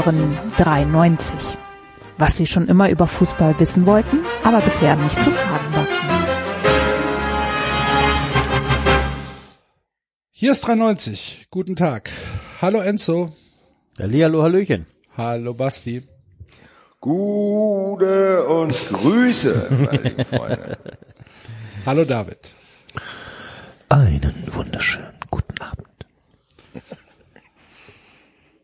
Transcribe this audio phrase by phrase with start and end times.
[0.00, 1.58] Hören 93.
[2.16, 6.08] Was Sie schon immer über Fußball wissen wollten, aber bisher nicht zu fragen wagten.
[10.30, 11.48] Hier ist 93.
[11.50, 12.10] Guten Tag.
[12.62, 13.30] Hallo Enzo.
[13.98, 14.86] Hallihallo, Hallöchen.
[15.18, 16.02] Hallo Basti.
[17.00, 20.78] Gute und Grüße, meine lieben Freunde.
[21.84, 22.54] Hallo David.
[23.90, 25.88] Einen wunderschönen guten Abend.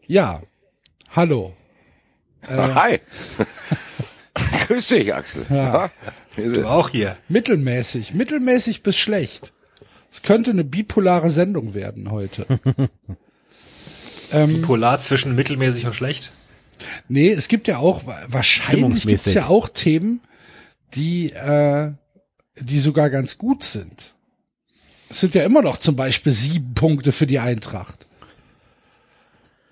[0.06, 0.40] Ja.
[1.16, 1.54] Hallo.
[2.46, 3.00] Hi.
[4.66, 5.46] Grüß dich, Axel.
[5.48, 5.90] Ja.
[6.36, 7.16] Du auch hier.
[7.30, 8.12] Mittelmäßig.
[8.12, 9.54] Mittelmäßig bis schlecht.
[10.12, 12.46] Es könnte eine bipolare Sendung werden heute.
[14.32, 16.32] ähm, Polar zwischen mittelmäßig und schlecht.
[17.08, 20.20] nee, es gibt ja auch, wahrscheinlich gibt es ja auch Themen,
[20.92, 21.92] die, äh,
[22.60, 24.14] die sogar ganz gut sind.
[25.08, 28.06] Es sind ja immer noch zum Beispiel sieben Punkte für die Eintracht.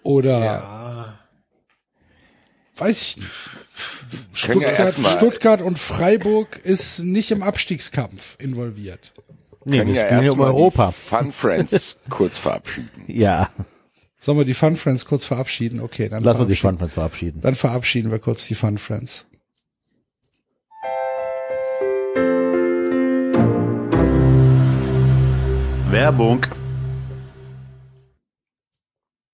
[0.03, 1.19] Oder Ja.
[2.77, 3.29] Weiß ich nicht.
[4.33, 9.13] Stuttgart, Stuttgart und Freiburg ist nicht im Abstiegskampf involviert.
[9.65, 10.89] Nee, können wir ja um erstmal Europa.
[10.89, 12.91] die Fun Friends kurz verabschieden.
[13.07, 13.51] Ja,
[14.25, 15.81] Sollen wir die Fun Friends kurz verabschieden?
[15.81, 17.41] Okay, dann lass uns die verabschieden, Funfans verabschieden.
[17.43, 19.27] dann verabschieden wir kurz die Fun Friends.
[25.91, 26.47] Werbung.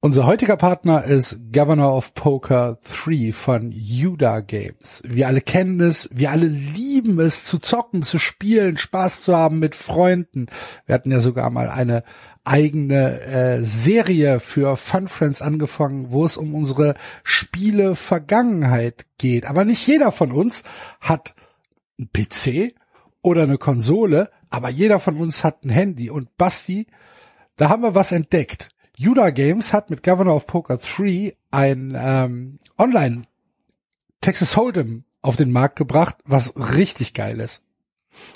[0.02, 5.02] Unser heutiger Partner ist Governor of Poker 3 von Yuda Games.
[5.04, 9.58] Wir alle kennen es, wir alle lieben es zu zocken, zu spielen, Spaß zu haben
[9.58, 10.46] mit Freunden.
[10.86, 12.02] Wir hatten ja sogar mal eine
[12.44, 19.44] eigene äh, Serie für Fun Friends angefangen, wo es um unsere Spiele Vergangenheit geht.
[19.44, 20.62] Aber nicht jeder von uns
[21.02, 21.34] hat
[21.98, 22.74] einen PC
[23.20, 26.08] oder eine Konsole, aber jeder von uns hat ein Handy.
[26.08, 26.86] Und Basti,
[27.56, 28.70] da haben wir was entdeckt.
[29.00, 33.22] Yuda Games hat mit Governor of Poker 3 ein ähm, Online
[34.20, 37.62] Texas Hold'em auf den Markt gebracht, was richtig geil ist.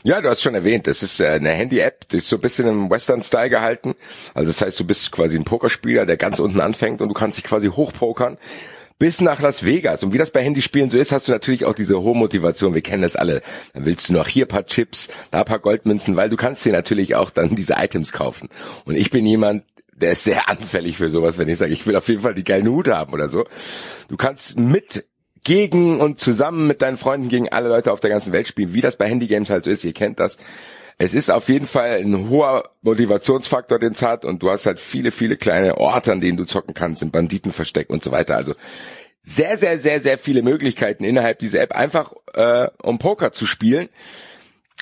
[0.05, 2.67] Ja, du hast schon erwähnt, das ist äh, eine Handy-App, die ist so ein bisschen
[2.67, 3.95] im Western-Style gehalten.
[4.33, 7.37] Also das heißt, du bist quasi ein Pokerspieler, der ganz unten anfängt und du kannst
[7.37, 8.39] dich quasi hochpokern
[8.99, 10.03] bis nach Las Vegas.
[10.03, 12.73] Und wie das bei Handyspielen so ist, hast du natürlich auch diese hohe Motivation.
[12.73, 13.43] Wir kennen das alle.
[13.75, 17.15] Dann willst du noch hier paar Chips, da paar Goldmünzen, weil du kannst dir natürlich
[17.17, 18.49] auch dann diese Items kaufen.
[18.87, 19.65] Und ich bin jemand,
[19.97, 22.45] der ist sehr anfällig für sowas, wenn ich sage, ich will auf jeden Fall die
[22.45, 23.45] geilen Hute haben oder so.
[24.09, 25.07] Du kannst mit
[25.45, 28.81] gegen und zusammen mit deinen Freunden gegen alle Leute auf der ganzen Welt spielen, wie
[28.81, 30.39] das bei Handygames halt so ist, ihr kennt das.
[30.97, 34.81] Es ist auf jeden Fall ein hoher Motivationsfaktor, den es hat und du hast halt
[34.81, 38.37] viele, viele kleine Orte, an denen du zocken kannst, in Banditenversteck und so weiter.
[38.37, 38.55] Also
[39.21, 43.89] sehr, sehr, sehr, sehr viele Möglichkeiten innerhalb dieser App, einfach äh, um Poker zu spielen.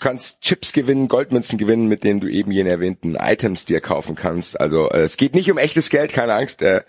[0.03, 4.17] Du kannst Chips gewinnen, Goldmünzen gewinnen, mit denen du eben jene erwähnten Items dir kaufen
[4.17, 4.61] kannst.
[4.61, 6.61] Also äh, es geht nicht um echtes Geld, keine Angst.
[6.61, 6.83] Äh,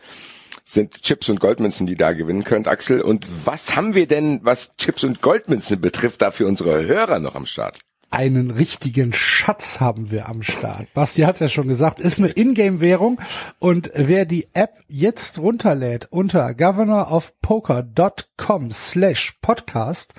[0.63, 3.01] sind Chips und Goldmünzen, die da gewinnen könnt, Axel.
[3.01, 7.35] Und was haben wir denn, was Chips und Goldmünzen betrifft, da für unsere Hörer noch
[7.35, 7.77] am Start?
[8.13, 10.85] Einen richtigen Schatz haben wir am Start.
[10.93, 13.19] Basti hat es ja schon gesagt, ist eine Ingame-Währung
[13.57, 20.13] und wer die App jetzt runterlädt unter governorofpoker.com slash podcast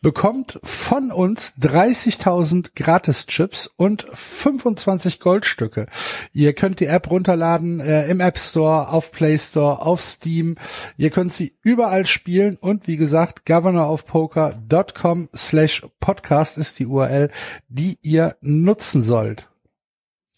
[0.00, 5.86] bekommt von uns 30.000 Gratis-Chips und 25 Goldstücke.
[6.32, 10.56] Ihr könnt die App runterladen äh, im App Store, auf Play Store, auf Steam.
[10.96, 17.27] Ihr könnt sie überall spielen und wie gesagt, governorofpoker.com slash podcast ist die URL,
[17.68, 19.48] die ihr nutzen sollt.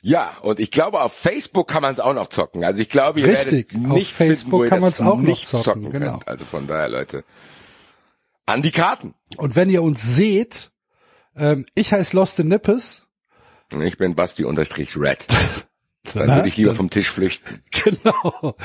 [0.03, 2.65] Ja, und ich glaube, auf Facebook kann man es auch noch zocken.
[2.65, 5.41] Also ich glaube, ihr Richtig, werdet auf nichts Facebook finden, kann das man's auch noch
[5.41, 6.13] zocken, zocken genau.
[6.13, 6.29] könnt.
[6.29, 7.25] Also von daher, Leute,
[8.47, 9.15] an die Karten.
[9.37, 10.71] Und wenn ihr uns seht,
[11.37, 13.07] ähm, ich heiße Lost in Nippes.
[13.83, 15.27] Ich bin Basti unterstrich Red.
[16.15, 17.63] Dann würde ich lieber vom Tisch flüchten.
[17.71, 18.57] Genau.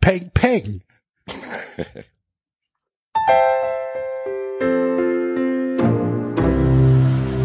[0.00, 0.82] Peng, peng.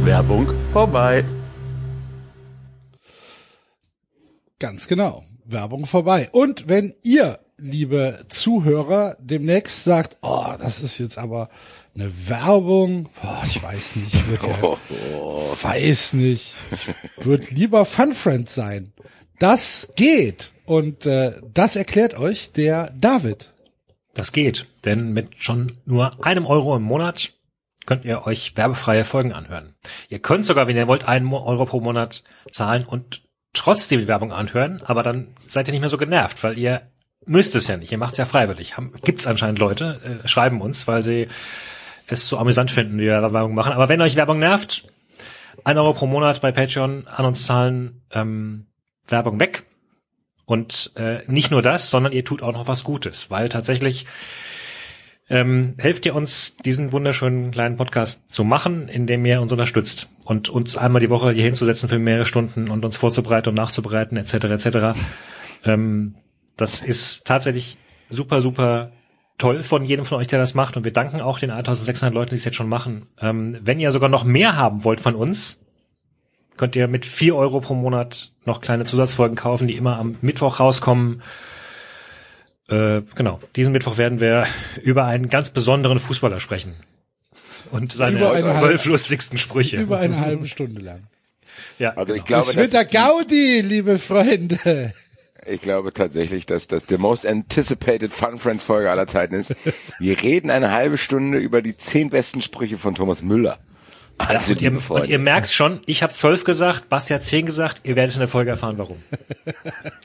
[0.08, 1.26] Werbung vorbei.
[4.58, 5.26] Ganz genau.
[5.44, 6.30] Werbung vorbei.
[6.32, 11.50] Und wenn ihr, liebe Zuhörer, demnächst sagt, oh, das ist jetzt aber
[11.94, 14.78] eine Werbung, boah, ich weiß nicht, ich würde ja,
[15.64, 18.94] weiß nicht, ich würde lieber Fun Friend sein.
[19.40, 20.54] Das geht.
[20.66, 23.52] Und äh, das erklärt euch der David.
[24.14, 27.34] Das geht, denn mit schon nur einem Euro im Monat
[27.88, 29.74] könnt ihr euch werbefreie Folgen anhören.
[30.10, 33.24] Ihr könnt sogar, wenn ihr wollt, einen Euro pro Monat zahlen und
[33.54, 36.84] trotzdem die Werbung anhören, aber dann seid ihr nicht mehr so genervt, weil ihr
[37.26, 37.92] müsst es ja nicht.
[37.92, 38.78] Ihr macht es ja freiwillig.
[38.78, 41.28] Haben, gibt's anscheinend Leute, äh, schreiben uns, weil sie
[42.06, 43.74] es so amüsant finden, wie wir Werbung machen.
[43.74, 44.86] Aber wenn euch Werbung nervt,
[45.64, 48.68] ein Euro pro Monat bei Patreon an uns zahlen, ähm,
[49.08, 49.66] Werbung weg.
[50.46, 54.06] Und äh, nicht nur das, sondern ihr tut auch noch was Gutes, weil tatsächlich
[55.30, 60.50] ähm, helft ihr uns, diesen wunderschönen kleinen Podcast zu machen, indem ihr uns unterstützt und
[60.50, 64.34] uns einmal die Woche hier hinzusetzen für mehrere Stunden und uns vorzubereiten und nachzubereiten etc.
[64.34, 65.00] etc.
[65.66, 66.16] Ähm,
[66.56, 67.78] das ist tatsächlich
[68.10, 68.92] super, super
[69.38, 70.78] toll von jedem von euch, der das macht.
[70.78, 73.08] Und wir danken auch den 1600 Leuten, die es jetzt schon machen.
[73.22, 75.60] Ähm, wenn ihr sogar noch mehr haben wollt von uns,
[76.56, 80.60] könnt ihr mit vier Euro pro Monat noch kleine Zusatzfolgen kaufen, die immer am Mittwoch
[80.60, 81.22] rauskommen.
[82.70, 84.46] Äh, genau, diesen Mittwoch werden wir
[84.82, 86.74] über einen ganz besonderen Fußballer sprechen.
[87.72, 88.20] Und seine
[88.54, 89.78] zwölf lustigsten Sprüche.
[89.78, 91.04] Über eine halbe Stunde lang.
[91.80, 92.40] ja, Also ich genau.
[92.42, 94.94] glaube, Es wird das der Gaudi, liebe Freunde.
[95.50, 99.56] Ich glaube tatsächlich, dass das der most anticipated Fun Friends Folge aller Zeiten ist.
[100.00, 103.58] Wir reden eine halbe Stunde über die zehn besten Sprüche von Thomas Müller.
[104.18, 105.08] Also, und, ihr, liebe und Freunde.
[105.08, 108.28] ihr merkt schon, ich habe zwölf gesagt, Basti hat zehn gesagt, ihr werdet in der
[108.28, 108.98] Folge erfahren, warum.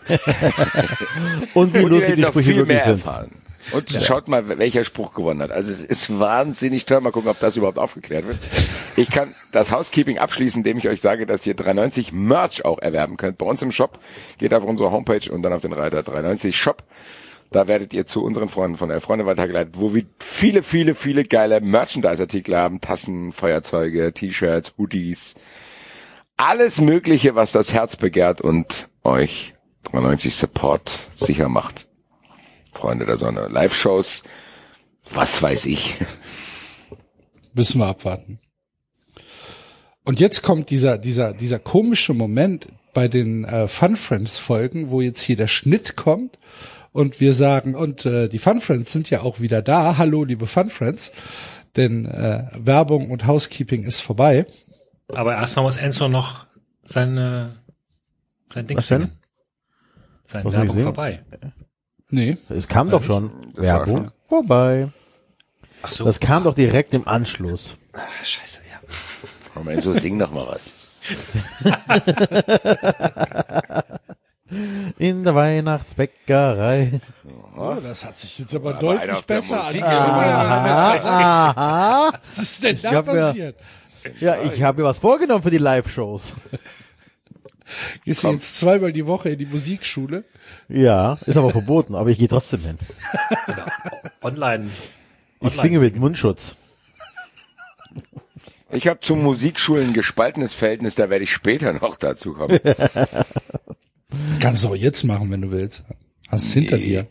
[1.54, 2.92] Und wie lustig die noch Sprüche viel mehr sind.
[2.92, 3.30] erfahren.
[3.70, 5.52] Und schaut mal, welcher Spruch gewonnen hat.
[5.52, 7.00] Also es ist wahnsinnig toll.
[7.00, 8.38] Mal gucken, ob das überhaupt aufgeklärt wird.
[8.96, 13.16] Ich kann das Housekeeping abschließen, indem ich euch sage, dass ihr 390 Merch auch erwerben
[13.16, 13.38] könnt.
[13.38, 14.00] Bei uns im Shop
[14.38, 16.82] geht auf unsere Homepage und dann auf den Reiter 390 Shop.
[17.52, 21.24] Da werdet ihr zu unseren Freunden von der Freunde weitergeleitet, wo wir viele, viele, viele
[21.24, 22.80] geile Merchandise-Artikel haben.
[22.80, 25.34] Tassen, Feuerzeuge, T-Shirts, Hoodies.
[26.38, 29.54] Alles Mögliche, was das Herz begehrt und euch
[29.84, 31.86] 390 Support sicher macht.
[32.72, 33.48] Freunde der Sonne.
[33.48, 34.22] Live-Shows,
[35.12, 35.96] was weiß ich.
[37.52, 38.38] Müssen wir abwarten.
[40.04, 45.02] Und jetzt kommt dieser, dieser, dieser komische Moment bei den äh, Fun Friends Folgen, wo
[45.02, 46.38] jetzt hier der Schnitt kommt
[46.92, 49.96] und wir sagen, und äh, die Fun Friends sind ja auch wieder da.
[49.98, 51.12] Hallo, liebe Fun Friends.
[51.76, 54.46] Denn äh, Werbung und Housekeeping ist vorbei.
[55.08, 56.46] Aber erstmal muss Enzo noch
[56.84, 57.62] seine,
[58.52, 59.00] sein Ding Was denn?
[59.00, 59.18] singen.
[60.24, 61.24] Seine Was soll ich Werbung vorbei.
[62.10, 62.36] Nee.
[62.50, 63.32] Es kam doch schon.
[63.54, 64.12] Das Werbung schon.
[64.28, 64.88] vorbei.
[65.82, 66.04] Ach so.
[66.04, 67.76] Das kam doch direkt im Anschluss.
[67.94, 68.80] Ah, Scheiße, ja.
[69.54, 70.72] Moment, so sing noch mal was.
[74.98, 77.00] In der Weihnachtsbäckerei.
[77.56, 81.04] Oh, das hat sich jetzt aber, Aber deutlich besser angehört.
[81.06, 82.12] Aha.
[82.28, 83.56] Was ist denn da Ich hab ja- passiert?
[84.20, 86.22] Ja, ich habe mir was vorgenommen für die Live-Shows.
[88.04, 90.24] Gehst du jetzt zweimal die Woche in die Musikschule?
[90.68, 92.78] Ja, ist aber verboten, aber ich gehe trotzdem hin.
[94.22, 94.70] Online.
[95.40, 96.56] Ich Online singe mit Mundschutz.
[98.70, 102.58] Ich habe zu Musikschulen ein gespaltenes Verhältnis, da werde ich später noch dazu kommen.
[104.28, 105.82] Das kannst du auch jetzt machen, wenn du willst.
[106.28, 106.84] Hast es hinter Nee.
[106.84, 107.06] dir.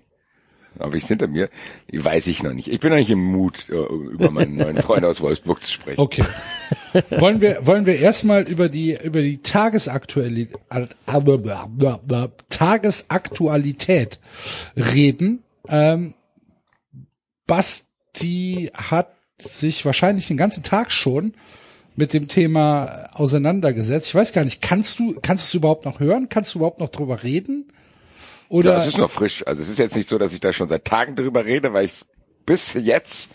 [0.80, 1.50] Aber ich hinter mir,
[1.92, 2.70] weiß ich noch nicht.
[2.70, 6.00] Ich bin noch nicht im Mut, äh, über meinen neuen Freund aus Wolfsburg zu sprechen.
[6.00, 6.24] Okay.
[7.10, 10.58] wollen wir, wollen wir erstmal über die, über die Tagesaktualität,
[12.50, 14.20] Tagesaktualität
[14.78, 15.44] reden?
[15.68, 16.14] Ähm,
[17.48, 21.34] Basti hat sich wahrscheinlich den ganzen Tag schon
[21.96, 24.08] mit dem Thema auseinandergesetzt.
[24.08, 26.30] Ich weiß gar nicht, kannst du, kannst du es überhaupt noch hören?
[26.30, 27.72] Kannst du überhaupt noch drüber reden?
[28.48, 28.74] Oder?
[28.74, 29.46] Ja, es ist noch frisch.
[29.46, 31.86] Also es ist jetzt nicht so, dass ich da schon seit Tagen drüber rede, weil
[31.86, 32.08] ich es
[32.46, 33.30] bis jetzt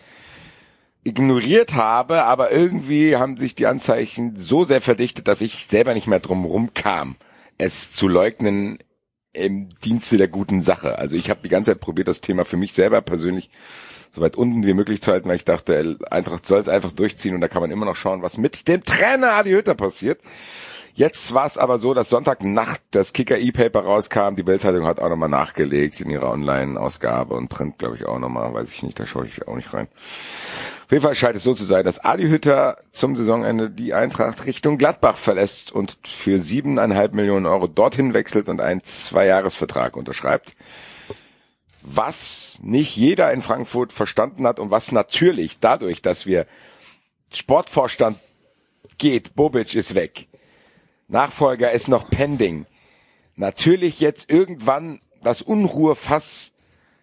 [1.05, 6.09] ignoriert habe, aber irgendwie haben sich die Anzeichen so sehr verdichtet, dass ich selber nicht
[6.09, 7.15] mehr drum rumkam,
[7.59, 8.79] es zu leugnen
[9.33, 10.99] im Dienste der guten Sache.
[10.99, 13.51] Also ich habe die ganze Zeit probiert, das Thema für mich selber persönlich
[14.11, 17.35] so weit unten wie möglich zu halten, weil ich dachte, Eintracht soll es einfach durchziehen
[17.35, 20.21] und da kann man immer noch schauen, was mit dem Trainer Adi Hütter passiert.
[20.97, 24.35] Jetzt war es aber so, dass Sonntagnacht das Kicker E-Paper rauskam.
[24.35, 28.55] Die Bildzeitung hat auch nochmal nachgelegt in ihrer Online-Ausgabe und Print, glaube ich, auch nochmal.
[28.55, 29.89] Weiß ich nicht, da schaue ich auch nicht rein.
[30.87, 34.47] Auf jeden Fall scheint es so zu sein, dass Adi Hütter zum Saisonende die Eintracht
[34.47, 40.57] Richtung Gladbach verlässt und für siebeneinhalb Millionen Euro dorthin wechselt und einen Zweijahresvertrag unterschreibt.
[41.89, 46.47] Was nicht jeder in Frankfurt verstanden hat und was natürlich dadurch, dass wir
[47.33, 48.19] Sportvorstand
[48.99, 50.27] geht, Bobic ist weg,
[51.07, 52.67] Nachfolger ist noch pending.
[53.37, 56.55] Natürlich jetzt irgendwann das Unruhefass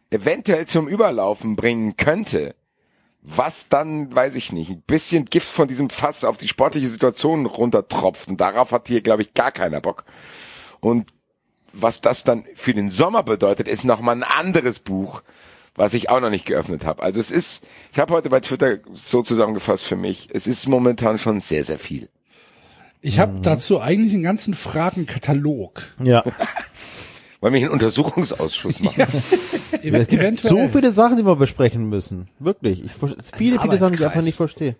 [0.10, 2.54] eventuell zum Überlaufen bringen könnte.
[3.22, 7.46] Was dann, weiß ich nicht, ein bisschen Gift von diesem Fass auf die sportliche Situation
[7.46, 8.28] runtertropft.
[8.28, 10.04] Und darauf hat hier, glaube ich, gar keiner Bock.
[10.82, 11.14] Und
[11.74, 15.24] was das dann für den Sommer bedeutet, ist nochmal ein anderes Buch,
[15.76, 17.02] was ich auch noch nicht geöffnet habe.
[17.02, 21.18] Also es ist, ich habe heute bei Twitter so zusammengefasst für mich, es ist momentan
[21.18, 22.10] schon sehr, sehr viel.
[23.02, 25.84] Ich habe dazu eigentlich einen ganzen Fragenkatalog.
[26.02, 26.24] Ja.
[27.42, 29.02] Wollen wir einen Untersuchungsausschuss machen?
[29.82, 30.54] Ev Es gibt eventuell.
[30.54, 32.30] so viele Sachen, die wir besprechen müssen.
[32.40, 32.82] Wirklich.
[32.86, 32.92] Ich,
[33.36, 34.78] viele, viele Sachen, die ich einfach nicht verstehe.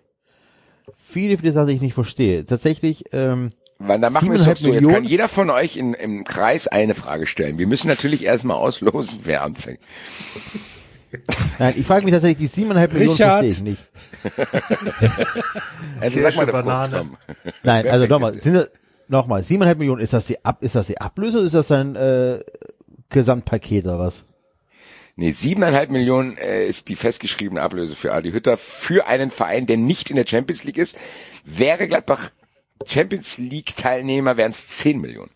[1.06, 2.46] Viele, viele Sachen, die ich nicht verstehe.
[2.46, 3.50] Tatsächlich, ähm,
[3.86, 4.72] Weil dann machen wir es doch 7,5 so.
[4.72, 7.58] Jetzt kann jeder von euch in, im Kreis eine Frage stellen.
[7.58, 9.80] Wir müssen natürlich erstmal auslosen, wer anfängt.
[11.58, 13.44] Nein, ich frage mich tatsächlich, die 7,5 Millionen Richard.
[13.44, 13.82] verstehe ich nicht.
[16.00, 17.10] Also sag mal, Banane.
[17.62, 18.70] Nein, also nochmal, sind das,
[19.08, 21.94] nochmal, 7,5 Millionen, ist das die Ab, ist das die Ablöse oder ist das ein
[21.94, 22.40] äh,
[23.10, 24.24] Gesamtpaket oder was?
[25.16, 29.76] Nee, siebeneinhalb Millionen äh, ist die festgeschriebene Ablöse für Adi Hütter für einen Verein, der
[29.76, 30.96] nicht in der Champions League ist.
[31.44, 32.30] Wäre Gladbach
[32.84, 35.30] Champions League Teilnehmer, wären es zehn Millionen.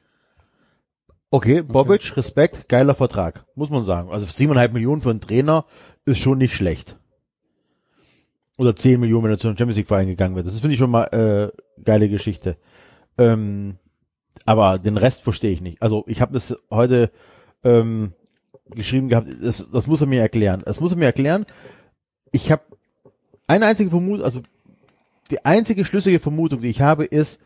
[1.30, 4.10] Okay, Bobic, Respekt, geiler Vertrag, muss man sagen.
[4.10, 5.66] Also 7,5 Millionen für einen Trainer
[6.06, 6.96] ist schon nicht schlecht.
[8.56, 10.46] Oder 10 Millionen, wenn er zu einem Champions League Verein gegangen wird.
[10.46, 12.56] Das finde ich schon mal äh, geile Geschichte.
[13.18, 13.76] Ähm,
[14.46, 15.82] aber den Rest verstehe ich nicht.
[15.82, 17.10] Also ich habe das heute
[17.62, 18.14] ähm,
[18.70, 20.62] geschrieben gehabt, das, das muss er mir erklären.
[20.64, 21.44] Das muss er mir erklären.
[22.32, 22.62] Ich habe
[23.46, 24.40] eine einzige Vermutung, also
[25.30, 27.38] die einzige schlüssige Vermutung, die ich habe, ist,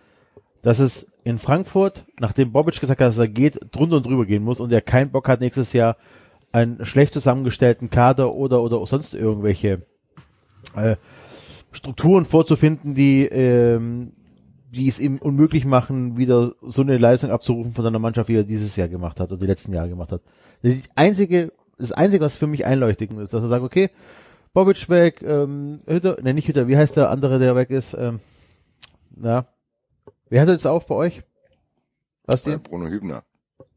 [0.63, 4.45] dass es in Frankfurt, nachdem Bobic gesagt hat, dass er geht, drunter und drüber gehen
[4.45, 5.97] muss und er keinen Bock hat, nächstes Jahr
[6.53, 9.83] einen schlecht zusammengestellten Kader oder oder sonst irgendwelche
[10.77, 10.97] äh,
[11.73, 14.13] Strukturen vorzufinden, die ähm,
[14.73, 18.45] die es ihm unmöglich machen, wieder so eine Leistung abzurufen von seiner Mannschaft, wie er
[18.45, 20.23] dieses Jahr gemacht hat oder die letzten Jahre gemacht hat.
[20.63, 23.91] Das ist die einzige, das einzige, was für mich einleuchtend ist, dass er sagt, okay,
[24.53, 27.95] Bobic weg, ähm, Hütter, ne, nicht Hütter, wie heißt der andere, der weg ist?
[27.95, 28.21] Ähm,
[29.17, 29.47] na,
[30.29, 31.23] wer hört jetzt auf bei euch?
[32.27, 32.57] Was Äh, die?
[32.59, 33.25] Bruno Hübner.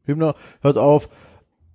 [0.04, 1.08] Hübner hört auf.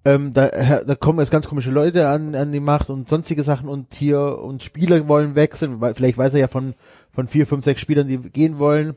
[0.03, 0.47] Ähm, da,
[0.83, 4.39] da kommen jetzt ganz komische Leute an, an die Macht und sonstige Sachen und hier
[4.39, 6.73] und Spieler wollen wechseln, weil vielleicht weiß er ja von,
[7.11, 8.95] von vier, fünf, sechs Spielern, die gehen wollen.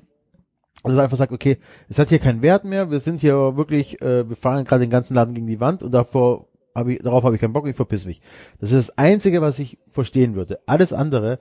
[0.83, 1.59] Also er einfach sagt, okay,
[1.89, 4.91] es hat hier keinen Wert mehr, wir sind hier wirklich, äh, wir fahren gerade den
[4.91, 7.77] ganzen Laden gegen die Wand und davor hab ich, darauf habe ich keinen Bock, ich
[7.77, 8.21] verpiss mich.
[8.59, 10.61] Das ist das Einzige, was ich verstehen würde.
[10.67, 11.39] Alles andere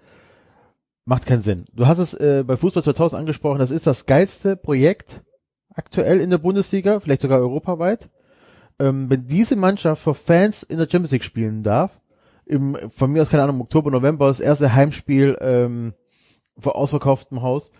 [1.06, 1.66] macht keinen Sinn.
[1.74, 5.22] Du hast es äh, bei Fußball 2000 angesprochen, das ist das geilste Projekt
[5.74, 8.10] aktuell in der Bundesliga, vielleicht sogar europaweit.
[8.80, 12.00] Ähm, wenn diese Mannschaft vor Fans in der Champions League spielen darf,
[12.46, 15.94] im, von mir aus, keine Ahnung, Oktober, November, das erste Heimspiel ähm,
[16.58, 17.72] vor ausverkauftem Haus,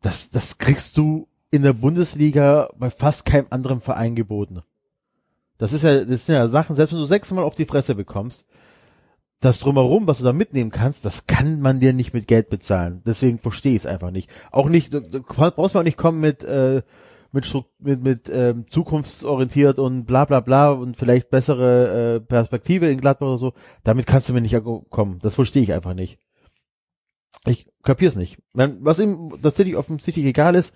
[0.00, 4.62] das, das kriegst du in der Bundesliga bei fast keinem anderen Verein geboten.
[5.62, 8.44] Das ist ja, das sind ja Sachen, selbst wenn du sechsmal auf die Fresse bekommst,
[9.38, 13.00] das drumherum, was du da mitnehmen kannst, das kann man dir nicht mit Geld bezahlen.
[13.06, 14.28] Deswegen verstehe ich es einfach nicht.
[14.50, 16.82] Auch nicht, du, du brauchst mal auch nicht kommen mit, äh,
[17.30, 22.90] mit, Stru- mit, mit ähm, zukunftsorientiert und bla bla bla und vielleicht bessere äh, Perspektive
[22.90, 23.52] in Gladbach oder so.
[23.84, 25.20] Damit kannst du mir nicht kommen.
[25.22, 26.18] Das verstehe ich einfach nicht.
[27.46, 28.38] Ich kapier's nicht.
[28.52, 30.74] Was ihm tatsächlich offensichtlich egal ist,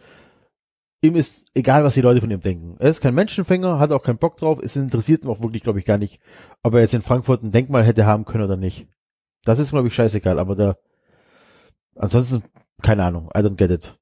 [1.03, 2.77] ihm ist egal, was die Leute von ihm denken.
[2.79, 5.79] Er ist kein Menschenfänger, hat auch keinen Bock drauf, es interessiert ihn auch wirklich, glaube
[5.79, 6.21] ich, gar nicht,
[6.63, 8.87] ob er jetzt in Frankfurt ein Denkmal hätte haben können oder nicht.
[9.45, 10.77] Das ist, glaube ich, scheißegal, aber da,
[11.95, 12.43] ansonsten,
[12.83, 13.97] keine Ahnung, I don't get it.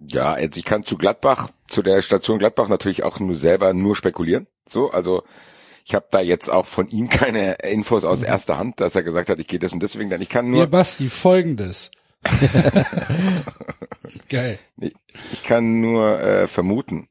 [0.00, 3.96] Ja, also ich kann zu Gladbach, zu der Station Gladbach natürlich auch nur selber nur
[3.96, 4.46] spekulieren.
[4.68, 5.22] So, also
[5.86, 9.28] ich habe da jetzt auch von ihm keine Infos aus erster Hand, dass er gesagt
[9.28, 11.90] hat, ich gehe das und deswegen, denn ich kann nur, Basti, folgendes.
[14.28, 14.58] Geil.
[14.80, 17.08] ich kann nur äh, vermuten.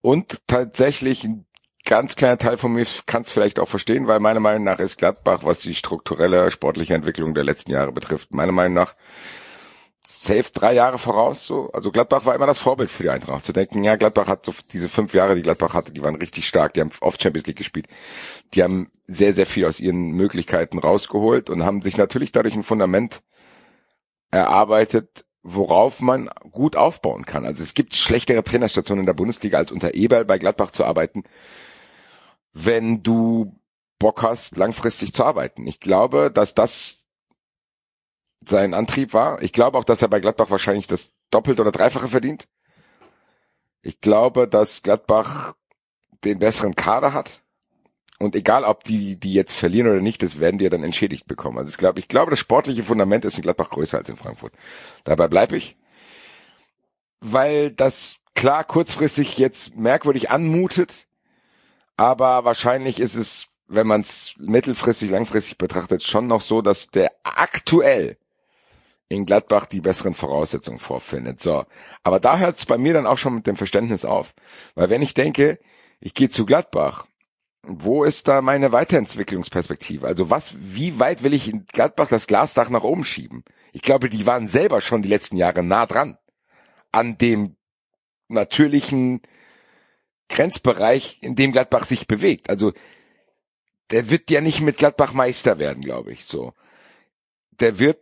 [0.00, 1.46] Und tatsächlich ein
[1.84, 4.98] ganz kleiner Teil von mir kann es vielleicht auch verstehen, weil meiner Meinung nach ist
[4.98, 8.94] Gladbach, was die strukturelle sportliche Entwicklung der letzten Jahre betrifft, meiner Meinung nach
[10.06, 11.46] safe drei Jahre voraus.
[11.46, 13.44] So, also Gladbach war immer das Vorbild für die Eintracht.
[13.44, 16.46] Zu denken, ja, Gladbach hat so diese fünf Jahre, die Gladbach hatte, die waren richtig
[16.46, 16.74] stark.
[16.74, 17.88] Die haben oft Champions League gespielt.
[18.54, 22.62] Die haben sehr, sehr viel aus ihren Möglichkeiten rausgeholt und haben sich natürlich dadurch ein
[22.62, 23.22] Fundament
[24.30, 27.46] erarbeitet, worauf man gut aufbauen kann.
[27.46, 31.22] Also es gibt schlechtere Trainerstationen in der Bundesliga als unter Eberl bei Gladbach zu arbeiten,
[32.52, 33.54] wenn du
[33.98, 35.66] Bock hast, langfristig zu arbeiten.
[35.66, 37.06] Ich glaube, dass das
[38.46, 39.42] sein Antrieb war.
[39.42, 42.46] Ich glaube auch, dass er bei Gladbach wahrscheinlich das Doppelte oder Dreifache verdient.
[43.82, 45.54] Ich glaube, dass Gladbach
[46.24, 47.42] den besseren Kader hat.
[48.18, 51.26] Und egal, ob die, die jetzt verlieren oder nicht, das werden die ja dann entschädigt
[51.26, 51.58] bekommen.
[51.58, 54.54] Also ich glaube, ich glaube, das sportliche Fundament ist in Gladbach größer als in Frankfurt.
[55.04, 55.76] Dabei bleibe ich.
[57.20, 61.06] Weil das klar kurzfristig jetzt merkwürdig anmutet,
[61.96, 67.10] aber wahrscheinlich ist es, wenn man es mittelfristig, langfristig betrachtet, schon noch so, dass der
[67.24, 68.16] aktuell
[69.08, 71.40] in Gladbach die besseren Voraussetzungen vorfindet.
[71.40, 71.64] So,
[72.02, 74.34] aber da hört es bei mir dann auch schon mit dem Verständnis auf,
[74.74, 75.58] weil wenn ich denke,
[76.00, 77.06] ich gehe zu Gladbach,
[77.68, 80.06] wo ist da meine Weiterentwicklungsperspektive?
[80.06, 83.44] Also was, wie weit will ich in Gladbach das Glasdach nach oben schieben?
[83.72, 86.18] Ich glaube, die waren selber schon die letzten Jahre nah dran
[86.92, 87.56] an dem
[88.28, 89.20] natürlichen
[90.28, 92.50] Grenzbereich, in dem Gladbach sich bewegt.
[92.50, 92.72] Also
[93.90, 96.24] der wird ja nicht mit Gladbach Meister werden, glaube ich.
[96.24, 96.52] So,
[97.60, 97.98] der wird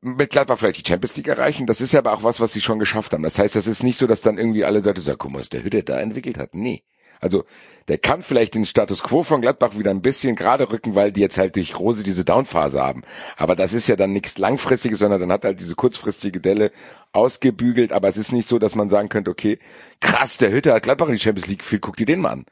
[0.00, 1.66] mit Gladbach vielleicht die Champions League erreichen.
[1.66, 3.24] Das ist ja aber auch was, was sie schon geschafft haben.
[3.24, 5.48] Das heißt, das ist nicht so, dass dann irgendwie alle Leute sagen, guck mal, was
[5.48, 6.54] der Hütte da entwickelt hat.
[6.54, 6.84] Nee.
[7.20, 7.44] Also
[7.88, 11.20] der kann vielleicht den Status quo von Gladbach wieder ein bisschen gerade rücken, weil die
[11.20, 13.02] jetzt halt durch Rose diese Downphase haben.
[13.36, 16.70] Aber das ist ja dann nichts Langfristiges, sondern dann hat halt diese kurzfristige Delle
[17.12, 17.92] ausgebügelt.
[17.92, 19.58] Aber es ist nicht so, dass man sagen könnte, okay,
[20.00, 22.46] krass, der Hütte hat Gladbach in die Champions League geführt, guck dir den mal an.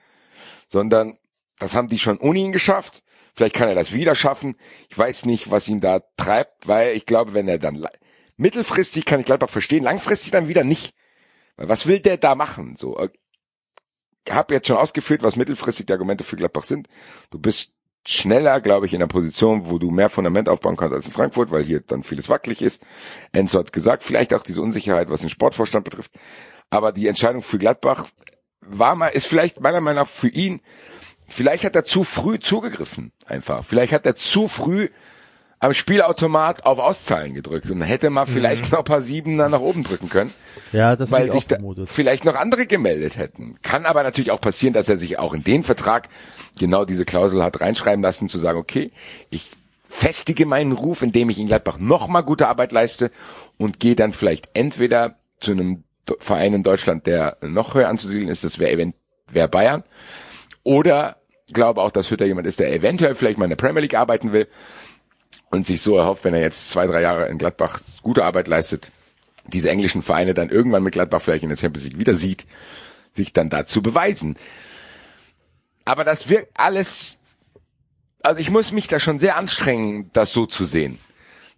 [0.68, 1.16] Sondern
[1.58, 3.02] das haben die schon ohne ihn geschafft.
[3.35, 4.56] Vielleicht kann er das wieder schaffen.
[4.88, 7.87] Ich weiß nicht, was ihn da treibt, weil ich glaube, wenn er dann
[8.38, 10.94] mittelfristig kann ich Gladbach verstehen, langfristig dann wieder nicht.
[11.56, 12.76] Weil was will der da machen?
[12.76, 12.96] So,
[14.30, 16.88] habe jetzt schon ausgeführt, was mittelfristig die Argumente für Gladbach sind.
[17.30, 17.73] Du bist
[18.06, 21.50] schneller, glaube ich, in der Position, wo du mehr Fundament aufbauen kannst als in Frankfurt,
[21.50, 22.83] weil hier dann vieles wackelig ist.
[23.33, 26.12] Enzo hat gesagt, vielleicht auch diese Unsicherheit, was den Sportvorstand betrifft.
[26.71, 28.06] Aber die Entscheidung für Gladbach
[28.61, 30.61] war mal, ist vielleicht meiner Meinung nach für ihn
[31.28, 33.64] Vielleicht hat er zu früh zugegriffen, einfach.
[33.64, 34.88] Vielleicht hat er zu früh
[35.66, 38.70] am Spielautomat auf Auszahlen gedrückt und hätte mal vielleicht mhm.
[38.70, 40.32] noch ein paar Siebener nach oben drücken können.
[40.73, 43.56] Ja, das weil sich da vielleicht noch andere gemeldet hätten.
[43.62, 46.08] Kann aber natürlich auch passieren, dass er sich auch in den Vertrag
[46.58, 48.92] genau diese Klausel hat reinschreiben lassen, zu sagen, okay,
[49.30, 49.50] ich
[49.88, 53.11] festige meinen Ruf, indem ich in Gladbach noch mal gute Arbeit leiste
[53.58, 55.82] und gehe dann vielleicht entweder zu einem
[56.20, 58.92] Verein in Deutschland, der noch höher anzusiedeln ist, das wäre
[59.32, 59.82] wär Bayern,
[60.62, 61.16] oder
[61.52, 64.32] glaube auch, dass Hütter jemand ist, der eventuell vielleicht mal in der Premier League arbeiten
[64.32, 64.46] will
[65.50, 68.91] und sich so erhofft, wenn er jetzt zwei, drei Jahre in Gladbach gute Arbeit leistet,
[69.49, 72.47] diese englischen Vereine dann irgendwann mit Gladbach vielleicht in der Champions League wieder sieht,
[73.12, 74.37] sich dann dazu beweisen.
[75.85, 77.17] Aber das wirkt alles,
[78.23, 80.99] also ich muss mich da schon sehr anstrengen, das so zu sehen.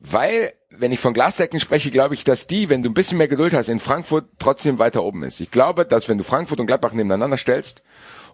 [0.01, 3.27] Weil, wenn ich von Glasdecken spreche, glaube ich, dass die, wenn du ein bisschen mehr
[3.27, 5.41] Geduld hast, in Frankfurt trotzdem weiter oben ist.
[5.41, 7.83] Ich glaube, dass wenn du Frankfurt und Gladbach nebeneinander stellst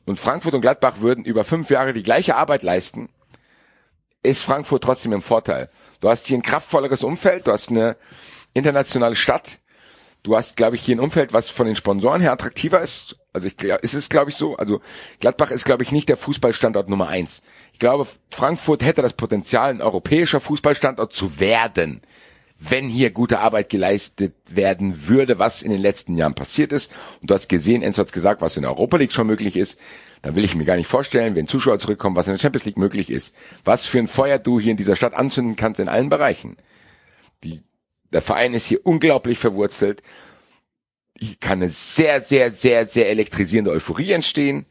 [0.04, 3.08] und Frankfurt und Gladbach würden über fünf Jahre die gleiche Arbeit leisten,
[4.24, 5.70] ist Frankfurt trotzdem im Vorteil.
[6.00, 7.96] Du hast hier ein kraftvolleres Umfeld, du hast eine
[8.52, 9.58] internationale Stadt,
[10.22, 13.16] du hast, glaube ich, hier ein Umfeld, was von den Sponsoren her attraktiver ist.
[13.32, 14.56] Also ich, es ist, glaube ich, so.
[14.56, 14.80] Also
[15.20, 17.42] Gladbach ist, glaube ich, nicht der Fußballstandort Nummer eins.
[17.72, 22.00] Ich glaube, Frankfurt hätte das Potenzial, ein europäischer Fußballstandort zu werden
[22.70, 26.90] wenn hier gute Arbeit geleistet werden würde, was in den letzten Jahren passiert ist.
[27.20, 29.78] Und du hast gesehen, Enzo hat gesagt, was in der Europa League schon möglich ist.
[30.22, 32.78] Dann will ich mir gar nicht vorstellen, wenn Zuschauer zurückkommen, was in der Champions League
[32.78, 33.34] möglich ist.
[33.64, 36.56] Was für ein Feuer du hier in dieser Stadt anzünden kannst in allen Bereichen.
[37.42, 37.62] Die,
[38.12, 40.02] der Verein ist hier unglaublich verwurzelt.
[41.18, 44.66] Hier kann eine sehr, sehr, sehr, sehr elektrisierende Euphorie entstehen.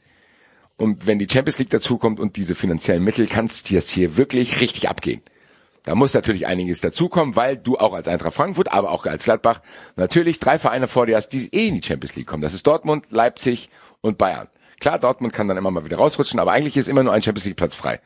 [0.77, 4.60] Und wenn die Champions League dazukommt und diese finanziellen Mittel, kannst du das hier wirklich
[4.60, 5.21] richtig abgehen.
[5.83, 9.61] Da muss natürlich einiges dazukommen, weil du auch als Eintracht Frankfurt, aber auch als Gladbach
[9.95, 12.41] natürlich drei Vereine vor dir hast, die eh in die Champions League kommen.
[12.41, 13.69] Das ist Dortmund, Leipzig
[14.01, 14.47] und Bayern.
[14.79, 17.45] Klar, Dortmund kann dann immer mal wieder rausrutschen, aber eigentlich ist immer nur ein Champions
[17.45, 17.99] League Platz frei.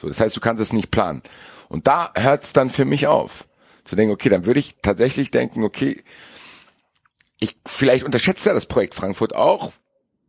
[0.00, 1.22] So, das heißt, du kannst es nicht planen.
[1.68, 3.48] Und da hört's dann für mich auf.
[3.84, 6.04] Zu denken, okay, dann würde ich tatsächlich denken, okay,
[7.38, 9.72] ich vielleicht unterschätze das Projekt Frankfurt auch.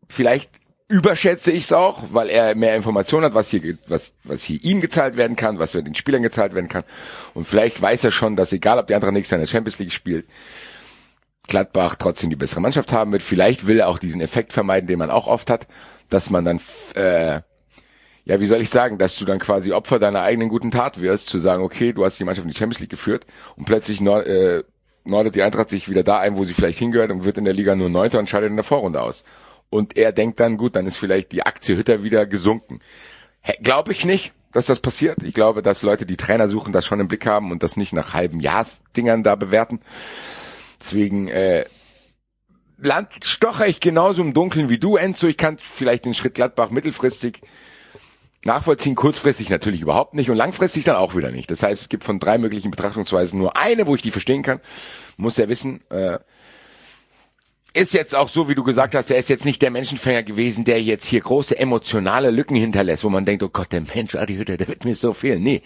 [0.10, 0.50] Vielleicht
[0.94, 4.80] überschätze ich es auch, weil er mehr Informationen hat, was hier, was, was hier ihm
[4.80, 6.84] gezahlt werden kann, was den Spielern gezahlt werden kann.
[7.34, 9.92] Und vielleicht weiß er schon, dass egal, ob die andere nächste in der Champions League
[9.92, 10.28] spielt,
[11.48, 13.24] Gladbach trotzdem die bessere Mannschaft haben wird.
[13.24, 15.66] Vielleicht will er auch diesen Effekt vermeiden, den man auch oft hat,
[16.10, 16.60] dass man dann,
[16.94, 17.42] äh,
[18.26, 21.26] ja, wie soll ich sagen, dass du dann quasi Opfer deiner eigenen guten Tat wirst,
[21.26, 23.26] zu sagen, okay, du hast die Mannschaft in die Champions League geführt
[23.56, 24.64] und plötzlich Nord, äh,
[25.06, 27.54] nordet die Eintracht sich wieder da ein, wo sie vielleicht hingehört und wird in der
[27.54, 29.24] Liga nur Neunter und scheidet in der Vorrunde aus
[29.74, 32.80] und er denkt dann, gut, dann ist vielleicht die Aktie Hütter wieder gesunken.
[33.62, 35.24] Glaube ich nicht, dass das passiert.
[35.24, 37.92] Ich glaube, dass Leute, die Trainer suchen, das schon im Blick haben und das nicht
[37.92, 39.82] nach halben Jahresdingern da bewerten.
[40.80, 41.66] Deswegen äh,
[42.78, 45.28] land stoche ich genauso im Dunkeln wie du, Enzo.
[45.28, 47.42] Ich kann vielleicht den Schritt Gladbach mittelfristig
[48.46, 51.50] nachvollziehen, kurzfristig natürlich überhaupt nicht und langfristig dann auch wieder nicht.
[51.50, 54.60] Das heißt, es gibt von drei möglichen Betrachtungsweisen nur eine, wo ich die verstehen kann.
[55.18, 56.20] Muss ja wissen, äh,
[57.74, 60.64] ist jetzt auch so, wie du gesagt hast, er ist jetzt nicht der Menschenfänger gewesen,
[60.64, 64.36] der jetzt hier große emotionale Lücken hinterlässt, wo man denkt, oh Gott, der Mensch, Adi
[64.36, 65.42] Hütter, der wird mir so fehlen.
[65.42, 65.64] Nee.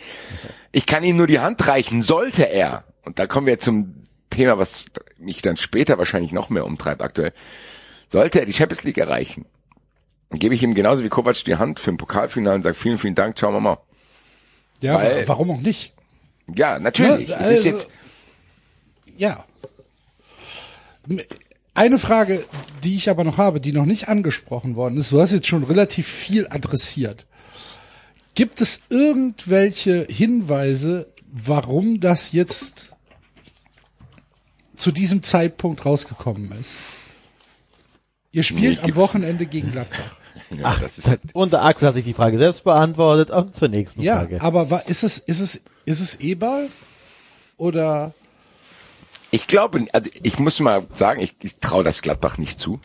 [0.72, 2.86] Ich kann ihm nur die Hand reichen, sollte er.
[3.04, 4.86] Und da kommen wir zum Thema, was
[5.18, 7.34] mich dann später wahrscheinlich noch mehr umtreibt aktuell.
[8.08, 9.46] Sollte er die Champions League erreichen,
[10.30, 12.98] dann gebe ich ihm genauso wie Kovac die Hand für ein Pokalfinale und sage vielen,
[12.98, 13.80] vielen Dank, ciao Mama.
[14.82, 15.94] Ja, Weil, warum auch nicht?
[16.54, 17.30] Ja, natürlich.
[17.30, 17.88] Ja, also, es ist jetzt,
[19.18, 19.46] ja
[21.78, 22.44] eine Frage,
[22.84, 25.64] die ich aber noch habe, die noch nicht angesprochen worden ist, du hast jetzt schon
[25.64, 27.26] relativ viel adressiert.
[28.36, 32.90] Gibt es irgendwelche Hinweise, warum das jetzt
[34.76, 36.78] zu diesem Zeitpunkt rausgekommen ist?
[38.32, 39.98] Ihr spielt nee, am Wochenende gegen Gladbach.
[40.50, 43.54] Ja, Ach, das ist halt und der Axel hat sich die Frage selbst beantwortet und
[43.54, 44.36] zur nächsten ja, Frage.
[44.38, 46.70] Ja, aber ist es, ist es, ist es E-Ball?
[47.58, 48.14] Oder
[49.32, 52.80] Ich glaube, also ich muss mal sagen, ich, ich traue das Gladbach nicht zu.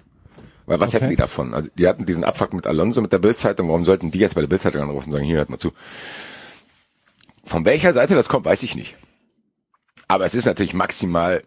[0.66, 0.98] Weil was Okay.
[0.98, 1.54] hätten die davon?
[1.54, 3.68] Also die hatten diesen Abfuck mit Alonso mit der Bildzeitung.
[3.68, 5.72] Warum sollten die jetzt bei der Bildzeitung anrufen und sagen, hier hört mal zu?
[7.44, 8.96] Von welcher Seite das kommt, weiß ich nicht.
[10.08, 11.42] Aber es ist natürlich maximal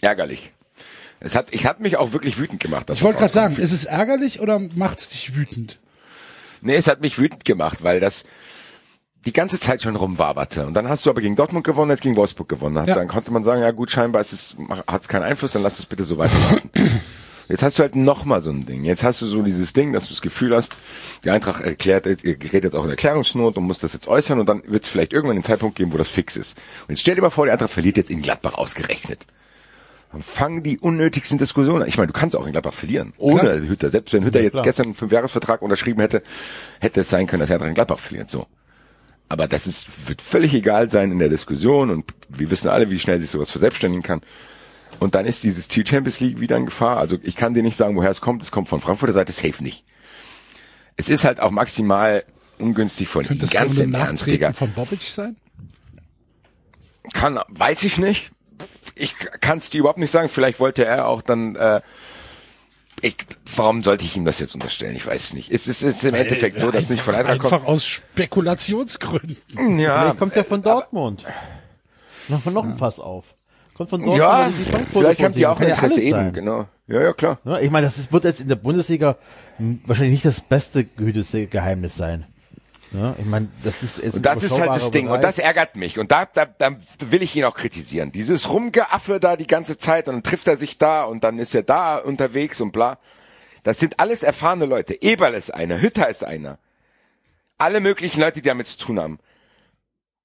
[0.00, 0.52] ärgerlich.
[1.20, 2.90] Es hat, ich hat mich auch wirklich wütend gemacht.
[2.90, 5.78] Ich wollte gerade sagen, ist es ärgerlich oder macht's dich wütend?
[6.60, 8.24] Nee, es hat mich wütend gemacht, weil das
[9.24, 10.66] die ganze Zeit schon rumwaberte.
[10.66, 12.84] Und dann hast du aber gegen Dortmund gewonnen, jetzt gegen Wolfsburg gewonnen.
[12.86, 12.94] Ja.
[12.94, 14.56] Dann konnte man sagen, ja gut, scheinbar es,
[14.86, 16.70] hat es keinen Einfluss, dann lass es bitte so weiterlaufen.
[17.48, 18.84] Jetzt hast du halt noch mal so ein Ding.
[18.84, 20.74] Jetzt hast du so dieses Ding, dass du das Gefühl hast,
[21.22, 24.48] die Eintracht erklärt, ihr gerät jetzt auch in Erklärungsnot und muss das jetzt äußern und
[24.48, 26.56] dann wird es vielleicht irgendwann den Zeitpunkt geben, wo das fix ist.
[26.82, 29.26] Und jetzt stell dir mal vor, die Eintracht verliert jetzt in Gladbach ausgerechnet.
[30.12, 31.88] Dann fangen die unnötigsten Diskussionen an.
[31.88, 33.12] Ich meine, du kannst auch in Gladbach verlieren.
[33.18, 33.56] Ohne Klar.
[33.56, 33.90] Hütter.
[33.90, 34.64] Selbst wenn Hütter jetzt klar.
[34.64, 36.22] gestern einen Fünfjahresvertrag unterschrieben hätte,
[36.80, 38.30] hätte es sein können, dass er in Gladbach verliert.
[38.30, 38.46] So.
[39.32, 42.98] Aber das ist, wird völlig egal sein in der Diskussion und wir wissen alle, wie
[42.98, 44.20] schnell sich sowas verselbstständigen kann.
[45.00, 46.98] Und dann ist dieses Ziel Champions League wieder in Gefahr.
[46.98, 48.42] Also ich kann dir nicht sagen, woher es kommt.
[48.42, 49.84] Es kommt von Frankfurter Seite safe nicht.
[50.96, 52.24] Es ist halt auch maximal
[52.58, 53.28] ungünstig von ihm.
[53.28, 54.52] Könnte es Ganz im Ernst, Digga.
[54.52, 55.36] Von Bobic sein?
[57.14, 58.32] Kann, weiß ich nicht.
[58.96, 60.28] Ich kann es dir überhaupt nicht sagen.
[60.28, 61.56] Vielleicht wollte er auch dann.
[61.56, 61.80] Äh,
[63.02, 63.16] ich,
[63.56, 64.94] warum sollte ich ihm das jetzt unterstellen?
[64.96, 65.50] Ich weiß es nicht.
[65.50, 67.66] Es ist, es ist im Endeffekt so, dass nicht von Einfach kommt.
[67.66, 69.78] aus Spekulationsgründen.
[69.78, 71.24] Ja, Vielleicht kommt ja von Dortmund.
[72.28, 73.24] Noch, noch ein Pass auf.
[73.74, 74.18] Kommt von Dortmund.
[74.18, 76.16] ja, weil vielleicht haben die auch ein ja Interesse alles eben.
[76.16, 76.32] sein.
[76.32, 76.68] Genau.
[76.86, 77.38] Ja, ja, klar.
[77.44, 79.16] Ja, ich meine, das ist, wird jetzt in der Bundesliga
[79.86, 82.26] wahrscheinlich nicht das beste Geheimnis sein.
[82.92, 85.08] Ja, ich meine, das ist jetzt Und das ist halt das Ding.
[85.08, 85.98] Und das ärgert mich.
[85.98, 88.12] Und da, da, da will ich ihn auch kritisieren.
[88.12, 91.54] Dieses Rumgeaffe da die ganze Zeit und dann trifft er sich da und dann ist
[91.54, 92.98] er da unterwegs und bla.
[93.62, 95.00] Das sind alles erfahrene Leute.
[95.00, 96.58] Eberl ist einer, Hütter ist einer.
[97.56, 99.18] Alle möglichen Leute, die damit zu tun haben.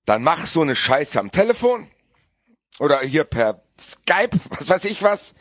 [0.06, 1.88] Dann mach so eine Scheiße am Telefon
[2.80, 5.36] oder hier per Skype, was weiß ich was.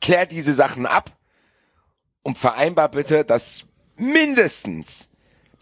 [0.00, 1.12] Klär diese Sachen ab
[2.22, 3.66] und vereinbar bitte, dass
[3.96, 5.11] mindestens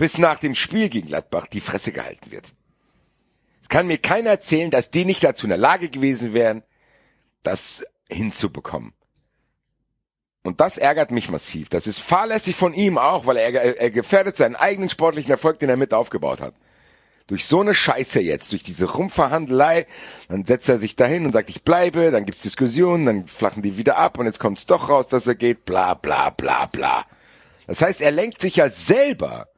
[0.00, 2.54] bis nach dem Spiel gegen Gladbach die Fresse gehalten wird.
[3.60, 6.62] Es kann mir keiner erzählen, dass die nicht dazu in der Lage gewesen wären,
[7.42, 8.94] das hinzubekommen.
[10.42, 11.68] Und das ärgert mich massiv.
[11.68, 15.68] Das ist fahrlässig von ihm auch, weil er, er, gefährdet seinen eigenen sportlichen Erfolg, den
[15.68, 16.54] er mit aufgebaut hat.
[17.26, 19.86] Durch so eine Scheiße jetzt, durch diese Rumverhandelei,
[20.30, 23.76] dann setzt er sich dahin und sagt, ich bleibe, dann gibt's Diskussionen, dann flachen die
[23.76, 27.04] wieder ab und jetzt kommt's doch raus, dass er geht, bla bla bla bla.
[27.66, 29.49] Das heißt, er lenkt sich ja selber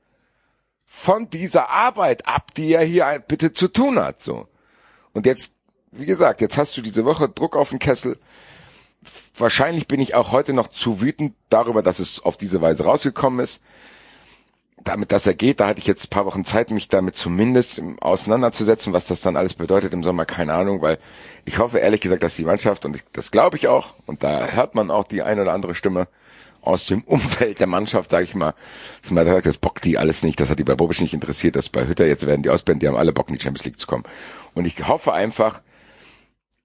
[0.94, 4.46] von dieser Arbeit ab, die er hier bitte zu tun hat, so.
[5.14, 5.54] Und jetzt,
[5.90, 8.18] wie gesagt, jetzt hast du diese Woche Druck auf den Kessel.
[9.36, 13.40] Wahrscheinlich bin ich auch heute noch zu wütend darüber, dass es auf diese Weise rausgekommen
[13.40, 13.62] ist.
[14.84, 17.80] Damit, dass er geht, da hatte ich jetzt ein paar Wochen Zeit, mich damit zumindest
[18.00, 20.98] auseinanderzusetzen, was das dann alles bedeutet im Sommer, keine Ahnung, weil
[21.46, 24.74] ich hoffe ehrlich gesagt, dass die Mannschaft, und das glaube ich auch, und da hört
[24.74, 26.06] man auch die eine oder andere Stimme
[26.62, 28.54] aus dem Umfeld der Mannschaft, sage ich mal,
[29.02, 31.56] dass man sagt, das bockt die alles nicht, das hat die bei Bobic nicht interessiert,
[31.56, 33.78] das bei Hütter, jetzt werden die ausblenden, die haben alle Bock in die Champions League
[33.80, 34.04] zu kommen.
[34.54, 35.60] Und ich hoffe einfach,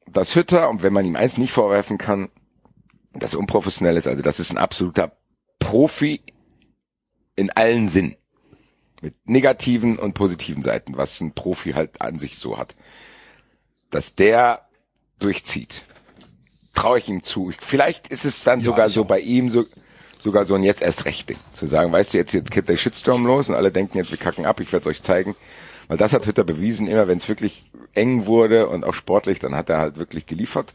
[0.09, 2.29] dass Hütter, und wenn man ihm eins nicht vorwerfen kann,
[3.13, 5.11] dass er unprofessionell ist, also das ist ein absoluter
[5.59, 6.21] Profi
[7.35, 8.15] in allen Sinn.
[9.01, 12.73] Mit negativen und positiven Seiten, was ein Profi halt an sich so hat.
[13.91, 14.67] Dass der
[15.19, 15.83] durchzieht.
[16.73, 17.51] Traue ich ihm zu.
[17.51, 19.07] Ich- Vielleicht ist es dann sogar ich so auch.
[19.07, 19.65] bei ihm so,
[20.19, 21.37] sogar so ein jetzt erst recht Ding.
[21.53, 24.17] Zu sagen, weißt du, jetzt, jetzt geht der Shitstorm los und alle denken jetzt, wir
[24.17, 25.35] kacken ab, ich werde es euch zeigen.
[25.87, 29.55] Weil das hat Hütter bewiesen, immer wenn es wirklich eng wurde und auch sportlich, dann
[29.55, 30.73] hat er halt wirklich geliefert.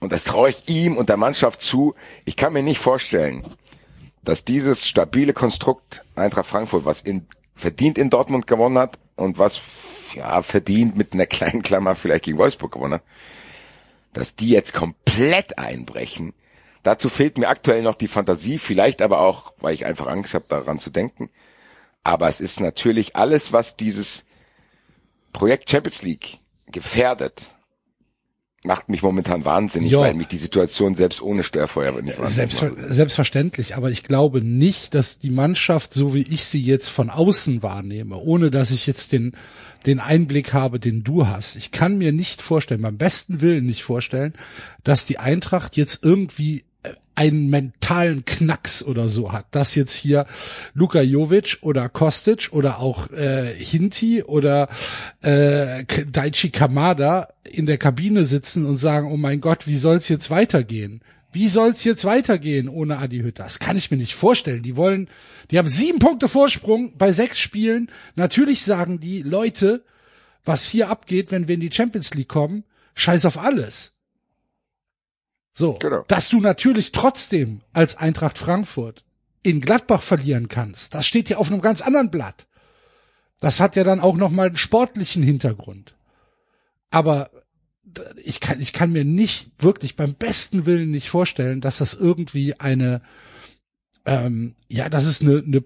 [0.00, 1.94] Und das traue ich ihm und der Mannschaft zu.
[2.24, 3.44] Ich kann mir nicht vorstellen,
[4.22, 9.60] dass dieses stabile Konstrukt Eintracht Frankfurt, was in, verdient in Dortmund gewonnen hat und was
[10.14, 13.02] ja verdient mit einer kleinen Klammer vielleicht gegen Wolfsburg gewonnen hat,
[14.12, 16.34] dass die jetzt komplett einbrechen.
[16.84, 20.44] Dazu fehlt mir aktuell noch die Fantasie, vielleicht aber auch, weil ich einfach Angst habe,
[20.48, 21.30] daran zu denken.
[22.04, 24.26] Aber es ist natürlich alles, was dieses
[25.32, 26.38] Projekt Champions League
[26.70, 27.54] gefährdet,
[28.66, 30.00] macht mich momentan wahnsinnig, Ja.
[30.00, 32.88] weil mich die Situation selbst ohne Störfeuer nicht Selbstver macht.
[32.94, 37.62] selbstverständlich, aber ich glaube nicht, dass die Mannschaft, so wie ich sie jetzt von außen
[37.62, 39.32] wahrnehme, ohne dass ich jetzt den,
[39.84, 41.56] den Einblick habe, den du hast.
[41.56, 44.32] Ich kann mir nicht vorstellen, beim besten Willen nicht vorstellen,
[44.82, 46.64] dass die Eintracht jetzt irgendwie
[47.14, 50.26] einen mentalen Knacks oder so hat, dass jetzt hier
[50.74, 54.68] Luka Jovic oder Kostic oder auch äh, Hinti oder
[55.22, 60.30] äh, Daichi Kamada in der Kabine sitzen und sagen, oh mein Gott, wie soll's jetzt
[60.30, 61.02] weitergehen?
[61.32, 63.42] Wie soll's jetzt weitergehen ohne Adi Hütter?
[63.42, 64.62] Das kann ich mir nicht vorstellen.
[64.62, 65.08] Die wollen,
[65.50, 67.90] die haben sieben Punkte Vorsprung bei sechs Spielen.
[68.14, 69.84] Natürlich sagen die Leute,
[70.44, 73.93] was hier abgeht, wenn wir in die Champions League kommen, scheiß auf alles.
[75.56, 76.04] So, Genau.
[76.08, 79.04] dass du natürlich trotzdem als Eintracht Frankfurt
[79.42, 82.46] in Gladbach verlieren kannst, das steht ja auf einem ganz anderen Blatt.
[83.40, 85.94] Das hat ja dann auch noch mal einen sportlichen Hintergrund.
[86.90, 87.30] Aber
[88.22, 92.58] ich kann, ich kann mir nicht wirklich beim besten Willen nicht vorstellen, dass das irgendwie
[92.58, 93.02] eine,
[94.06, 95.62] ähm, ja, dass es eine, eine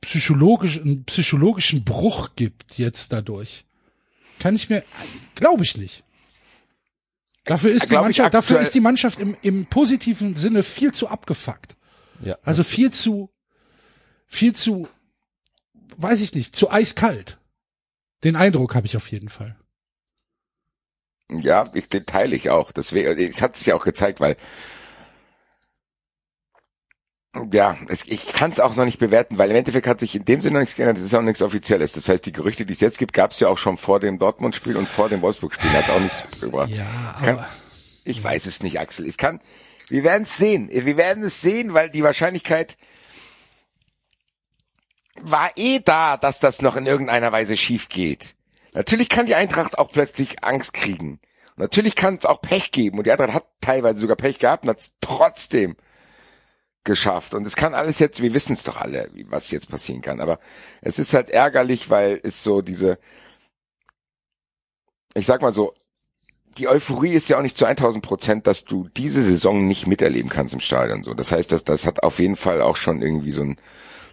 [0.00, 3.64] psychologisch, einen psychologischen Bruch gibt jetzt dadurch.
[4.38, 4.82] Kann ich mir,
[5.34, 6.04] glaube ich nicht.
[7.46, 11.76] Dafür ist, die Mannschaft, dafür ist die Mannschaft im, im positiven Sinne viel zu abgefuckt.
[12.20, 12.36] Ja.
[12.42, 13.30] Also viel zu,
[14.26, 14.88] viel zu,
[15.96, 17.38] weiß ich nicht, zu eiskalt.
[18.24, 19.56] Den Eindruck habe ich auf jeden Fall.
[21.30, 22.72] Ja, ich, den teile ich auch.
[22.72, 24.36] Deswegen, es hat sich ja auch gezeigt, weil
[27.52, 30.24] ja, es, ich kann es auch noch nicht bewerten, weil im Endeffekt hat sich in
[30.24, 30.98] dem Sinne noch nichts geändert.
[30.98, 31.92] Es ist auch nichts Offizielles.
[31.92, 34.18] Das heißt, die Gerüchte, die es jetzt gibt, gab es ja auch schon vor dem
[34.18, 35.70] Dortmund-Spiel und vor dem Wolfsburg-Spiel.
[35.72, 36.70] Hat auch nichts gebracht.
[36.70, 36.84] Ja,
[37.18, 37.48] kann, aber
[38.04, 39.06] ich weiß es nicht, Axel.
[39.06, 39.40] Es kann,
[39.88, 40.68] wir werden es sehen.
[40.70, 42.76] Wir werden es sehen, weil die Wahrscheinlichkeit
[45.20, 48.34] war eh da, dass das noch in irgendeiner Weise schief geht.
[48.72, 51.20] Natürlich kann die Eintracht auch plötzlich Angst kriegen.
[51.56, 52.98] Natürlich kann es auch Pech geben.
[52.98, 55.76] Und die Eintracht hat teilweise sogar Pech gehabt und hat es trotzdem
[56.86, 57.34] geschafft.
[57.34, 60.20] Und es kann alles jetzt, wir wissen es doch alle, was jetzt passieren kann.
[60.20, 60.38] Aber
[60.80, 62.98] es ist halt ärgerlich, weil es so diese,
[65.14, 65.74] ich sag mal so,
[66.56, 70.30] die Euphorie ist ja auch nicht zu 1000 Prozent, dass du diese Saison nicht miterleben
[70.30, 71.04] kannst im Stadion.
[71.04, 73.60] So, das heißt, dass das hat auf jeden Fall auch schon irgendwie so ein,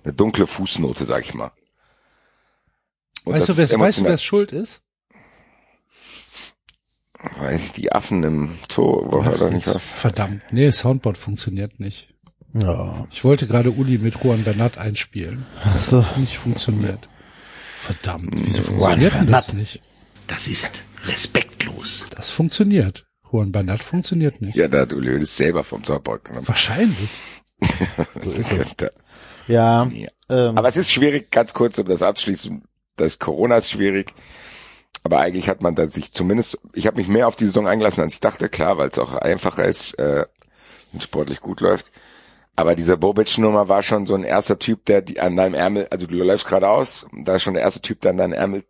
[0.04, 1.52] eine dunkle Fußnote, sag ich mal.
[3.24, 4.82] Und weißt du, wer, weißt du, emotional- wer schuld ist?
[7.38, 9.78] Weiß die Affen im Zoo, war Ach, nicht was?
[9.92, 10.42] verdammt.
[10.52, 12.13] Nee, Soundboard funktioniert nicht.
[12.54, 13.08] Ja.
[13.12, 15.46] Ich wollte gerade Uli mit Juan Bernat einspielen.
[15.64, 16.06] Ach so.
[16.18, 17.00] Nicht funktioniert.
[17.78, 19.82] Verdammt, wieso funktioniert denn das nicht?
[20.28, 22.06] Das ist respektlos.
[22.12, 23.06] Das funktioniert.
[23.32, 24.56] Juan Bernat funktioniert nicht.
[24.56, 26.48] Ja, da hat Uli Hoeneß selber vom Soundboard genommen.
[26.48, 27.10] Wahrscheinlich.
[28.78, 28.90] Da-
[29.48, 29.86] Ja.
[29.88, 30.10] Ja.
[30.30, 32.64] Ähm, Aber es ist schwierig, ganz kurz, um das abzuschließen.
[32.96, 34.14] Das Corona ist schwierig.
[35.04, 38.02] Aber eigentlich hat man da sich zumindest, ich habe mich mehr auf die Saison eingelassen,
[38.04, 40.26] als ich dachte, klar, weil es auch einfacher ist, äh,
[40.92, 41.92] wenn es sportlich gut läuft.
[42.56, 46.06] Aber dieser Bobic-Nummer war schon so ein erster Typ, der die an deinem Ärmel, also
[46.06, 48.64] du läufst geradeaus, da ist schon der erste Typ, der an deinen Ärmel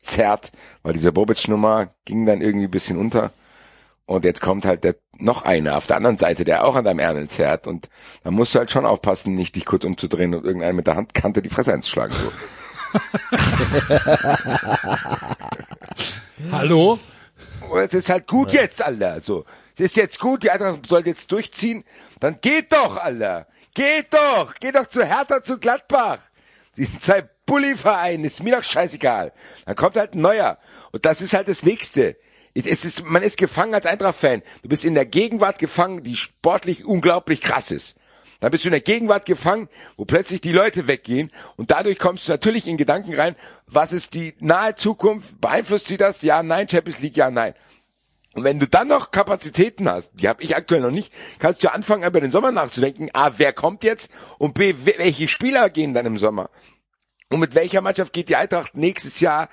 [0.00, 3.30] zerrt, weil diese Bobic-Nummer ging dann irgendwie ein bisschen unter.
[4.04, 6.98] Und jetzt kommt halt der, noch einer auf der anderen Seite, der auch an deinem
[6.98, 7.66] Ärmel zerrt.
[7.66, 7.88] Und
[8.24, 11.40] da musst du halt schon aufpassen, nicht dich kurz umzudrehen und irgendeinen mit der Handkante
[11.40, 12.14] die Fresse einzuschlagen.
[12.14, 12.30] So.
[16.52, 16.98] Hallo?
[17.70, 19.20] Und es ist halt gut jetzt, Alter.
[19.20, 19.46] So.
[19.82, 21.82] Ist jetzt gut, die Eintracht soll jetzt durchziehen.
[22.20, 23.48] Dann geht doch, Alter.
[23.74, 24.54] Geht doch.
[24.54, 26.20] Geht doch zu Hertha, zu Gladbach.
[26.72, 29.32] Sie sind zwei Bulli-Verein, ist mir doch scheißegal.
[29.66, 30.58] Dann kommt halt ein neuer.
[30.92, 32.16] Und das ist halt das Nächste.
[32.54, 34.42] Es ist, man ist gefangen als Eintracht-Fan.
[34.62, 37.96] Du bist in der Gegenwart gefangen, die sportlich unglaublich krass ist.
[38.38, 42.28] Dann bist du in der Gegenwart gefangen, wo plötzlich die Leute weggehen und dadurch kommst
[42.28, 43.34] du natürlich in Gedanken rein,
[43.66, 46.22] was ist die nahe Zukunft, beeinflusst sie das?
[46.22, 47.54] Ja, nein, Champions League, ja, nein.
[48.34, 51.72] Und wenn du dann noch Kapazitäten hast, die habe ich aktuell noch nicht, kannst du
[51.72, 55.92] anfangen, über den Sommer nachzudenken, A, wer kommt jetzt und B, we- welche Spieler gehen
[55.92, 56.48] dann im Sommer?
[57.28, 59.48] Und mit welcher Mannschaft geht die Eintracht nächstes Jahr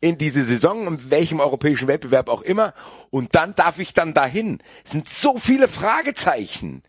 [0.00, 2.74] in diese Saison, in welchem europäischen Wettbewerb auch immer?
[3.10, 4.58] Und dann darf ich dann dahin.
[4.84, 6.82] Es sind so viele Fragezeichen.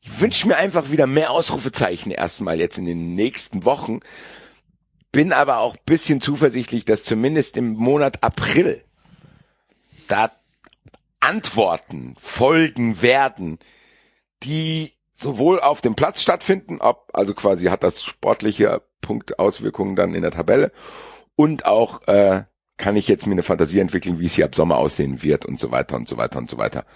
[0.00, 3.98] Ich wünsche mir einfach wieder mehr Ausrufezeichen erstmal jetzt in den nächsten Wochen.
[5.10, 8.84] Bin aber auch bisschen zuversichtlich, dass zumindest im Monat April
[10.06, 10.30] da
[11.28, 13.58] Antworten folgen werden,
[14.42, 20.22] die sowohl auf dem Platz stattfinden, ob, also quasi hat das sportliche Punktauswirkungen dann in
[20.22, 20.72] der Tabelle
[21.36, 22.44] und auch äh,
[22.78, 25.60] kann ich jetzt mir eine Fantasie entwickeln, wie es hier ab Sommer aussehen wird und
[25.60, 26.86] so weiter und so weiter und so weiter.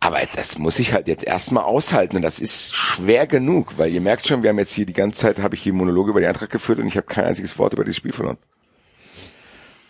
[0.00, 4.00] Aber das muss ich halt jetzt erstmal aushalten und das ist schwer genug, weil ihr
[4.00, 6.26] merkt schon, wir haben jetzt hier die ganze Zeit, habe ich hier Monologe über die
[6.26, 8.38] Eintracht geführt und ich habe kein einziges Wort über dieses Spiel verloren.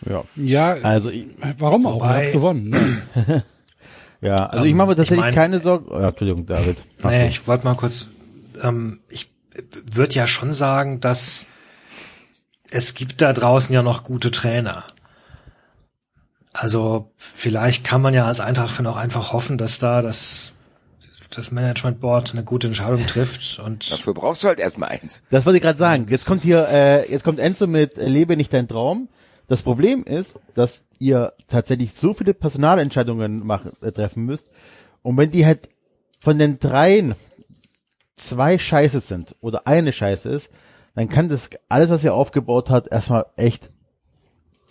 [0.09, 0.23] Ja.
[0.35, 2.03] Ja, Also, ich- warum auch?
[2.05, 2.69] Er hat gewonnen.
[2.69, 3.43] Ne?
[4.21, 5.85] ja, also ich mache mir tatsächlich mein- keine Sorgen.
[5.89, 6.77] Oh, ja, Entschuldigung, David.
[7.03, 8.07] Nee, ich wollte mal kurz,
[8.61, 9.31] ähm, ich
[9.91, 11.45] würde ja schon sagen, dass
[12.71, 14.83] es gibt da draußen ja noch gute Trainer.
[16.53, 20.53] Also vielleicht kann man ja als Eintracht-Fan auch einfach hoffen, dass da das,
[21.31, 25.23] das Management Board eine gute Entscheidung trifft und Dafür brauchst du halt erstmal eins.
[25.31, 26.05] Das wollte ich gerade sagen.
[26.09, 29.07] Jetzt kommt hier, äh, jetzt kommt Enzo mit äh, Lebe nicht dein Traum.
[29.47, 34.47] Das Problem ist, dass ihr tatsächlich so viele Personalentscheidungen machen, äh, treffen müsst.
[35.01, 35.69] Und wenn die halt
[36.19, 37.15] von den dreien
[38.15, 40.49] zwei Scheiße sind oder eine Scheiße ist,
[40.95, 43.71] dann kann das alles, was ihr aufgebaut hat, erstmal echt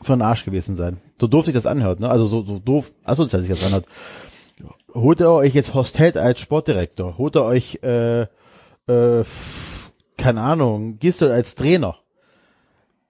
[0.00, 1.00] für den Arsch gewesen sein.
[1.20, 2.11] so doof sich das anhört, ne?
[2.11, 3.87] Also so, so doof asozial sich das anhört.
[4.94, 7.16] Holt ihr euch jetzt Horst Held als Sportdirektor?
[7.18, 9.24] Holt ihr euch, äh, äh,
[10.16, 12.01] keine Ahnung, Gistel als Trainer?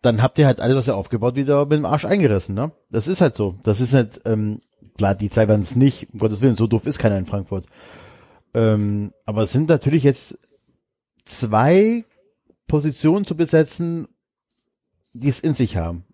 [0.02, 2.72] Dann habt ihr halt alles, was ihr aufgebaut, wieder mit dem Arsch eingerissen, ne?
[2.90, 3.54] Das ist halt so.
[3.62, 4.60] Das ist halt, ähm,
[4.96, 7.66] klar, die zwei werden es nicht, um Gottes Willen, so doof ist keiner in Frankfurt.
[8.52, 10.38] Ähm, aber es sind natürlich jetzt
[11.24, 12.04] zwei
[12.66, 14.08] Positionen zu besetzen,
[15.12, 16.04] die es in sich haben.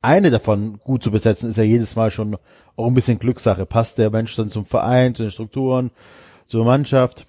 [0.00, 2.36] Eine davon gut zu besetzen, ist ja jedes Mal schon
[2.76, 3.66] auch ein bisschen Glückssache.
[3.66, 5.90] Passt der Mensch dann zum Verein, zu den Strukturen,
[6.46, 7.26] zur Mannschaft?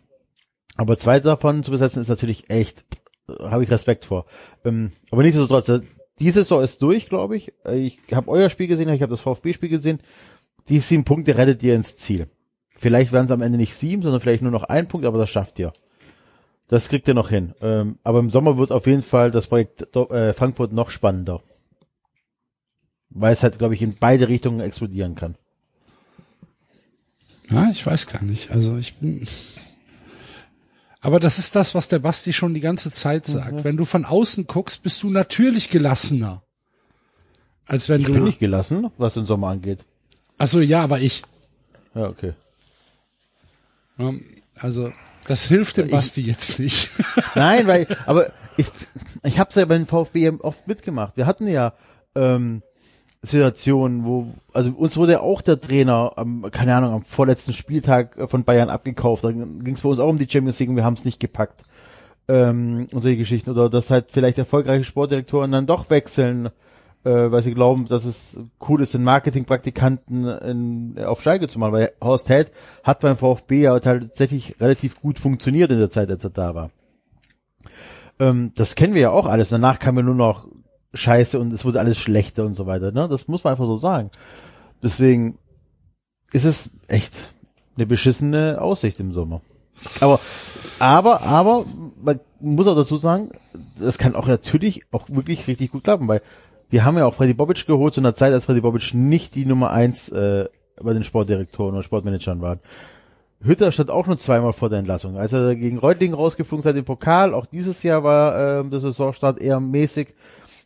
[0.75, 2.83] Aber zwei davon zu besetzen ist natürlich echt,
[3.27, 4.25] habe ich Respekt vor.
[4.65, 5.81] Ähm, aber nichtsdestotrotz, äh,
[6.19, 7.53] diese Saison ist durch, glaube ich.
[7.65, 9.99] Äh, Ich habe euer Spiel gesehen, ich habe das VfB-Spiel gesehen.
[10.69, 12.27] Die sieben Punkte rettet ihr ins Ziel.
[12.75, 15.29] Vielleicht werden es am Ende nicht sieben, sondern vielleicht nur noch ein Punkt, aber das
[15.29, 15.73] schafft ihr.
[16.67, 17.53] Das kriegt ihr noch hin.
[17.61, 21.41] Ähm, aber im Sommer wird auf jeden Fall das Projekt äh, Frankfurt noch spannender.
[23.09, 25.35] Weil es halt, glaube ich, in beide Richtungen explodieren kann.
[27.49, 28.51] Ja, ich weiß gar nicht.
[28.51, 29.25] Also ich bin.
[31.03, 33.65] Aber das ist das, was der Basti schon die ganze Zeit sagt.
[33.65, 36.41] Wenn du von außen guckst, bist du natürlich gelassener.
[37.67, 38.13] Als wenn Ich du.
[38.13, 39.79] bin nicht gelassen, was den Sommer angeht.
[40.37, 41.23] Ach so, ja, aber ich.
[41.93, 42.33] Ja, okay.
[44.55, 44.91] Also,
[45.27, 46.89] das hilft dem Basti jetzt nicht.
[47.35, 48.67] Nein, weil, aber ich,
[49.23, 51.17] ich habe es ja beim VfB oft mitgemacht.
[51.17, 51.73] Wir hatten ja
[52.15, 52.63] ähm,
[53.25, 58.17] Situationen, wo, also uns wurde ja auch der Trainer, am, keine Ahnung, am vorletzten Spieltag
[58.17, 59.23] äh, von Bayern abgekauft.
[59.23, 61.21] Da ging es für uns auch um die Champions League und wir haben es nicht
[61.21, 61.63] gepackt.
[62.27, 63.49] Ähm, und solche Geschichten.
[63.49, 66.47] Oder dass halt vielleicht erfolgreiche Sportdirektoren dann doch wechseln,
[67.05, 71.71] äh, weil sie glauben, dass es cool ist, den Marketingpraktikanten in, auf Schalke zu machen.
[71.71, 72.51] Weil Horst Held
[72.83, 76.71] hat beim VfB ja tatsächlich relativ gut funktioniert in der Zeit, als er da war.
[78.19, 79.47] Ähm, das kennen wir ja auch alles.
[79.47, 80.47] Danach kam ja nur noch
[80.93, 82.91] Scheiße und es wurde alles schlechter und so weiter.
[82.91, 83.07] Ne?
[83.09, 84.11] Das muss man einfach so sagen.
[84.81, 85.37] Deswegen
[86.31, 87.13] ist es echt
[87.75, 89.41] eine beschissene Aussicht im Sommer.
[89.99, 90.19] Aber,
[90.79, 91.65] aber, aber,
[92.01, 93.31] man muss auch dazu sagen,
[93.79, 96.21] das kann auch natürlich auch wirklich richtig gut klappen, weil
[96.69, 99.45] wir haben ja auch Freddy Bobic geholt zu einer Zeit, als Freddy Bobic nicht die
[99.45, 100.47] Nummer eins äh,
[100.81, 102.57] bei den Sportdirektoren oder Sportmanagern war.
[103.43, 105.17] Hütter stand auch nur zweimal vor der Entlassung.
[105.17, 109.39] Als er gegen Reutlingen rausgeflogen ist, im Pokal, auch dieses Jahr war ähm, der Saisonstart
[109.39, 110.15] eher mäßig.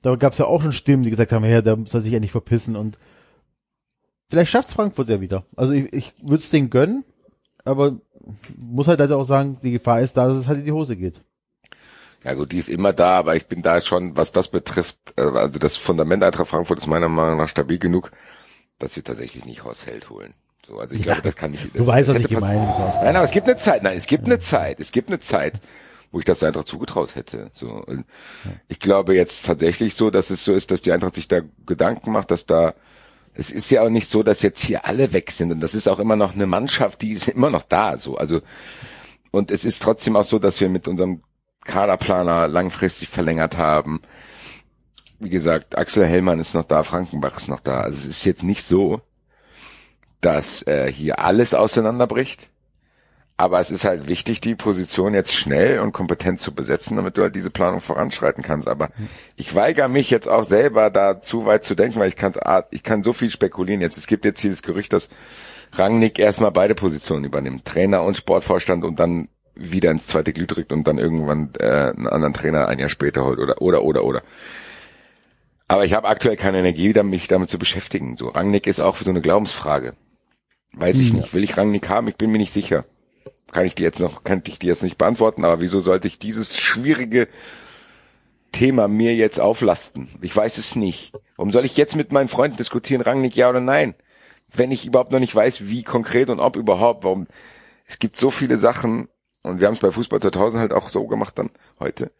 [0.08, 2.32] Da gab es ja auch schon Stimmen, die gesagt haben, ja, der soll sich endlich
[2.32, 2.98] verpissen und
[4.30, 5.44] vielleicht schafft's Frankfurt ja wieder.
[5.58, 7.04] Also ich, ich würde es denen gönnen,
[7.66, 8.00] aber
[8.56, 10.96] muss halt leider auch sagen, die Gefahr ist da, dass es halt in die Hose
[10.96, 11.20] geht.
[12.24, 15.24] Ja gut, die ist immer da, aber ich bin da schon, was das betrifft, äh,
[15.24, 18.12] also das Fundament Eintracht Frankfurt ist meiner Meinung nach stabil genug,
[18.80, 20.34] dass wir tatsächlich nicht Horst Held holen.
[20.66, 21.66] So, also ich glaube, das kann nicht.
[21.66, 22.46] Das, Du weißt, was ich habe.
[23.04, 25.60] Nein, aber es gibt eine Zeit, nein, es gibt eine Zeit, es gibt eine Zeit,
[26.12, 27.50] wo ich das der Eintracht zugetraut hätte.
[27.54, 28.06] So, und
[28.68, 32.12] ich glaube jetzt tatsächlich so, dass es so ist, dass die Eintracht sich da Gedanken
[32.12, 32.74] macht, dass da
[33.40, 35.88] es ist ja auch nicht so, dass jetzt hier alle weg sind und das ist
[35.88, 38.42] auch immer noch eine Mannschaft, die ist immer noch da, so, also
[39.32, 41.22] und es ist trotzdem auch so, dass wir mit unserem
[41.64, 44.02] Kaderplaner langfristig verlängert haben.
[45.20, 47.82] Wie gesagt, Axel Hellmann ist noch da, Frankenbach ist noch da.
[47.82, 49.02] Also es ist jetzt nicht so,
[50.22, 52.50] dass äh, hier alles auseinanderbricht.
[53.40, 57.22] Aber es ist halt wichtig, die Position jetzt schnell und kompetent zu besetzen, damit du
[57.22, 58.68] halt diese Planung voranschreiten kannst.
[58.68, 58.90] Aber
[59.36, 62.34] ich weigere mich jetzt auch selber da zu weit zu denken, weil ich kann,
[62.72, 63.80] ich kann so viel spekulieren.
[63.80, 65.10] Jetzt, es gibt jetzt das Gerücht, dass
[65.74, 67.66] Rangnick erstmal beide Positionen übernimmt.
[67.66, 72.08] Trainer und Sportvorstand und dann wieder ins zweite Glied drückt und dann irgendwann äh, einen
[72.08, 74.24] anderen Trainer ein Jahr später holt oder oder oder oder.
[75.68, 78.18] Aber ich habe aktuell keine Energie, mich damit zu beschäftigen.
[78.18, 79.94] So Rangnick ist auch so eine Glaubensfrage.
[80.74, 81.34] Weiß ich nicht.
[81.34, 82.08] Will ich Rangnick haben?
[82.08, 82.86] Ich bin mir nicht sicher.
[83.52, 86.20] Kann ich dir jetzt noch, kann ich dir jetzt nicht beantworten, aber wieso sollte ich
[86.20, 87.28] dieses schwierige
[88.52, 90.10] Thema mir jetzt auflasten?
[90.22, 91.14] Ich weiß es nicht.
[91.36, 93.96] Warum soll ich jetzt mit meinen Freunden diskutieren, Rangnick ja oder nein?
[94.54, 97.28] Wenn ich überhaupt noch nicht weiß, wie konkret und ob überhaupt, warum,
[97.86, 99.08] es gibt so viele Sachen,
[99.44, 101.50] und wir haben es bei Fußball 2000 halt auch so gemacht dann
[101.80, 102.12] heute.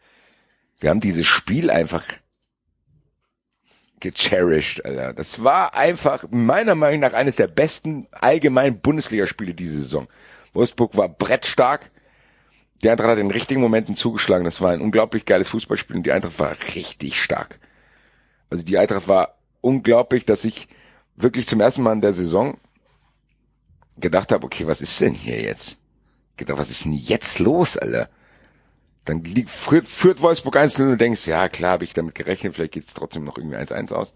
[0.80, 2.04] Wir haben dieses Spiel einfach
[4.00, 5.12] gecherished, Alter.
[5.12, 10.06] Das war einfach meiner Meinung nach eines der besten allgemeinen Bundesligaspiele diese Saison.
[10.58, 11.90] Wolfsburg war brettstark.
[12.82, 14.44] Die Eintracht hat in den richtigen Momenten zugeschlagen.
[14.44, 17.60] Das war ein unglaublich geiles Fußballspiel und die Eintracht war richtig stark.
[18.50, 20.68] Also die Eintracht war unglaublich, dass ich
[21.14, 22.58] wirklich zum ersten Mal in der Saison
[23.98, 25.78] gedacht habe, okay, was ist denn hier jetzt?
[26.36, 28.08] Gedacht, was ist denn jetzt los, Alter?
[29.04, 32.72] Dann liegt, führt, führt Wolfsburg 1-0 und denkst, ja klar, habe ich damit gerechnet, vielleicht
[32.72, 34.12] geht's trotzdem noch irgendwie 1-1 aus.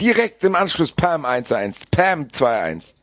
[0.00, 2.94] Direkt im Anschluss Pam 1-1, Pam 2-1.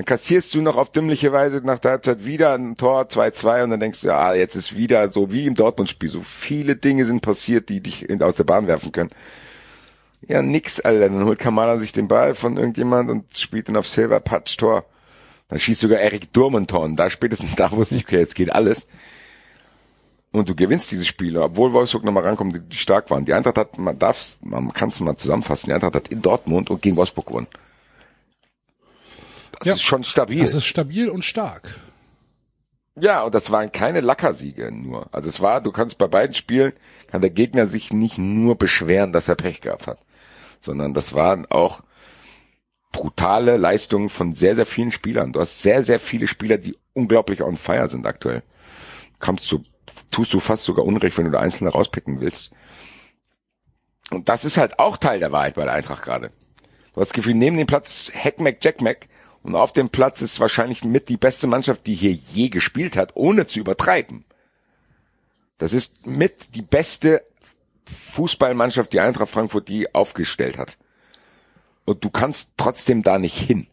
[0.00, 3.70] Dann kassierst du noch auf dümmliche Weise nach der Halbzeit wieder ein Tor 2-2 und
[3.72, 6.08] dann denkst du, ja, jetzt ist wieder so wie im Dortmund-Spiel.
[6.08, 9.10] So viele Dinge sind passiert, die dich aus der Bahn werfen können.
[10.26, 11.10] Ja, nix, Alter.
[11.10, 14.86] Dann holt Kamala sich den Ball von irgendjemand und spielt ihn auf Silver, Patch, Tor.
[15.48, 16.96] Dann schießt sogar Erik Durmenton.
[16.96, 18.86] Da spätestens da wusste ich, okay, jetzt geht alles.
[20.32, 23.26] Und du gewinnst diese Spiele, obwohl Wolfsburg nochmal rankommt, die, die stark waren.
[23.26, 26.70] Die Eintracht hat, man darf's, man kann es mal zusammenfassen, die Eintracht hat in Dortmund
[26.70, 27.48] und gegen Wolfsburg gewonnen.
[29.60, 29.74] Das Ja.
[29.74, 30.40] ist schon stabil.
[30.40, 31.74] Das ist stabil und stark.
[32.98, 35.08] Ja, und das waren keine Lackersiege nur.
[35.14, 36.72] Also es war, du kannst bei beiden Spielen,
[37.06, 39.98] kann der Gegner sich nicht nur beschweren, dass er Pech gehabt hat,
[40.60, 41.82] sondern das waren auch
[42.92, 45.32] brutale Leistungen von sehr, sehr vielen Spielern.
[45.32, 48.42] Du hast sehr, sehr viele Spieler, die unglaublich on fire sind aktuell.
[49.20, 49.62] Kommst du,
[50.10, 52.50] tust du fast sogar Unrecht, wenn du da Einzelne rauspicken willst.
[54.10, 56.30] Und das ist halt auch Teil der Wahrheit bei der Eintracht gerade.
[56.92, 59.08] Du hast das Gefühl, neben dem Platz Heckmeck, Jackmeck
[59.42, 63.12] und auf dem Platz ist wahrscheinlich mit die beste Mannschaft, die hier je gespielt hat,
[63.14, 64.24] ohne zu übertreiben.
[65.58, 67.22] Das ist mit die beste
[67.86, 70.76] Fußballmannschaft, die Eintracht Frankfurt die aufgestellt hat.
[71.84, 73.66] Und du kannst trotzdem da nicht hin.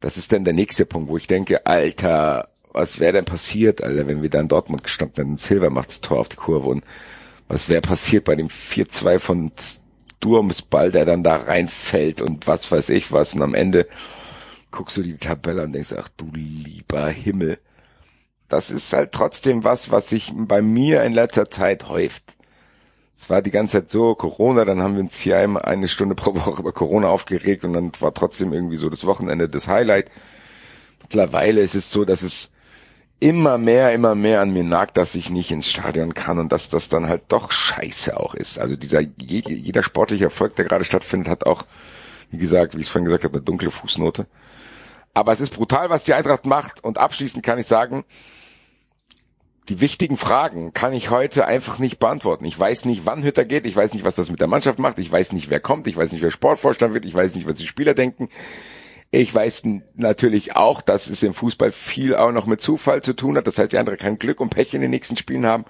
[0.00, 4.08] Das ist dann der nächste Punkt, wo ich denke, Alter, was wäre denn passiert, Alter,
[4.08, 6.84] wenn wir da in Dortmund gestanden hätten, Silver macht das Tor auf die Kurve und
[7.46, 9.52] was wäre passiert bei dem 4-2 von
[10.20, 13.86] Durms Ball, der dann da reinfällt und was weiß ich was und am Ende
[14.72, 17.58] guckst du die Tabelle und denkst, ach du lieber Himmel.
[18.48, 22.36] Das ist halt trotzdem was, was sich bei mir in letzter Zeit häuft.
[23.16, 26.14] Es war die ganze Zeit so, Corona, dann haben wir uns hier einmal eine Stunde
[26.14, 30.10] pro Woche über Corona aufgeregt und dann war trotzdem irgendwie so das Wochenende das Highlight.
[31.02, 32.50] Mittlerweile ist es so, dass es
[33.20, 36.70] immer mehr, immer mehr an mir nagt, dass ich nicht ins Stadion kann und dass
[36.70, 38.58] das dann halt doch scheiße auch ist.
[38.58, 41.64] Also dieser, je- jeder sportliche Erfolg, der gerade stattfindet, hat auch,
[42.30, 44.26] wie gesagt, wie ich es vorhin gesagt habe, eine dunkle Fußnote.
[45.14, 46.82] Aber es ist brutal, was die Eintracht macht.
[46.84, 48.04] Und abschließend kann ich sagen,
[49.68, 52.44] die wichtigen Fragen kann ich heute einfach nicht beantworten.
[52.44, 54.98] Ich weiß nicht, wann Hütter geht, ich weiß nicht, was das mit der Mannschaft macht,
[54.98, 57.56] ich weiß nicht, wer kommt, ich weiß nicht, wer Sportvorstand wird, ich weiß nicht, was
[57.56, 58.28] die Spieler denken.
[59.12, 63.36] Ich weiß natürlich auch, dass es im Fußball viel auch noch mit Zufall zu tun
[63.36, 63.46] hat.
[63.46, 65.64] Das heißt, die andere kein Glück und Pech in den nächsten Spielen haben,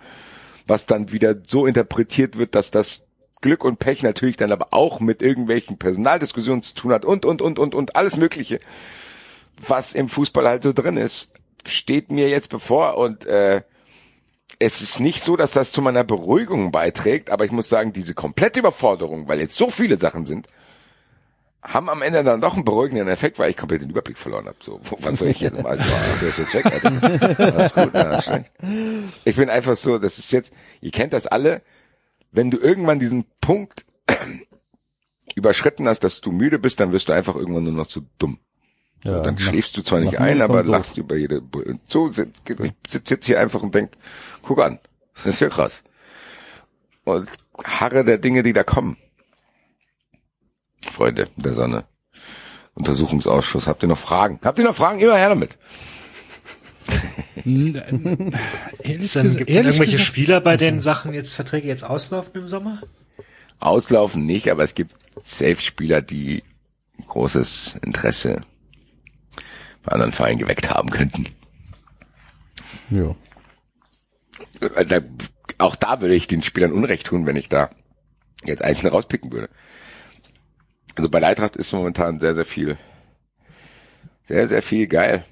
[0.66, 3.04] was dann wieder so interpretiert wird, dass das
[3.40, 7.42] Glück und Pech natürlich dann aber auch mit irgendwelchen Personaldiskussionen zu tun hat und, und,
[7.42, 8.60] und, und, und alles Mögliche,
[9.60, 11.28] was im Fußball halt so drin ist,
[11.66, 13.62] steht mir jetzt bevor und äh,
[14.58, 18.14] es ist nicht so, dass das zu meiner Beruhigung beiträgt, aber ich muss sagen, diese
[18.14, 20.48] komplette Überforderung, weil jetzt so viele Sachen sind,
[21.62, 24.56] haben am Ende dann doch einen beruhigenden Effekt, weil ich komplett den Überblick verloren habe.
[24.60, 25.64] So, was soll ich jetzt?
[25.64, 26.52] Also, ach, der ist jetzt
[27.72, 28.52] gut, schlecht.
[29.24, 31.62] Ich bin einfach so, das ist jetzt, ihr kennt das alle,
[32.32, 33.84] wenn du irgendwann diesen Punkt
[35.36, 38.38] überschritten hast, dass du müde bist, dann wirst du einfach irgendwann nur noch zu dumm.
[39.04, 41.40] So, Ja, dann nach- schläfst du zwar nicht ein, aber lachst über jede.
[41.40, 42.16] Bu- So ich
[42.88, 43.90] sitze jetzt hier einfach und denk,
[44.42, 44.78] guck an,
[45.16, 45.82] das ist ja krass.
[47.04, 47.28] Und
[47.64, 48.96] harre der Dinge, die da kommen.
[50.88, 51.84] Freunde der Sonne.
[52.74, 53.66] Untersuchungsausschuss.
[53.66, 54.38] Habt ihr noch Fragen?
[54.44, 54.98] Habt ihr noch Fragen?
[55.00, 55.58] Immer her damit.
[57.44, 57.82] Ehrlich
[58.82, 62.48] Gibt's denn, gibt's denn irgendwelche gesagt- Spieler, bei denen Sachen jetzt Verträge jetzt auslaufen im
[62.48, 62.80] Sommer?
[63.58, 66.42] Auslaufen nicht, aber es gibt Safe-Spieler, die
[67.06, 68.40] großes Interesse
[69.82, 71.26] bei anderen Vereinen geweckt haben könnten.
[72.90, 73.14] Ja.
[74.76, 75.00] Äh, Da,
[75.58, 77.70] auch da würde ich den Spielern Unrecht tun, wenn ich da
[78.44, 79.48] jetzt einzelne rauspicken würde.
[80.96, 82.76] Also bei der Eintracht ist momentan sehr, sehr viel,
[84.22, 85.24] sehr, sehr viel geil.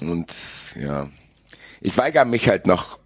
[0.00, 0.32] Und
[0.76, 1.08] ja,
[1.80, 2.99] ich weigere mich halt noch,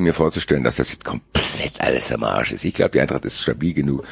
[0.00, 2.64] mir vorzustellen, dass das jetzt komplett alles am Arsch ist.
[2.64, 4.04] Ich glaube, die Eintracht ist stabil genug.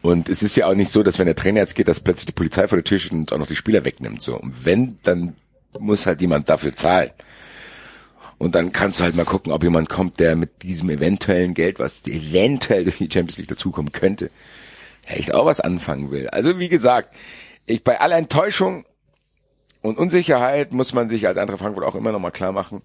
[0.00, 2.26] Und es ist ja auch nicht so, dass wenn der Trainer jetzt geht, dass plötzlich
[2.26, 4.22] die Polizei vor der Tür steht und auch noch die Spieler wegnimmt.
[4.22, 4.36] So.
[4.36, 5.36] Und wenn, dann
[5.78, 7.10] muss halt jemand dafür zahlen.
[8.38, 11.78] Und dann kannst du halt mal gucken, ob jemand kommt, der mit diesem eventuellen Geld,
[11.78, 14.30] was eventuell durch die Champions League dazukommen könnte,
[15.06, 16.28] echt auch was anfangen will.
[16.28, 17.14] Also wie gesagt,
[17.66, 18.84] ich bei aller Enttäuschung
[19.80, 22.82] und Unsicherheit muss man sich als Eintracht Frankfurt auch immer noch mal klar machen.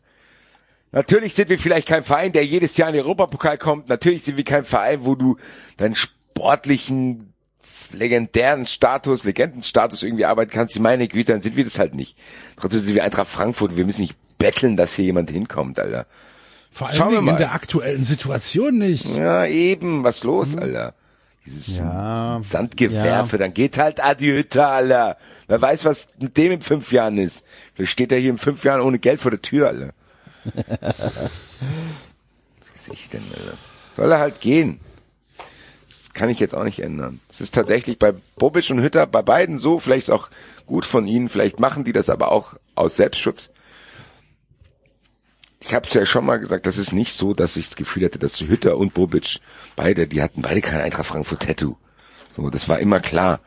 [0.92, 3.90] Natürlich sind wir vielleicht kein Verein, der jedes Jahr in den Europapokal kommt.
[3.90, 5.38] Natürlich sind wir kein Verein, wo du
[5.76, 7.34] deinen sportlichen,
[7.92, 10.80] legendären Status, Legendenstatus irgendwie arbeiten kannst.
[10.80, 12.18] Meine Güte, dann sind wir das halt nicht.
[12.56, 13.76] Trotzdem sind wir Eintracht Frankfurt.
[13.76, 16.06] Wir müssen nicht betteln, dass hier jemand hinkommt, Alter.
[16.72, 17.38] Vor Schauen allem wir in mal.
[17.38, 19.06] der aktuellen Situation nicht.
[19.16, 20.94] Ja, eben, was los, Alter?
[21.46, 25.18] Dieses Ja, Sandgewerfe, dann geht halt Adiöta, Alter.
[25.48, 27.46] Wer weiß, was mit dem in fünf Jahren ist.
[27.74, 29.92] Vielleicht steht er hier in fünf Jahren ohne Geld vor der Tür, Alter.
[32.74, 33.58] Was ich denn, Alter?
[33.96, 34.80] Soll er halt gehen.
[35.88, 37.20] Das kann ich jetzt auch nicht ändern.
[37.30, 40.30] Es ist tatsächlich bei Bobic und Hütter, bei beiden so, vielleicht auch
[40.66, 43.50] gut von ihnen, vielleicht machen die das aber auch aus Selbstschutz.
[45.62, 48.04] ich habe es ja schon mal gesagt, das ist nicht so, dass ich das Gefühl
[48.04, 49.40] hätte, dass Hütter und Bobic
[49.76, 51.76] beide, die hatten beide kein Eintracht Frankfurt Tattoo.
[52.36, 53.40] So, das war immer klar.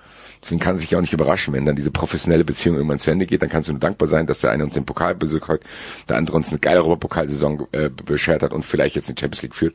[0.42, 3.26] Deswegen kann es sich auch nicht überraschen, wenn dann diese professionelle Beziehung irgendwann zu Ende
[3.26, 5.60] geht, dann kannst du nur dankbar sein, dass der eine uns den Pokal besucht hat,
[6.08, 9.42] der andere uns eine geile Europapokalsaison äh, beschert hat und vielleicht jetzt in die Champions
[9.42, 9.74] League führt.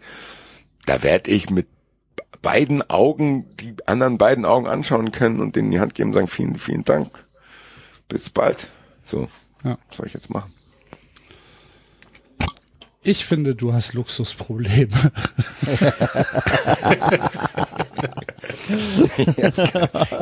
[0.87, 1.67] Da werde ich mit
[2.41, 6.27] beiden Augen die anderen beiden Augen anschauen können und denen die Hand geben und sagen,
[6.27, 7.25] vielen, vielen Dank.
[8.07, 8.67] Bis bald.
[9.03, 9.27] So,
[9.63, 9.77] Ja.
[9.89, 10.51] was soll ich jetzt machen?
[13.05, 14.87] Ich finde, du hast Luxusprobleme.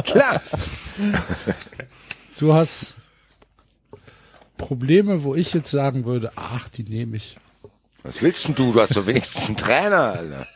[0.04, 0.42] Klar.
[2.38, 2.98] Du hast
[4.58, 7.38] Probleme, wo ich jetzt sagen würde, ach, die nehme ich.
[8.04, 8.74] Was willst denn du?
[8.74, 10.48] Du hast doch wenigstens einen Trainer, Alter.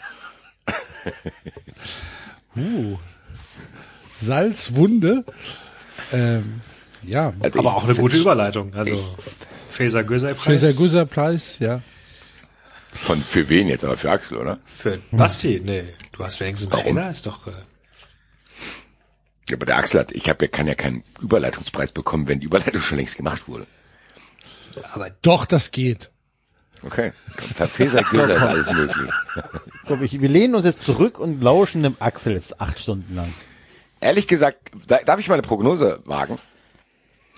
[2.57, 2.97] Uh.
[4.17, 5.23] Salzwunde.
[6.11, 6.59] Ähm,
[7.03, 8.73] ja, Also Aber ich auch eine gute Überleitung.
[8.73, 9.15] Also
[9.69, 11.81] Faser Göser für sehr guter Preis, ja.
[12.97, 13.83] Von, für wen jetzt?
[13.83, 14.59] Aber für Axel, oder?
[14.65, 15.93] Für Basti, nee.
[16.11, 16.83] Du hast wenigstens einen?
[16.83, 17.47] Trainer, ist doch.
[17.47, 17.51] Äh,
[19.49, 22.47] Ja, aber der Axel hat, ich hab ja, kann ja keinen Überleitungspreis bekommen, wenn die
[22.47, 23.67] Überleitung schon längst gemacht wurde.
[24.93, 26.11] aber Doch, das geht.
[26.83, 27.11] Okay.
[27.55, 29.11] Für Feser Göser ist alles möglich.
[29.87, 33.33] So, wir, lehnen uns jetzt zurück und lauschen dem Axel jetzt acht Stunden lang.
[34.01, 36.37] Ehrlich gesagt, da, darf ich mal eine Prognose wagen?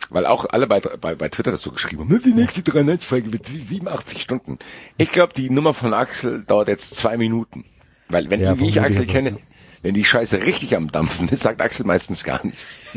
[0.10, 3.48] Weil auch alle bei, bei, bei Twitter das so geschrieben haben, die nächste 93-Folge wird
[3.48, 4.58] 87 Stunden.
[4.98, 7.66] Ich glaube, die Nummer von Axel dauert jetzt zwei Minuten.
[8.08, 9.38] Weil wenn Ja, die, wie ich Axel kenne,
[9.84, 12.66] wenn die Scheiße richtig am Dampfen ist, sagt Axel meistens gar nichts.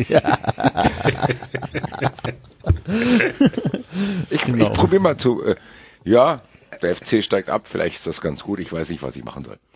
[4.30, 4.64] ich Genau.
[4.64, 5.56] ich probiere mal zu, äh,
[6.04, 6.38] ja,
[6.80, 9.44] der FC steigt ab, vielleicht ist das ganz gut, ich weiß nicht, was ich machen
[9.44, 9.58] soll.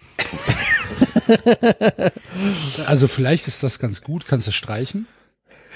[2.86, 5.06] Also vielleicht ist das ganz gut, kannst du streichen.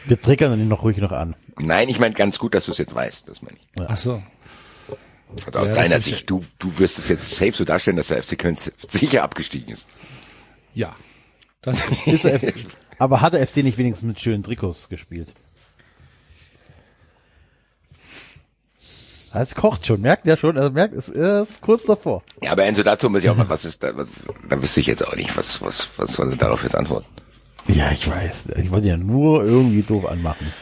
[0.07, 1.35] Wir triggern ihn noch ruhig noch an.
[1.59, 3.83] Nein, ich meine ganz gut, dass du es jetzt weißt, das meine ich.
[3.87, 4.23] Ach so.
[5.37, 8.23] Also aus Ja, deiner Sicht, du, du wirst es jetzt safe so darstellen, dass der
[8.23, 8.57] FC Köln
[8.89, 9.89] sicher abgestiegen ist.
[10.75, 10.95] Ja.
[11.63, 12.55] Das, Ist der FC,
[12.99, 15.29] aber hat der FC nicht wenigstens mit schönen Trikots gespielt?
[19.33, 22.25] Es kocht schon, merkt ja schon, also merkt, es ist kurz davor.
[22.43, 25.07] Ja, aber Enzo, dazu muss ich auch mal, was ist da, da wüsste ich jetzt
[25.07, 27.07] auch nicht, was, was, was soll denn darauf jetzt antworten?
[27.75, 28.49] Ja, ich weiß.
[28.57, 30.53] Ich wollte ja nur irgendwie doof anmachen.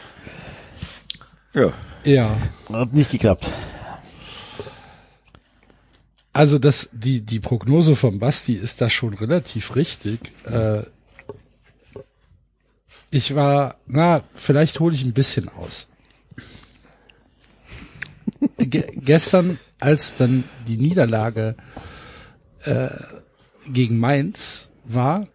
[1.53, 1.73] Ja.
[2.05, 2.37] ja.
[2.71, 3.51] Hat nicht geklappt.
[6.33, 10.19] Also das, die, die Prognose von Basti ist da schon relativ richtig.
[10.45, 10.83] Äh,
[13.09, 15.87] ich war, na, vielleicht hole ich ein bisschen aus.
[18.57, 21.55] Ge gestern, als dann die Niederlage
[22.61, 22.89] äh,
[23.67, 25.27] gegen Mainz war,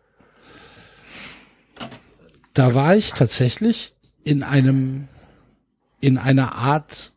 [2.54, 5.08] da war ich tatsächlich in einem,
[6.00, 7.12] in einer Art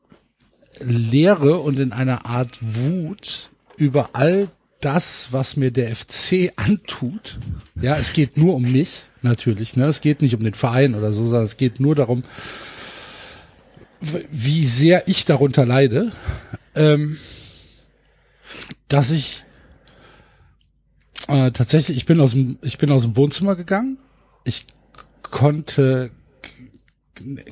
[0.80, 4.50] Leere und in einer Art Wut über all
[4.82, 7.40] das, was mir der FC antut.
[7.82, 9.76] Ja, es geht nur um mich, natürlich.
[9.76, 9.86] Ne?
[9.86, 12.24] Es geht nicht um den Verein oder so, sondern es geht nur darum,
[14.00, 16.12] wie sehr ich darunter leide,
[16.76, 17.18] ähm,
[18.88, 19.44] dass ich
[21.28, 23.98] äh, tatsächlich, ich bin aus dem, ich bin aus dem Wohnzimmer gegangen.
[24.44, 24.66] Ich
[25.32, 26.11] konnte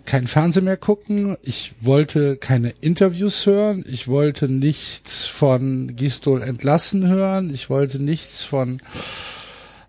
[0.06, 1.38] kein Fernsehen mehr gucken.
[1.42, 3.84] Ich wollte keine Interviews hören.
[3.88, 7.50] Ich wollte nichts von Gistol entlassen hören.
[7.50, 8.82] Ich wollte nichts von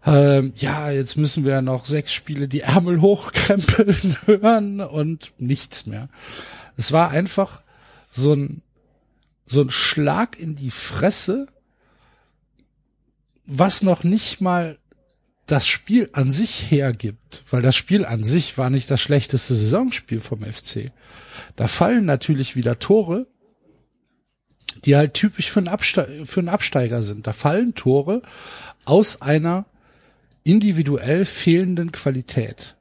[0.06, 6.08] ähm, ja, jetzt müssen wir noch sechs Spiele die Ärmel hochkrempeln hören und nichts mehr.
[6.76, 7.62] Es war einfach
[8.10, 8.62] so ein
[9.46, 11.46] so ein Schlag in die Fresse,
[13.46, 14.78] was noch nicht mal
[15.46, 20.20] das Spiel an sich hergibt, weil das Spiel an sich war nicht das schlechteste Saisonspiel
[20.20, 20.90] vom FC.
[21.54, 23.26] Da fallen natürlich wieder Tore,
[24.84, 27.26] die halt typisch für einen, Abste für einen Absteiger sind.
[27.26, 28.22] Da fallen Tore
[28.84, 29.66] aus einer
[30.42, 32.76] individuell fehlenden Qualität.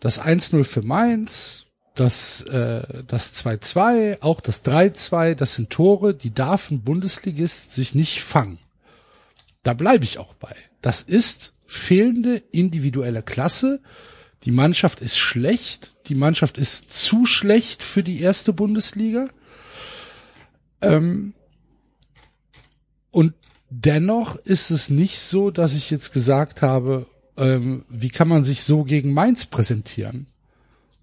[0.00, 6.32] Das 1-0 für Mainz, das äh, das 2-2, auch das 3-2, das sind Tore, die
[6.32, 8.58] darf ein Bundesligist sich nicht fangen.
[9.62, 10.54] Da bleibe ich auch bei.
[10.80, 13.80] Das ist fehlende individuelle Klasse.
[14.44, 15.96] Die Mannschaft ist schlecht.
[16.06, 19.28] Die Mannschaft ist zu schlecht für die erste Bundesliga.
[20.80, 21.34] Ähm,
[23.10, 23.34] und
[23.68, 27.06] dennoch ist es nicht so, dass ich jetzt gesagt habe,
[27.36, 30.26] ähm, wie kann man sich so gegen Mainz präsentieren?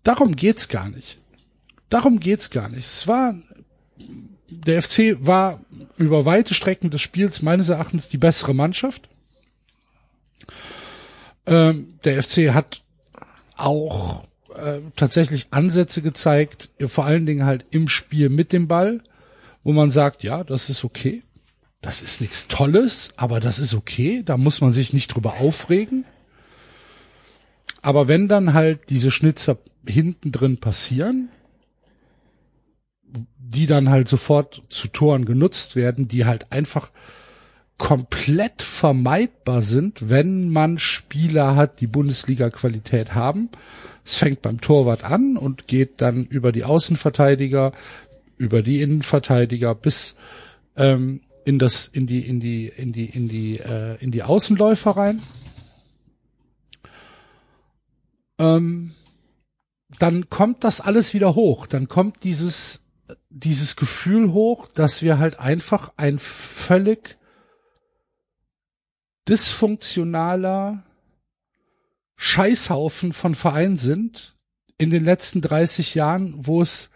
[0.04, 1.20] Darum geht's gar nicht.
[1.90, 2.86] Darum geht's gar nicht.
[2.86, 3.36] Es war,
[4.50, 5.64] der FC war
[5.98, 9.10] über weite Strecken des Spiels meines Erachtens die bessere Mannschaft.
[11.48, 12.82] Ähm, der FC hat
[13.58, 14.24] auch
[14.56, 19.02] äh, tatsächlich Ansätze gezeigt, vor allen Dingen halt im Spiel mit dem Ball,
[19.64, 21.24] wo man sagt, ja, das ist okay.
[21.82, 24.24] Das ist nichts Tolles, aber das ist okay.
[24.26, 26.06] Da muss man sich nicht drüber aufregen.
[27.82, 31.30] Aber wenn dann halt diese Schnitzer hinten drin passieren,
[33.38, 36.92] die dann halt sofort zu Toren genutzt werden, die halt einfach
[37.78, 43.50] komplett vermeidbar sind, wenn man Spieler hat, die Bundesliga-Qualität haben.
[44.06, 47.74] Es fängt beim Torwart an und geht dann über die Außenverteidiger,
[48.38, 50.16] über die Innenverteidiger bis
[50.78, 54.92] ähm, in das in die in die in die in die äh, in die Außenläufer
[54.92, 55.22] rein.
[58.40, 58.92] Ähm,
[60.00, 61.68] dann kommt das alles wieder hoch.
[61.68, 62.84] Dann kommt dieses
[63.30, 67.18] dieses Gefühl hoch, dass wir halt einfach ein völlig
[69.28, 70.84] dysfunktionaler
[72.16, 74.36] Scheißhaufen von Vereinen sind
[74.78, 76.90] in den letzten 30 Jahren, wo es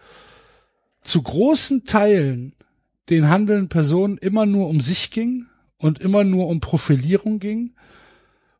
[1.01, 2.55] zu großen Teilen
[3.09, 7.73] den handelnden Personen immer nur um sich ging und immer nur um Profilierung ging,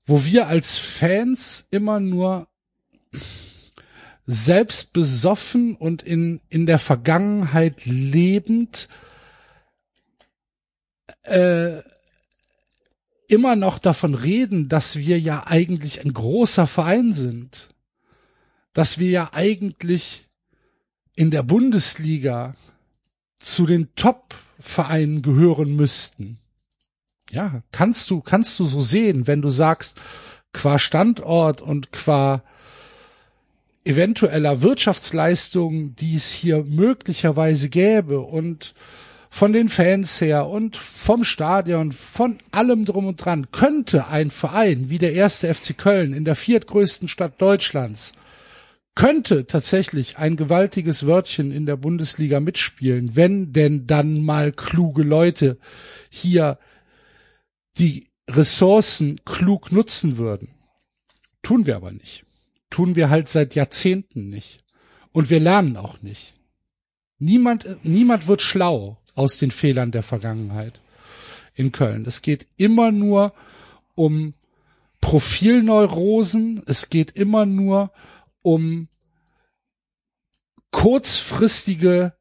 [0.04, 2.48] wo wir als Fans immer nur
[4.26, 8.90] selbst besoffen und in, in der Vergangenheit lebend
[11.24, 11.80] äh,
[13.30, 17.70] immer noch davon reden, dass wir ja eigentlich ein großer Verein sind,
[18.74, 20.28] dass wir ja eigentlich
[21.16, 22.56] in der Bundesliga
[23.40, 26.40] zu den Top-Vereinen gehören müssten.
[27.32, 30.00] Ja, kannst du, kannst du so sehen, wenn du sagst,
[30.52, 32.42] qua Standort und qua
[33.86, 38.74] eventueller Wirtschaftsleistung, die es hier möglicherweise gäbe und
[39.30, 44.90] von den Fans her und vom Stadion, von allem drum und dran, könnte ein Verein
[44.90, 48.14] wie der erste FC Köln in der viertgrößten Stadt Deutschlands
[49.00, 55.58] könnte tatsächlich ein gewaltiges Wörtchen in der Bundesliga mitspielen, wenn denn dann mal kluge Leute
[56.10, 56.60] hier
[57.78, 60.50] die Ressourcen klug nutzen würden.
[61.44, 62.26] Tun wir aber nicht.
[62.70, 64.66] Tun wir halt seit Jahrzehnten nicht.
[65.14, 66.34] Und wir lernen auch nicht.
[67.20, 70.80] Niemand, niemand wird schlau aus den Fehlern der Vergangenheit
[71.54, 72.06] in Köln.
[72.08, 73.34] Es geht immer nur
[73.96, 74.34] um
[75.02, 76.64] Profilneurosen.
[76.66, 77.92] Es geht immer nur
[78.42, 78.88] um
[80.72, 82.14] kurzfristige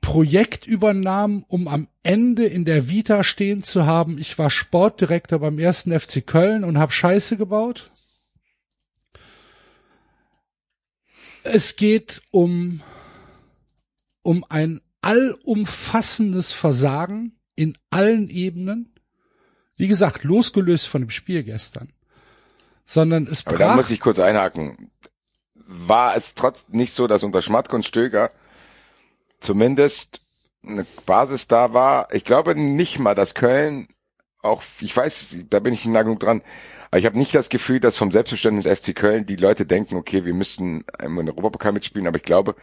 [0.00, 5.98] Projektübernahmen, um am Ende in der Vita stehen zu haben, ich war Sportdirektor beim ersten
[5.98, 7.90] FC Köln und habe Scheiße gebaut.
[11.42, 12.80] Es geht um,
[14.22, 18.94] um ein allumfassendes Versagen in allen Ebenen.
[19.76, 21.92] Wie gesagt, losgelöst von dem Spiel gestern.
[22.84, 23.68] Sondern es Aber brach.
[23.68, 24.90] da muss ich kurz einhaken.
[25.54, 28.30] War es trotz nicht so, dass unter Schmatke und Stöger
[29.40, 30.20] zumindest
[30.64, 32.08] eine Basis da war?
[32.12, 33.88] Ich glaube nicht mal, dass Köln
[34.42, 36.42] auch, ich weiß, da bin ich in Neigung dran,
[36.90, 40.24] aber ich habe nicht das Gefühl, dass vom Selbstverständnis FC Köln die Leute denken, okay,
[40.24, 42.54] wir müssten einmal in Europapokal mitspielen, aber ich glaube,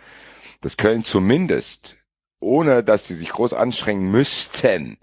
[0.62, 1.98] dass Köln zumindest
[2.44, 4.98] ohne dass sie sich groß anstrengen müssten,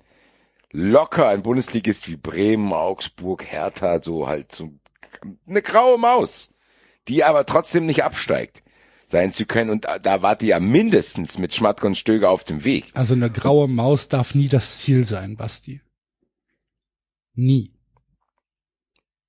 [0.73, 4.71] locker ein Bundesligist wie Bremen, Augsburg, Hertha, so halt so
[5.47, 6.53] eine graue Maus,
[7.09, 8.63] die aber trotzdem nicht absteigt,
[9.09, 9.71] sein zu können.
[9.71, 12.87] Und da, wart ihr ja mindestens mit Schmatke und Stöger auf dem Weg.
[12.95, 15.81] Also eine graue Maus darf nie das Ziel sein, Basti.
[17.35, 17.73] Nie.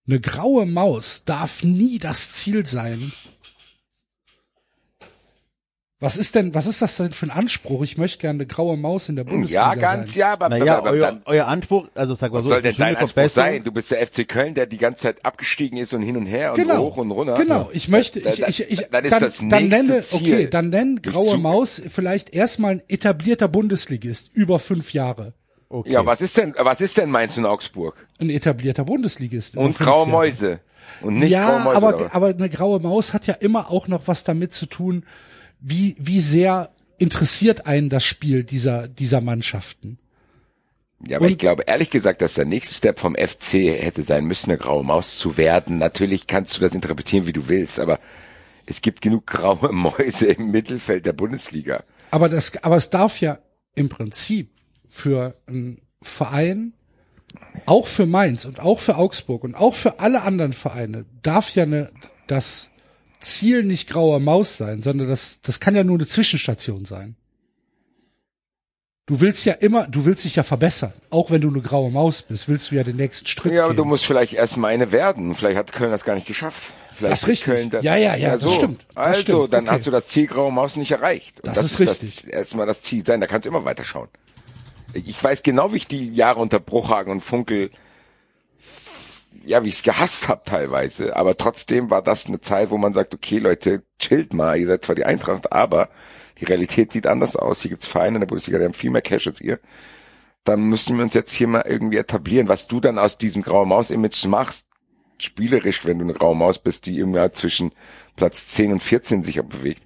[0.08, 3.12] Eine graue Maus darf nie das Ziel sein.
[6.04, 7.84] Was ist denn, was ist das denn für ein Anspruch?
[7.84, 10.20] Ich möchte gerne eine graue Maus in der Bundesliga Ja, ganz, sein.
[10.20, 12.76] ja, aber, Naja, aber euer, dann, euer Anspruch, also sag mal was so, soll denn
[12.76, 13.64] dein Anspruch sein?
[13.64, 16.54] Du bist der FC Köln, der die ganze Zeit abgestiegen ist und hin und her
[16.54, 16.80] und Genau.
[16.86, 17.36] hoch und runter.
[17.36, 20.34] Genau, ich möchte, ich, ich, ich, dann ist dann, das dann nächste nenne, Ziel.
[20.34, 25.34] okay, dann nenn Durch graue Maus vielleicht erstmal ein etablierter Bundesligist über fünf Jahre.
[25.70, 25.92] Okay.
[25.94, 27.96] Ja, was ist denn, was ist denn Mainz und Augsburg?
[28.20, 29.54] Ein etablierter Bundesligist.
[29.54, 30.10] über Und graue Jahre.
[30.10, 30.60] Mäuse.
[31.02, 31.78] Und nicht ja, graue Mäuse.
[31.78, 32.16] aber, oder?
[32.16, 35.04] aber eine graue Maus hat ja immer auch noch was damit zu tun,
[35.62, 39.98] wie, wie sehr interessiert einen das Spiel dieser, dieser Mannschaften.
[41.08, 44.26] Ja, aber Und- ich glaube ehrlich gesagt, dass der nächste Step vom FC hätte sein
[44.26, 45.78] müssen, eine graue Maus zu werden.
[45.80, 48.00] Natürlich kannst du das interpretieren, wie du willst, aber
[48.68, 51.84] es gibt genug graue Mäuse im Mittelfeld der Bundesliga.
[52.12, 53.40] Aber das, aber es darf ja
[53.74, 54.52] im Prinzip
[54.90, 56.74] für einen Verein,
[57.66, 61.64] auch für Mainz und auch für Augsburg und auch für alle anderen Vereine, darf ja
[61.64, 61.90] eine,
[62.28, 62.72] das
[63.22, 67.16] Ziel nicht graue Maus sein, sondern das, das kann ja nur eine Zwischenstation sein.
[69.08, 70.94] Du willst ja immer, du willst dich ja verbessern.
[71.10, 73.74] Auch wenn du eine graue Maus bist, willst du ja den nächsten Schritt Ja, aber
[73.74, 73.78] gehen.
[73.78, 75.36] du musst vielleicht erstmal eine werden.
[75.36, 76.72] Vielleicht hat Köln das gar nicht geschafft.
[76.96, 77.46] Vielleicht Das ist richtig.
[77.72, 78.86] Köln Ja, ja, ja, das stimmt.
[78.96, 79.54] Das also, stimmt.
[79.54, 79.76] dann Okay.
[79.78, 81.42] hast du das Ziel graue Maus nicht erreicht.
[81.42, 82.16] Und Das ist richtig.
[82.24, 83.20] Das erstmal das Ziel sein.
[83.20, 84.08] Da kannst du immer weiterschauen.
[84.94, 87.72] Ich weiß genau, wie ich die Jahre unter Bruchhagen und Funkel
[89.46, 92.94] ja, wie ich es gehasst habe teilweise, aber trotzdem war das eine Zeit, wo man
[92.94, 95.90] sagt, okay, Leute, chillt mal, ihr seid zwar die Eintracht, aber
[96.40, 97.62] die Realität sieht anders aus.
[97.62, 99.60] Hier gibt's Vereine in der Bundesliga, die haben viel mehr Cash als ihr.
[100.44, 102.48] Dann müssen wir uns jetzt hier mal irgendwie etablieren.
[102.48, 104.68] Was du dann aus diesem grauen Maus-Image machst,
[105.20, 107.72] spielerisch, wenn du eine graue Maus bist, die im Jahr zwischen
[108.16, 109.84] Platz 10 und 14 sich bewegt.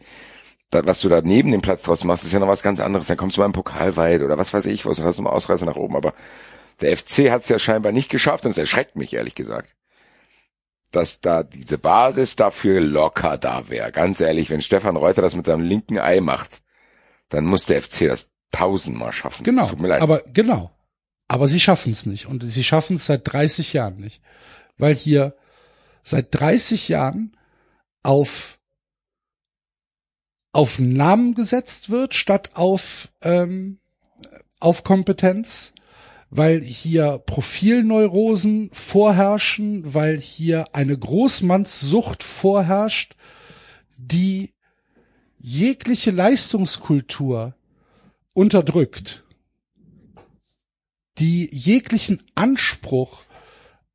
[0.69, 3.07] Da, was du da neben dem Platz draus machst, ist ja noch was ganz anderes.
[3.07, 5.29] Dann kommst du mal im Pokal weit oder was weiß ich was und hast mal
[5.29, 5.95] Ausreißer nach oben.
[5.95, 6.13] Aber
[6.82, 9.76] der FC hat es ja scheinbar nicht geschafft und es erschreckt mich ehrlich gesagt,
[10.91, 13.91] dass da diese Basis dafür locker da wäre.
[13.91, 16.61] Ganz ehrlich, wenn Stefan Reuter das mit seinem linken Ei macht,
[17.30, 19.43] dann muss der FC das tausendmal schaffen.
[19.43, 19.67] Genau.
[19.67, 20.01] Tut mir leid.
[20.01, 20.71] Aber genau.
[21.28, 24.21] Aber sie schaffen es nicht und sie schaffen es seit 30 Jahren nicht,
[24.78, 25.36] weil hier
[26.03, 27.36] seit 30 Jahren
[28.03, 28.59] auf
[30.53, 33.80] auf Namen gesetzt wird statt auf ähm,
[34.59, 35.73] auf Kompetenz
[36.38, 43.15] weil hier Profilneurosen vorherrschen, weil hier eine Großmannssucht vorherrscht,
[43.97, 44.51] die
[45.38, 47.55] jegliche Leistungskultur
[48.33, 49.23] unterdrückt,
[51.17, 53.23] die jeglichen Anspruch,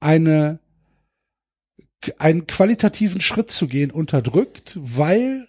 [0.00, 0.60] eine,
[2.18, 5.46] einen qualitativen Schritt zu gehen, unterdrückt, weil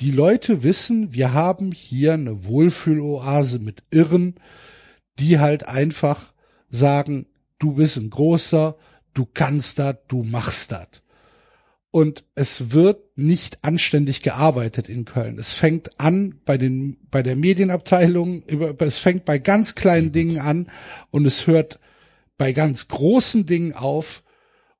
[0.00, 4.34] die Leute wissen, wir haben hier eine Wohlfühloase mit Irren,
[5.20, 6.32] die halt einfach
[6.68, 7.26] sagen,
[7.58, 8.76] du bist ein großer,
[9.14, 11.02] du kannst das, du machst das.
[11.92, 15.38] Und es wird nicht anständig gearbeitet in Köln.
[15.38, 18.44] Es fängt an bei den, bei der Medienabteilung,
[18.78, 20.68] es fängt bei ganz kleinen Dingen an
[21.10, 21.80] und es hört
[22.38, 24.22] bei ganz großen Dingen auf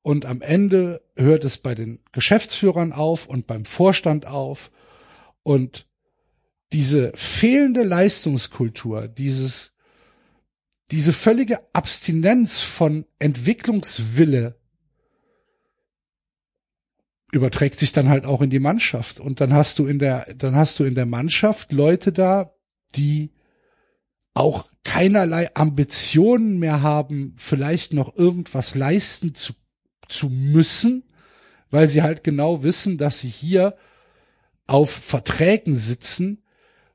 [0.03, 4.71] und am Ende hört es bei den Geschäftsführern auf und beim Vorstand auf
[5.43, 5.87] und
[6.73, 9.75] diese fehlende Leistungskultur, dieses
[10.91, 14.57] diese völlige Abstinenz von Entwicklungswille
[17.33, 19.21] überträgt sich dann halt auch in die Mannschaft.
[19.21, 22.53] Und dann hast du in der, dann hast du in der Mannschaft Leute da,
[22.97, 23.31] die
[24.35, 29.53] auch keinerlei Ambitionen mehr haben, vielleicht noch irgendwas leisten zu,
[30.09, 31.05] zu müssen,
[31.71, 33.77] weil sie halt genau wissen, dass sie hier
[34.67, 36.43] auf Verträgen sitzen,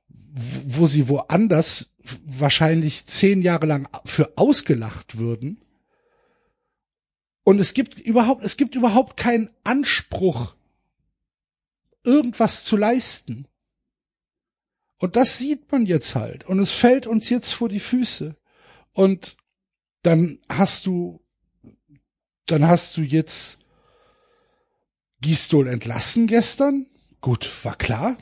[0.10, 1.95] wo sie woanders
[2.26, 5.62] wahrscheinlich zehn Jahre lang für ausgelacht würden.
[7.43, 10.56] Und es gibt überhaupt, es gibt überhaupt keinen Anspruch,
[12.03, 13.47] irgendwas zu leisten.
[14.97, 16.45] Und das sieht man jetzt halt.
[16.45, 18.36] Und es fällt uns jetzt vor die Füße.
[18.93, 19.38] Und
[20.01, 21.22] dann hast du,
[22.45, 23.60] dann hast du jetzt
[25.22, 26.88] Gistol entlassen gestern.
[27.22, 28.18] Gut, war klar.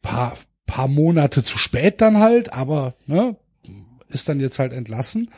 [0.00, 0.36] Paar,
[0.72, 3.36] paar Monate zu spät dann halt, aber ne,
[4.08, 5.30] ist dann jetzt halt entlassen.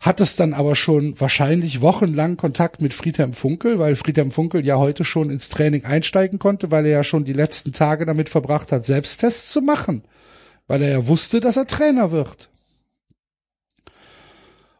[0.00, 4.78] Hat es dann aber schon wahrscheinlich wochenlang Kontakt mit Friedhelm Funkel, weil Friedhelm Funkel ja
[4.78, 8.72] heute schon ins Training einsteigen konnte, weil er ja schon die letzten Tage damit verbracht
[8.72, 10.02] hat, Selbsttests zu machen,
[10.66, 12.48] weil er ja wusste, dass er Trainer wird.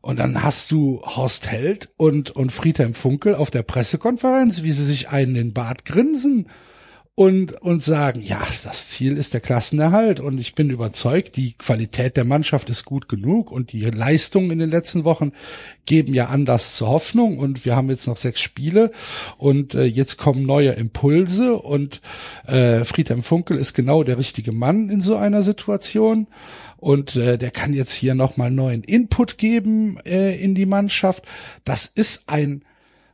[0.00, 4.84] Und dann hast du Horst Held und, und Friedhelm Funkel auf der Pressekonferenz, wie sie
[4.84, 6.48] sich einen in den Bart grinsen
[7.14, 10.18] und, und sagen, ja, das Ziel ist der Klassenerhalt.
[10.18, 13.52] Und ich bin überzeugt, die Qualität der Mannschaft ist gut genug.
[13.52, 15.32] Und die Leistungen in den letzten Wochen
[15.84, 17.38] geben ja Anlass zur Hoffnung.
[17.38, 18.92] Und wir haben jetzt noch sechs Spiele.
[19.36, 21.54] Und äh, jetzt kommen neue Impulse.
[21.54, 22.00] Und
[22.46, 26.28] äh, Friedhelm Funkel ist genau der richtige Mann in so einer Situation.
[26.78, 31.26] Und äh, der kann jetzt hier nochmal neuen Input geben äh, in die Mannschaft.
[31.64, 32.64] Das ist ein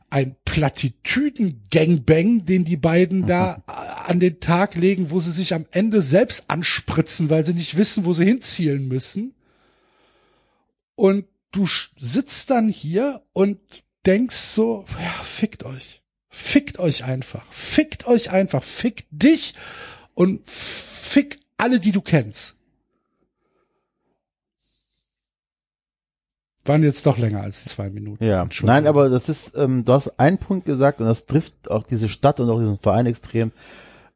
[0.09, 3.63] ein Plattitüden-Gangbang, den die beiden da
[4.05, 8.05] an den Tag legen, wo sie sich am Ende selbst anspritzen, weil sie nicht wissen,
[8.05, 9.35] wo sie hinzielen müssen.
[10.95, 13.59] Und du sitzt dann hier und
[14.05, 16.01] denkst so, ja, fickt euch.
[16.29, 17.45] Fickt euch einfach.
[17.51, 18.63] Fickt euch einfach.
[18.63, 19.53] Fickt dich
[20.13, 22.55] und fick alle, die du kennst.
[26.65, 28.23] Waren jetzt doch länger als zwei Minuten.
[28.23, 31.83] Ja, nein, aber das ist, ähm, du hast einen Punkt gesagt und das trifft auch
[31.83, 33.51] diese Stadt und auch diesen Verein extrem.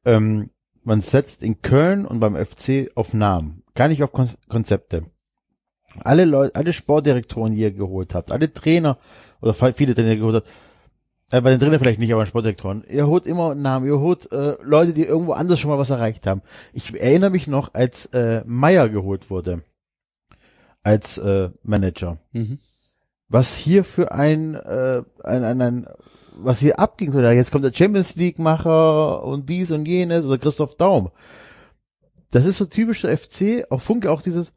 [0.04, 0.50] Ähm,
[0.84, 5.06] man setzt in Köln und beim FC auf Namen, gar nicht auf Kon Konzepte.
[6.04, 8.98] Alle Leute, alle Sportdirektoren, die ihr geholt habt, alle Trainer
[9.42, 10.48] oder viele Trainer geholt habt,
[11.32, 14.58] äh, bei den Trainern vielleicht nicht, aber Sportdirektoren, ihr holt immer Namen, ihr holt äh,
[14.62, 16.42] Leute, die irgendwo anders schon mal was erreicht haben.
[16.74, 19.64] Ich erinnere mich noch, als äh, Meier geholt wurde
[20.84, 22.18] als äh, Manager.
[22.32, 22.60] Mhm.
[23.30, 25.88] Was hier für ein, äh, ein, ein, ein
[26.36, 30.38] was hier abging, oder jetzt kommt der Champions League Macher und dies und jenes oder
[30.38, 31.12] Christoph Daum.
[32.32, 34.54] Das ist so typisch der FC, auf Funke auch dieses,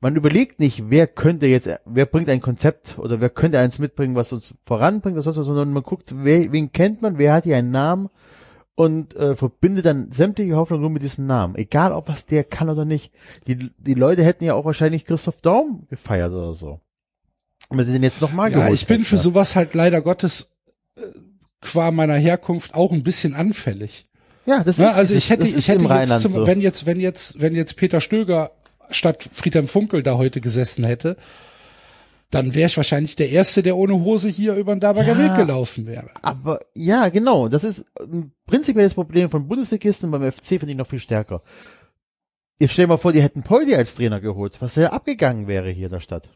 [0.00, 4.14] man überlegt nicht, wer könnte jetzt, wer bringt ein Konzept oder wer könnte eins mitbringen,
[4.14, 7.44] was uns voranbringt, oder sonst was, sondern man guckt, wer, wen kennt man, wer hat
[7.44, 8.10] hier einen Namen
[8.76, 11.56] und äh, verbindet dann sämtliche Hoffnung nur mit diesem Namen.
[11.56, 13.10] Egal, ob was der kann oder nicht.
[13.46, 16.78] Die, die Leute hätten ja auch wahrscheinlich Christoph Daum gefeiert oder so.
[17.68, 20.52] Und wenn sie den jetzt nochmal Ja, ich bin für sowas halt leider Gottes
[20.96, 21.00] äh,
[21.62, 24.06] qua meiner Herkunft auch ein bisschen anfällig.
[24.44, 26.46] Ja, das Ja, ist, also ich hätte, ich hätte jetzt, Rheinland zum, so.
[26.46, 28.52] wenn jetzt, wenn jetzt, wenn jetzt Peter Stöger
[28.90, 31.16] statt Friedhelm Funkel da heute gesessen hätte,
[32.30, 35.24] dann wäre ich wahrscheinlich der Erste, der ohne Hose hier über den Daberger Ja.
[35.30, 36.10] Weg gelaufen wäre.
[36.22, 40.88] Aber ja, genau, das ist ein prinzipielles Problem von Bundesligisten beim FC finde ich noch
[40.88, 41.42] viel stärker.
[42.58, 45.70] Jetzt stell dir mal vor, die hätten Poldi als Trainer geholt, was ja abgegangen wäre
[45.70, 46.30] hier in der Stadt.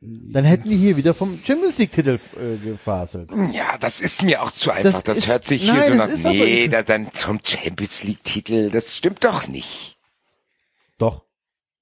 [0.00, 3.30] Dann hätten die hier wieder vom Champions League Titel äh, gefaselt.
[3.52, 5.02] Ja, das ist mir auch zu einfach.
[5.02, 8.22] Das, ist- hört sich nein, hier so das nach, nee, da, dann zum Champions League
[8.22, 8.70] Titel.
[8.70, 9.96] Das stimmt doch nicht.
[10.98, 11.25] Doch.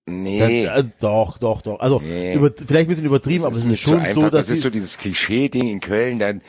[0.07, 0.65] Nee.
[0.67, 1.81] Das, äh, doch, doch, doch.
[1.81, 2.35] Also Nee.
[2.35, 4.15] über, vielleicht ein bisschen übertrieben, das aber es ist schon einfach.
[4.15, 6.43] so, dass das ist so dieses Klischee-Ding in Köln, dann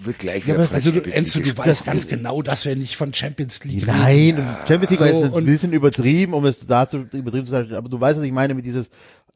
[0.00, 2.96] wird gleich Ja, wieder aber- Also du, Enzo, du weißt ganz genau, dass wir nicht
[2.96, 4.38] von Champions League reden.
[4.38, 7.74] Nein, Champions League war So, jetzt ein bisschen übertrieben, um es dazu übertrieben zu sagen,
[7.74, 8.88] aber du weißt, was ich meine mit dieses,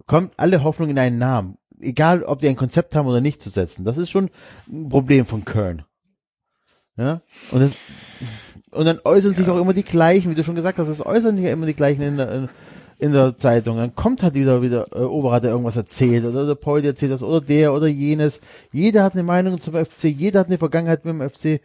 [0.07, 1.57] kommt alle Hoffnung in einen Namen.
[1.81, 3.85] Egal, ob die ein Konzept haben oder nicht zu setzen.
[3.85, 4.31] Das ist schon
[4.71, 5.83] ein Problem von Köln.
[6.97, 7.21] Ja?
[7.51, 7.73] Und, das,
[8.71, 11.37] und dann äußern sich auch immer die gleichen, wie du schon gesagt hast, es äußern
[11.37, 12.49] sich ja immer die gleichen in der, in,
[13.05, 13.77] in der Zeitung.
[13.77, 17.13] Dann kommt halt wieder, wieder, äh, Oberer, der irgendwas erzählt, oder der Paul, der erzählt
[17.13, 18.41] das, oder der, oder jenes.
[18.73, 21.61] Jeder hat eine Meinung zum FC, jeder hat eine Vergangenheit mit dem FC.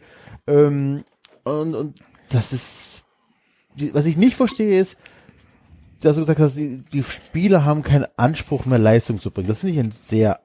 [0.46, 1.04] Ähm,
[1.44, 3.04] und, und das ist,
[3.92, 4.96] was ich nicht verstehe ist,
[6.00, 9.48] dass du gesagt hast, die, die Spieler haben keinen Anspruch mehr Leistung zu bringen.
[9.48, 10.40] Das finde ich ein sehr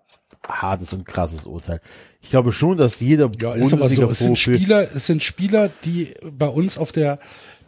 [0.48, 1.82] hartes und krasses Urteil.
[2.22, 4.10] Ich glaube schon, dass jeder Ja, ist aber so.
[4.10, 7.20] Es sind Spieler, es sind Spieler, die bei uns auf der,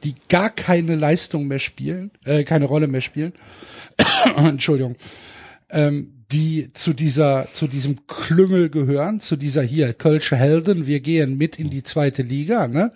[0.03, 3.33] die gar keine Leistung mehr spielen, äh, keine Rolle mehr spielen.
[4.35, 4.95] Entschuldigung.
[5.69, 11.37] Ähm, die zu dieser, zu diesem Klüngel gehören, zu dieser hier, Kölsche Helden, wir gehen
[11.37, 12.91] mit in die zweite Liga, ne?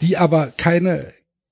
[0.00, 1.04] Die aber keine,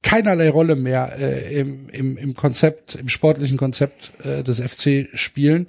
[0.02, 5.66] keinerlei Rolle mehr äh, im, im, im Konzept, im sportlichen Konzept äh, des FC spielen.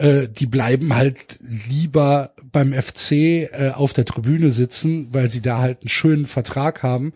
[0.00, 5.58] Äh, die bleiben halt lieber beim FC äh, auf der Tribüne sitzen, weil sie da
[5.58, 7.12] halt einen schönen Vertrag haben,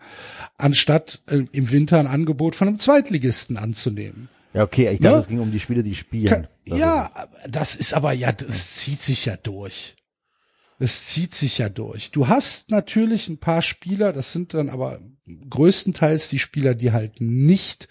[0.57, 4.29] anstatt äh, im Winter ein Angebot von einem Zweitligisten anzunehmen.
[4.53, 5.21] Ja, okay, ich glaube, Ne?
[5.23, 6.27] es ging um die Spieler, die spielen.
[6.27, 7.09] Ka- Das ja,
[7.49, 9.95] das ist aber ja, das zieht sich ja durch.
[10.77, 12.11] Es zieht sich ja durch.
[12.11, 14.99] Du hast natürlich ein paar Spieler, das sind dann aber
[15.49, 17.87] größtenteils die Spieler, die halt nicht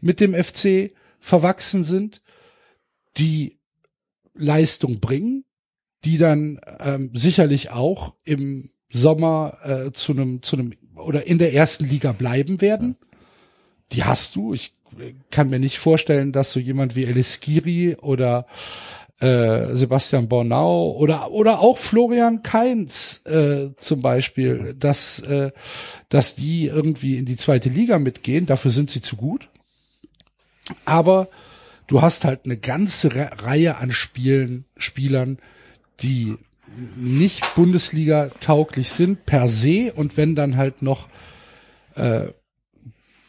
[0.00, 2.22] mit dem FC verwachsen sind,
[3.16, 3.58] die
[4.34, 5.44] Leistung bringen,
[6.04, 11.54] die dann ähm, sicherlich auch im Sommer äh, zu einem zu einem oder in der
[11.54, 12.96] ersten Liga bleiben werden.
[13.92, 14.54] Die hast du.
[14.54, 18.46] Ich äh, kann mir nicht vorstellen, dass so jemand wie Elis Skiri oder
[19.20, 25.52] äh, Sebastian Bornau oder oder auch Florian Kainz äh, zum Beispiel, dass äh,
[26.08, 28.46] dass die irgendwie in die zweite Liga mitgehen.
[28.46, 29.48] Dafür sind sie zu gut.
[30.84, 31.28] Aber
[31.86, 35.38] du hast halt eine ganze Re Reihe an Spielen, Spielern,
[36.00, 36.36] die
[36.96, 41.08] nicht Bundesliga tauglich sind per se und wenn dann halt noch
[41.94, 42.28] äh,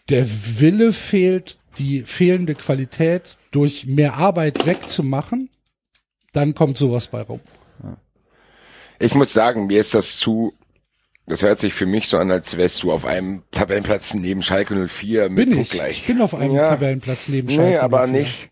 [0.10, 0.26] der
[0.60, 5.50] Wille fehlt, die fehlende Qualität durch mehr Arbeit wegzumachen,
[6.32, 7.42] dann kommt sowas bei rum.
[9.00, 10.54] Ich muss sagen, mir ist das zu,
[11.26, 14.76] das hört sich für mich so an, als wärst du auf einem Tabellenplatz neben Schalke
[14.88, 15.56] 04 mit Bin ich.
[15.70, 15.98] Punktgleich.
[16.00, 16.70] Ich bin auf einem Ja.
[16.70, 17.72] Tabellenplatz neben Schalke.
[17.72, 18.22] Nee, aber 04.
[18.22, 18.50] nicht.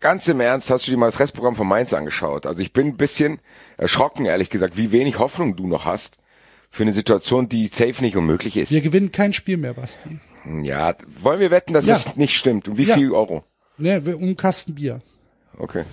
[0.00, 2.44] Ganz im Ernst, hast du dir mal das Restprogramm von Mainz angeschaut?
[2.46, 3.38] Also ich bin ein bisschen
[3.78, 6.18] erschrocken, ehrlich gesagt, wie wenig Hoffnung du noch hast
[6.70, 8.70] für eine Situation, die safe nicht unmöglich ist.
[8.70, 10.18] Wir gewinnen kein Spiel mehr, Basti.
[10.62, 11.94] Ja, wollen wir wetten, dass Ja.
[11.94, 12.68] das nicht stimmt?
[12.68, 12.94] Und wie Ja.
[12.94, 13.42] viel Euro?
[13.78, 15.00] Ne, wir- um einen Kasten Bier.
[15.58, 15.84] Okay.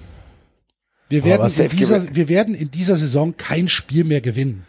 [1.10, 4.66] Wir werden, in dieser, wir werden in dieser Saison kein Spiel mehr gewinnen.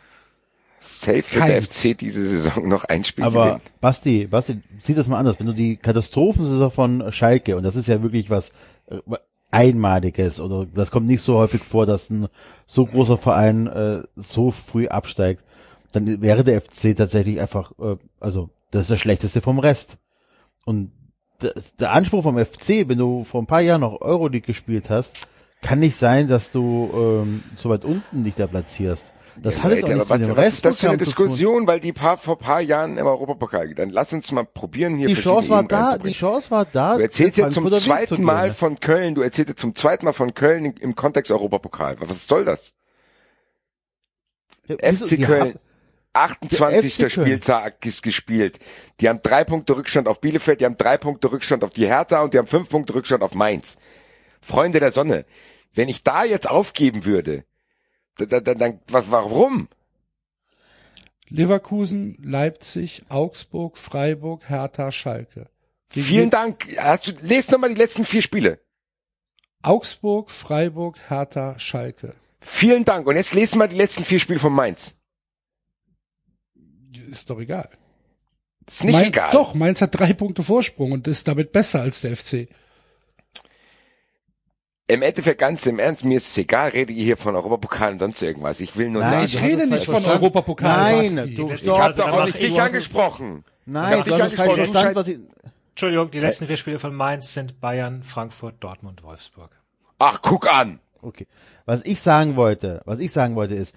[0.84, 1.64] Safe wird.
[1.64, 3.60] FC diese Saison noch ein Spiel Aber gewinnen.
[3.80, 5.38] Basti, Basti, sieh das mal anders.
[5.38, 8.50] Wenn du die Katastrophensaison von Schalke, und das ist ja wirklich was
[8.88, 8.98] äh,
[9.50, 12.28] Einmaliges, oder das kommt nicht so häufig vor, dass ein
[12.66, 15.42] so großer Verein äh, so früh absteigt,
[15.92, 19.98] dann wäre der FC tatsächlich einfach, äh, also das ist der schlechteste vom Rest.
[20.64, 20.92] Und
[21.38, 25.28] das, der Anspruch vom FC, wenn du vor ein paar Jahren noch Euroleague gespielt hast,
[25.60, 29.13] kann nicht sein, dass du ähm, so weit unten dich da platzierst.
[29.36, 30.98] Das Ja, hat jetzt auch mit was, dem was ist das für eine.
[30.98, 35.08] Diskussion, weil die paar, vor paar Jahren im Europapokal, dann lass uns mal probieren, hier
[35.08, 36.12] Die Chance war da, die.
[36.12, 36.96] Chance war da.
[36.96, 38.54] Du erzählst jetzt zum zweiten Mal ne?
[38.54, 41.96] von Köln, du erzählst jetzt zum zweiten Mal von Köln im- im Kontext Europapokal.
[42.00, 42.74] Was soll das?
[44.66, 44.76] Ja?
[44.76, 45.40] FC Die Köln.
[45.40, 45.58] haben-
[46.12, 46.96] 28.
[46.98, 47.26] Der FC Köln.
[47.26, 48.60] Spieltag ist gespielt.
[49.00, 52.22] Die haben drei Punkte Rückstand auf Bielefeld, die haben drei Punkte Rückstand auf die Hertha
[52.22, 53.76] und die haben fünf Punkte Rückstand auf Mainz.
[54.40, 55.24] Freunde der Sonne,
[55.74, 57.44] wenn ich da jetzt aufgeben würde,
[58.16, 59.68] dann, dann, dann was, warum?
[61.28, 65.48] Leverkusen, Leipzig, Augsburg, Freiburg, Hertha, Schalke.
[65.90, 66.66] Gegen Vielen Dank.
[66.78, 68.60] Hast du, lest nochmal die letzten vier Spiele.
[69.62, 72.14] Augsburg, Freiburg, Hertha, Schalke.
[72.40, 73.06] Vielen Dank.
[73.06, 74.94] Und jetzt lesen mal die letzten vier Spiele von Mainz.
[77.10, 77.68] Ist doch egal.
[78.66, 79.30] Ist nicht Main- egal.
[79.32, 82.48] Doch, Mainz hat drei Punkte Vorsprung und ist damit besser als der FC.
[84.86, 87.98] Im Endeffekt ganz im Ernst, mir ist es egal, rede ihr hier von Europapokal und
[87.98, 88.60] sonst irgendwas.
[88.60, 90.04] Ich will nur Nein, sagen, ich rede nicht von.
[90.04, 90.92] Europapokal.
[90.92, 91.34] Nein, Basti.
[91.34, 93.44] du, ich habe doch auch nicht ich dich angesprochen.
[93.64, 95.06] Nein, hab du dich angesprochen.
[95.06, 95.18] ich,
[95.70, 99.56] Entschuldigung, die letzten vier Spiele von Mainz sind Bayern, Frankfurt, Dortmund, Wolfsburg.
[99.98, 100.80] Ach, guck an.
[101.00, 101.26] Okay.
[101.64, 103.74] Was ich sagen wollte, was ich sagen wollte ist,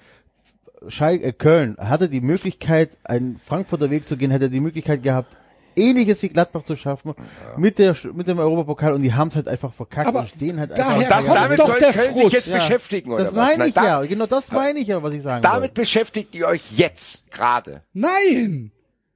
[0.89, 5.37] Schalke, äh, Köln hatte die Möglichkeit, einen Frankfurter Weg zu gehen, hätte die Möglichkeit gehabt,
[5.77, 7.13] ähnliches wie Gladbach zu schaffen,
[7.57, 10.59] mit der, mit dem Europapokal und die haben es halt einfach verkackt Aber und stehen
[10.59, 11.23] halt daher einfach.
[11.25, 12.55] Das, damit doch soll der Köln sich jetzt Ja.
[12.59, 13.45] beschäftigen, oder Das was?
[13.47, 15.73] meine Na, ich da- ja, genau das meine ich ja, was ich sagen Damit wollte.
[15.81, 17.83] beschäftigt ihr euch jetzt, gerade.
[17.93, 18.71] Nein!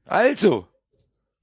[0.05, 0.67] Also,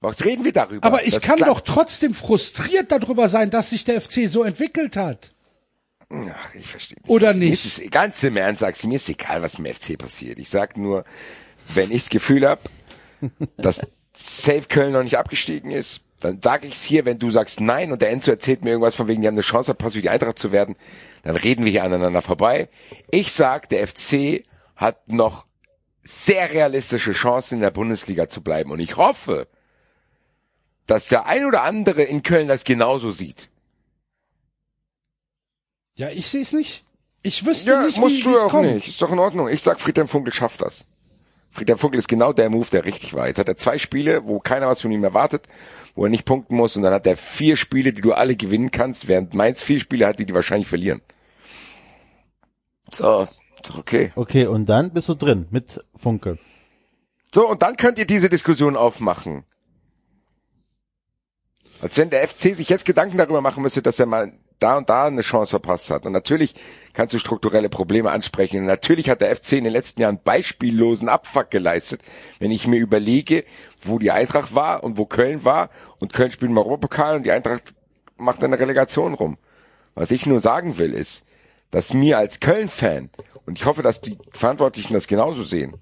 [0.00, 0.86] was reden wir darüber?
[0.86, 4.96] Aber ich Das kann doch trotzdem frustriert darüber sein, dass sich der FC so entwickelt
[4.96, 5.32] hat.
[6.10, 6.96] Ach, ich verstehe.
[7.02, 7.10] nicht.
[7.10, 7.64] Oder Mir nicht?
[7.66, 10.38] ist es, ganz im Ernst sagst du, mir ist egal, was im FC passiert.
[10.38, 11.04] Ich sag nur,
[11.74, 12.60] wenn ich das Gefühl habe,
[13.58, 13.80] dass
[14.20, 18.02] Safe Köln noch nicht abgestiegen ist, dann sage ich's hier, wenn du sagst nein und
[18.02, 20.38] der Enzo erzählt mir irgendwas von wegen, die haben eine Chance verpasst, wie die Eintracht
[20.40, 20.74] zu werden,
[21.22, 22.68] dann reden wir hier aneinander vorbei.
[23.12, 24.44] Ich sag, der FC
[24.74, 25.46] hat noch
[26.02, 29.46] sehr realistische Chancen in der Bundesliga zu bleiben und ich hoffe,
[30.86, 33.50] dass der ein oder andere in Köln das genauso sieht.
[35.94, 36.84] Ja, ich sehe es nicht.
[37.22, 38.72] Ich wüsste Ja, nicht, wie, musst wie du es auch kommt.
[38.72, 38.88] nicht.
[38.88, 39.48] Ist doch in Ordnung.
[39.48, 40.86] Ich sag, Friedhelm Funkel schafft das.
[41.58, 43.26] Friedhelm Funkel ist genau der Move, der richtig war.
[43.26, 45.48] Jetzt hat er zwei Spiele, wo keiner was von ihm erwartet,
[45.96, 48.70] wo er nicht punkten muss und dann hat er vier Spiele, die du alle gewinnen
[48.70, 51.02] kannst, während Mainz vier Spiele hat, die die wahrscheinlich verlieren.
[52.92, 53.26] So,
[53.76, 54.12] okay.
[54.14, 56.38] Okay, und dann bist du drin mit Funke.
[57.34, 59.42] So, und dann könnt ihr diese Diskussion aufmachen.
[61.80, 64.88] Als wenn der FC sich jetzt Gedanken darüber machen müsste, dass er mal da und
[64.90, 66.06] da eine Chance verpasst hat.
[66.06, 66.54] Und natürlich
[66.92, 68.60] kannst du strukturelle Probleme ansprechen.
[68.60, 72.00] Und natürlich hat der FC in den letzten Jahren beispiellosen Abfuck geleistet,
[72.38, 73.44] wenn ich mir überlege,
[73.80, 75.70] wo die Eintracht war und wo Köln war.
[75.98, 77.74] Und Köln spielt im Europapokal und die Eintracht
[78.16, 79.38] macht eine Relegation rum.
[79.94, 81.24] Was ich nur sagen will, ist,
[81.70, 83.10] dass mir als Köln-Fan,
[83.46, 85.74] und ich hoffe, dass die Verantwortlichen das genauso sehen,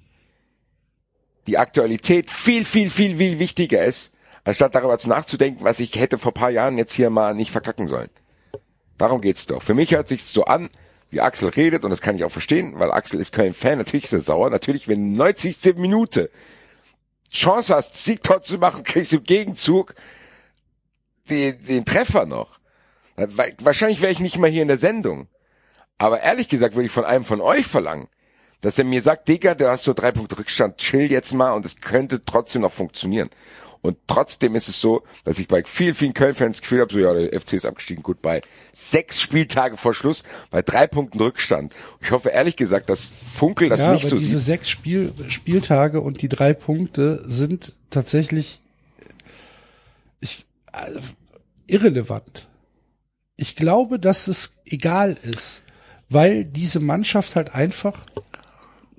[1.46, 4.12] die Aktualität viel, viel, viel, viel wichtiger ist,
[4.44, 7.88] anstatt darüber zu nachzudenken, was ich hätte vor paar Jahren jetzt hier mal nicht verkacken
[7.88, 8.10] sollen.
[8.98, 9.62] Darum geht's doch.
[9.62, 10.70] Für mich hört sich's so an,
[11.10, 14.12] wie Axel redet, und das kann ich auch verstehen, weil Axel ist Köln-Fan, natürlich ist
[14.12, 15.76] er sauer, natürlich, wenn 90.
[15.76, 16.30] Minute
[17.30, 19.94] Chance hast, Siegtor zu machen, kriegst du im Gegenzug
[21.28, 22.58] den, den Treffer noch.
[23.16, 25.28] Wahrscheinlich wäre ich nicht mal hier in der Sendung.
[25.98, 28.08] Aber ehrlich gesagt würde ich von einem von euch verlangen,
[28.60, 31.64] dass er mir sagt, Digga, du hast so drei Punkte Rückstand, chill jetzt mal und
[31.64, 33.28] es könnte trotzdem noch funktionieren.
[33.86, 36.98] Und trotzdem ist es so, dass ich bei vielen, vielen Köln-Fans das Gefühl habe, so
[36.98, 41.72] ja, der FC ist abgestiegen, gut bei sechs Spieltage vor Schluss, bei drei Punkten Rückstand.
[42.00, 44.46] Ich hoffe ehrlich gesagt, dass Funkel das ja, nicht aber so diese sieht.
[44.46, 48.60] sechs Spiel, Spieltage und die drei Punkte sind tatsächlich
[50.20, 50.78] ich, äh,
[51.66, 52.48] irrelevant.
[53.36, 55.62] Ich glaube, dass es egal ist,
[56.08, 57.98] weil diese Mannschaft halt einfach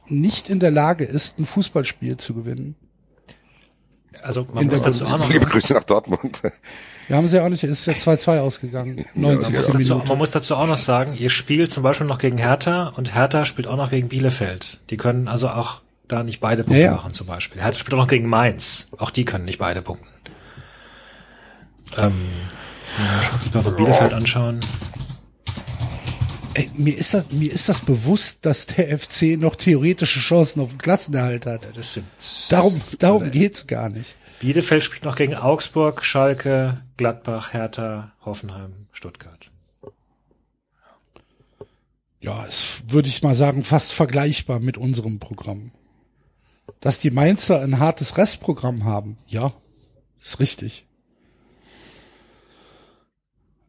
[0.08, 2.76] nicht in der Lage ist, ein Fußballspiel zu gewinnen.
[4.24, 6.42] Also man In muss dazu auch noch, Liebe Grüße nach Dortmund.
[7.08, 9.56] Wir haben sie ja auch nicht, es ist ja 2-2 ausgegangen, 90.
[9.56, 10.08] dazu, Minute.
[10.10, 13.46] man muss dazu auch noch sagen, ihr spielt zum Beispiel noch gegen Hertha und Hertha
[13.46, 14.80] spielt auch noch gegen Bielefeld.
[14.90, 16.96] Die können also auch da nicht beide Punkte Ja, ja.
[16.96, 17.62] machen zum Beispiel.
[17.62, 18.88] Hertha spielt auch noch gegen Mainz.
[18.98, 20.08] Auch die können nicht beide punkten.
[21.98, 22.12] Ähm,
[22.98, 24.60] ja, ich mal von Bielefeld anschauen.
[26.58, 30.70] Ey, mir ist das, mir ist das bewusst, dass der FC noch theoretische Chancen auf
[30.70, 31.70] den Klassenerhalt hat.
[31.76, 32.08] Das sind
[32.50, 34.16] Darum, darum geht's gar nicht.
[34.40, 39.52] Bielefeld spielt noch gegen Augsburg, Schalke, Gladbach, Hertha, Hoffenheim, Stuttgart.
[42.20, 45.72] Ja, es würde ich mal sagen, fast vergleichbar mit unserem Programm.
[46.80, 49.54] Dass die Mainzer ein hartes Restprogramm haben, ja,
[50.20, 50.88] ist richtig.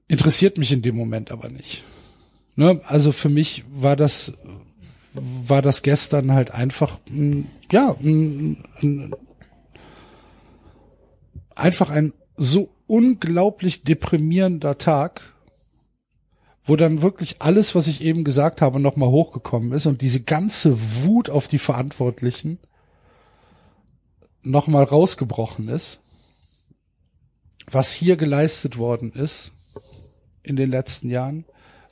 [0.06, 1.82] Interessiert mich in dem Moment aber nicht.
[2.58, 2.80] Ne?
[2.86, 4.32] Also für mich war das,
[5.12, 6.98] war das gestern halt einfach,
[7.70, 9.14] ja, ein, ein,
[11.54, 15.34] einfach ein so unglaublich deprimierender Tag,
[16.64, 21.04] wo dann wirklich alles, was ich eben gesagt habe, nochmal hochgekommen ist und diese ganze
[21.04, 22.58] Wut auf die Verantwortlichen
[24.42, 26.00] nochmal rausgebrochen ist,
[27.70, 29.52] was hier geleistet worden ist
[30.42, 31.44] in den letzten Jahren,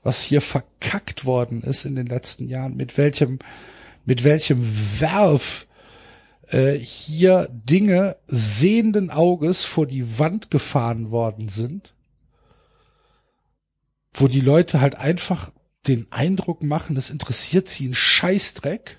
[0.06, 3.40] was hier verkackt worden ist in den letzten Jahren, mit welchem,
[4.04, 4.64] mit welchem
[5.00, 5.66] Werf
[6.48, 11.92] äh, hier Dinge sehenden Auges vor die Wand gefahren worden sind,
[14.14, 15.50] wo die Leute halt einfach
[15.88, 18.98] den Eindruck machen, es interessiert sie ein Scheißdreck,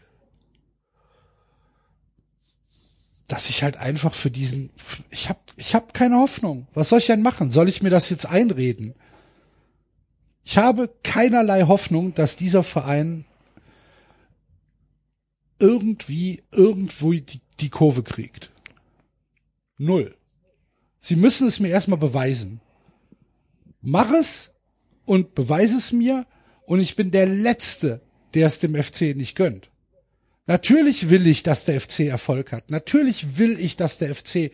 [3.29, 4.71] dass ich halt einfach für diesen,
[5.09, 6.67] ich hab, ich hab keine Hoffnung.
[6.73, 7.51] Was soll ich denn machen?
[7.51, 8.93] Soll ich mir das jetzt einreden?
[10.49, 13.25] Ich habe keinerlei Hoffnung, dass dieser Verein
[15.59, 18.49] irgendwie irgendwo die, die Kurve kriegt.
[19.77, 20.15] Null.
[20.99, 22.61] Sie müssen es mir erstmal beweisen.
[23.81, 24.53] Mach es
[25.03, 26.25] und beweise es mir
[26.63, 27.99] und ich bin der Letzte,
[28.33, 29.69] der es dem FC nicht gönnt.
[30.45, 32.71] Natürlich will ich, dass der FC Erfolg hat.
[32.71, 34.51] Natürlich will ich, dass der FC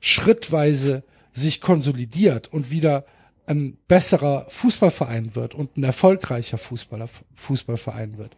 [0.00, 3.04] schrittweise sich konsolidiert und wieder
[3.46, 8.36] ein besserer Fußballverein wird und ein erfolgreicher Fußballer, Fußballverein wird.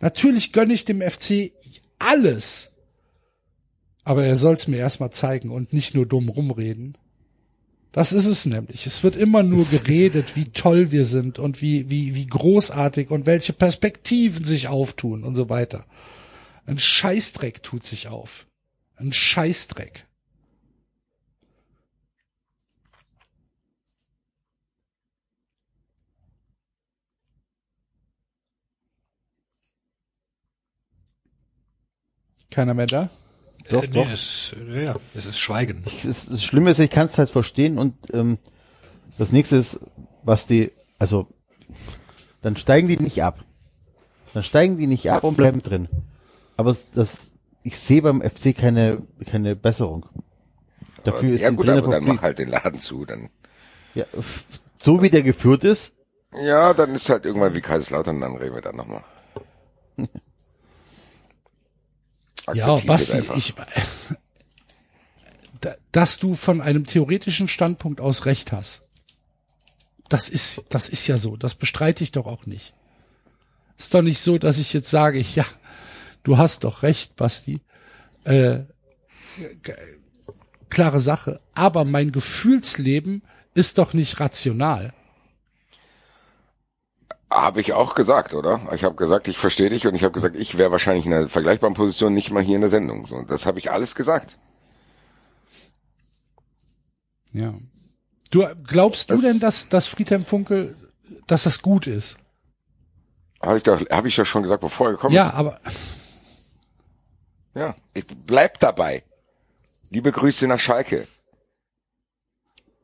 [0.00, 1.52] Natürlich gönne ich dem FC
[1.98, 2.72] alles.
[4.04, 6.98] Aber er soll es mir erstmal zeigen und nicht nur dumm rumreden.
[7.94, 8.86] Das ist es nämlich.
[8.86, 13.24] Es wird immer nur geredet, wie toll wir sind und wie, wie, wie großartig und
[13.24, 15.86] welche Perspektiven sich auftun und so weiter.
[16.66, 18.46] Ein Scheißdreck tut sich auf.
[18.96, 20.06] Ein Scheißdreck.
[32.54, 33.10] Keiner mehr da?
[33.68, 34.06] Doch, äh, doch.
[34.06, 35.84] Nee, es, ja, es ist Schweigen.
[36.04, 38.38] Das, das Schlimme ist, ich kann es halt verstehen und ähm,
[39.18, 39.80] das nächste ist,
[40.22, 41.26] was die, also
[42.42, 43.42] dann steigen die nicht ab.
[44.34, 45.88] Dann steigen die nicht ab und bleiben drin.
[46.56, 47.32] Aber es- das,
[47.62, 50.06] ich sehe beim FC keine, keine Besserung.
[51.04, 53.30] Dafür ist ja gut, Trainer aber dann mach halt den Laden zu, dann.
[53.94, 54.04] ja,
[54.80, 55.92] so wie der geführt ist,
[56.44, 59.04] Ja, dann ist halt irgendwann wie Kaiserslautern, dann reden wir dann nochmal.
[62.52, 63.54] Ja, Basti, ich,
[65.60, 68.82] Da- dass du von einem theoretischen Standpunkt aus recht hast.
[70.10, 71.36] Das ist, das ist ja so.
[71.36, 72.74] Das bestreite ich doch auch nicht.
[73.78, 75.44] Ist doch nicht so, dass ich jetzt sage, ja,
[76.22, 77.60] du hast doch recht, Basti.
[78.24, 78.60] Äh,
[80.68, 81.40] klare Sache.
[81.54, 83.22] Aber mein Gefühlsleben
[83.54, 84.92] ist doch nicht rational.
[87.30, 88.60] Habe ich auch gesagt, oder?
[88.74, 91.28] Ich habe gesagt, ich verstehe dich und ich habe gesagt, ich wäre wahrscheinlich in einer
[91.28, 93.06] vergleichbaren Position nicht mal hier in der Sendung.
[93.06, 94.36] So, das habe ich alles gesagt.
[97.32, 97.54] Ja.
[98.30, 100.76] Du glaubst du Das- denn, dass, dass Friedhelm Funkel,
[101.26, 102.18] dass das gut ist?
[103.42, 106.20] Habe ich doch, habe ich doch schon gesagt, bevor er gekommen Ja, aber ist.
[107.54, 109.04] Ja, ich bleib dabei.
[109.90, 111.06] Liebe Grüße nach Schalke.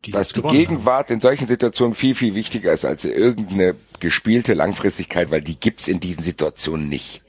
[0.04, 0.60] Die dass die gewonnen haben.
[0.68, 5.88] Gegenwart in solchen Situationen viel, viel wichtiger ist als irgendeine gespielte Langfristigkeit, weil die gibt's
[5.88, 7.20] in diesen Situationen nicht.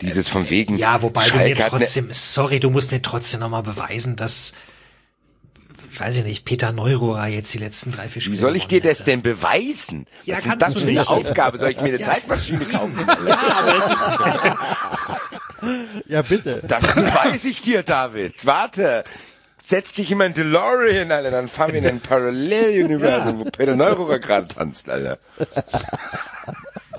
[0.00, 0.78] Dieses von wegen.
[0.78, 4.52] Ja, wobei du mir Schalke eine- trotzdem, sorry, du musst mir trotzdem nochmal beweisen, dass,
[5.96, 8.80] weiß ich nicht, Peter Neurohrer jetzt die letzten drei, vier Spiele Wie soll ich dir
[8.80, 10.06] das denn beweisen?
[10.24, 11.08] Ja, Was ist das für eine.
[11.08, 11.58] Aufgabe?
[11.58, 12.96] Soll ich mir eine Zeitmaschine kaufen?
[13.26, 14.06] Ja, aber es ist,
[16.06, 16.62] ja bitte.
[16.68, 18.46] Das beweise ich dir, David.
[18.46, 19.02] Warte.
[19.68, 24.18] Setz dich in mein DeLorean, Alter, dann fahren wir in ein Paralleluniversum, wo Peter Neururer
[24.18, 25.18] gerade tanzt, Alter.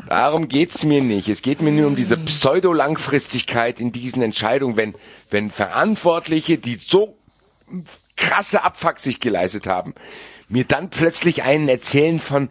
[0.08, 1.30] Darum geht's mir nicht.
[1.30, 4.94] Es geht mir nur um diese Pseudo-Langfristigkeit in diesen Entscheidungen, wenn,
[5.32, 7.18] wenn Verantwortliche, die so
[8.16, 9.96] krasse Abfuck sich geleistet haben,
[10.48, 12.50] mir dann plötzlich einen erzählen von,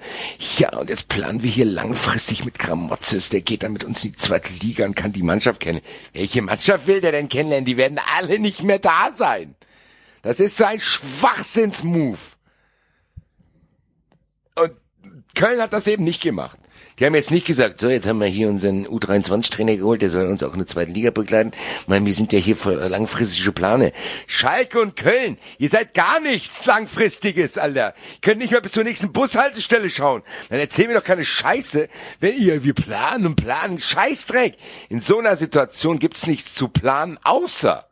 [0.59, 4.11] ja, und jetzt planen wir hier langfristig mit Gramotzes, der geht dann mit uns in
[4.11, 5.81] die zweite Liga und kann die Mannschaft kennen.
[6.13, 7.67] Welche Mannschaft will der denn kennenlernen?
[7.67, 9.55] Die werden alle nicht mehr da sein.
[10.23, 12.37] Das ist so ein Schwachsinnsmove.
[14.57, 14.73] Und
[15.35, 16.59] Köln hat das eben nicht gemacht.
[16.99, 20.27] Die haben jetzt nicht gesagt, so, jetzt haben wir hier unseren U23-Trainer geholt, der soll
[20.27, 21.53] uns auch in der zweiten Liga begleiten.
[21.83, 23.93] Ich meine, wir sind ja hier für langfristige Plane.
[24.27, 27.95] Schalke und Köln, ihr seid gar nichts Langfristiges, Alter.
[28.15, 30.23] Ihr könnt nicht mehr bis zur nächsten Bushaltestelle schauen.
[30.49, 31.89] Dann erzähl mir doch keine Scheiße,
[32.19, 34.57] wenn ihr, wir planen und planen, Scheißdreck.
[34.89, 37.88] In so einer Situation gibt's nichts zu planen, außer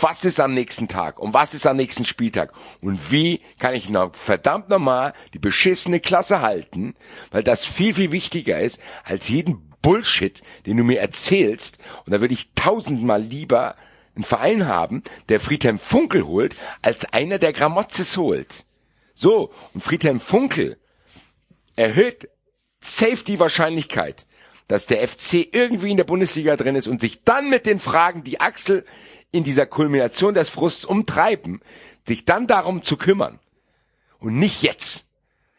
[0.00, 1.18] was ist am nächsten Tag?
[1.18, 2.52] Und was ist am nächsten Spieltag?
[2.80, 6.94] Und wie kann ich noch verdammt nochmal die beschissene Klasse halten,
[7.30, 11.78] weil das viel, viel wichtiger ist als jeden Bullshit, den du mir erzählst.
[12.06, 13.76] Und da würde ich tausendmal lieber
[14.14, 18.64] einen Verein haben, der Friedhelm Funkel holt, als einer, der Gramotzes holt.
[19.14, 20.78] So, und Friedhelm Funkel
[21.76, 22.28] erhöht
[22.80, 24.26] safe die Wahrscheinlichkeit,
[24.68, 28.24] dass der FC irgendwie in der Bundesliga drin ist und sich dann mit den Fragen,
[28.24, 28.86] die Axel
[29.34, 31.60] in dieser Kulmination des Frusts umtreiben,
[32.06, 33.40] sich dann darum zu kümmern.
[34.20, 35.06] Und nicht jetzt.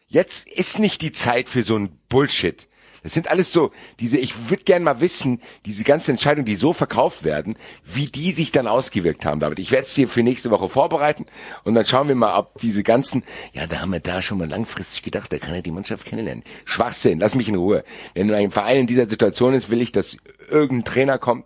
[0.08, 2.68] Jetzt ist nicht die Zeit für so ein Bullshit.
[3.02, 3.70] Das sind alles so,
[4.00, 8.32] diese, ich würde gern mal wissen, diese ganzen Entscheidungen, die so verkauft werden, wie die
[8.32, 9.60] sich dann ausgewirkt haben, David.
[9.60, 11.26] Ich werde es dir für nächste Woche vorbereiten
[11.62, 13.22] und dann schauen wir mal, ob diese ganzen,
[13.52, 16.42] ja, da haben wir da schon mal langfristig gedacht, da kann er die Mannschaft kennenlernen.
[16.64, 17.84] Schwachsinn, lass mich in Ruhe.
[18.14, 20.16] Wenn ein Verein in dieser Situation ist, will ich, dass
[20.48, 21.44] irgendein Trainer kommt,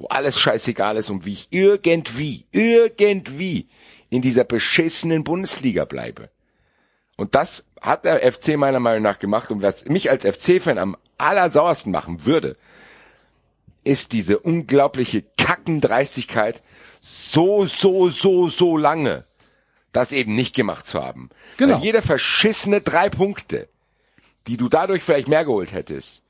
[0.00, 3.68] wo alles scheißegal ist und wie ich irgendwie, irgendwie
[4.08, 6.30] in dieser beschissenen Bundesliga bleibe.
[7.16, 9.50] Und das hat der FC meiner Meinung nach gemacht.
[9.50, 12.56] Und was mich als FC-Fan am allersauersten machen würde,
[13.84, 16.62] ist diese unglaubliche Kackendreistigkeit,
[17.02, 19.24] so, so, so, so lange
[19.92, 21.28] das eben nicht gemacht zu haben.
[21.58, 21.74] Genau.
[21.74, 23.68] Weil jede verschissene drei Punkte,
[24.46, 26.22] die du dadurch vielleicht mehr geholt hättest,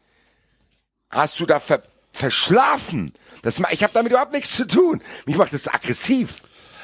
[1.09, 3.12] hast du da ver verschlafen.
[3.42, 5.00] Das, ich habe damit überhaupt nichts zu tun.
[5.26, 6.36] Mich macht das aggressiv.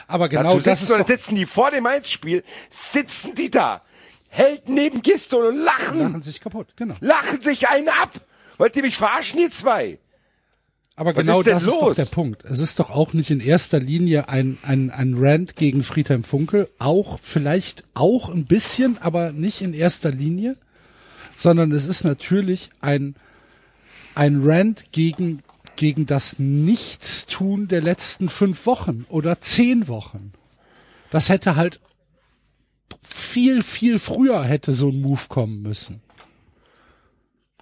[0.09, 3.83] Aber genau Dazu das sitzen, ist sitzen die vor dem Mainz-Spiel, sitzen die da,
[4.29, 6.95] hält neben Gistel und lachen, lachen lachen, sich kaputt, genau.
[7.41, 8.13] sich einen ab.
[8.59, 9.99] Wollt ihr mich verarschen, ihr zwei?
[10.95, 11.97] Aber Was genau ist das ist doch los?
[11.97, 12.45] der Punkt.
[12.45, 16.71] Es ist doch auch nicht in erster Linie ein, ein, ein Rant gegen Friedhelm Funkel,
[16.79, 20.57] auch vielleicht auch ein bisschen, aber nicht in erster Linie,
[21.37, 23.15] sondern es ist natürlich ein,
[24.17, 25.43] ein Rant gegen,
[25.77, 30.33] gegen das Nichtstun der letzten fünf Wochen oder zehn Wochen.
[31.11, 31.81] Das hätte halt
[33.03, 36.03] viel, viel früher hätte so ein Move kommen müssen.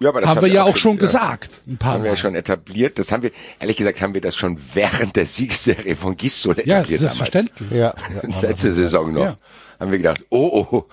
[0.01, 0.99] Ja, aber das Haben wir ja auch schon ja.
[0.99, 1.61] gesagt.
[1.67, 2.17] Ein paar Haben wir ja Mal.
[2.17, 2.99] schon etabliert.
[2.99, 6.79] Das haben wir, ehrlich gesagt, haben wir das schon während der Siegesserie von Gistol Ja,
[6.79, 7.71] etabliert selbstverständlich.
[7.71, 7.95] Ja.
[8.21, 8.41] damals.
[8.41, 9.23] Letzte Saison noch.
[9.23, 9.37] Ja.
[9.79, 10.83] Haben wir gedacht, oh, oh,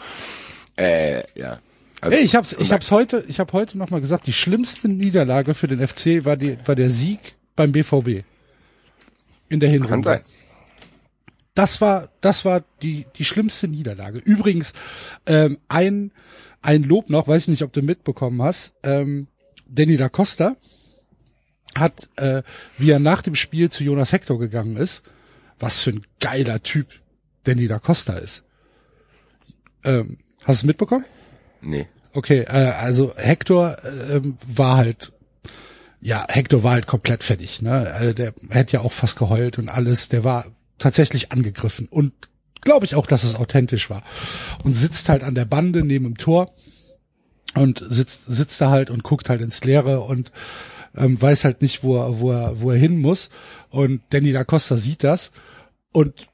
[0.76, 1.58] äh, ja.
[2.02, 4.88] Also, Hey, ich hab's, ich hab's heute, ich habe heute noch mal gesagt, die schlimmste
[4.88, 7.20] Niederlage für den FC war die, war der Sieg
[7.54, 8.24] beim BVB
[9.48, 9.88] in der Hinrunde.
[9.88, 10.20] Kann sein.
[11.54, 14.18] Das war, das war die die schlimmste Niederlage.
[14.18, 14.72] Übrigens
[15.26, 16.12] ähm, ein
[16.60, 18.74] ein Lob noch, weiß ich nicht, ob du mitbekommen hast.
[18.82, 19.28] Ähm,
[19.68, 20.56] Danny da Costa
[21.76, 22.42] hat, äh,
[22.78, 25.04] wie er nach dem Spiel zu Jonas Hector gegangen ist,
[25.60, 26.88] was für ein geiler Typ
[27.44, 28.44] Danny da Costa ist.
[29.84, 31.04] Ähm, hast du es mitbekommen?
[31.62, 31.86] Nee.
[32.12, 33.76] Okay, äh, also Hector
[34.10, 35.12] ähm, war halt,
[36.00, 37.62] ja, Hector war halt komplett fertig.
[37.62, 37.72] Ne?
[37.72, 40.08] Also der hätte ja auch fast geheult und alles.
[40.08, 40.46] Der war
[40.78, 42.12] tatsächlich angegriffen und
[42.60, 44.02] glaube ich auch, dass es authentisch war.
[44.64, 46.52] Und sitzt halt an der Bande neben dem Tor
[47.54, 50.32] und sitzt sitzt da halt und guckt halt ins Leere und
[50.96, 53.30] ähm, weiß halt nicht, wo er, wo er, wo er hin muss.
[53.70, 55.32] Und Danny da Costa sieht das
[55.92, 56.28] und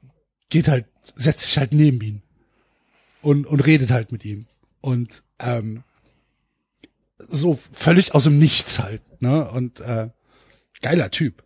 [0.49, 0.85] geht halt,
[1.15, 2.21] setzt sich halt neben ihn
[3.21, 4.45] und, und redet halt mit ihm.
[4.81, 5.83] Und ähm,
[7.27, 9.49] so völlig aus dem Nichts halt, ne?
[9.51, 10.09] Und äh,
[10.81, 11.43] geiler Typ.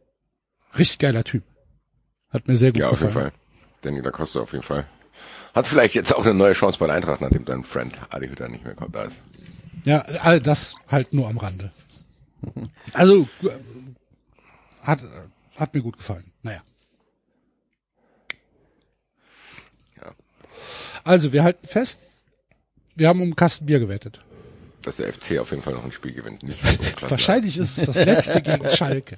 [0.77, 1.43] Richtig geiler Typ.
[2.30, 3.31] Hat mir sehr gut Ja, auf jeden gefallen.
[3.31, 3.39] Fall.
[3.81, 4.88] Danny da Costa auf jeden Fall.
[5.53, 8.47] Hat vielleicht jetzt auch eine neue Chance bei der Eintracht, nachdem dein Friend Adi Hütter
[8.49, 9.18] nicht mehr kommt, da ist.
[9.85, 11.72] Ja, all das halt nur am Rande.
[12.93, 13.27] Also
[14.81, 15.01] hat
[15.55, 16.31] hat mir gut gefallen.
[16.41, 16.61] Naja.
[20.01, 20.11] Ja.
[21.03, 21.99] Also wir halten fest,
[22.95, 24.19] wir haben um einen Kasten Bier gewettet.
[24.83, 26.43] Dass der FC auf jeden Fall noch ein Spiel gewinnt.
[26.43, 26.59] Nicht.
[27.09, 29.17] Wahrscheinlich ist es das letzte gegen Schalke.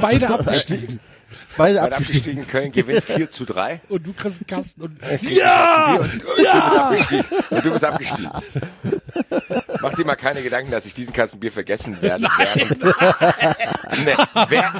[0.00, 1.00] Beide abgestiegen.
[1.56, 2.46] Beide Beide abgestiegen.
[2.46, 3.82] Köln gewinnt 4 zu 3.
[3.88, 5.96] Und du kriegst einen Kasten und Ja!
[5.96, 6.90] Und, und, ja!
[6.90, 7.38] Du bist abgestiegen.
[7.50, 8.30] und du bist abgestiegen.
[9.80, 12.28] Mach dir mal keine Gedanken, dass ich diesen Kasten Bier vergessen werde.
[14.04, 14.14] Nee,
[14.48, 14.72] wer,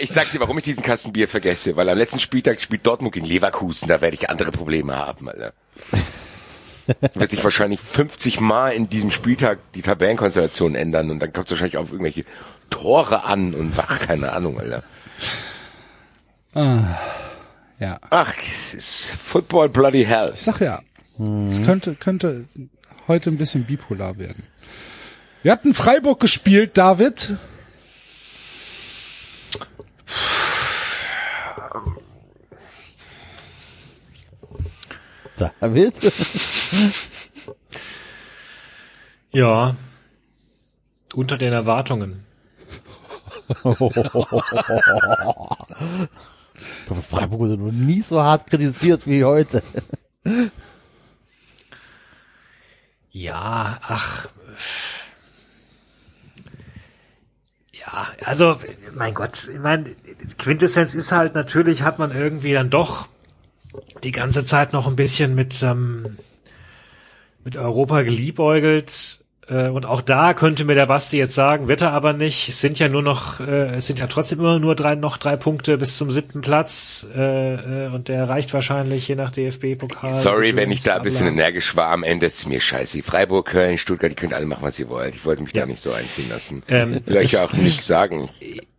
[0.00, 1.76] ich sag dir, warum ich diesen Kasten Bier vergesse.
[1.76, 3.88] Weil am letzten Spieltag spielt Dortmund gegen Leverkusen.
[3.88, 5.52] Da werde ich andere Probleme haben, Alter.
[7.14, 11.52] Wird sich wahrscheinlich 50 Mal in diesem Spieltag die Tabellenkonstellation ändern und dann kommt es
[11.52, 12.24] wahrscheinlich auf irgendwelche
[12.70, 14.82] Tore an und ach, keine Ahnung, Alter.
[17.78, 17.98] ja.
[18.10, 20.32] Ach, es ist Football Bloody Hell.
[20.34, 20.80] Ich sag ja,
[21.18, 22.46] es könnte, könnte
[23.06, 24.44] heute ein bisschen bipolar werden.
[25.42, 27.36] Wir hatten Freiburg gespielt, David.
[35.36, 35.94] David?
[39.32, 39.76] Ja.
[41.14, 42.24] Unter den Erwartungen.
[43.48, 44.42] Ich glaube,
[47.10, 49.62] Freiburg wurde noch nie so hart kritisiert wie heute.
[53.14, 54.28] Ja, ach.
[57.72, 58.58] Ja, also,
[58.92, 59.94] mein Gott, ich meine,
[60.36, 63.06] Quintessenz ist halt, natürlich hat man irgendwie dann doch
[64.02, 66.18] die ganze Zeit noch ein bisschen mit, ähm,
[67.44, 69.23] mit Europa geliebäugelt.
[69.48, 72.48] Äh, und auch da könnte mir der Basti jetzt sagen, wird er aber nicht.
[72.48, 75.36] Es sind ja nur noch, äh, es sind ja trotzdem immer nur drei, noch drei
[75.36, 77.06] Punkte bis zum siebten Platz.
[77.14, 80.14] Äh, äh, und der reicht wahrscheinlich je nach DFB-Pokal.
[80.14, 81.90] Sorry, wenn ich da ein bisschen energisch war.
[81.90, 83.02] Am Ende ist es mir scheiße.
[83.02, 85.14] Freiburg, Köln, Stuttgart, die könnt alle machen, was ihr wollt.
[85.14, 85.62] Ich wollte mich Ja.
[85.62, 86.62] da nicht so einziehen lassen.
[86.68, 88.28] Ähm, will euch ja auch nicht sagen,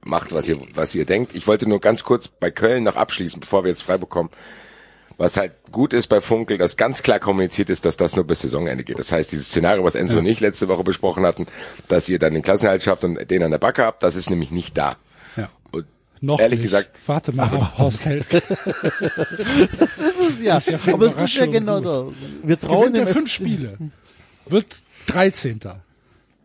[0.04, 1.36] macht, was ihr, was ihr denkt.
[1.36, 4.30] Ich wollte nur ganz kurz bei Köln noch abschließen, bevor wir jetzt Freiburg kommen.
[5.18, 8.42] Was halt gut ist bei Funkel, dass ganz klar kommuniziert ist, dass das nur bis
[8.42, 9.00] Saisonende geht.
[9.00, 11.46] Das heißt, dieses Szenario, was Enzo und ich letzte Woche besprochen hatten,
[11.88, 14.52] dass ihr dann den Klassenhalt schafft und den an der Backe habt, das ist nämlich
[14.52, 14.98] nicht da.
[15.38, 15.50] Ja.
[15.72, 15.86] Und
[16.20, 16.66] Noch ehrlich nicht.
[16.72, 18.28] gesagt, Warte mal, ab, Horst Held.
[19.80, 22.08] Das ist ja, ist ja aber es ist ja genau da.
[22.44, 23.78] Wir trauen Gewinnt er fünf Spiele.
[24.48, 24.76] Wird
[25.08, 25.60] 13.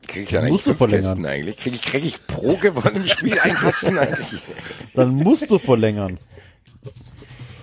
[0.06, 1.26] kriege ich dann eigentlich Musst du verlängern.
[1.26, 1.56] Eigentlich?
[1.56, 4.42] Kriege ich, krieg ich pro gewonnenem Spiel einen Kasten eigentlich?
[4.94, 6.18] Dann musst du verlängern.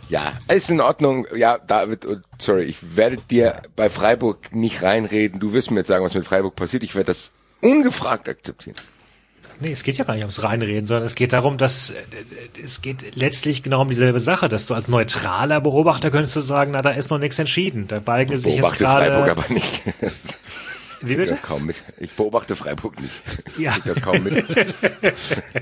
[0.09, 1.27] Ja, ist in Ordnung.
[1.35, 2.07] Ja, David,
[2.39, 5.39] sorry, ich werde dir bei Freiburg nicht reinreden.
[5.39, 6.83] Du wirst mir jetzt sagen, was mit Freiburg passiert.
[6.83, 7.31] Ich werde das
[7.61, 8.75] ungefragt akzeptieren.
[9.59, 11.95] Nee, es geht ja gar nicht ums Reinreden, sondern es geht darum, dass äh,
[12.63, 16.71] es geht letztlich genau um dieselbe Sache, dass du als neutraler Beobachter könntest du sagen,
[16.73, 17.87] na, da ist noch nichts entschieden.
[17.87, 19.31] Da balgen sich jetzt Beobachte Freiburg gerade.
[19.31, 19.81] aber nicht.
[19.99, 20.27] Das,
[21.01, 21.31] Wie ich bitte?
[21.31, 21.81] das kaum mit.
[21.99, 23.13] Ich beobachte Freiburg nicht.
[23.57, 23.71] Ja.
[23.71, 24.45] Ich krieg das kaum mit.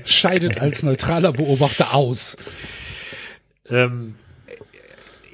[0.04, 2.36] Scheidet als neutraler Beobachter aus.
[3.70, 4.14] Ähm,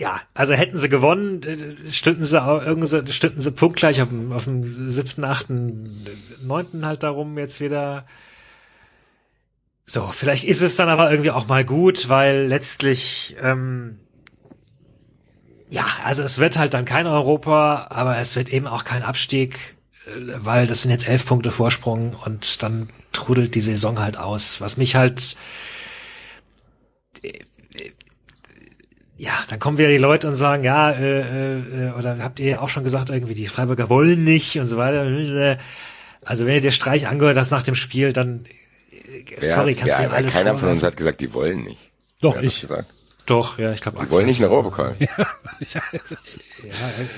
[0.02, 4.32] ja, also hätten sie gewonnen, äh, stünden sie auch, irgendwie stünden sie punktgleich auf dem,
[4.32, 5.88] auf dem siebten, achten,
[6.44, 8.04] neunten halt darum jetzt wieder.
[9.84, 14.00] So, vielleicht ist es dann aber irgendwie auch mal gut, weil letztlich, ähm,
[15.70, 19.76] ja, also es wird halt dann kein Europa, aber es wird eben auch kein Abstieg,
[20.06, 24.60] äh, weil das sind jetzt elf Punkte Vorsprung und dann trudelt die Saison halt aus.
[24.60, 25.36] Was mich halt
[29.22, 32.68] ja, dann kommen wieder die Leute und sagen, ja, äh, äh, oder habt ihr auch
[32.68, 35.58] schon gesagt, irgendwie die Freiburger wollen nicht und so weiter.
[36.24, 38.46] Also wenn ihr dir Streich angehört hast nach dem Spiel, dann
[38.90, 41.78] äh, sorry, hat, kannst du dir alles keiner von uns hat gesagt, die wollen nicht.
[42.20, 42.62] Doch, Wer ich.
[42.62, 42.86] gesagt?
[43.26, 44.96] Doch, ja, ich glaube, Die wollen nicht in Europapokal.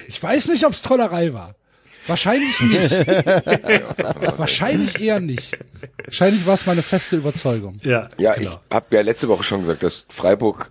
[0.06, 1.54] Ich weiß nicht, ob's Trollerei war.
[2.06, 2.90] Wahrscheinlich nicht.
[4.36, 5.56] Wahrscheinlich eher nicht.
[6.04, 7.78] Wahrscheinlich war es meine feste Überzeugung.
[7.82, 8.60] Ja, Ja, genau.
[8.68, 10.70] ich habe ja letzte Woche schon gesagt, dass Freiburg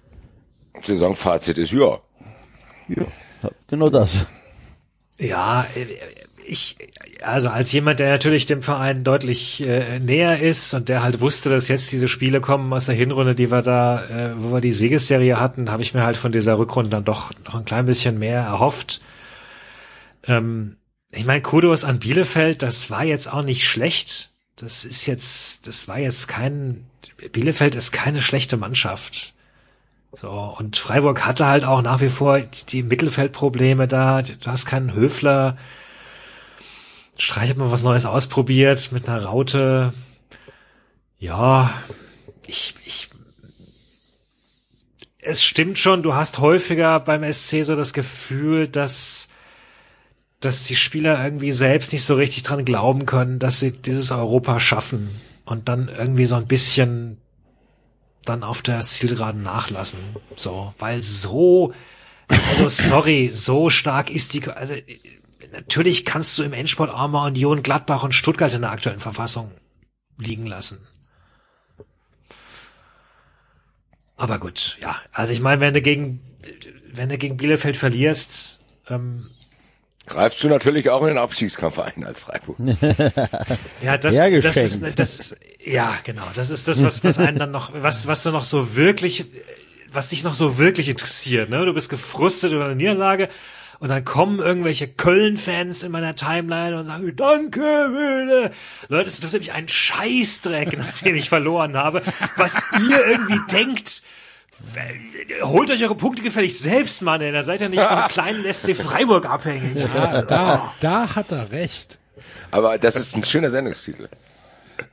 [0.81, 1.99] Saisonfazit ist, ja.
[2.89, 3.05] Ja,
[3.67, 4.25] genau das.
[5.19, 5.65] Ja,
[6.45, 6.77] ich,
[7.21, 11.49] also als jemand, der natürlich dem Verein deutlich äh, näher ist und der halt wusste,
[11.49, 14.73] dass jetzt diese Spiele kommen aus der Hinrunde, die wir da, äh, wo wir die
[14.73, 18.19] Siegesserie hatten, habe ich mir halt von dieser Rückrunde dann doch noch ein klein bisschen
[18.19, 19.01] mehr erhofft.
[20.27, 20.77] Ähm,
[21.11, 24.31] ich meine, Kudos an Bielefeld, das war jetzt auch nicht schlecht.
[24.55, 26.85] Das ist jetzt, das war jetzt kein,
[27.31, 29.33] Bielefeld ist keine schlechte Mannschaft.
[30.15, 34.21] So, und Freiburg hatte halt auch nach wie vor die, Mittelfeldprobleme da.
[34.21, 35.57] Du hast keinen Höfler.
[37.17, 39.93] Streich hat mal was Neues ausprobiert mit einer Raute.
[41.17, 41.73] Ja,
[42.45, 43.09] ich, ich,
[45.19, 49.29] es stimmt schon, du hast häufiger beim SC so das Gefühl, dass,
[50.39, 54.59] dass die Spieler irgendwie selbst nicht so richtig dran glauben können, dass sie dieses Europa
[54.59, 55.09] schaffen
[55.45, 57.17] und dann irgendwie so ein bisschen
[58.25, 59.99] dann auf der Zielgeraden nachlassen.
[60.35, 61.73] So, weil so,
[62.27, 64.75] also sorry, so stark ist die, also
[65.51, 69.51] natürlich kannst du im Endsport auch mal Union, Gladbach und Stuttgart in der aktuellen Verfassung
[70.19, 70.79] liegen lassen.
[74.15, 74.95] Aber gut, ja.
[75.11, 76.21] Also ich meine, wenn du gegen,
[76.91, 78.59] wenn du gegen Bielefeld verlierst,
[78.89, 79.25] ähm,
[80.05, 82.57] Greifst du natürlich auch in den Abstiegskampf ein als Freiburg.
[83.81, 86.23] Ja, das, das ist, das ist, ja, genau.
[86.35, 89.25] Das ist das, was, was einen dann noch, was, was du noch so wirklich,
[89.91, 91.65] was dich noch so wirklich interessiert, ne?
[91.65, 93.29] Du bist gefrustet über eine Niederlage
[93.79, 98.51] und dann kommen irgendwelche Köln-Fans in meiner Timeline und sagen, danke, Höhle.
[98.87, 102.01] Leute, das interessiert mich ein Scheißdreck, nachdem ich verloren habe,
[102.37, 104.03] was ihr irgendwie denkt.
[105.41, 107.31] Holt euch eure Punkte gefällig selbst, Mann, ey.
[107.31, 109.75] Da seid ihr nicht vom kleinen SC Freiburg abhängig.
[109.93, 111.99] Da, da, da hat er recht.
[112.51, 114.07] Aber das ist ein schöner Sendungstitel.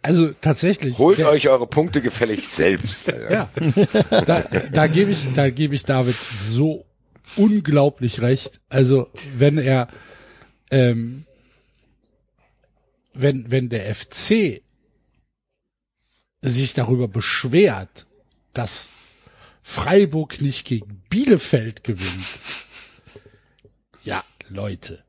[0.03, 0.99] Also tatsächlich.
[0.99, 3.07] Holt der- euch eure Punkte gefällig selbst.
[3.31, 3.51] Ja,
[4.11, 4.43] da,
[4.73, 6.85] da gebe ich, da gebe ich David so
[7.37, 8.61] unglaublich recht.
[8.69, 9.89] Also wenn er,
[10.71, 11.25] ähm,
[13.13, 14.63] wenn wenn der FC
[16.43, 18.07] sich darüber beschwert,
[18.55, 18.93] dass
[19.63, 22.27] Freiburg nicht gegen Bielefeld gewinnt,
[24.03, 25.03] ja Leute,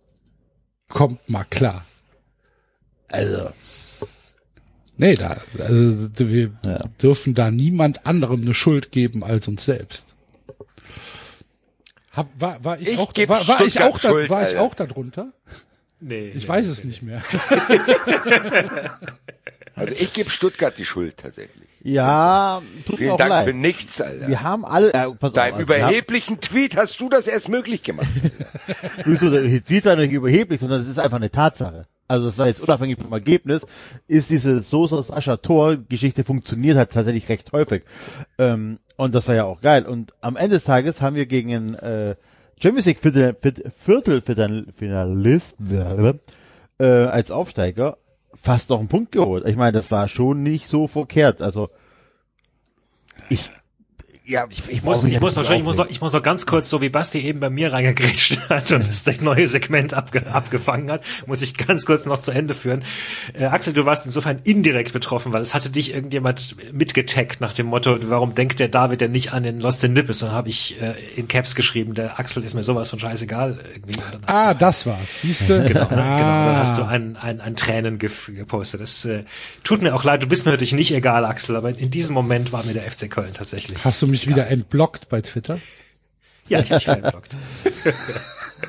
[0.89, 1.85] kommt mal klar.
[3.07, 3.51] Also
[5.01, 6.79] Nee, da, also wir Ja.
[7.01, 10.13] dürfen da niemand anderem eine Schuld geben als uns selbst.
[12.11, 14.75] Hab, war, war ich, Ich auch, war, war ich auch da, Schuld, war ich auch
[14.75, 15.33] da drunter?
[15.99, 16.87] Nee, Ich nee, weiß nee, es nee.
[16.89, 17.23] nicht mehr.
[19.73, 21.69] Also ich gebe Stuttgart die Schuld tatsächlich.
[21.83, 23.47] Ja, tut mir Vielen auch Dank leid.
[23.47, 24.27] für nichts, Alter.
[24.27, 27.27] Wir haben alle, äh, pass Deinem auf, also wir haben- überheblichen Tweet hast du das
[27.27, 28.07] erst möglich gemacht.
[29.05, 31.85] Wieso, der Tweet war nicht überheblich, sondern es ist einfach eine Tatsache.
[32.07, 33.65] Also das war jetzt unabhängig vom Ergebnis,
[34.07, 37.83] ist diese Sosa Sascha Tor Geschichte funktioniert hat tatsächlich recht häufig.
[38.37, 39.85] Ähm, und das war ja auch geil.
[39.85, 42.15] Und am Ende des Tages haben wir gegen einen äh,
[42.61, 43.35] Champions League Viertel,
[43.83, 45.55] Viertel, Viertelfinalist
[46.79, 47.97] äh, als Aufsteiger
[48.39, 49.45] fast noch einen Punkt geholt.
[49.47, 51.41] Ich meine, das war schon nicht so verkehrt.
[51.41, 51.69] Also
[53.29, 53.49] ich
[54.31, 56.69] ja, Ich, ich muss, ich muss noch, ich muss noch, ich muss noch ganz kurz,
[56.69, 61.03] so wie Basti eben bei mir reingegrätscht hat und das neue Segment abge, abgefangen hat,
[61.27, 62.83] muss ich ganz kurz noch zu Ende führen.
[63.33, 67.67] Äh, Axel, du warst insofern indirekt betroffen, weil es hatte dich irgendjemand mitgetaggt nach dem
[67.67, 70.19] Motto, warum denkt der David denn nicht an den Lost in Nippes?
[70.19, 73.99] Dann habe ich äh, in Caps geschrieben, der Axel ist mir sowas von scheißegal irgendwie.
[74.27, 75.21] Ah, das war's.
[75.21, 75.61] Siehst du?
[75.71, 76.17] Genau, dann, ah.
[76.17, 78.81] genau, dann hast du ein, ein, ein Tränen gepostet.
[78.81, 79.23] Das äh,
[79.63, 82.51] tut mir auch leid, du bist mir natürlich nicht egal, Axel, aber in diesem Moment
[82.51, 83.77] war mir der FC Köln tatsächlich.
[83.85, 85.59] Hast du mich wieder entblockt bei Twitter?
[86.47, 87.35] Ja, ich habe dich geblockt.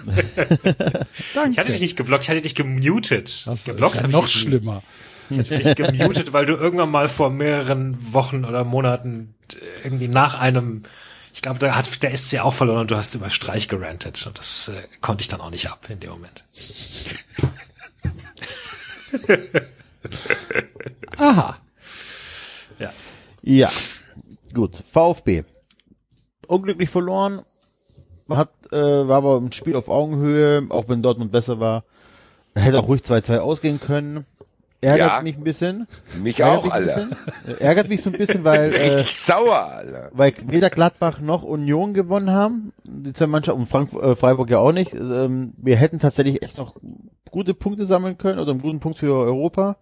[0.05, 1.07] Danke.
[1.51, 3.47] Ich hatte dich nicht geblockt, ich hatte dich gemutet.
[3.47, 4.83] das geblockt ist ja noch dich schlimmer.
[5.31, 10.09] Ich hatte dich gemutet, weil du irgendwann mal vor mehreren Wochen oder Monaten äh, irgendwie
[10.09, 10.85] nach einem,
[11.33, 14.27] ich glaube, da hat der SC auch verloren und du hast über Streich gerantet.
[14.27, 16.45] Und das äh, konnte ich dann auch nicht ab in dem Moment.
[21.17, 21.59] Aha.
[22.79, 22.93] Ja.
[23.43, 23.73] Ja,
[24.55, 24.83] gut.
[24.93, 25.45] VfB.
[26.47, 27.43] Unglücklich verloren.
[28.29, 31.85] Hat, äh, war aber im Spiel auf Augenhöhe, auch wenn Dortmund besser war.
[32.55, 34.25] Hätte auch ruhig 2-2 ausgehen können.
[34.81, 35.23] Ärgert Ja.
[35.23, 35.87] mich ein bisschen.
[36.23, 37.13] Mich Ärgert auch, mich bisschen.
[37.47, 40.11] Äh, Ärgert mich so ein bisschen, weil, äh, Richtig sauer, Alter.
[40.13, 42.73] weil weder Gladbach noch Union gewonnen haben.
[42.85, 44.93] Die zwei Mannschaften und Frank äh, Freiburg ja auch nicht.
[44.95, 46.75] Ähm, wir hätten tatsächlich echt noch
[47.31, 49.77] gute Punkte sammeln können oder einen guten Punkt für Europa.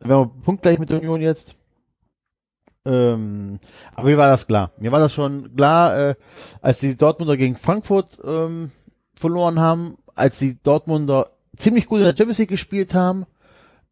[0.00, 1.56] Wir haben punktgleich mit Union jetzt.
[2.88, 3.58] Ähm,
[3.94, 4.72] aber mir war das klar.
[4.78, 6.14] Mir war das schon klar, äh,
[6.62, 8.70] als die Dortmunder gegen Frankfurt ähm,
[9.14, 13.26] verloren haben, als die Dortmunder ziemlich gut in der Champions League gespielt haben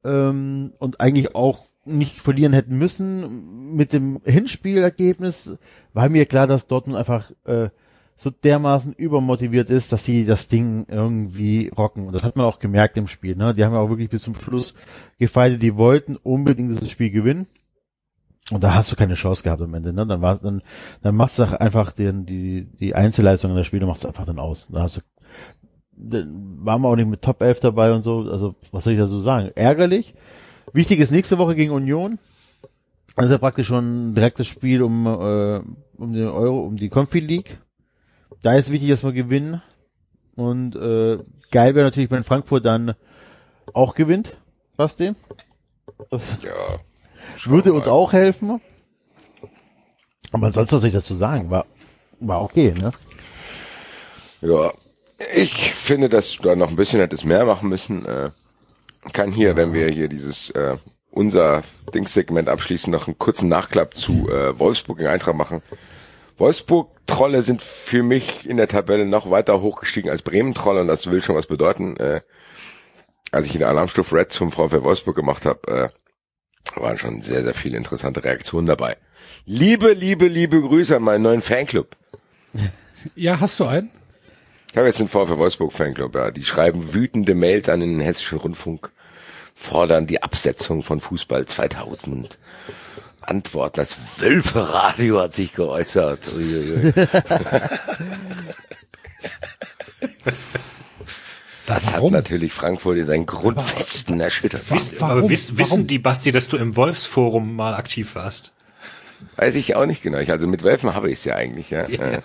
[0.02, 3.74] ähm, und eigentlich auch nicht verlieren hätten müssen.
[3.77, 5.56] Mit dem Hinspielergebnis
[5.93, 7.68] war mir klar, dass Dortmund einfach äh,
[8.16, 12.06] so dermaßen übermotiviert ist, dass sie das Ding irgendwie rocken.
[12.06, 13.36] Und das hat man auch gemerkt im Spiel.
[13.36, 13.55] Ne?
[13.55, 14.74] Die haben ja auch wirklich bis zum Schluss
[15.18, 15.62] gefeitet.
[15.62, 17.47] Die wollten unbedingt dieses Spiel gewinnen.
[18.52, 19.93] Und da hast du keine Chance gehabt am Ende.
[19.93, 20.06] Ne?
[20.06, 20.62] Dann war dann,
[21.02, 24.68] dann machst du einfach den, die die Einzelleistungen der Spiele machst du einfach dann aus.
[24.70, 25.01] Da hast du
[25.97, 28.28] dann waren wir auch nicht mit Top 11 dabei und so.
[28.31, 29.51] Also, was soll ich da so sagen?
[29.55, 30.14] Ärgerlich.
[30.73, 32.18] Wichtig ist nächste Woche gegen Union.
[33.16, 35.60] Das ist ja praktisch schon ein direktes Spiel um, äh,
[35.97, 37.60] um den Euro, um die Confi League.
[38.43, 39.62] Da ist wichtig, dass wir gewinnen.
[40.35, 41.18] Und äh,
[41.51, 42.94] geil wäre natürlich, wenn Frankfurt dann
[43.73, 44.36] auch gewinnt.
[44.77, 45.12] Basti.
[46.10, 46.81] Ja.
[47.44, 48.60] Würde uns auch helfen.
[50.32, 51.50] Aber ansonsten, was ich dazu sagen?
[51.50, 51.66] War,
[52.20, 52.92] war okay, ne?
[54.40, 54.72] Ja.
[55.34, 58.04] Ich finde, dass du da noch ein bisschen hättest mehr machen müssen.
[58.04, 58.30] Äh,
[59.12, 60.76] kann hier, wenn wir hier dieses äh,
[61.10, 61.62] unser
[61.94, 65.62] Dingssegment abschließen, noch einen kurzen Nachklapp zu äh, Wolfsburg gegen Eintracht machen.
[66.36, 71.22] Wolfsburg-Trolle sind für mich in der Tabelle noch weiter hochgestiegen als Bremen-Trolle und das will
[71.22, 71.96] schon was bedeuten.
[71.96, 72.20] Äh,
[73.32, 75.88] als ich in der Alarmstufe Red zum VfL Wolfsburg gemacht habe, äh,
[76.74, 78.97] waren schon sehr, sehr viele interessante Reaktionen dabei.
[79.44, 81.97] Liebe, liebe, liebe Grüße an meinen neuen Fanclub.
[83.14, 83.90] Ja, hast du einen?
[84.70, 86.30] Ich habe jetzt einen VfL Wolfsburg Fanclub, ja.
[86.30, 88.90] Die schreiben wütende Mails an den Hessischen Rundfunk,
[89.55, 92.38] fordern die Absetzung von Fußball 2000.
[93.20, 96.20] Antworten, das Wölferadio hat sich geäußert.
[101.68, 101.74] Uiuiui.
[101.74, 102.12] Das hat Warum?
[102.12, 104.62] natürlich Frankfurt in seinen Grundfesten erschüttert.
[104.70, 105.18] Wisst, warum?
[105.18, 105.86] aber wiss, wissen Warum?
[105.86, 108.52] die, Basti, dass du im Wolfsforum mal aktiv warst?
[109.36, 110.18] Weiß ich auch nicht genau.
[110.18, 111.82] Ich, also mit Wölfen habe ich es ja eigentlich, ja.
[111.82, 112.20] Äh,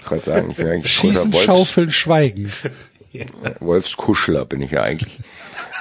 [0.00, 2.52] Ich kann sagen, ich bin eigentlich Schießen, Wolfs- schaufeln, schweigen.
[3.60, 5.18] Wolfskuschler bin ich ja eigentlich.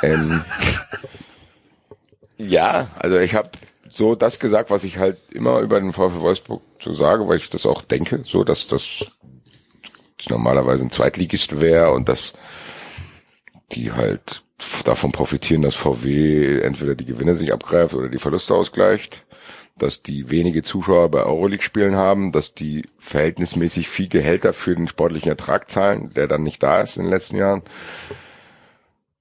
[0.04, 0.44] ähm,
[2.38, 3.50] ja, also ich habe
[3.90, 7.50] so das gesagt, was ich halt immer über den VfL Wolfsburg so sage, weil ich
[7.50, 9.06] das auch denke, so dass das
[10.30, 12.34] normalerweise ein Zweitligist wäre und dass
[13.74, 14.44] die halt
[14.86, 19.26] davon profitieren, dass VW entweder die Gewinne sich abgreift oder die Verluste ausgleicht,
[19.78, 25.30] dass die wenige Zuschauer bei Euroleague-Spielen haben, dass die verhältnismäßig viel Gehälter für den sportlichen
[25.30, 27.64] Ertrag zahlen, der dann nicht da ist in den letzten Jahren.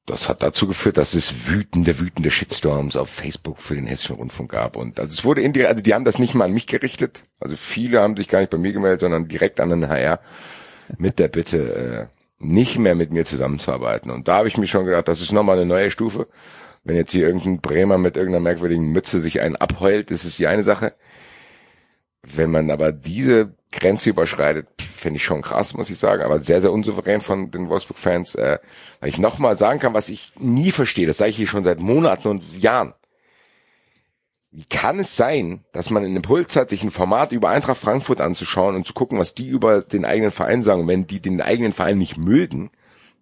[0.06, 4.50] Das hat dazu geführt, dass es wütende, wütende Shitstorms auf Facebook für den Hessischen Rundfunk
[4.50, 4.76] gab.
[4.76, 7.22] Und also es wurde indirekt, also die haben das nicht mal an mich gerichtet.
[7.38, 10.18] Also viele haben sich gar nicht bei mir gemeldet, sondern direkt an den HR
[10.98, 14.10] mit der Bitte, äh, nicht mehr mit mir zusammenzuarbeiten.
[14.10, 16.26] Und da habe ich mir schon gedacht, das ist nochmal eine neue Stufe.
[16.82, 20.46] Wenn jetzt hier irgendein Bremer mit irgendeiner merkwürdigen Mütze sich einen abheult, das ist die
[20.46, 20.94] eine Sache.
[22.22, 26.60] Wenn man aber diese Grenze überschreitet, finde ich schon krass, muss ich sagen, aber sehr,
[26.60, 28.58] sehr unsouverän von den Wolfsburg-Fans, äh,
[29.00, 31.80] weil ich nochmal sagen kann, was ich nie verstehe, das sage ich hier schon seit
[31.80, 32.94] Monaten und Jahren.
[34.52, 38.20] Wie kann es sein, dass man einen Impuls hat, sich ein Format über Eintracht Frankfurt
[38.20, 41.40] anzuschauen und zu gucken, was die über den eigenen Verein sagen, und wenn die den
[41.40, 42.70] eigenen Verein nicht mögen,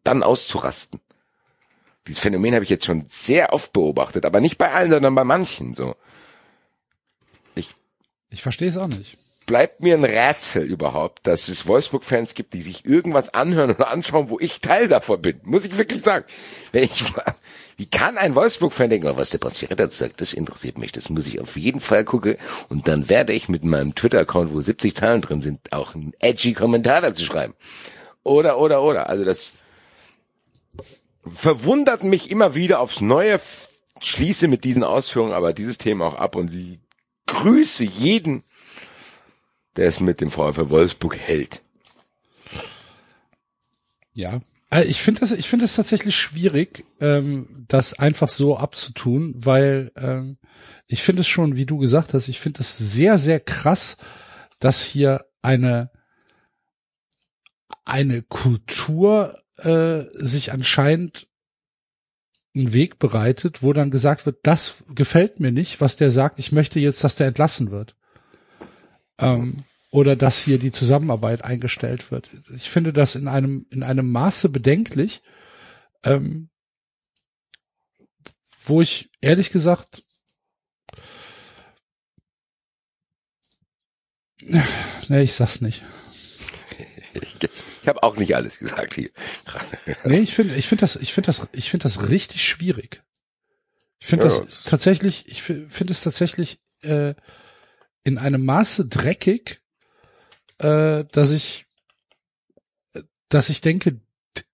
[0.05, 1.01] dann auszurasten?
[2.07, 5.25] Dieses Phänomen habe ich jetzt schon sehr oft beobachtet, aber nicht bei allen, sondern bei
[5.25, 5.95] manchen so.
[8.31, 9.17] Ich verstehe es auch nicht.
[9.47, 14.29] Bleibt mir ein Rätsel überhaupt, dass es Wolfsburg-Fans gibt, die sich irgendwas anhören oder anschauen,
[14.29, 15.41] wo ich Teil davon bin.
[15.45, 16.27] Muss ich wirklich sagen.
[16.73, 17.03] Wenn ich,
[17.79, 21.29] wie kann ein Wolfsburg-Fan denken, oh, was der dazu sagt, das interessiert mich, das muss
[21.29, 22.37] ich auf jeden Fall gucken.
[22.69, 26.55] Und dann werde ich mit meinem Twitter-Account, wo 70 Zahlen drin sind, auch einen edgy
[26.55, 27.55] Kommentar dazu schreiben.
[28.25, 29.09] Oder, oder, oder.
[29.09, 29.53] Also das
[31.25, 33.41] verwundert mich immer wieder aufs Neue.
[34.01, 36.53] Schließe mit diesen Ausführungen aber dieses Thema auch ab und
[37.27, 38.43] grüße jeden,
[39.77, 41.63] der es mit dem VfL Wolfsburg hält.
[44.15, 44.41] Ja.
[44.71, 49.93] Äh, Ich finde das, ich finde es tatsächlich schwierig, ähm, das einfach so abzutun, weil
[49.97, 50.39] ähm,
[50.87, 53.97] ich finde es schon, wie du gesagt hast, ich finde es sehr, sehr krass,
[54.59, 55.91] dass hier eine
[57.85, 61.27] eine Kultur äh, sich anscheinend
[62.55, 66.53] einen Weg bereitet, wo dann gesagt wird, das gefällt mir nicht, was der sagt, ich
[66.53, 67.97] möchte jetzt, dass der entlassen wird.
[69.19, 72.31] Ähm, oder dass hier die Zusammenarbeit eingestellt wird.
[72.55, 75.23] Ich finde das in einem, in einem Maße bedenklich,
[76.05, 76.51] ähm,
[78.65, 80.03] wo ich ehrlich gesagt
[85.09, 85.83] Nee, ich sag's nicht.
[87.83, 89.11] Ich habe auch nicht alles gesagt hier.
[90.05, 93.03] Nee, ich finde, ich finde das, ich finde das, ich finde das richtig schwierig.
[94.01, 97.15] Ich finde Ja, das tatsächlich, ich fi- finde es tatsächlich äh,
[98.05, 99.63] in einem Maße dreckig,
[100.59, 101.67] äh, dass ich,
[103.29, 104.01] dass ich denke,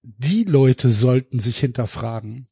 [0.03, 2.47] die Leute sollten sich hinterfragen.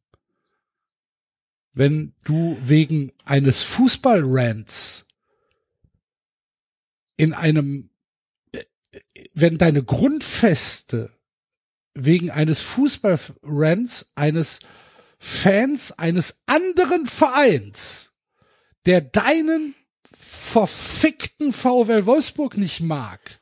[1.74, 5.06] Wenn du wegen eines Fußballrants
[7.16, 7.90] in einem,
[8.52, 8.64] äh,
[9.34, 11.10] wenn deine Grundfeste
[11.94, 14.60] wegen eines Fußballrants eines
[15.18, 18.12] Fans eines anderen Vereins,
[18.86, 19.74] der deinen
[20.12, 23.40] verfickten VfL Wolfsburg nicht mag,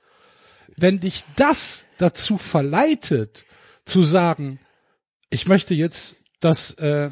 [0.81, 3.45] wenn dich das dazu verleitet,
[3.85, 4.61] zu sagen,
[5.31, 7.11] ich möchte jetzt, dass, äh,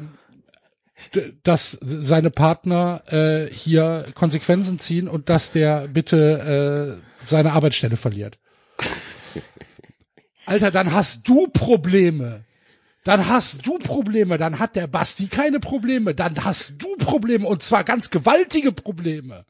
[1.43, 8.39] dass seine Partner äh, hier Konsequenzen ziehen und dass der bitte äh, seine Arbeitsstelle verliert.
[10.45, 12.45] Alter, dann hast du Probleme.
[13.03, 17.63] Dann hast du Probleme, dann hat der Basti keine Probleme, dann hast du Probleme und
[17.63, 19.45] zwar ganz gewaltige Probleme.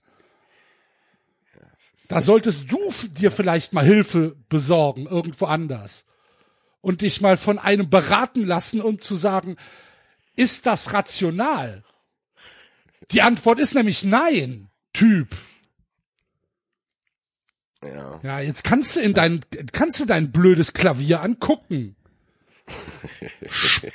[2.10, 2.80] Da solltest du
[3.20, 6.06] dir vielleicht mal Hilfe besorgen, irgendwo anders.
[6.82, 9.58] Und dich mal von einem beraten lassen, um zu sagen,
[10.36, 11.84] ist das rational?
[13.12, 15.30] Die Antwort ist nämlich nein, Typ.
[17.84, 18.20] Ja.
[18.24, 19.42] Ja, jetzt kannst du in dein,
[19.72, 21.96] kannst du dein blödes Klavier angucken.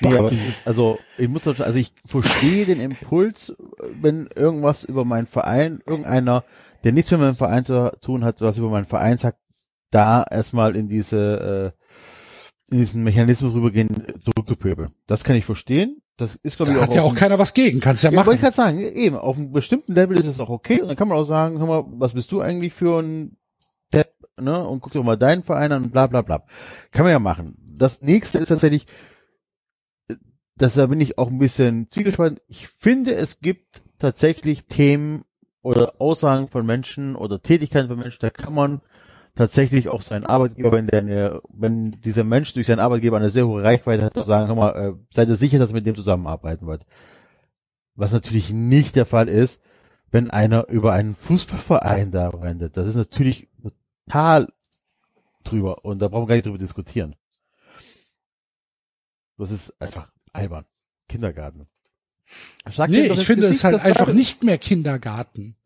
[0.01, 3.55] Nee, aber ist, also ich muss also ich verstehe den Impuls,
[4.01, 6.45] wenn irgendwas über meinen Verein, irgendeiner,
[6.85, 9.39] der nichts mit meinem Verein zu tun hat, was über meinen Verein sagt,
[9.91, 11.75] da erstmal in diese,
[12.71, 14.91] äh, in diesen Mechanismus rübergehen, zurückgepöbeln.
[15.07, 16.03] Das kann ich verstehen.
[16.17, 18.29] Das ist, glaube Da ich, hat ja auch keiner was gegen, kannst ja ja, wollte
[18.29, 18.35] machen.
[18.37, 20.81] ich gerade sagen, eben, auf einem bestimmten Level ist es auch okay.
[20.81, 23.37] Und dann kann man auch sagen, hör mal, was bist du eigentlich für ein
[23.93, 24.65] Depp, ne?
[24.67, 26.45] Und guck dir mal deinen Verein an und bla bla bla.
[26.93, 27.57] Kann man ja machen.
[27.77, 28.87] Das nächste ist tatsächlich,
[30.09, 30.15] äh,
[30.57, 32.39] das da bin ich auch ein bisschen zwiegespalten.
[32.47, 35.25] Ich finde, es gibt tatsächlich Themen
[35.65, 38.83] oder Aussagen von Menschen oder Tätigkeiten von Menschen, da kann man
[39.35, 43.65] tatsächlich auch seinen Arbeitgeber, wenn der wenn dieser Mensch durch seinen Arbeitgeber eine sehr hohe
[43.65, 46.85] Reichweite hat, sagen, hör mal, äh, seid ihr sicher, dass ihr mit dem zusammenarbeiten wollt.
[47.95, 49.61] Was natürlich nicht der Fall ist,
[50.11, 52.77] wenn einer über einen Fußballverein da rennt.
[52.77, 53.49] Das ist natürlich
[54.07, 54.53] total
[55.45, 57.17] drüber und da brauchen wir gar nicht drüber diskutieren.
[59.39, 60.67] Das ist einfach albern.
[61.09, 61.67] Kindergarten.
[62.71, 65.57] Sagt Nee, ich finde es Gesicht, halt dass einfach nicht mehr Kindergarten.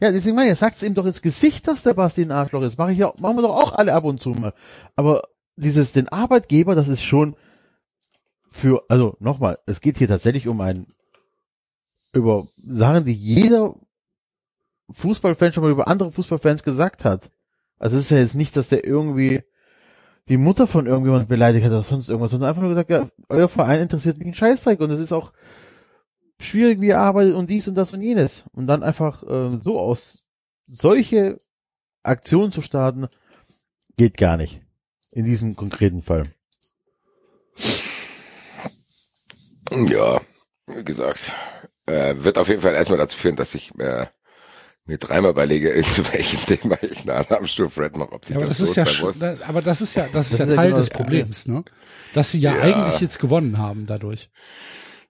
[0.00, 2.76] Ja, deswegen meine ich, sagt's ihm doch ins Gesicht, dass der Basti ein Arschloch ist.
[2.76, 4.52] Mach ich ja, machen wir doch auch alle ab und zu mal.
[4.96, 5.22] Aber
[5.54, 7.36] dieses, den Arbeitgeber, das ist schon
[8.50, 10.86] für, also nochmal, es geht hier tatsächlich um ein,
[12.12, 13.76] über Sachen, die jeder
[14.90, 17.30] Fußballfan schon mal über andere Fußballfans gesagt hat.
[17.78, 19.42] Also es ist ja jetzt nicht, dass der irgendwie
[20.28, 23.48] die Mutter von irgendjemand beleidigt hat oder sonst irgendwas, sondern einfach nur gesagt, ja, euer
[23.48, 25.32] Verein interessiert mich ein Scheißdreck und es ist auch
[26.38, 28.44] schwierig, wie ihr arbeitet und dies und das und jenes.
[28.52, 30.24] Und dann einfach äh, so aus
[30.66, 31.38] solche
[32.02, 33.08] Aktionen zu starten,
[33.96, 34.60] geht gar nicht.
[35.10, 36.32] In diesem konkreten Fall.
[39.70, 40.20] Ja,
[40.66, 41.32] wie gesagt,
[41.86, 44.06] äh, wird auf jeden Fall erstmal dazu führen, dass ich äh,
[44.92, 48.58] mir dreimal überlege, zu welchem Thema ich eine Alarmstufe-Red mache, ob sich Ja, aber das,
[48.58, 48.84] das ist ja,
[49.18, 51.64] da- aber das ist ja, das ist ja Teil genau des Problems, ne?
[52.14, 52.62] Dass sie ja, Ja.
[52.62, 54.30] eigentlich jetzt gewonnen haben dadurch.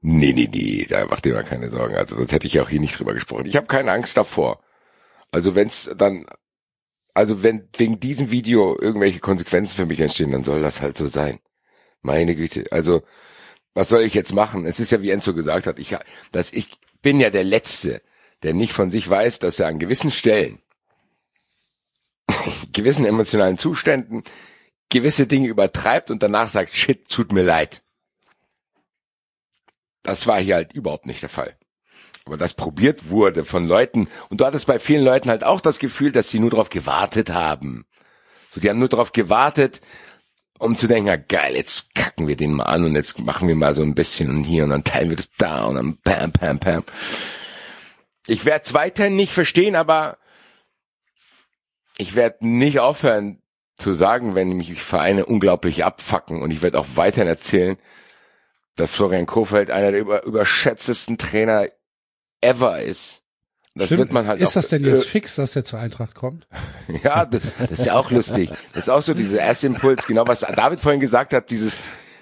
[0.00, 1.94] Nee, nee, nee, da macht ihr mal keine Sorgen.
[1.96, 3.46] Also sonst hätte ich ja auch hier nicht drüber gesprochen.
[3.46, 4.60] Ich habe keine Angst davor.
[5.30, 6.26] Also wenn's dann,
[7.14, 11.06] also wenn wegen diesem Video irgendwelche Konsequenzen für mich entstehen, dann soll das halt so
[11.06, 11.38] sein.
[12.02, 12.64] Meine Güte.
[12.70, 13.02] Also
[13.74, 14.66] was soll ich jetzt machen?
[14.66, 15.96] Es ist ja wie Enzo gesagt hat, ich,
[16.32, 16.68] dass ich
[17.00, 18.02] bin ja der Letzte,
[18.42, 20.60] der nicht von sich weiß, dass er an gewissen Stellen,
[22.72, 24.24] gewissen emotionalen Zuständen
[24.92, 27.82] gewisse Dinge übertreibt und danach sagt, shit, tut mir leid.
[30.02, 31.56] Das war hier halt überhaupt nicht der Fall.
[32.24, 35.78] Aber das probiert wurde von Leuten, und du hattest bei vielen Leuten halt auch das
[35.78, 37.84] Gefühl, dass sie nur darauf gewartet haben.
[38.52, 39.80] So, die haben nur darauf gewartet,
[40.58, 43.56] um zu denken, ja, geil, jetzt kacken wir den mal an und jetzt machen wir
[43.56, 46.30] mal so ein bisschen und hier und dann teilen wir das da und dann pam,
[46.32, 46.84] pam, pam.
[48.26, 50.18] Ich werde es weiterhin nicht verstehen, aber
[51.98, 53.42] ich werde nicht aufhören
[53.76, 57.76] zu sagen, wenn mich Vereine unglaublich abfacken und ich werde auch weiterhin erzählen,
[58.76, 61.66] dass Florian Kofeld einer der über, überschätztesten Trainer
[62.40, 63.22] ever ist.
[63.74, 64.00] Das Stimmt.
[64.00, 66.46] wird man halt ist das denn jetzt äh, fix, dass der zur Eintracht kommt?
[67.02, 68.50] ja, das, das ist ja auch lustig.
[68.74, 71.76] Das ist auch so dieser erste Impuls, genau was David vorhin gesagt hat, dieses,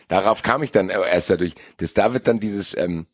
[0.09, 3.07] darauf kam ich dann erst dadurch, dass David dann dieses, ähm,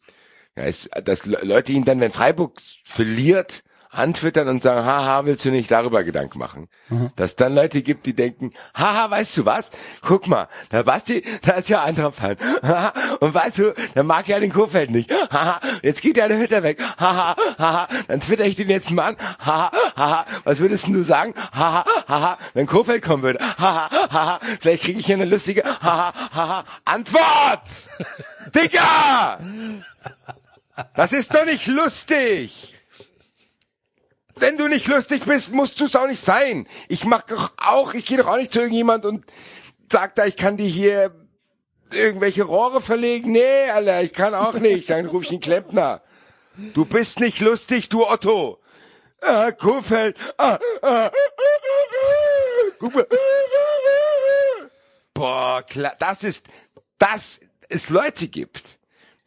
[0.56, 5.44] ja, ist, dass Le- Leute ihn dann, wenn Freiburg verliert, antwittern und sagen, haha, willst
[5.46, 6.68] du nicht darüber Gedanken machen?
[7.16, 9.70] Dass dann Leute gibt, die denken, haha, weißt du was?
[10.02, 12.36] Guck mal, der Basti, da ist ja anderer Fan.
[12.62, 15.10] Haha, und weißt du, der mag ja den Kofeld nicht.
[15.32, 16.78] Haha, jetzt geht ja der Hütter weg.
[16.98, 19.16] Haha, haha, dann twitter ich den jetzt mal an.
[19.38, 21.32] Haha, haha, was würdest denn du sagen?
[21.54, 23.38] Haha, haha, wenn Kofeld kommen würde.
[23.40, 27.62] Haha, haha, vielleicht kriege ich hier eine lustige, haha, haha, Antwort!
[28.54, 29.38] Digga!
[30.94, 32.74] Das ist doch nicht lustig!
[34.38, 36.68] Wenn du nicht lustig bist, musst du es auch nicht sein.
[36.88, 39.24] Ich mach doch auch, ich gehe doch auch nicht zu irgendjemand und
[39.90, 41.14] sag da, ich kann dir hier
[41.90, 43.32] irgendwelche Rohre verlegen.
[43.32, 44.90] Nee, Alter, ich kann auch nicht.
[44.90, 46.02] Dann ruf ich einen Klempner.
[46.74, 48.60] Du bist nicht lustig, du Otto.
[49.22, 50.18] Ah, Kuhfeld.
[50.36, 51.10] Ah, ah, ah, ah,
[53.10, 53.16] ah.
[55.14, 56.46] Boah, klar, das ist,
[56.98, 57.40] dass
[57.70, 58.78] es Leute gibt,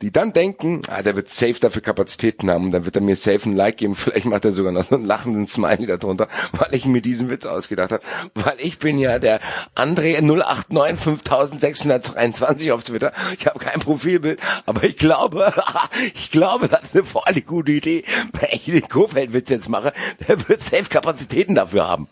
[0.01, 3.49] die dann denken, ah, der wird safe dafür Kapazitäten haben, dann wird er mir safe
[3.49, 6.85] ein Like geben, vielleicht macht er sogar noch so einen lachenden Smiley darunter, weil ich
[6.85, 8.03] mir diesen Witz ausgedacht habe,
[8.33, 9.39] weil ich bin ja der
[9.75, 15.53] André 089 5623 auf Twitter, ich habe kein Profilbild, aber ich glaube,
[16.15, 18.03] ich glaube, das ist eine voll gute Idee,
[18.33, 19.93] wenn ich den Kofeld-Witz jetzt mache,
[20.27, 22.07] der wird safe Kapazitäten dafür haben.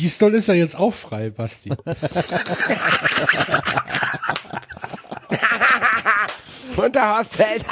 [0.00, 1.70] Gisdol ist ja jetzt auch frei, Basti.
[6.76, 7.66] Und der Horst Held.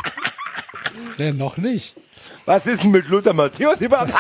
[1.17, 1.97] Nee, noch nicht.
[2.45, 4.13] Was ist denn mit Luther Matthäus überhaupt?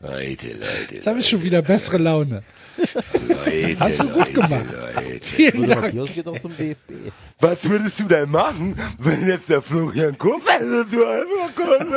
[0.00, 2.42] Leute, Leute, Jetzt habe ich schon wieder bessere Laune.
[2.76, 4.66] Leute, Hast du gut Leute, gemacht.
[4.72, 5.20] Leute.
[5.20, 5.82] Vielen Dank.
[5.82, 6.90] Matthias geht auch zum DFB.
[7.40, 10.90] Was würdest du denn machen, wenn jetzt der Florian Kofeld
[11.56, 11.92] kommt?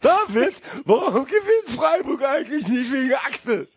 [0.00, 0.54] David,
[0.84, 3.68] warum gewinnt Freiburg eigentlich nicht wegen Axel?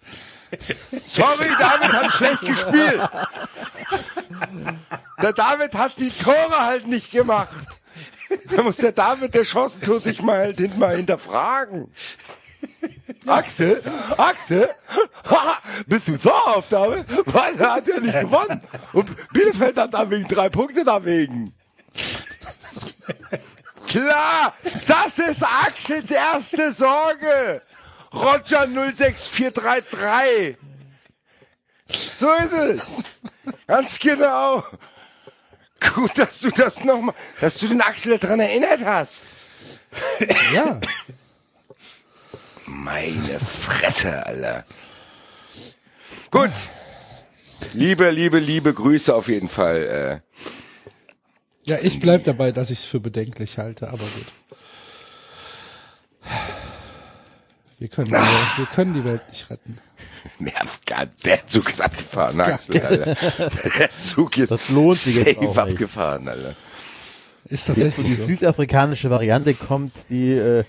[0.91, 3.09] Sorry, David hat schlecht gespielt.
[5.21, 7.49] Der David hat die Tore halt nicht gemacht.
[8.55, 11.91] Da muss der David, der Chancentod, sich mal, mal hinterfragen.
[13.25, 13.81] Axel,
[14.17, 14.69] Axel,
[15.29, 15.57] haha,
[15.87, 17.05] bist du so auf, David?
[17.25, 18.61] Weil er hat ja nicht gewonnen.
[18.93, 21.53] Und Bielefeld hat da wegen drei Punkte dagegen.
[23.87, 24.53] Klar,
[24.87, 27.61] das ist Axels erste Sorge.
[28.13, 30.57] Roger 06433.
[31.87, 33.03] So ist es.
[33.67, 34.63] Ganz genau.
[35.79, 39.35] Gut, dass du das nochmal, dass du den Axel daran erinnert hast.
[40.53, 40.79] Ja.
[42.65, 44.65] Meine Fresse, Alter.
[46.31, 46.51] Gut.
[47.73, 50.21] Liebe, liebe, liebe Grüße auf jeden Fall.
[51.63, 54.25] Ja, ich bleib dabei, dass ich es für bedenklich halte, aber gut.
[57.79, 59.77] Wir können, die, wir können die Welt nicht retten.
[60.39, 63.15] Nervt gar Der Zug ist abgefahren, Axel, Alter.
[63.77, 65.73] Der Zug ist Das lohnt sich jetzt safe auch nicht.
[65.73, 66.55] abgefahren, Alter.
[67.45, 68.25] Ist Wo tatsächlich die so.
[68.25, 70.63] südafrikanische Variante kommt, die äh,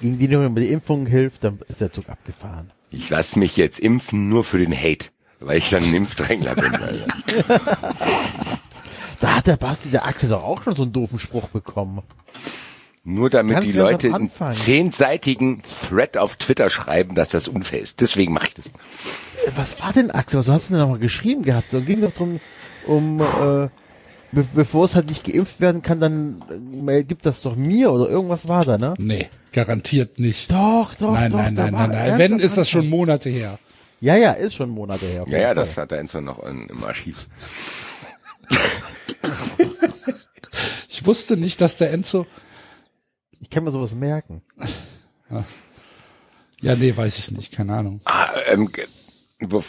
[0.00, 2.70] gegen die nur die Impfung hilft, dann ist der Zug abgefahren.
[2.90, 5.08] Ich lasse mich jetzt impfen nur für den Hate,
[5.40, 6.74] weil ich dann ein Impfdrängler bin.
[6.74, 7.60] Alter.
[9.20, 12.02] Da hat der Basti, der Axel doch auch schon so einen doofen Spruch bekommen.
[13.08, 18.00] Nur damit die Leute einen zehnseitigen Thread auf Twitter schreiben, dass das unfair ist.
[18.00, 18.70] Deswegen mache ich das.
[19.54, 20.40] Was war denn, Axel?
[20.40, 21.70] Was hast du denn nochmal geschrieben gehabt?
[21.70, 22.40] So ging doch drum,
[22.88, 23.68] um, äh,
[24.32, 26.42] be bevor es halt nicht geimpft werden kann, dann
[26.88, 28.94] äh, gibt das doch mir oder irgendwas war da, ne?
[28.98, 30.50] Nee, garantiert nicht.
[30.50, 31.38] Doch, doch, nein, doch.
[31.38, 31.98] nein, nein, nein, nein.
[32.08, 32.88] ernst Wenn, ist das schon.
[32.88, 33.60] Monate her.
[34.00, 35.24] Ja, ja, ist schon Monate her.
[35.28, 37.28] Ja, ja, das hat der Enzo noch in, im Archiv.
[40.88, 42.26] Ich wusste nicht, dass der Enzo,
[43.46, 44.42] Ich kann mir sowas merken.
[46.60, 48.00] ja, nee, weiß ich nicht, keine Ahnung.
[48.04, 48.68] Ah, ähm,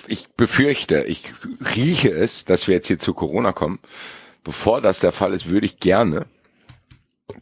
[0.07, 1.31] ich befürchte, ich
[1.75, 3.77] rieche es, dass wir jetzt hier zu Corona kommen.
[4.43, 6.25] Bevor das der Fall ist, würde ich gerne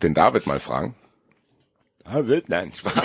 [0.04, 0.94] den David mal fragen.
[2.04, 2.96] David, nein, Spaß.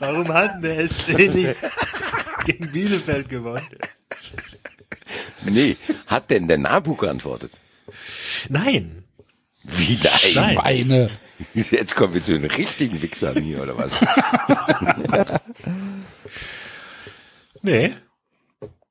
[0.00, 1.54] Warum hat der SC nicht
[2.46, 3.62] gegen Bielefeld gewonnen?
[5.44, 5.76] Nee,
[6.08, 7.60] hat denn der Nabu geantwortet?
[8.48, 9.03] Nein.
[9.64, 10.34] Wie nein?
[10.34, 10.58] Nein.
[10.58, 11.10] Eine.
[11.54, 14.04] Jetzt kommen wir zu den richtigen Wichsern hier, oder was?
[17.64, 17.94] Nee.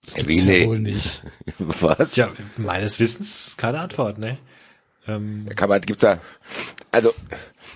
[0.03, 0.67] Das gibt's Wie, ja nee.
[0.67, 1.21] wohl nicht.
[1.59, 2.15] Was?
[2.15, 4.39] Ja, meines Wissens keine Antwort, ne?
[5.07, 6.19] Ähm, Kann man, gibt's da,
[6.91, 7.13] also,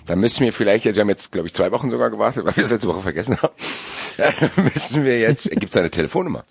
[0.06, 2.56] da müssen wir vielleicht, jetzt, wir haben jetzt, glaube ich, zwei Wochen sogar gewartet, weil
[2.56, 3.54] wir es letzte Woche vergessen haben,
[4.74, 6.44] müssen wir jetzt, gibt's da eine Telefonnummer,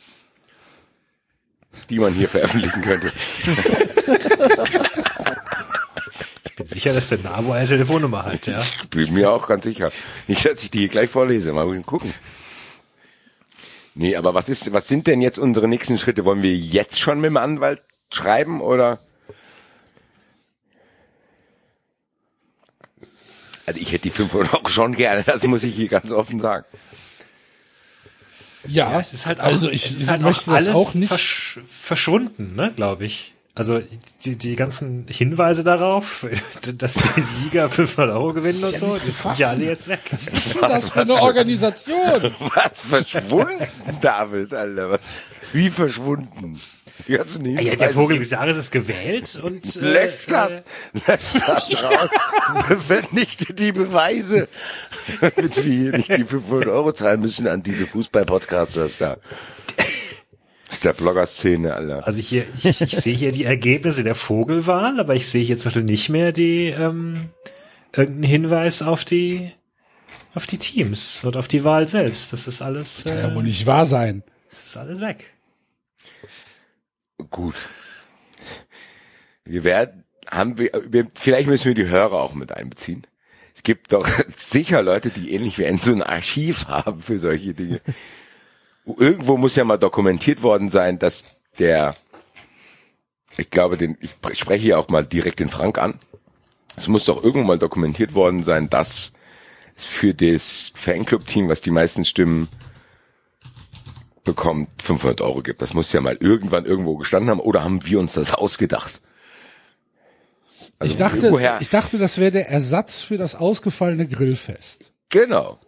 [1.90, 3.12] die man hier veröffentlichen könnte?
[6.68, 8.64] Bin sicher, dass der Nabo eine Telefonnummer hat, ja.
[8.90, 9.92] Bin mir auch ganz sicher.
[10.28, 12.14] Nicht, dass ich die hier gleich vorlese, mal gucken.
[13.96, 16.24] Nee, aber was ist, was sind denn jetzt unsere nächsten Schritte?
[16.24, 17.82] Wollen wir jetzt schon mit dem Anwalt
[18.14, 19.00] schreiben oder?
[23.66, 26.66] Also ich hätte die 500 Euro schon gerne, das muss ich hier ganz offen sagen.
[28.68, 30.76] Ja, Ja, es ist halt auch, also ich es ist halt möchte auch das alles
[30.76, 31.10] auch nicht.
[31.10, 33.34] versch verschwunden, ne, glaube ich.
[33.58, 33.82] Also
[34.24, 36.28] die, die ganzen Hinweise darauf,
[36.78, 40.00] dass die Sieger 500 Euro gewinnen und ja so, die sind ja alle jetzt weg.
[40.12, 42.36] Was ist denn das für eine Organisation?
[42.40, 43.68] Was verschwunden,
[44.00, 44.92] David, Alter?
[44.92, 45.00] Was?
[45.54, 46.62] Wie verschwunden?
[47.08, 50.62] Die ganzen Ja, der Hinweise Vogel des Jahres ist gewählt und äh, Löscht das, äh,
[50.94, 52.10] löscht das raus,
[52.86, 54.48] vernichtet die Beweise,
[55.20, 59.18] damit wir nicht die 500 Euro zahlen müssen an diese Fußball-Podcasters da.
[60.68, 62.06] Das ist der Blogger-Szene, Alter.
[62.06, 65.66] Also hier, ich, ich sehe hier die Ergebnisse der Vogelwahl, aber ich sehe hier zum
[65.66, 67.30] Beispiel nicht mehr die ähm,
[67.94, 69.52] irgendeinen Hinweis auf die
[70.34, 72.32] auf die Teams und auf die Wahl selbst.
[72.32, 74.24] Das ist alles, Kann äh, ja wohl nicht wahr sein.
[74.52, 75.34] das ist alles weg.
[77.32, 77.56] Gut.
[79.44, 83.08] Wir werden, haben wir, wir, vielleicht müssen wir die Hörer auch mit einbeziehen.
[83.56, 84.08] Es gibt doch
[84.38, 87.82] sicher Leute, die ähnlich wie Enzo ein Archiv haben für solche Dinge.
[88.98, 91.26] Irgendwo muss ja mal dokumentiert worden sein, dass
[91.60, 91.96] der,
[93.38, 95.96] ich glaube, den, ich spreche hier auch mal direkt den Frank an.
[96.78, 99.12] Es muss doch irgendwo mal dokumentiert worden sein, dass
[99.76, 102.48] es für das Fanclub-Team, was die meisten Stimmen
[104.24, 105.62] bekommt, 500 Euro gibt.
[105.62, 107.40] Das muss ja mal irgendwann irgendwo gestanden haben.
[107.40, 109.02] Oder haben wir uns das ausgedacht?
[110.80, 114.92] Also ich dachte, ich dachte, das wäre der Ersatz für das ausgefallene Grillfest.
[115.10, 115.60] genau.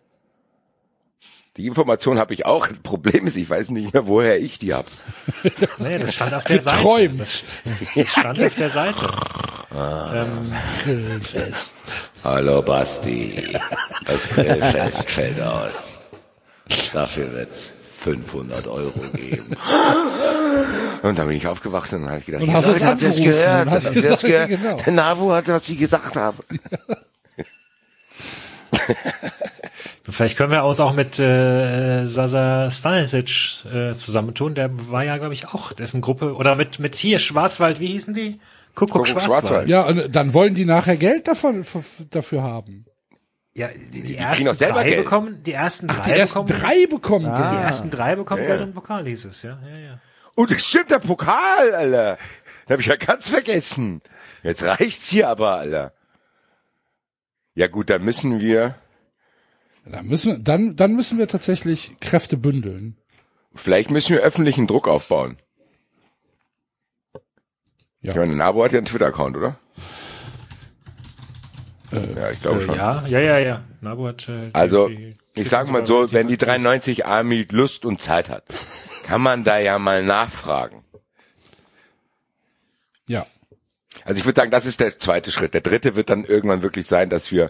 [1.60, 2.68] Die Information habe ich auch.
[2.68, 4.88] Das Problem ist, ich weiß nicht mehr, woher ich die habe.
[5.80, 6.78] Nee, das stand auf der Seite.
[6.78, 7.20] Geträumt.
[7.20, 7.44] Das,
[7.96, 9.10] das stand auf der Seite.
[10.16, 10.54] ähm,
[10.86, 11.74] Grillfest.
[12.24, 13.58] Hallo Basti,
[14.06, 16.00] das Grillfest fällt aus.
[16.94, 17.74] Dafür wird's
[18.04, 19.54] 500 Euro geben.
[21.02, 23.02] Und dann bin ich aufgewacht und dann habe ich gedacht, Und hast ja, Leute, habt
[23.02, 23.70] ihr das gehört?
[23.70, 24.48] hast Habt das gesagt, gehört?
[24.50, 24.78] genau.
[24.78, 26.42] Der Nabu hatte, was ich gesagt habe.
[30.12, 34.56] vielleicht können wir uns auch mit äh, Sasa Stanisic äh, zusammentun.
[34.56, 36.36] Der war ja, glaube ich, auch dessen Gruppe.
[36.36, 38.40] Oder mit mit hier Schwarzwald, wie hießen die?
[38.76, 39.68] Kuckuck, Kuckuck Schwarzwald.
[39.68, 39.70] Schwarzwald.
[39.70, 41.66] Ja, und dann wollen die nachher Geld davon,
[42.12, 42.86] dafür haben.
[43.54, 45.04] Ja, die, die, kriegen ersten drei Geld.
[45.04, 47.64] bekommen, die ersten drei Die ersten bekommen, drei bekommen die Geld.
[47.64, 50.00] ersten drei bekommen Ja, Geld und Pokal hieß es, ja, ja, ja.
[50.36, 52.18] Und es stimmt, der Pokal, Alter.
[52.68, 54.02] Den hab ich ja ganz vergessen.
[54.44, 55.92] Jetzt reicht's hier aber, Alter.
[57.56, 58.76] Ja gut, dann müssen wir,
[59.92, 62.96] Dann müssen, wir- dann, dann müssen wir tatsächlich Kräfte bündeln.
[63.56, 65.38] vielleicht müssen wir öffentlichen Druck aufbauen.
[68.02, 68.12] Ja.
[68.12, 69.60] Ich meine, Nabo hat ja einen Twitter-Account, oder?
[71.92, 72.76] ja, ich glaube Äh, schon.
[72.76, 73.64] ja, ja, ja, ja.
[73.82, 78.00] Nabu hat, äh, Also, die- ich sag mal so, wenn die 93 Army Lust und
[78.00, 78.44] Zeit hat,
[79.04, 80.84] kann man da ja mal nachfragen.
[83.08, 83.26] Ja.
[84.06, 85.54] Also ich würde sagen, das ist der zweite Schritt.
[85.54, 87.50] Der dritte wird dann irgendwann wirklich sein, dass wir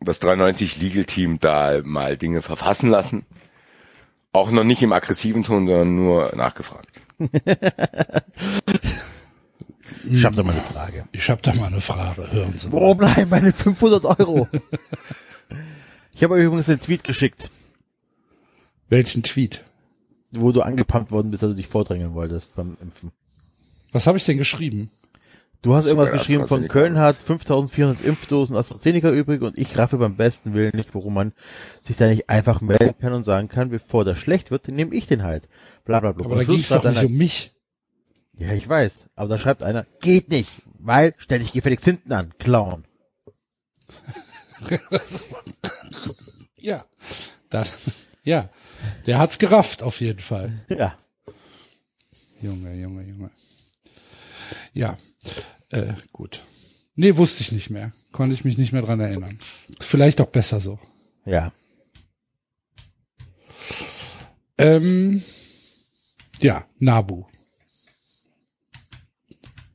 [0.00, 3.24] das 93 Legal Team da mal Dinge verfassen lassen.
[4.32, 6.88] Auch noch nicht im aggressiven Ton, sondern nur nachgefragt.
[10.06, 11.08] Ich hab da mal eine Frage.
[11.12, 12.30] Ich habe da mal eine Frage.
[12.30, 12.80] Hören Sie mal.
[12.80, 14.48] Wo bleiben meine 500 Euro?
[16.14, 17.48] ich habe euch übrigens einen Tweet geschickt,
[18.88, 19.64] Welchen Tweet?
[20.32, 23.12] wo du angepumpt worden bist, dass du dich vordrängeln wolltest beim Impfen.
[23.92, 24.90] Was habe ich denn geschrieben?
[25.64, 26.68] Du hast irgendwas geschrieben von.
[26.68, 31.32] Köln hat 5400 Impfdosen AstraZeneca übrig und ich raffe beim besten Willen nicht, warum man
[31.86, 34.94] sich da nicht einfach melden kann und sagen kann, bevor das schlecht wird, dann nehme
[34.94, 35.48] ich den halt.
[35.86, 36.26] Bla bla bla.
[36.26, 37.54] Aber da ging es doch nicht um mich.
[38.36, 39.06] Ja, ich weiß.
[39.16, 42.84] Aber da schreibt einer, geht nicht, weil stell dich gefälligst hinten an, Clown.
[46.56, 46.82] Ja.
[47.50, 48.48] Das, ja.
[49.06, 50.64] Der hat's gerafft, auf jeden Fall.
[50.68, 50.96] Ja.
[52.40, 53.30] Junge, Junge, Junge.
[54.72, 54.96] Ja.
[55.70, 56.44] Äh, gut.
[56.96, 57.92] Nee, wusste ich nicht mehr.
[58.12, 59.38] Konnte ich mich nicht mehr dran erinnern.
[59.80, 60.78] Vielleicht auch besser so.
[61.24, 61.52] Ja.
[64.58, 65.22] Ähm,
[66.40, 67.24] ja, Nabu.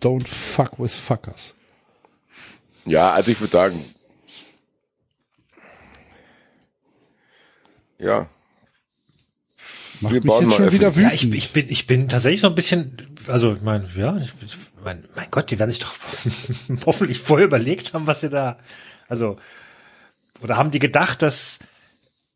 [0.01, 1.55] Don't fuck with fuckers.
[2.85, 3.83] Ja, also ich würde sagen,
[7.97, 8.29] ja,
[10.01, 11.33] Macht Wir mich bauen jetzt mal schon wieder öffentlich- Ja, wütend.
[11.35, 14.33] ich, ich bin, ich bin tatsächlich so ein bisschen, also ich meine, ja, ich,
[14.83, 15.93] mein, mein Gott, die werden sich doch
[16.85, 18.57] hoffentlich vorher überlegt haben, was sie da,
[19.07, 19.37] also,
[20.41, 21.59] oder haben die gedacht, dass,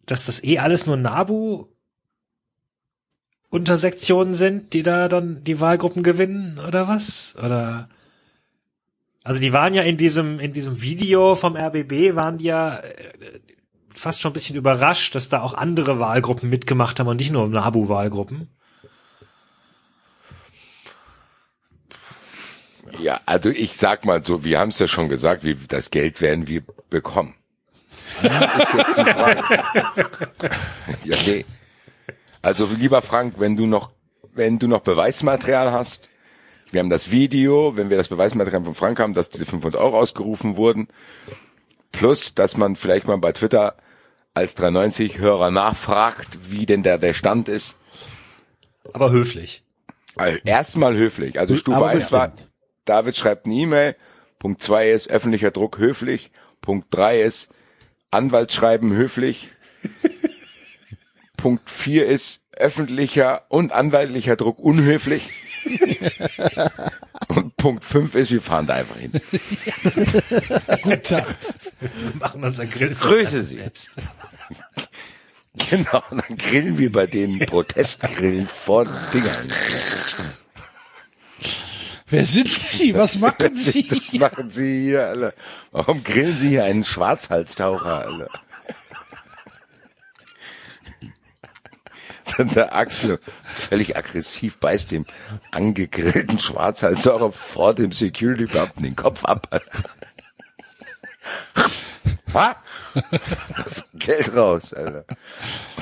[0.06, 1.68] dass das eh alles nur Nabu
[3.50, 7.36] Untersektionen sind, die da dann die Wahlgruppen gewinnen oder was?
[7.38, 7.88] Oder
[9.24, 13.40] also die waren ja in diesem in diesem Video vom RBB waren die ja äh,
[13.94, 17.48] fast schon ein bisschen überrascht, dass da auch andere Wahlgruppen mitgemacht haben und nicht nur
[17.48, 18.50] Nabu-Wahlgruppen.
[23.00, 26.22] Ja, also ich sag mal so, wir haben es ja schon gesagt, wie, das Geld
[26.22, 27.36] werden wir bekommen.
[27.94, 29.42] Frage.
[31.04, 31.46] ja, nee.
[32.42, 33.92] Also lieber Frank, wenn du noch,
[34.34, 36.10] wenn du noch Beweismaterial hast,
[36.72, 40.00] wir haben das Video, wenn wir das Beweismaterial von Frank haben, dass diese 500 Euro
[40.00, 40.88] ausgerufen wurden,
[41.92, 43.76] plus, dass man vielleicht mal bei Twitter
[44.34, 47.76] als 390 Hörer nachfragt, wie denn der, der Stand ist.
[48.92, 49.64] Aber höflich.
[50.16, 51.40] Also erstmal höflich.
[51.40, 52.53] Also Stufe Aber 1 war, bestimmt.
[52.86, 53.96] David schreibt eine E-Mail.
[54.40, 56.32] Punkt 2 ist öffentlicher Druck höflich.
[56.62, 57.50] Punkt 3 ist
[58.12, 59.50] Anwaltsschreiben höflich.
[61.38, 65.30] Punkt 4 ist öffentlicher und anwaltlicher Druck unhöflich.
[67.30, 69.12] und Punkt 5 ist, wir fahren da einfach hin.
[70.84, 71.38] Guten Tag.
[71.80, 72.94] Wir machen unser Grill.
[72.94, 73.62] Grüße Sie.
[75.70, 79.52] Genau, und dann grillen wir bei den Protestgrillen vor den Dingern.
[82.14, 82.94] Wer sind Sie?
[82.94, 83.88] Was machen Sie?
[83.88, 85.34] Das machen Sie hier alle.
[85.72, 88.30] Warum grillen Sie hier einen Schwarzhalstaucher alle?
[92.38, 95.08] Dann der Axel völlig aggressiv beißt dem
[95.50, 99.50] angegrillten Schwarzhalstaucher vor dem Security Beamten den Kopf ab.
[102.34, 105.06] Das Geld raus, Alter.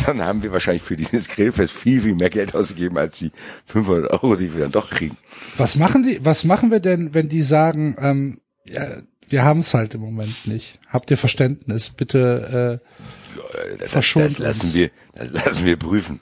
[0.05, 3.31] Dann haben wir wahrscheinlich für dieses Grillfest viel, viel mehr Geld ausgegeben als die
[3.67, 5.17] 500 Euro, die wir dann doch kriegen.
[5.57, 8.83] Was machen die, was machen wir denn, wenn die sagen, ähm, ja,
[9.27, 10.79] wir haben es halt im Moment nicht.
[10.89, 11.89] Habt ihr Verständnis?
[11.89, 14.73] Bitte äh, Das, verschont das lassen uns.
[14.73, 16.19] wir, das lassen wir prüfen.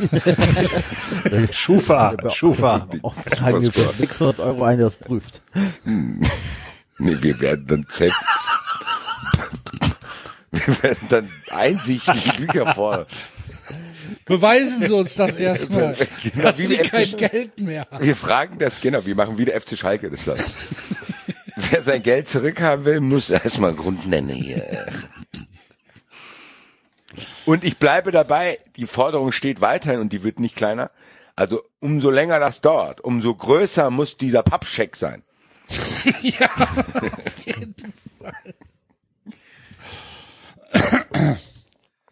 [1.52, 2.88] Schufa, Schufa.
[3.02, 5.42] Auch tragen wir für 600 Euro ein, das prüft.
[5.84, 8.18] Nee, wir werden dann selbst,
[10.54, 13.06] wir werden dann einsichtig Bücher vor.
[14.26, 18.04] Beweisen Sie uns das erstmal, Genau, dass Sie kein FC Geld mehr haben.
[18.04, 20.38] Wir fragen das, genau, wir machen wieder FC Schalke, das dann.
[21.56, 24.86] Wer sein Geld zurückhaben will, muss erstmal einen Grund nennen hier.
[27.44, 30.90] Und ich bleibe dabei, die Forderung steht weiterhin und die wird nicht kleiner.
[31.36, 35.22] Also umso länger das dauert, umso größer muss dieser Pappscheck sein.
[36.22, 37.74] ja, auf jeden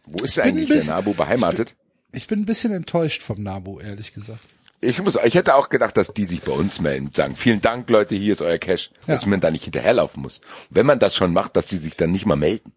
[0.04, 1.74] Wo ist bin eigentlich ein der bisschen- Nabu beheimatet?
[2.12, 4.40] Ich bin ein bisschen enttäuscht vom Nabu, ehrlich gesagt.
[4.80, 7.60] Ich muss, ich hätte auch gedacht, dass die sich bei uns melden und sagen, vielen
[7.60, 9.28] Dank, Leute, hier ist euer Cash, dass Ja.
[9.28, 10.40] man da nicht hinterherlaufen muss.
[10.70, 12.72] Wenn man das schon macht, dass die sich dann nicht mal melden.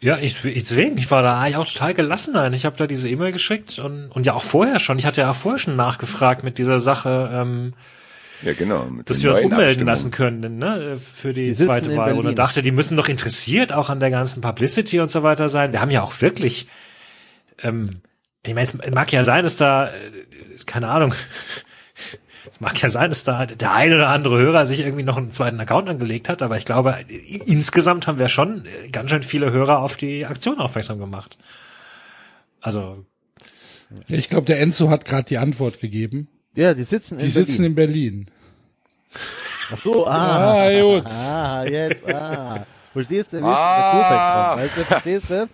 [0.00, 2.32] Ja, ich, deswegen, ich war da eigentlich auch total gelassen.
[2.34, 2.52] Nein.
[2.54, 4.98] Ich habe da diese E-Mail geschickt und, und ja auch vorher schon.
[4.98, 7.74] Ich hatte ja auch vorher schon nachgefragt mit dieser Sache, ähm,
[8.44, 8.84] Ja, genau.
[8.86, 12.12] mit dass wir uns ummelden lassen können ne, für die, Die sitzen zweite Wahl.
[12.12, 12.36] Und Berlin.
[12.36, 15.72] dachte, die müssen doch interessiert auch an der ganzen Publicity und so weiter sein.
[15.72, 16.66] Wir haben ja auch wirklich,
[17.62, 18.02] ähm,
[18.44, 19.90] ich meine, es mag ja sein, dass da, äh,
[20.66, 21.14] keine Ahnung,
[22.50, 25.32] Es mag ja sein, dass da der ein oder andere Hörer sich irgendwie noch einen
[25.32, 26.94] zweiten Account angelegt hat, aber ich glaube,
[27.46, 31.36] insgesamt haben wir schon ganz schön viele Hörer auf die Aktion aufmerksam gemacht.
[32.60, 33.04] Also,
[34.08, 36.28] Ich glaube, der Enzo hat gerade die Antwort gegeben.
[36.54, 37.64] Ja, die sitzen Die in sitzen Berlin.
[37.64, 38.26] in Berlin.
[39.72, 40.64] Ach so, ah.
[40.66, 41.04] Ah, gut.
[41.10, 42.66] Ah, jetzt, ah.
[42.92, 44.56] Verstehst du, wie Ah.
[44.56, 45.48] der Kofeld kommt, weißt du, verstehst du?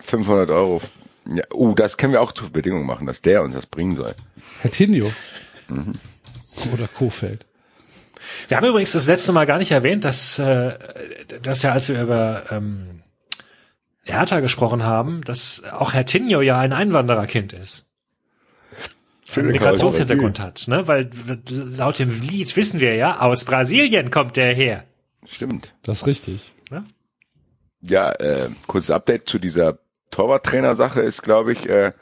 [0.00, 0.80] 500 Euro.
[1.26, 4.14] Ja, oh, das können wir auch zur Bedingung machen, dass der uns das bringen soll.
[4.62, 5.12] Hertinho.
[6.72, 7.46] Oder Kofeld.
[8.48, 10.76] wir haben übrigens das letzte Mal gar nicht erwähnt, dass, äh,
[11.42, 13.02] dass ja, als wir über ähm,
[14.02, 17.86] Hertha gesprochen haben, dass auch Herr Tinio ja ein Einwandererkind ist.
[19.36, 20.86] Einen Migrationshintergrund hat, ne?
[20.86, 21.10] Weil
[21.48, 24.84] laut dem Lied wissen wir ja, aus Brasilien kommt der her.
[25.24, 25.74] Stimmt.
[25.82, 26.52] Das ist richtig.
[27.82, 29.78] Ja, äh, kurzes Update zu dieser
[30.10, 31.92] Torwarttrainer-Sache ist, glaube ich, äh,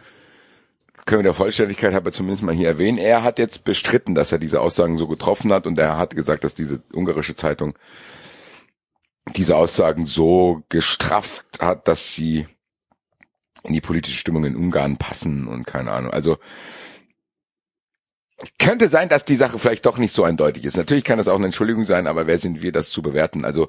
[1.06, 2.98] können wir der Vollständigkeit halber zumindest mal hier erwähnen.
[2.98, 6.44] Er hat jetzt bestritten, dass er diese Aussagen so getroffen hat und er hat gesagt,
[6.44, 7.78] dass diese ungarische Zeitung
[9.36, 12.46] diese Aussagen so gestrafft hat, dass sie
[13.62, 16.10] in die politische Stimmung in Ungarn passen und keine Ahnung.
[16.10, 16.38] Also
[18.58, 20.76] könnte sein, dass die Sache vielleicht doch nicht so eindeutig ist.
[20.76, 23.44] Natürlich kann das auch eine Entschuldigung sein, aber wer sind wir, das zu bewerten?
[23.44, 23.68] Also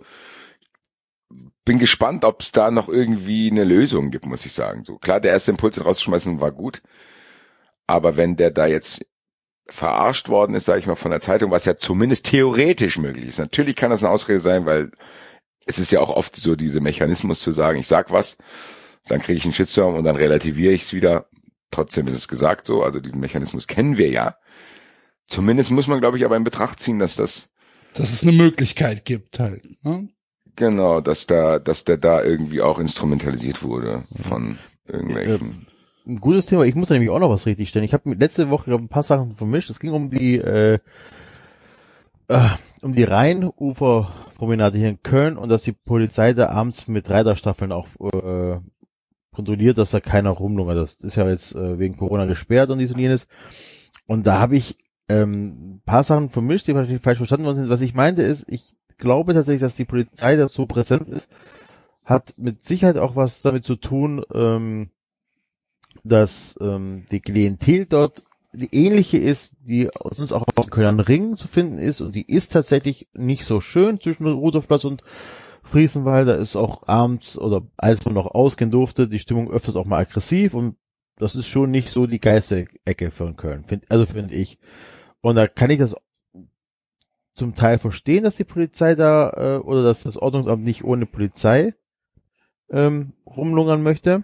[1.66, 4.84] bin gespannt, ob es da noch irgendwie eine Lösung gibt, muss ich sagen.
[4.86, 6.82] So klar, der erste Impuls rauszuschmeißen war gut,
[7.88, 9.06] aber wenn der da jetzt
[9.68, 13.40] verarscht worden ist, sage ich mal von der Zeitung, was ja zumindest theoretisch möglich ist.
[13.40, 14.92] Natürlich kann das eine Ausrede sein, weil
[15.66, 18.38] es ist ja auch oft so diese Mechanismus zu sagen, ich sag was,
[19.08, 21.28] dann kriege ich einen Shitstorm und dann relativiere ich es wieder.
[21.72, 24.36] Trotzdem ist es gesagt so, also diesen Mechanismus kennen wir ja.
[25.30, 27.48] Zumindest muss man, glaube ich, aber in Betracht ziehen, dass das
[27.94, 29.64] Dass es eine Möglichkeit gibt halt.
[29.84, 30.10] Ne?
[30.56, 34.58] Genau, dass da, dass der da irgendwie auch instrumentalisiert wurde von
[34.88, 35.68] irgendwelchen.
[36.06, 36.66] Ein gutes Thema.
[36.66, 37.86] Ich muss da nämlich auch noch was richtig stellen.
[37.86, 39.70] Ich habe letzte Woche glaub, ein paar Sachen vermischt.
[39.70, 40.80] Es ging um die äh,
[42.28, 42.50] äh,
[42.82, 47.88] um die Rheinuferpromenade hier in Köln und dass die Polizei da abends mit Reiterstaffeln auch
[48.14, 48.60] äh,
[49.32, 50.78] kontrolliert, dass da keiner rumlungert.
[50.78, 53.28] Das ist ja jetzt äh, wegen Corona gesperrt und dies und jenes.
[54.08, 54.78] Und da habe ich
[55.10, 57.70] ähm, ein paar Sachen vermischt, die wahrscheinlich falsch verstanden worden sind.
[57.70, 61.32] Was ich meinte ist, ich glaube tatsächlich, dass die Polizei da so präsent ist,
[62.06, 64.90] hat mit Sicherheit auch was damit zu tun, ähm,
[66.04, 71.36] dass ähm, die Klientel dort die ähnliche ist, die sonst auch auf dem Kölner Ring
[71.36, 75.04] zu finden ist und die ist tatsächlich nicht so schön zwischen Rudolfplatz und
[75.62, 76.28] Friesenwald.
[76.28, 80.00] Da ist auch abends oder als man noch ausgehen durfte, die Stimmung öfters auch mal
[80.00, 80.78] aggressiv und
[81.18, 84.58] das ist schon nicht so die geilste Ecke von Köln, find, also finde ich.
[85.22, 85.96] Und da kann ich das
[87.36, 91.74] zum Teil verstehen, dass die Polizei da äh, oder dass das Ordnungsamt nicht ohne Polizei
[92.70, 94.24] ähm, rumlungern möchte.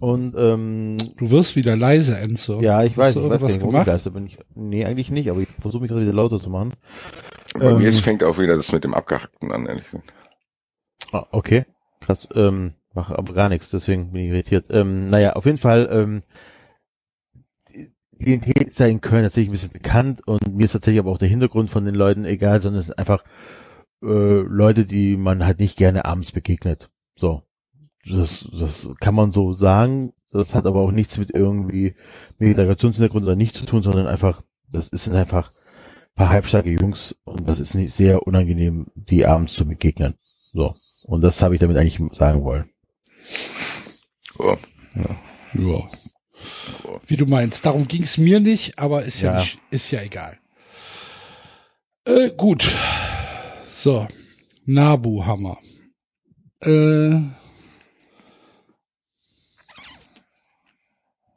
[0.00, 2.60] Und ähm, Du wirst wieder leise, Enzo.
[2.60, 3.86] ja, ich Hast weiß, du ich weiß irgendwas nicht, gemacht?
[3.86, 4.26] ich leise bin.
[4.26, 6.72] Ich, nee, eigentlich nicht, aber ich versuche mich gerade wieder lauter zu machen.
[7.52, 10.12] Bei mir ähm, ist, fängt auch wieder das mit dem Abgehackten an, ehrlich gesagt.
[11.12, 11.66] Ah, okay.
[12.00, 14.66] Krass, ähm, mache aber gar nichts, deswegen bin ich irritiert.
[14.70, 16.22] Ähm, naja, auf jeden Fall, ähm,
[18.20, 21.18] Klientel ist ja in Köln tatsächlich ein bisschen bekannt und mir ist tatsächlich aber auch
[21.18, 23.24] der Hintergrund von den Leuten egal, sondern es sind einfach
[24.02, 26.90] äh, Leute, die man halt nicht gerne abends begegnet.
[27.16, 27.42] So.
[28.06, 30.12] Das, das kann man so sagen.
[30.32, 31.96] Das hat aber auch nichts mit irgendwie
[32.38, 37.48] Migrationshintergrund oder nicht zu tun, sondern einfach, das sind einfach ein paar halbstarke Jungs und
[37.48, 40.14] das ist nicht sehr unangenehm, die abends zu begegnen.
[40.52, 40.76] So.
[41.02, 42.70] Und das habe ich damit eigentlich sagen wollen.
[44.38, 44.56] Oh.
[44.94, 45.16] Ja.
[47.06, 47.64] Wie du meinst.
[47.66, 49.40] Darum ging's mir nicht, aber ist ja, Ja.
[49.40, 50.38] nicht, ist ja egal.
[52.04, 52.70] Äh, gut.
[53.72, 54.06] So.
[54.64, 55.58] Nabu Hammer.
[56.62, 57.20] Äh,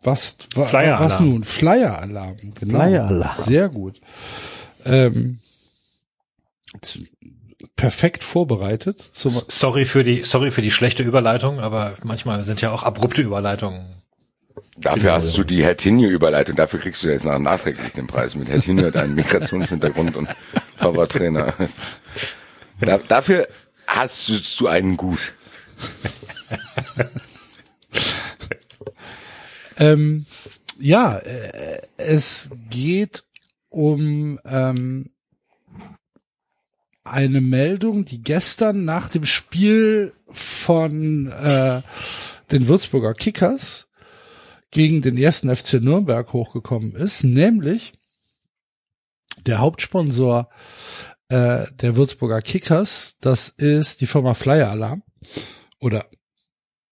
[0.02, 1.44] was, wa, was nun?
[1.44, 2.38] Flyer-Alarm.
[2.60, 2.80] Genau.
[2.80, 3.44] Flyer-Alarm.
[3.44, 4.02] Sehr gut.
[4.86, 5.40] Ähm,
[7.76, 12.84] perfekt vorbereitet Sorry für die, sorry für die schlechte Überleitung, aber manchmal sind ja auch
[12.84, 14.03] abrupte Überleitungen.
[14.78, 18.36] Dafür hast du die Hertinho-Überleitung, dafür kriegst du jetzt nach nachträglich den Preis.
[18.36, 20.30] Mit Hertinho hat einen Migrationshintergrund und
[20.80, 21.54] Torwarttrainer.
[22.80, 23.48] Da, dafür
[23.88, 25.32] hast du, du einen gut.
[29.78, 30.26] Ähm,
[30.80, 33.24] ja, äh, es geht
[33.70, 35.10] um ähm,
[37.04, 41.82] eine Meldung, die gestern nach dem Spiel von äh,
[42.52, 43.88] den Würzburger Kickers
[44.74, 47.94] gegen den ersten FC Nürnberg hochgekommen ist, nämlich
[49.46, 50.50] der Hauptsponsor
[51.30, 55.04] äh, der Würzburger Kickers, das ist die Firma Flyer Alarm
[55.80, 56.06] oder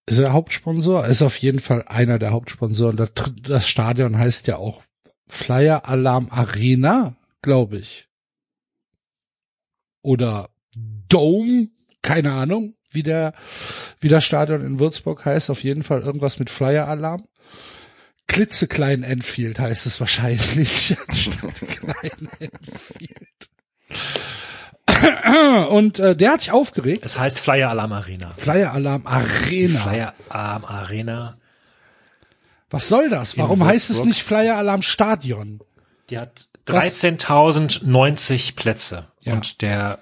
[0.06, 1.06] Ist er Hauptsponsor?
[1.06, 2.98] Ist auf jeden Fall einer der Hauptsponsoren.
[2.98, 4.84] Das, das Stadion heißt ja auch
[5.28, 8.10] Flyer Alarm Arena, glaube ich.
[10.02, 10.50] Oder
[11.08, 11.70] Dome,
[12.02, 13.34] keine Ahnung, wie der,
[14.00, 15.50] wie das Stadion in Würzburg heißt.
[15.50, 17.26] Auf jeden Fall irgendwas mit Flyer Alarm.
[18.32, 20.96] Klitzeklein Enfield heißt es wahrscheinlich.
[21.08, 23.50] anstatt klein Enfield.
[25.70, 27.04] Und äh, der hat sich aufgeregt.
[27.04, 28.32] Es heißt Flyer Alarm Arena.
[28.32, 29.82] Flyer Alarm Arena.
[29.82, 31.38] Flyer Alarm Arena.
[32.70, 33.38] Was soll das?
[33.38, 35.60] Warum heißt es nicht Flyer Alarm Stadion?
[36.10, 37.04] Die hat Was?
[37.04, 39.08] 13.090 Plätze.
[39.24, 39.34] Ja.
[39.34, 40.00] Und der,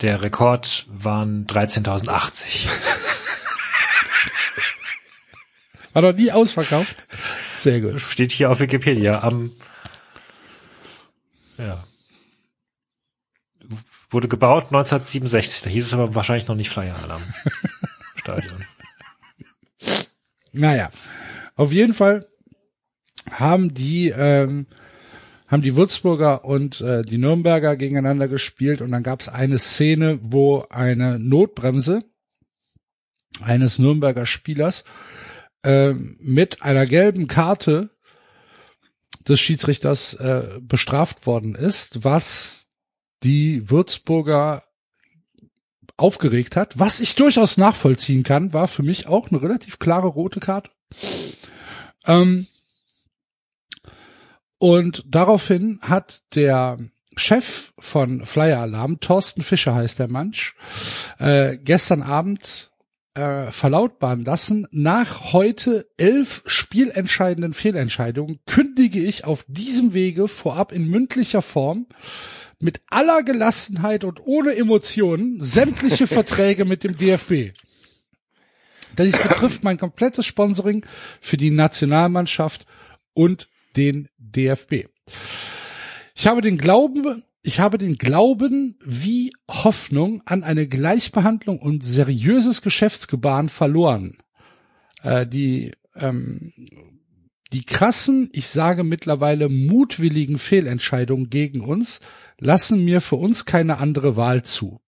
[0.00, 2.66] der Rekord waren 13.080.
[5.92, 6.96] War doch nie ausverkauft.
[7.62, 8.00] Sehr gut.
[8.00, 9.52] Steht hier auf Wikipedia am,
[11.58, 11.80] ja.
[14.10, 15.62] Wurde gebaut 1967.
[15.62, 17.22] Da hieß es aber wahrscheinlich noch nicht Flyer Alarm.
[18.16, 18.64] Stadion.
[20.52, 20.90] Naja,
[21.54, 22.26] auf jeden Fall
[23.30, 24.66] haben die ähm,
[25.46, 30.18] haben die Würzburger und äh, die Nürnberger gegeneinander gespielt und dann gab es eine Szene,
[30.20, 32.02] wo eine Notbremse
[33.40, 34.84] eines Nürnberger Spielers
[35.64, 37.90] ähm, mit einer gelben Karte
[39.28, 42.68] des Schiedsrichters äh, bestraft worden ist, was
[43.22, 44.62] die Würzburger
[45.96, 50.40] aufgeregt hat, was ich durchaus nachvollziehen kann, war für mich auch eine relativ klare rote
[50.40, 50.70] Karte.
[52.06, 52.46] Ähm,
[54.58, 56.78] und daraufhin hat der
[57.16, 60.56] Chef von Flyer Alarm, Thorsten Fischer heißt der Mensch,
[61.18, 62.71] äh, gestern Abend
[63.14, 70.88] äh, verlautbaren lassen, nach heute elf spielentscheidenden Fehlentscheidungen kündige ich auf diesem Wege vorab in
[70.88, 71.86] mündlicher Form
[72.58, 77.52] mit aller Gelassenheit und ohne Emotionen sämtliche Verträge mit dem DFB.
[78.98, 80.84] Dies betrifft mein komplettes Sponsoring
[81.20, 82.66] für die Nationalmannschaft
[83.14, 84.86] und den DFB.
[86.14, 92.62] Ich habe den Glauben, ich habe den Glauben wie Hoffnung an eine Gleichbehandlung und seriöses
[92.62, 94.16] Geschäftsgebaren verloren.
[95.02, 96.52] Äh, die ähm,
[97.52, 102.00] die krassen, ich sage mittlerweile mutwilligen Fehlentscheidungen gegen uns
[102.38, 104.80] lassen mir für uns keine andere Wahl zu.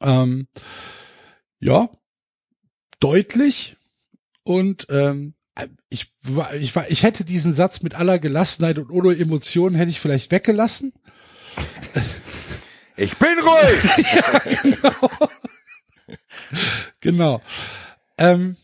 [0.00, 0.46] Ähm,
[1.58, 1.90] ja,
[3.00, 3.76] deutlich
[4.44, 5.34] und ähm,
[5.88, 9.90] ich war, ich war, ich hätte diesen Satz mit aller Gelassenheit und ohne Emotionen hätte
[9.90, 10.92] ich vielleicht weggelassen.
[12.96, 14.78] Ich bin ruhig!
[17.00, 17.40] Genau.
[18.18, 18.56] Ähm,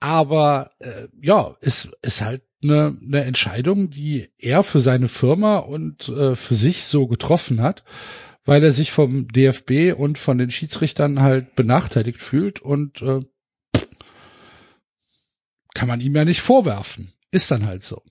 [0.00, 6.08] aber äh, ja, es ist halt eine, eine Entscheidung, die er für seine Firma und
[6.08, 7.84] äh, für sich so getroffen hat,
[8.44, 13.20] weil er sich vom DFB und von den Schiedsrichtern halt benachteiligt fühlt und äh,
[15.74, 17.12] kann man ihm ja nicht vorwerfen.
[17.30, 18.02] Ist dann halt so.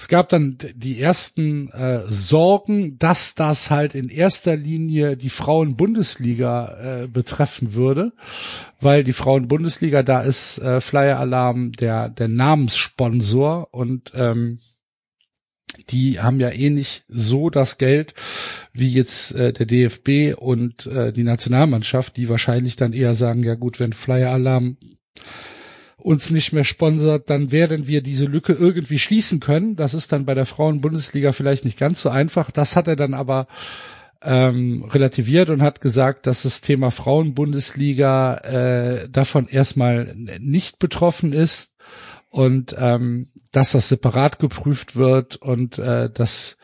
[0.00, 7.02] Es gab dann die ersten äh, Sorgen, dass das halt in erster Linie die Frauen-Bundesliga
[7.02, 8.12] äh, betreffen würde,
[8.80, 14.60] weil die Frauen-Bundesliga, da ist äh, Flyer Alarm der, der Namenssponsor und ähm,
[15.90, 18.14] die haben ja eh nicht so das Geld
[18.72, 23.56] wie jetzt äh, der DFB und äh, die Nationalmannschaft, die wahrscheinlich dann eher sagen, ja
[23.56, 24.76] gut, wenn Flyer Alarm
[26.08, 29.76] uns nicht mehr sponsert, dann werden wir diese Lücke irgendwie schließen können.
[29.76, 32.50] Das ist dann bei der Frauen-Bundesliga vielleicht nicht ganz so einfach.
[32.50, 33.46] Das hat er dann aber
[34.22, 41.74] ähm, relativiert und hat gesagt, dass das Thema Frauen-Bundesliga äh, davon erstmal nicht betroffen ist
[42.30, 46.56] und ähm, dass das separat geprüft wird und äh, dass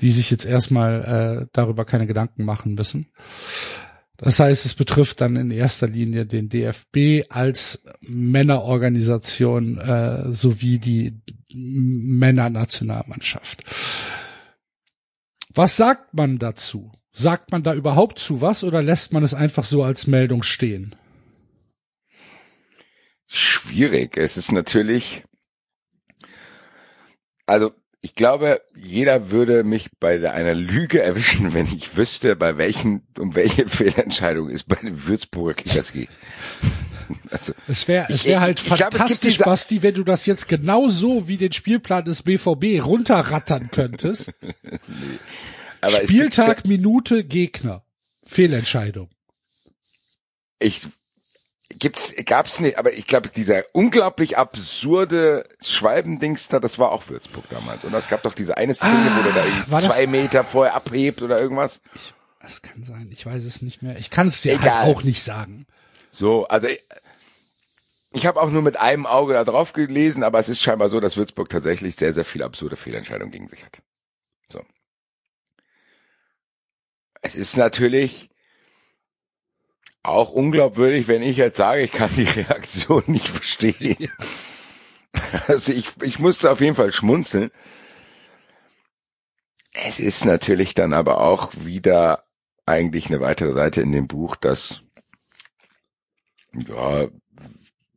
[0.00, 3.08] die sich jetzt erstmal äh, darüber keine Gedanken machen müssen.
[4.18, 11.20] Das heißt, es betrifft dann in erster Linie den DFB als Männerorganisation äh, sowie die
[11.52, 13.62] Männernationalmannschaft.
[15.52, 16.92] Was sagt man dazu?
[17.12, 20.94] Sagt man da überhaupt zu was oder lässt man es einfach so als Meldung stehen?
[23.26, 24.16] Schwierig.
[24.16, 25.24] Es ist natürlich,
[27.46, 27.72] also
[28.02, 33.34] ich glaube, jeder würde mich bei einer Lüge erwischen, wenn ich wüsste, bei welchen, um
[33.34, 36.08] welche Fehlentscheidung es bei den Würzburger Kickers geht.
[37.30, 40.02] Also, Es wäre es Ich- wär halt ich- glaub, gibt fantastisch, diese- Basti, wenn du
[40.02, 44.32] das jetzt genauso wie den Spielplan des BVB runterrattern könntest.
[45.80, 47.84] es Spieltag, Minute, Gegner.
[48.24, 49.08] Fehlentscheidung.
[50.58, 50.88] ich
[51.70, 57.44] gibt's gab's nicht, aber ich glaube dieser unglaublich absurde Schwalbendings da, das war auch Würzburg
[57.50, 57.84] damals.
[57.84, 60.44] Und es gab doch diese eine Szene, wo der da Ah, irgendwie das- zwei Meter
[60.44, 61.80] vorher abhebt oder irgendwas.
[62.40, 63.96] Das kann sein, ich weiß es nicht mehr.
[63.98, 64.84] Ich kann es dir Egal.
[64.84, 65.66] halt auch nicht sagen.
[66.12, 66.80] So, also ich,
[68.12, 71.00] ich habe auch nur mit einem Auge da drauf gelesen, aber es ist scheinbar so,
[71.00, 73.80] dass Würzburg tatsächlich sehr, sehr viele absurde Fehlentscheidungen gegen sich hat.
[74.48, 74.62] So.
[77.22, 78.30] Es ist natürlich
[80.08, 84.10] auch unglaubwürdig, wenn ich jetzt sage, ich kann die Reaktion nicht verstehen.
[85.48, 87.50] Also ich, ich musste auf jeden Fall schmunzeln.
[89.72, 92.24] Es ist natürlich dann aber auch wieder
[92.64, 94.82] eigentlich eine weitere Seite in dem Buch, dass
[96.52, 97.08] ja,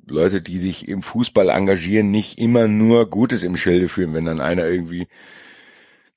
[0.05, 4.41] Leute, die sich im Fußball engagieren, nicht immer nur Gutes im Schilde führen, wenn dann
[4.41, 5.07] einer irgendwie,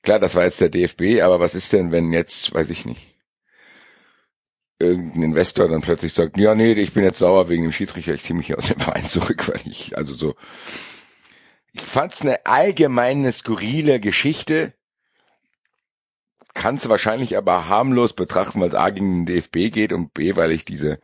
[0.01, 3.12] klar, das war jetzt der DFB, aber was ist denn, wenn jetzt, weiß ich nicht,
[4.79, 8.23] irgendein Investor dann plötzlich sagt, ja, nee, ich bin jetzt sauer wegen dem Schiedsrichter, ich
[8.23, 10.35] ziehe mich hier aus dem Verein zurück, weil ich, also so,
[11.73, 14.73] ich fand's eine allgemeine skurrile Geschichte,
[16.53, 20.51] kann's wahrscheinlich aber harmlos betrachten, weil es A gegen den DFB geht und B, weil
[20.51, 20.99] ich diese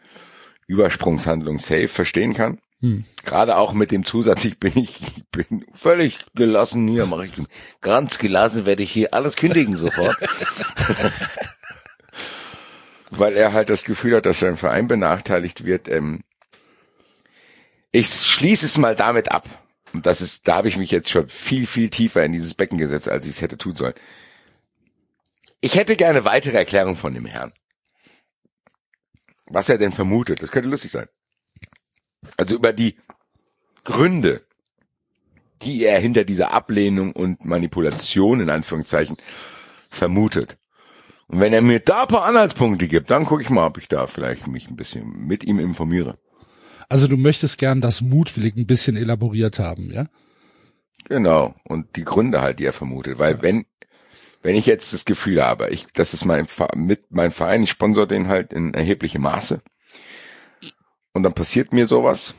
[0.67, 2.59] Übersprungshandlung safe verstehen kann.
[2.81, 3.03] Hm.
[3.25, 7.31] Gerade auch mit dem Zusatz, ich bin ich, ich bin völlig gelassen hier, mache ich
[7.81, 10.15] ganz gelassen, werde ich hier alles kündigen sofort.
[13.11, 15.87] Weil er halt das Gefühl hat, dass sein Verein benachteiligt wird.
[15.87, 16.21] Ähm,
[17.91, 19.47] ich schließe es mal damit ab.
[19.93, 22.77] Und das ist, da habe ich mich jetzt schon viel, viel tiefer in dieses Becken
[22.77, 23.95] gesetzt, als ich es hätte tun sollen.
[25.61, 27.51] Ich hätte gerne weitere Erklärung von dem Herrn.
[29.47, 30.43] Was er denn vermutet.
[30.43, 31.07] Das könnte lustig sein.
[32.37, 32.97] Also über die
[33.83, 34.41] Gründe,
[35.63, 39.17] die er hinter dieser Ablehnung und Manipulation in Anführungszeichen
[39.89, 40.57] vermutet.
[41.29, 43.87] Und wenn er mir da ein paar Anhaltspunkte gibt, dann gucke ich mal, ob ich
[43.87, 46.17] da vielleicht mich ein bisschen mit ihm informiere.
[46.89, 50.07] Also du möchtest gern das mutwillig ein bisschen elaboriert haben, ja?
[51.07, 51.53] Genau.
[51.63, 53.19] Und die Gründe halt, die er vermutet.
[53.19, 53.65] Weil wenn,
[54.41, 58.07] wenn ich jetzt das Gefühl habe, ich, das ist mein, mit, mein Verein, ich sponsor
[58.07, 59.61] den halt in erheblichem Maße.
[61.13, 62.33] Und dann passiert mir sowas.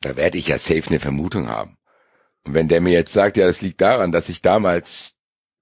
[0.00, 1.76] Da werde ich ja safe eine Vermutung haben.
[2.44, 5.16] Und wenn der mir jetzt sagt, ja, das liegt daran, dass ich damals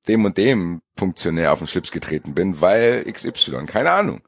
[0.06, 4.20] dem und dem Funktionär auf den Schlips getreten bin, weil XY, keine Ahnung.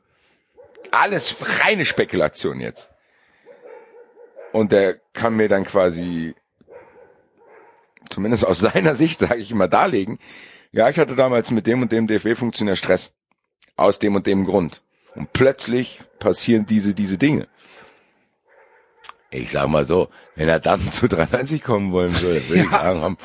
[0.91, 2.91] Alles reine Spekulation jetzt.
[4.53, 6.35] Und der kann mir dann quasi,
[8.09, 10.19] zumindest aus seiner Sicht, sage ich immer, darlegen,
[10.73, 13.13] ja, ich hatte damals mit dem und dem DFB-Funktionär Stress.
[13.77, 14.83] Aus dem und dem Grund.
[15.15, 17.49] Und plötzlich passieren diese, diese Dinge.
[19.31, 23.17] Ich sag mal so, wenn er dann zu 93 kommen wollen würde, würde ich sagen,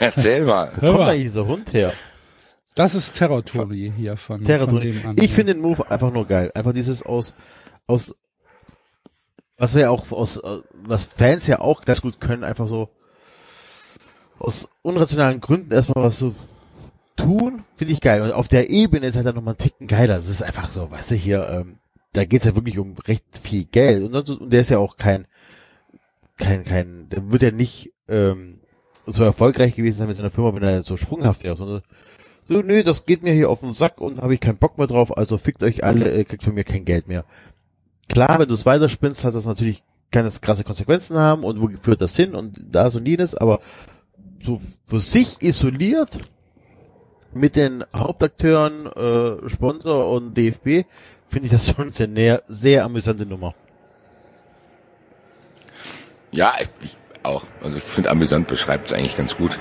[0.00, 0.72] erzähl mal.
[0.80, 1.92] Hör Kommt mal, eigentlich dieser Hund her?
[2.74, 4.94] Das ist Territory hier von, von Territory.
[5.04, 5.16] an.
[5.18, 6.50] Ich finde den Move einfach nur geil.
[6.54, 7.34] Einfach dieses aus,
[7.86, 8.14] aus,
[9.58, 12.88] was wir ja auch aus, äh, was Fans ja auch ganz gut können, einfach so
[14.38, 16.34] aus unrationalen Gründen erstmal was so
[17.16, 18.22] tun, finde ich geil.
[18.22, 20.16] Und auf der Ebene ist halt dann nochmal ein Ticken geiler.
[20.16, 21.78] Das ist einfach so, weißt du, hier, ähm,
[22.12, 24.02] da geht's ja wirklich um recht viel Geld.
[24.02, 25.26] Und, sonst- und der ist ja auch kein,
[26.38, 28.60] kein, kein, der wird ja nicht ähm,
[29.06, 31.82] so erfolgreich gewesen sein mit seiner Firma, wenn er so sprunghaft wäre, sondern
[32.48, 34.86] so, nö, das geht mir hier auf den Sack und habe ich keinen Bock mehr
[34.86, 37.24] drauf, also fickt euch alle, äh, kriegt von mir kein Geld mehr.
[38.08, 42.02] Klar, wenn du es weiterspinnst, hat das natürlich keine krasse Konsequenzen haben und wo führt
[42.02, 43.60] das hin und das und jenes, aber
[44.40, 46.18] so für sich isoliert
[47.32, 50.86] mit den Hauptakteuren, äh, Sponsor und DFB,
[51.28, 53.54] finde ich das schon eine sehr, sehr amüsante Nummer.
[56.30, 57.44] Ja, ich auch.
[57.62, 59.58] Also ich finde amüsant beschreibt es eigentlich ganz gut.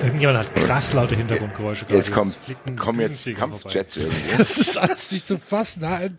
[0.00, 1.96] Irgendjemand hat krass laute Hintergrundgeräusche gerade.
[1.96, 2.36] Jetzt kommt,
[2.76, 4.38] kommen jetzt Kampfjets irgendwo.
[4.38, 5.84] Das ist alles nicht zu fassen.
[5.84, 6.18] Ein,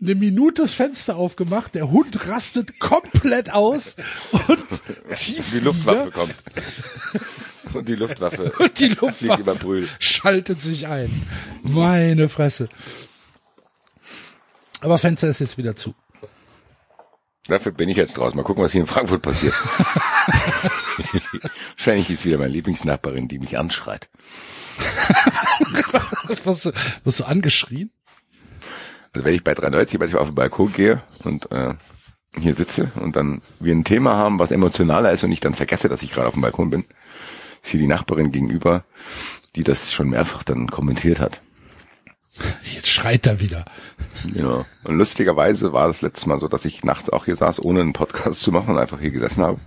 [0.00, 3.96] eine Minute das Fenster aufgemacht, der Hund rastet komplett aus
[4.48, 4.58] und
[5.26, 6.34] die, Die Luftwaffe kommt.
[7.74, 9.88] Und die Luftwaffe und die fliegt über Luftwaffe Brühl.
[9.98, 11.10] schaltet sich ein.
[11.62, 12.68] Meine Fresse.
[14.80, 15.94] Aber Fenster ist jetzt wieder zu.
[17.48, 18.36] Dafür bin ich jetzt draußen.
[18.36, 19.54] Mal gucken, was hier in Frankfurt passiert.
[21.76, 24.08] Wahrscheinlich ist wieder meine Lieblingsnachbarin, die mich anschreit.
[26.28, 26.72] Wirst du,
[27.04, 27.90] wirst du angeschrien?
[29.12, 31.74] Also wenn ich bei 93 manchmal auf den Balkon gehe und äh,
[32.38, 35.88] hier sitze und dann wir ein Thema haben, was emotionaler ist und ich dann vergesse,
[35.88, 36.84] dass ich gerade auf dem Balkon bin,
[37.62, 38.84] ist hier die Nachbarin gegenüber,
[39.54, 41.40] die das schon mehrfach dann kommentiert hat.
[42.74, 43.64] Jetzt schreit er wieder.
[44.34, 44.64] Ja.
[44.84, 47.92] Und lustigerweise war das letzte Mal so, dass ich nachts auch hier saß, ohne einen
[47.92, 49.60] Podcast zu machen und einfach hier gesessen habe.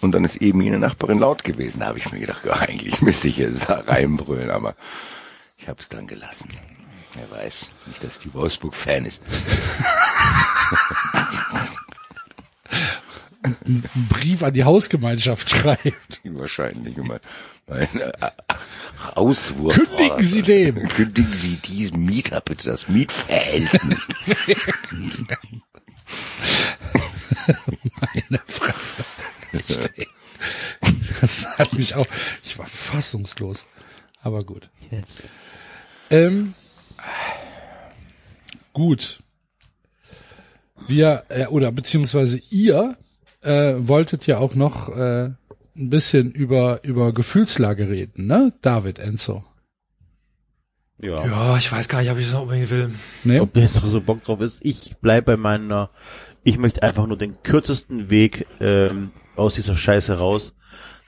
[0.00, 1.80] Und dann ist eben jene Nachbarin laut gewesen.
[1.80, 4.74] Da habe ich mir gedacht, ja, eigentlich müsste ich jetzt da reinbrüllen, aber
[5.58, 6.48] ich habe es dann gelassen.
[7.14, 9.20] Wer weiß, nicht, dass die Wolfsburg-Fan ist.
[13.42, 16.20] Einen Brief an die Hausgemeinschaft schreibt.
[16.24, 17.20] Wahrscheinlich immer
[17.72, 17.86] äh,
[19.16, 19.74] Rauswurf.
[19.96, 20.88] Kündigen Sie den.
[20.88, 24.08] Kündigen Sie diesem Mieter bitte das Mietverhältnis.
[28.00, 29.04] Meine Fresse.
[31.20, 32.06] Das hat mich auch,
[32.44, 33.66] ich war fassungslos.
[34.22, 34.70] Aber gut.
[36.10, 36.54] Ähm,
[38.72, 39.20] gut.
[40.86, 42.96] Wir, äh, oder beziehungsweise ihr
[43.42, 45.30] äh, wolltet ja auch noch äh,
[45.76, 48.52] ein bisschen über, über Gefühlslage reden, ne?
[48.62, 49.44] David Enzo.
[51.02, 51.26] Ja.
[51.26, 52.94] Ja, ich weiß gar nicht, ob ich das noch unbedingt will.
[53.24, 53.42] Ne?
[53.42, 54.64] Ob der jetzt noch so Bock drauf ist.
[54.64, 55.90] Ich bleib bei meiner,
[56.44, 60.54] ich möchte einfach nur den kürzesten Weg ähm, aus dieser Scheiße raus,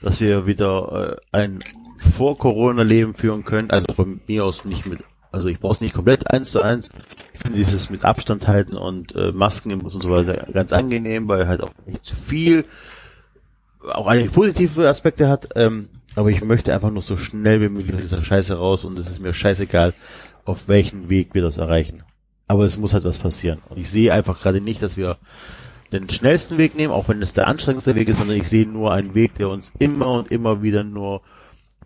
[0.03, 1.61] dass wir wieder äh, ein
[1.97, 3.71] Vor-Corona-Leben führen können.
[3.71, 5.01] Also von mir aus nicht mit,
[5.31, 6.89] also ich brauche es nicht komplett eins zu eins.
[7.33, 10.73] Ich finde dieses mit Abstand halten und äh, Masken im Bus und so weiter ganz
[10.73, 12.65] angenehm, weil halt auch nicht viel,
[13.93, 15.49] auch einige positive Aspekte hat.
[15.57, 18.99] Ähm, aber ich möchte einfach nur so schnell wie möglich aus dieser Scheiße raus und
[18.99, 19.95] es ist mir scheißegal,
[20.45, 22.03] auf welchen Weg wir das erreichen.
[22.47, 23.61] Aber es muss halt was passieren.
[23.69, 25.17] Und ich sehe einfach gerade nicht, dass wir
[25.93, 28.93] den schnellsten Weg nehmen, auch wenn es der anstrengendste Weg ist, sondern ich sehe nur
[28.93, 31.23] einen Weg, der uns immer und immer wieder nur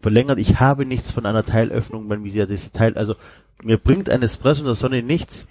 [0.00, 0.38] verlängert.
[0.38, 3.14] Ich habe nichts von einer Teilöffnung, wenn wir diese Teil, also
[3.62, 5.46] mir bringt ein Espresso in der Sonne nichts,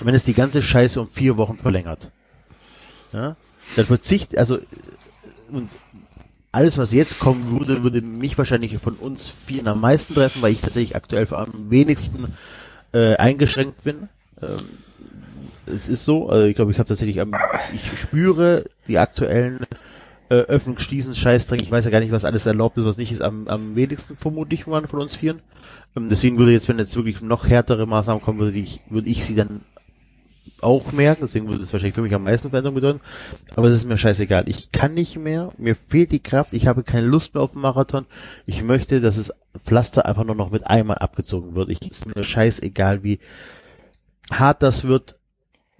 [0.00, 2.10] wenn es die ganze Scheiße um vier Wochen verlängert.
[3.12, 3.36] Ja?
[3.76, 4.58] Dann verzicht, also
[5.50, 5.70] und
[6.52, 10.52] alles, was jetzt kommen würde, würde mich wahrscheinlich von uns vielen am meisten treffen, weil
[10.52, 12.34] ich tatsächlich aktuell am wenigsten
[12.92, 14.08] äh, eingeschränkt bin.
[14.42, 14.64] Ähm,
[15.66, 17.32] es ist so, also ich glaube, ich habe tatsächlich am,
[17.72, 19.60] ich spüre die aktuellen
[20.28, 23.22] äh, Öffnungsschließen, Scheißdreck, ich weiß ja gar nicht, was alles erlaubt ist, was nicht ist,
[23.22, 25.40] am, am wenigsten vermutlich von von uns vieren.
[25.96, 29.24] Ähm, deswegen würde jetzt, wenn jetzt wirklich noch härtere Maßnahmen kommen, würde ich, würde ich
[29.24, 29.60] sie dann
[30.60, 33.00] auch merken, deswegen würde es wahrscheinlich für mich am meisten Veränderung bedeuten.
[33.56, 34.48] Aber es ist mir scheißegal.
[34.48, 37.62] Ich kann nicht mehr, mir fehlt die Kraft, ich habe keine Lust mehr auf den
[37.62, 38.06] Marathon.
[38.46, 39.32] Ich möchte, dass das
[39.64, 41.70] Pflaster einfach nur noch mit einmal abgezogen wird.
[41.70, 43.18] Ich ist mir scheißegal, wie
[44.30, 45.16] hart das wird,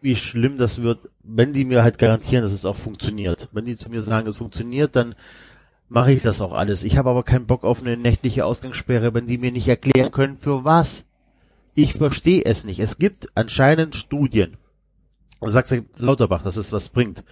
[0.00, 3.48] wie schlimm das wird, wenn die mir halt garantieren, dass es auch funktioniert.
[3.52, 5.14] Wenn die zu mir sagen, es funktioniert, dann
[5.88, 6.84] mache ich das auch alles.
[6.84, 10.38] Ich habe aber keinen Bock auf eine nächtliche Ausgangssperre, wenn die mir nicht erklären können,
[10.38, 11.06] für was.
[11.82, 12.78] Ich verstehe es nicht.
[12.80, 14.56] Es gibt anscheinend Studien.
[15.38, 17.24] Und sagt Lauterbach, dass es was bringt.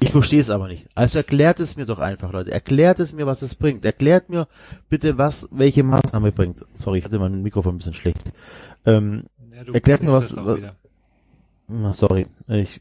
[0.00, 0.88] Ich verstehe es aber nicht.
[0.94, 2.50] Also erklärt es mir doch einfach, Leute.
[2.50, 3.84] Erklärt es mir, was es bringt.
[3.84, 4.48] Erklärt mir
[4.88, 6.64] bitte, was, welche Maßnahme bringt.
[6.72, 8.22] Sorry, ich hatte mein Mikrofon ein bisschen schlecht.
[8.86, 10.34] Ähm, Ja, Erklärt mir was-
[11.68, 12.26] na, sorry.
[12.48, 12.80] Ich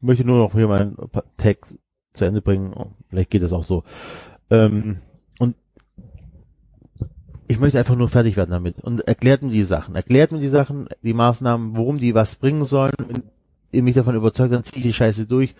[0.00, 0.96] möchte nur noch hier meinen
[1.36, 1.58] Tag
[2.12, 2.72] zu Ende bringen.
[2.74, 3.84] Oh, Vielleicht geht es auch so.
[4.50, 4.98] Ähm,
[7.48, 8.80] ich möchte einfach nur fertig werden damit.
[8.80, 9.94] Und erklärt mir die Sachen.
[9.94, 12.92] Erklärt mir die Sachen, die Maßnahmen, worum die was bringen sollen.
[12.98, 13.22] Wenn
[13.72, 15.54] ihr mich davon überzeugt, dann ziehe ich die Scheiße durch.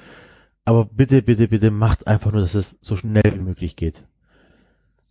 [0.67, 4.05] Aber bitte, bitte, bitte macht einfach nur, dass es so schnell wie möglich geht.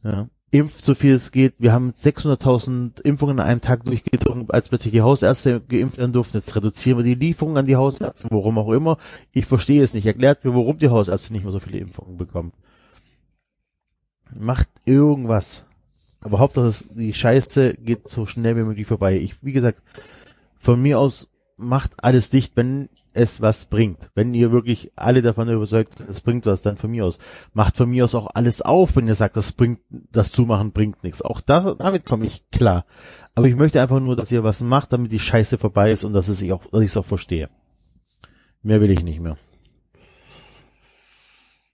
[0.04, 0.30] Ja.
[0.52, 1.56] Impft so viel es geht.
[1.58, 6.38] Wir haben 600.000 Impfungen an einem Tag durchgedrungen, als plötzlich die Hausärzte geimpft werden durften.
[6.38, 8.98] Jetzt reduzieren wir die Lieferungen an die Hausärzte, warum auch immer.
[9.34, 10.06] Ich verstehe es nicht.
[10.06, 12.54] Erklärt mir, warum die Hausärzte nicht mehr so viele Impfungen bekommen.
[14.34, 15.64] Macht irgendwas.
[16.19, 19.18] Aber Hauptsache, die Scheiße geht so schnell wie möglich vorbei.
[19.18, 19.81] Ich, wie gesagt,
[20.60, 24.10] von mir aus macht alles dicht, wenn es was bringt.
[24.14, 27.18] Wenn ihr wirklich alle davon überzeugt, es bringt was, dann von mir aus.
[27.53, 31.03] Macht von mir aus auch alles auf, wenn ihr sagt, das bringt, das Zumachen bringt
[31.03, 31.22] nichts.
[31.22, 32.85] Auch da, damit komme ich klar.
[33.34, 36.14] Aber ich möchte einfach nur, dass ihr was macht, damit die Scheiße vorbei ist und
[36.14, 37.49] dass es sich auch, dass ich es auch verstehe.
[38.61, 39.38] Mehr will ich nicht mehr.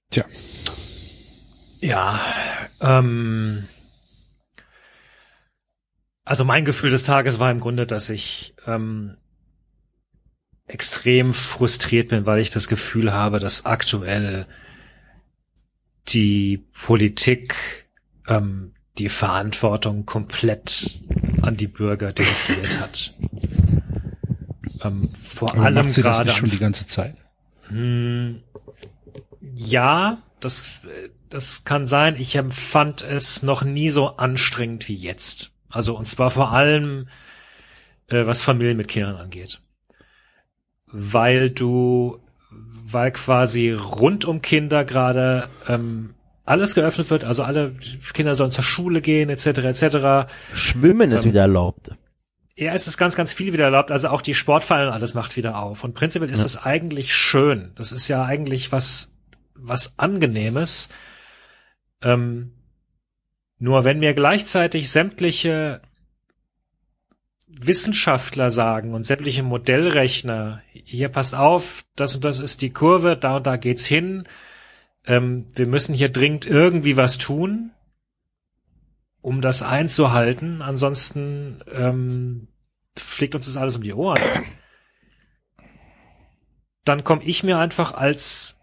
[0.10, 0.26] Tja,
[1.82, 2.20] Ja,
[2.82, 3.66] ähm,
[6.26, 9.18] also mein Gefühl des Tages war im Grunde, dass ich ähm,
[10.68, 14.48] extrem frustriert bin, weil ich das Gefühl habe, dass aktuell
[16.10, 17.88] die Politik
[18.28, 21.00] ähm, die Verantwortung komplett
[21.42, 23.14] an die Bürger delegiert hat.
[24.84, 27.16] Ähm, vor aber allem macht sie das gerade nicht an schon die ganze Zeit?
[27.70, 28.44] hm,
[29.56, 30.82] ja, das,
[31.30, 32.16] das kann sein.
[32.18, 35.53] Ich empfand es noch nie so anstrengend wie jetzt.
[35.74, 37.08] Also und zwar vor allem,
[38.08, 39.60] äh, was Familien mit Kindern angeht.
[40.86, 42.20] Weil du,
[42.52, 46.14] weil quasi rund um Kinder gerade ähm,
[46.46, 47.74] alles geöffnet wird, also alle
[48.14, 50.32] Kinder sollen zur Schule gehen, etc., etc.
[50.54, 51.92] Schwimmen ist Ähm, wieder erlaubt.
[52.56, 53.90] Ja, es ist ganz, ganz viel wieder erlaubt.
[53.92, 55.84] Also auch die Sportvereine und alles macht wieder auf.
[55.84, 56.46] Und prinzipiell ist Ja.
[56.46, 57.72] es eigentlich schön.
[57.76, 59.16] Das ist ja eigentlich was,
[59.56, 60.90] was angenehmes.
[62.04, 62.52] Ähm,
[63.64, 65.82] nur wenn mir gleichzeitig sämtliche
[67.48, 73.38] Wissenschaftler sagen und sämtliche Modellrechner, hier passt auf, das und das ist die Kurve, da
[73.38, 74.28] und da geht's hin,
[75.06, 77.72] ähm, wir müssen hier dringend irgendwie was tun,
[79.22, 80.62] um das einzuhalten.
[80.62, 82.50] Ansonsten ähm,
[82.98, 84.20] fliegt uns das alles um die Ohren.
[86.84, 88.60] Dann komme ich mir einfach als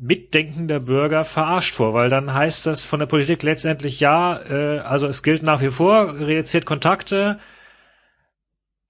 [0.00, 5.06] mitdenkender Bürger verarscht vor, weil dann heißt das von der Politik letztendlich ja, äh, also
[5.06, 7.38] es gilt nach wie vor, reduziert Kontakte,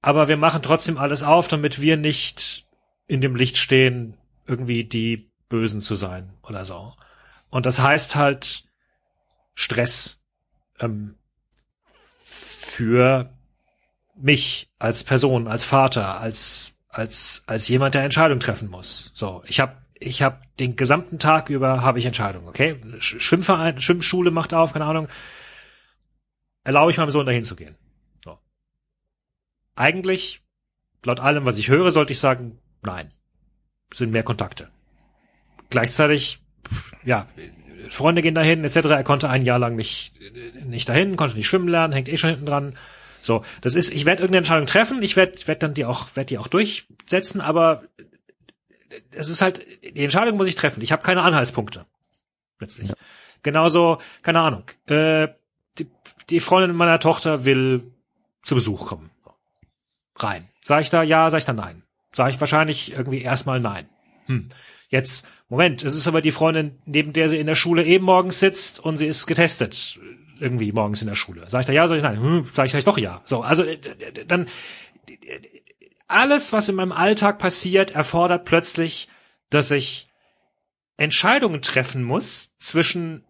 [0.02, 2.66] aber wir machen trotzdem alles auf, damit wir nicht
[3.06, 4.16] in dem Licht stehen,
[4.46, 6.92] irgendwie die Bösen zu sein oder so.
[7.50, 8.64] Und das heißt halt
[9.54, 10.22] Stress
[10.78, 11.16] ähm,
[12.22, 13.32] für
[14.14, 19.10] mich als Person, als Vater, als als als jemand, der Entscheidungen treffen muss.
[19.14, 22.80] So, ich habe ich habe den gesamten Tag über habe ich Entscheidungen, okay?
[22.98, 25.08] Schwimmverein, Schwimmschule macht auf, keine Ahnung.
[26.64, 27.76] Erlaube ich meinem Sohn dahin zu gehen.
[28.24, 28.38] So.
[29.76, 30.42] Eigentlich,
[31.04, 33.08] laut allem, was ich höre, sollte ich sagen, nein.
[33.92, 34.68] sind mehr Kontakte.
[35.70, 36.40] Gleichzeitig,
[37.04, 37.26] ja,
[37.88, 38.76] Freunde gehen dahin, etc.
[38.76, 40.14] Er konnte ein Jahr lang nicht,
[40.64, 42.76] nicht dahin, konnte nicht schwimmen lernen, hängt eh schon hinten dran.
[43.22, 46.28] So, das ist, ich werde irgendeine Entscheidung treffen, ich werde werd dann die auch, werde
[46.28, 47.82] die auch durchsetzen, aber
[49.10, 50.82] es ist halt, die Entscheidung muss ich treffen.
[50.82, 51.86] Ich habe keine Anhaltspunkte.
[52.60, 52.88] Letztlich.
[52.88, 52.94] Ja.
[53.42, 55.28] Genauso, keine Ahnung, äh,
[55.78, 55.86] die,
[56.30, 57.92] die Freundin meiner Tochter will
[58.42, 59.10] zu Besuch kommen.
[60.16, 60.48] Rein.
[60.62, 61.82] Sag ich da ja, sag ich da nein.
[62.12, 63.88] Sag ich wahrscheinlich irgendwie erstmal nein.
[64.26, 64.50] Hm.
[64.88, 68.40] Jetzt, Moment, es ist aber die Freundin, neben der sie in der Schule eben morgens
[68.40, 69.98] sitzt und sie ist getestet.
[70.40, 71.44] Irgendwie morgens in der Schule.
[71.48, 72.20] Sag ich da ja, sag ich nein?
[72.20, 73.20] Hm, sag ich, ich doch ja.
[73.24, 73.78] So, also äh,
[74.26, 74.48] dann
[76.08, 79.08] alles, was in meinem Alltag passiert, erfordert plötzlich,
[79.50, 80.06] dass ich
[80.96, 83.24] Entscheidungen treffen muss zwischen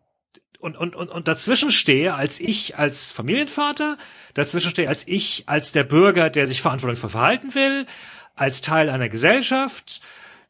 [0.61, 3.97] und, und, und, und dazwischen stehe als ich als Familienvater,
[4.35, 7.87] dazwischen stehe als ich als der Bürger, der sich verantwortungsvoll verhalten will,
[8.35, 10.01] als Teil einer Gesellschaft,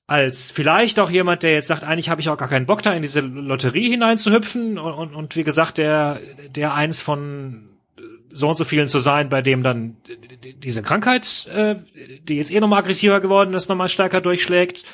[0.06, 2.94] als vielleicht auch jemand, der jetzt sagt, eigentlich habe ich auch gar keinen Bock da
[2.94, 4.78] in diese Lotterie hineinzuhüpfen.
[4.78, 7.77] Und, und, und wie gesagt, der, der eins von
[8.30, 9.96] so und so vielen zu sein, bei dem dann
[10.56, 11.76] diese Krankheit, äh,
[12.22, 14.84] die jetzt eh nochmal aggressiver geworden ist, nochmal stärker durchschlägt.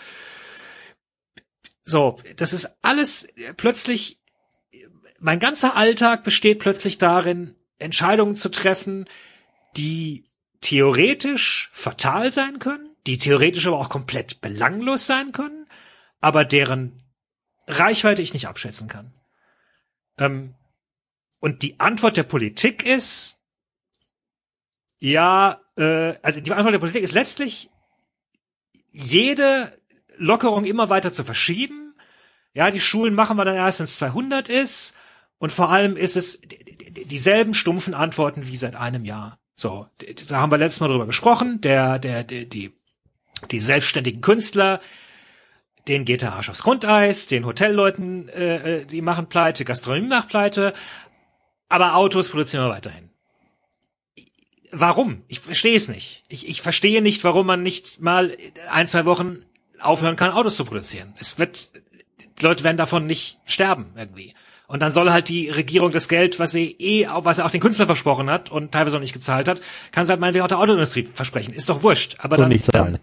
[1.84, 4.20] So, das ist alles plötzlich,
[5.18, 9.06] mein ganzer Alltag besteht plötzlich darin, Entscheidungen zu treffen,
[9.76, 10.24] die
[10.60, 15.66] theoretisch fatal sein können, die theoretisch aber auch komplett belanglos sein können,
[16.20, 17.02] aber deren
[17.66, 19.12] Reichweite ich nicht abschätzen kann.
[20.18, 20.54] Ähm,
[21.44, 23.36] und die Antwort der Politik ist,
[24.98, 27.68] ja, äh, also die Antwort der Politik ist letztlich,
[28.90, 29.78] jede
[30.16, 31.96] Lockerung immer weiter zu verschieben.
[32.54, 34.94] Ja, die Schulen machen wir dann erst, wenn es 200 ist.
[35.36, 36.40] Und vor allem ist es
[37.10, 39.38] dieselben stumpfen Antworten wie seit einem Jahr.
[39.54, 39.86] So,
[40.26, 41.60] da haben wir letztes Mal drüber gesprochen.
[41.60, 42.72] Der, der, der die,
[43.50, 44.80] die selbstständigen Künstler,
[45.88, 50.30] denen geht der Arsch aufs Grundeis, den Hotelleuten, äh, äh die machen Pleite, Gastronomie macht
[50.30, 50.72] Pleite,
[51.74, 53.10] aber Autos produzieren wir weiterhin.
[54.70, 55.22] Warum?
[55.26, 56.22] Ich verstehe es nicht.
[56.28, 58.36] Ich, ich verstehe nicht, warum man nicht mal
[58.70, 59.44] ein, zwei Wochen
[59.80, 61.14] aufhören kann, Autos zu produzieren.
[61.18, 61.72] Es wird,
[62.38, 64.34] die Leute werden davon nicht sterben irgendwie.
[64.68, 67.60] Und dann soll halt die Regierung das Geld, was sie eh, was er auch den
[67.60, 69.60] Künstlern versprochen hat und teilweise auch nicht gezahlt hat,
[69.90, 71.52] kann es halt meinetwegen auch der Autoindustrie versprechen.
[71.54, 72.16] Ist doch wurscht.
[72.20, 73.00] Aber dann, nicht zahlen.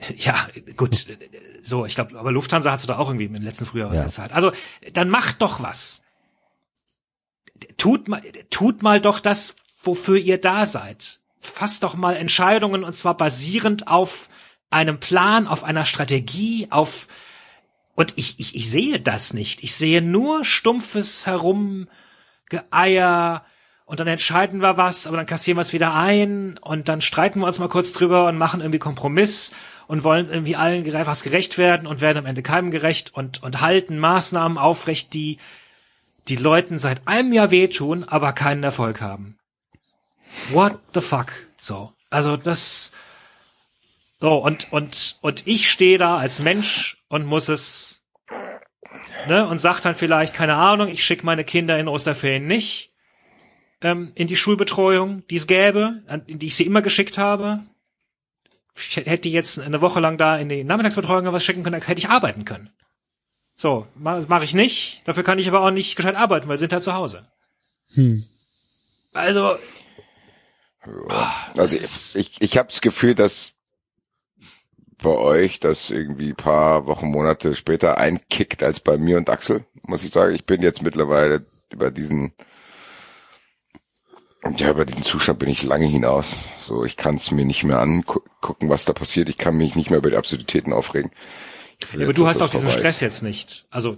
[0.00, 0.34] Dann, ja,
[0.76, 1.06] gut.
[1.62, 4.04] So, ich glaube, aber Lufthansa hat da auch irgendwie im letzten Frühjahr was ja.
[4.04, 4.32] gezahlt.
[4.32, 4.52] Also,
[4.92, 6.01] dann macht doch was
[7.76, 11.20] tut mal, tut mal doch das, wofür ihr da seid.
[11.40, 14.28] Fasst doch mal Entscheidungen und zwar basierend auf
[14.70, 17.08] einem Plan, auf einer Strategie, auf
[17.94, 19.62] und ich, ich, ich sehe das nicht.
[19.62, 23.44] Ich sehe nur stumpfes Herumgeeier
[23.84, 27.40] und dann entscheiden wir was, aber dann kassieren wir es wieder ein und dann streiten
[27.40, 29.54] wir uns mal kurz drüber und machen irgendwie Kompromiss
[29.86, 33.60] und wollen irgendwie allen was gerecht werden und werden am Ende keinem gerecht und, und
[33.60, 35.38] halten Maßnahmen aufrecht, die
[36.28, 39.38] die Leuten seit einem Jahr wehtun, aber keinen Erfolg haben.
[40.50, 41.32] What the fuck?
[41.60, 41.92] So.
[42.10, 42.92] Also das.
[44.20, 48.02] So, und, und, und ich stehe da als Mensch und muss es,
[49.26, 52.92] ne, und sag dann vielleicht, keine Ahnung, ich schicke meine Kinder in Osterferien nicht
[53.82, 57.60] ähm, in die Schulbetreuung, die es gäbe, in die ich sie immer geschickt habe.
[58.76, 62.08] Ich hätte jetzt eine Woche lang da in die Nachmittagsbetreuung was schicken können, hätte ich
[62.08, 62.70] arbeiten können.
[63.62, 65.02] So, das mache ich nicht.
[65.04, 67.28] Dafür kann ich aber auch nicht gescheit arbeiten, weil sie sind halt zu Hause.
[67.94, 68.24] Hm.
[69.12, 69.56] Also.
[70.84, 73.52] Ja, also ich, ich, ich habe das Gefühl, dass
[75.00, 80.02] bei euch das irgendwie paar Wochen, Monate später einkickt als bei mir und Axel, muss
[80.02, 80.34] ich sagen.
[80.34, 82.32] Ich bin jetzt mittlerweile über diesen
[84.56, 86.34] ja, über diesen Zustand bin ich lange hinaus.
[86.58, 89.28] So, ich kann es mir nicht mehr angucken, was da passiert.
[89.28, 91.12] Ich kann mich nicht mehr über die Absurditäten aufregen
[91.94, 93.66] Ja, aber du hast auch diesen Stress jetzt nicht.
[93.70, 93.96] Also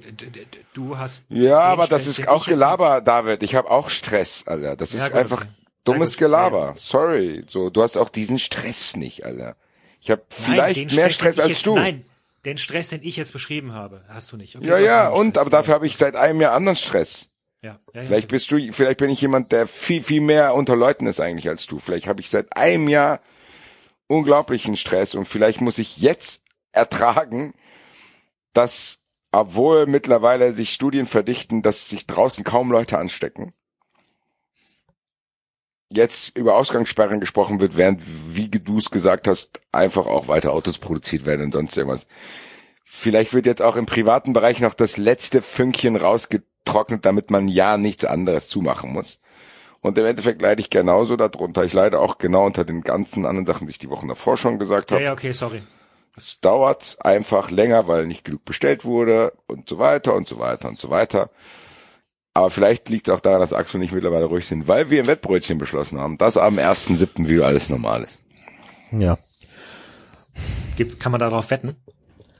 [0.72, 1.26] du hast.
[1.28, 3.42] Ja, aber das Stress, ist den auch Gelaber, David.
[3.42, 4.76] Ich habe auch Stress, Alter.
[4.76, 5.50] Das Ja, ist gut, einfach okay.
[5.84, 6.74] dummes gut, Gelaber.
[6.76, 7.44] Sorry.
[7.48, 9.56] So, du hast auch diesen Stress nicht, Alter.
[10.00, 11.74] Ich habe Nein, vielleicht den mehr Stress ich als jetzt, du.
[11.76, 12.04] Nein,
[12.44, 14.56] den Stress, den ich jetzt beschrieben habe, hast du nicht.
[14.56, 15.40] Okay, ja, ja, und Stress.
[15.40, 17.28] aber dafür habe ich seit einem Jahr anderen Stress.
[17.62, 18.06] Ja, ja, ja.
[18.06, 21.48] Vielleicht bist du, vielleicht bin ich jemand, der viel, viel mehr unter Leuten ist eigentlich
[21.48, 21.78] als du.
[21.78, 23.20] Vielleicht habe ich seit einem Jahr
[24.06, 26.42] unglaublichen Stress und vielleicht muss ich jetzt
[26.72, 27.54] ertragen,
[28.54, 29.00] dass,
[29.32, 33.52] obwohl mittlerweile sich Studien verdichten, dass sich draußen kaum Leute anstecken,
[35.92, 38.02] jetzt über Ausgangssperren gesprochen wird, während,
[38.34, 42.06] wie du es gesagt hast, einfach auch weiter Autos produziert werden und sonst irgendwas.
[42.84, 47.76] Vielleicht wird jetzt auch im privaten Bereich noch das letzte Fünkchen rausgetrocknet, damit man ja
[47.76, 49.20] nichts anderes zumachen muss.
[49.80, 51.64] Und im Endeffekt leide ich genauso darunter.
[51.64, 54.58] Ich leide auch genau unter den ganzen anderen Sachen, die ich die Wochen davor schon
[54.58, 55.04] gesagt ja, habe.
[55.04, 55.62] ja, okay, sorry.
[56.16, 60.68] Es dauert einfach länger, weil nicht genug bestellt wurde und so weiter und so weiter
[60.68, 61.30] und so weiter.
[62.34, 65.00] Aber vielleicht liegt es auch daran, dass Axel und ich mittlerweile ruhig sind, weil wir
[65.00, 67.28] im Wettbrötchen beschlossen haben, dass am 1.7.
[67.28, 68.18] wieder alles normal ist.
[68.92, 69.18] Ja.
[70.76, 71.76] Gibt, kann man darauf wetten?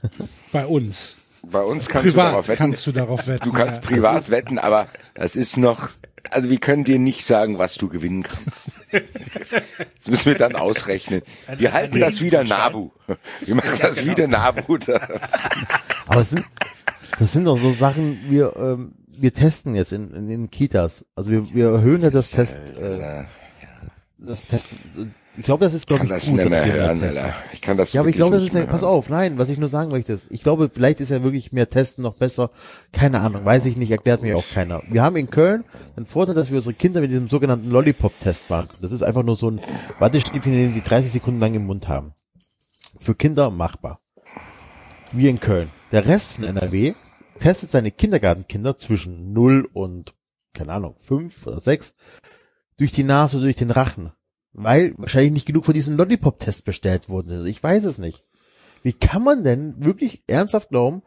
[0.51, 1.17] Bei uns.
[1.43, 2.57] Bei uns kannst du Privat darauf wetten.
[2.57, 3.43] kannst du darauf wetten.
[3.43, 3.89] Du kannst ja.
[3.89, 5.89] privat wetten, aber das ist noch,
[6.31, 8.71] also wir können dir nicht sagen, was du gewinnen kannst.
[8.91, 11.21] Das müssen wir dann ausrechnen.
[11.57, 12.91] Wir halten das wieder Nabu.
[13.41, 14.77] Wir machen das wieder Nabu.
[16.07, 16.45] Aber es sind,
[17.19, 21.05] das sind doch so Sachen, wir, ähm, wir testen jetzt in, in den Kitas.
[21.15, 23.25] Also wir, wir erhöhen ja das Test, äh,
[24.17, 24.75] das Test,
[25.37, 26.37] ich glaube, das ist, glaube kann ich, das gut.
[26.37, 27.03] nicht mehr hören.
[27.03, 27.33] Alter.
[27.53, 29.57] Ich kann das Ja, aber ich glaube, das ist ja, pass auf, nein, was ich
[29.57, 32.51] nur sagen möchte ist, ich glaube, vielleicht ist ja wirklich mehr Testen noch besser.
[32.91, 34.81] Keine Ahnung, weiß ich nicht, erklärt mir auch keiner.
[34.89, 35.63] Wir haben in Köln
[35.97, 38.69] den Vorteil, dass wir unsere Kinder mit diesem sogenannten Lollipop-Test machen.
[38.81, 39.61] Das ist einfach nur so ein
[39.99, 42.13] Wattestäbchen, den die 30 Sekunden lang im Mund haben.
[42.99, 43.99] Für Kinder machbar.
[45.11, 45.69] Wir in Köln.
[45.91, 46.93] Der Rest von NRW
[47.39, 50.13] testet seine Kindergartenkinder zwischen 0 und,
[50.53, 51.93] keine Ahnung, 5 oder 6
[52.77, 54.11] durch die Nase, durch den Rachen.
[54.57, 57.45] Weil wahrscheinlich nicht genug von diesen Lollipop-Tests bestellt worden sind.
[57.45, 58.23] Ich weiß es nicht.
[58.83, 61.01] Wie kann man denn wirklich ernsthaft glauben,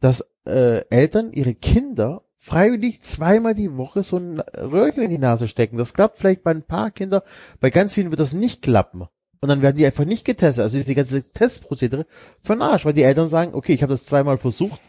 [0.00, 5.48] dass äh, Eltern ihre Kinder freiwillig zweimal die Woche so ein Röhrchen in die Nase
[5.48, 5.76] stecken?
[5.76, 7.22] Das klappt vielleicht bei ein paar Kindern,
[7.60, 9.04] bei ganz vielen wird das nicht klappen.
[9.40, 10.62] Und dann werden die einfach nicht getestet.
[10.62, 12.06] Also ist die ganze Testprozedere
[12.42, 14.80] für den Arsch, weil die Eltern sagen, okay, ich habe das zweimal versucht,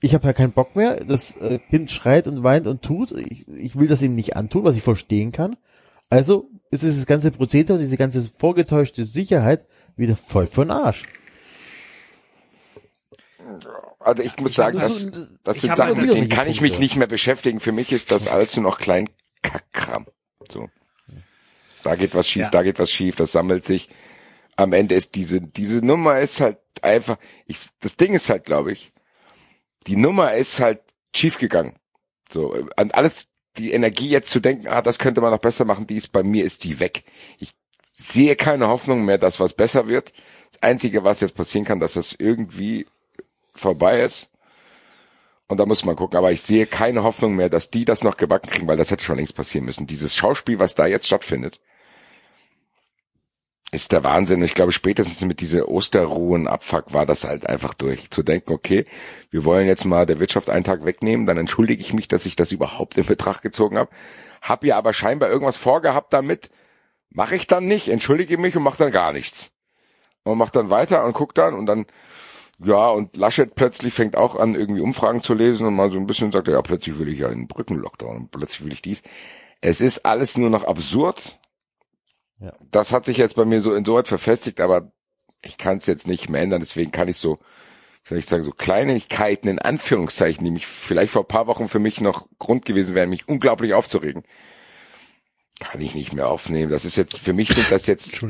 [0.00, 3.48] ich habe ja keinen Bock mehr, das äh, Kind schreit und weint und tut, ich,
[3.48, 5.56] ich will das ihm nicht antun, was ich verstehen kann.
[6.10, 9.66] Also ist dieses ganze Prozedere und diese ganze vorgetäuschte Sicherheit
[9.96, 11.04] wieder voll den Arsch.
[14.00, 16.60] Also ich muss sagen, hab das, nur- das ich sind Sachen, mit denen kann ich
[16.60, 17.60] mich nicht mehr beschäftigen.
[17.60, 19.08] Für mich ist das alles nur noch klein
[19.42, 20.06] Kackkram.
[20.50, 20.68] So.
[21.82, 22.50] Da geht was schief, Ja.
[22.50, 23.88] da geht was schief, das sammelt sich.
[24.56, 27.16] Am Ende ist diese, diese Nummer ist halt einfach,
[27.46, 28.92] ich, das Ding ist halt, glaube ich,
[29.86, 30.80] die Nummer ist halt
[31.14, 31.76] schief gegangen.
[32.30, 33.28] So, an alles,
[33.58, 36.22] die Energie jetzt zu denken, ah, das könnte man noch besser machen, die ist bei
[36.22, 37.04] mir, ist die weg.
[37.38, 37.54] Ich
[37.92, 40.12] sehe keine Hoffnung mehr, dass was besser wird.
[40.52, 42.86] Das Einzige, was jetzt passieren kann, dass das irgendwie
[43.54, 44.28] vorbei ist.
[45.48, 46.18] Und da muss man gucken.
[46.18, 49.04] Aber ich sehe keine Hoffnung mehr, dass die das noch gebacken kriegen, weil das hätte
[49.04, 49.86] schon längst passieren müssen.
[49.86, 51.60] Dieses Schauspiel, was da jetzt stattfindet,
[53.70, 54.42] ist der Wahnsinn.
[54.42, 58.10] Ich glaube, spätestens mit dieser Osterruhen-Abfuck war das halt einfach durch.
[58.10, 58.86] Zu denken, okay,
[59.30, 62.36] wir wollen jetzt mal der Wirtschaft einen Tag wegnehmen, dann entschuldige ich mich, dass ich
[62.36, 63.90] das überhaupt in Betracht gezogen habe.
[64.40, 66.50] Hab ja aber scheinbar irgendwas vorgehabt damit.
[67.10, 69.50] Mache ich dann nicht, entschuldige mich und mache dann gar nichts.
[70.24, 71.86] Und macht dann weiter und guckt dann und dann,
[72.62, 76.06] ja, und Laschet plötzlich fängt auch an, irgendwie Umfragen zu lesen und mal so ein
[76.06, 79.02] bisschen sagt, ja, plötzlich will ich ja einen Brückenlockdown und plötzlich will ich dies.
[79.60, 81.38] Es ist alles nur noch absurd.
[82.40, 82.52] Ja.
[82.70, 84.92] Das hat sich jetzt bei mir so insoweit verfestigt, aber
[85.44, 87.38] ich kann es jetzt nicht mehr ändern, deswegen kann ich so,
[88.04, 91.78] soll ich sagen, so Kleinigkeiten in Anführungszeichen, die mich vielleicht vor ein paar Wochen für
[91.78, 94.24] mich noch Grund gewesen wären, mich unglaublich aufzuregen,
[95.60, 96.70] kann ich nicht mehr aufnehmen.
[96.70, 98.24] Das ist jetzt, für mich sind das jetzt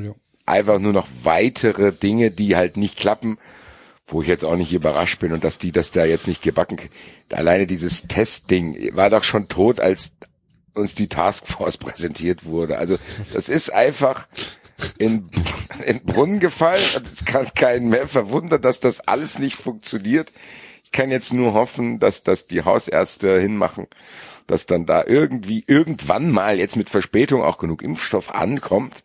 [0.46, 3.38] einfach nur noch weitere Dinge, die halt nicht klappen,
[4.06, 6.78] wo ich jetzt auch nicht überrascht bin und dass die das da jetzt nicht gebacken.
[7.30, 10.14] Alleine dieses Testding war doch schon tot, als
[10.74, 12.78] uns die Taskforce präsentiert wurde.
[12.78, 12.96] Also
[13.32, 14.28] das ist einfach
[14.98, 15.28] in,
[15.84, 20.32] in Brunnen gefallen und es kann keinen mehr verwundern, dass das alles nicht funktioniert.
[20.84, 23.88] Ich kann jetzt nur hoffen, dass das die Hausärzte hinmachen,
[24.46, 29.04] dass dann da irgendwie irgendwann mal jetzt mit Verspätung auch genug Impfstoff ankommt,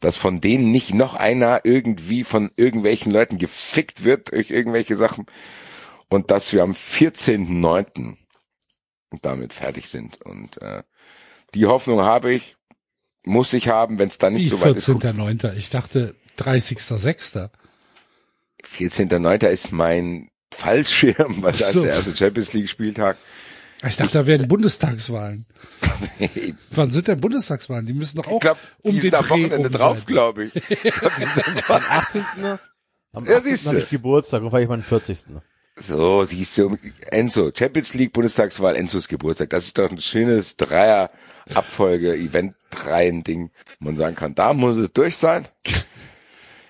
[0.00, 5.26] dass von denen nicht noch einer irgendwie von irgendwelchen Leuten gefickt wird durch irgendwelche Sachen
[6.10, 8.16] und dass wir am 14.9.
[9.22, 10.20] damit fertig sind.
[10.20, 10.82] Und äh,
[11.54, 12.56] die Hoffnung habe ich,
[13.24, 14.88] muss ich haben, wenn es dann nicht Wie so weit ist.
[14.88, 15.54] 14.9.
[15.54, 17.50] Ich dachte 30.6.
[18.64, 19.46] 14.9.
[19.46, 21.80] ist mein Fallschirm, weil da so.
[21.80, 23.16] ist der erste Champions League Spieltag.
[23.84, 25.44] Ich dachte, da wären Bundestagswahlen.
[26.70, 27.84] Wann sind denn Bundestagswahlen?
[27.86, 30.44] Die müssen doch auch Ich glaube, die um den sind am Wochenende rum drauf, glaube
[30.44, 30.54] ich.
[30.54, 32.24] Ich glaub, die sind am 18.
[33.12, 33.42] Am Ja, 18.
[33.42, 33.68] siehste.
[33.70, 35.24] habe ich Geburtstag und feiere ich meinen 40.
[35.76, 36.76] So, siehst du,
[37.10, 39.48] Enzo, Champions League, Bundestagswahl, Enzos Geburtstag.
[39.50, 43.50] Das ist doch ein schönes Dreier-Abfolge-Event-Reihen-Ding,
[43.80, 45.48] wo man sagen kann, da muss es durch sein.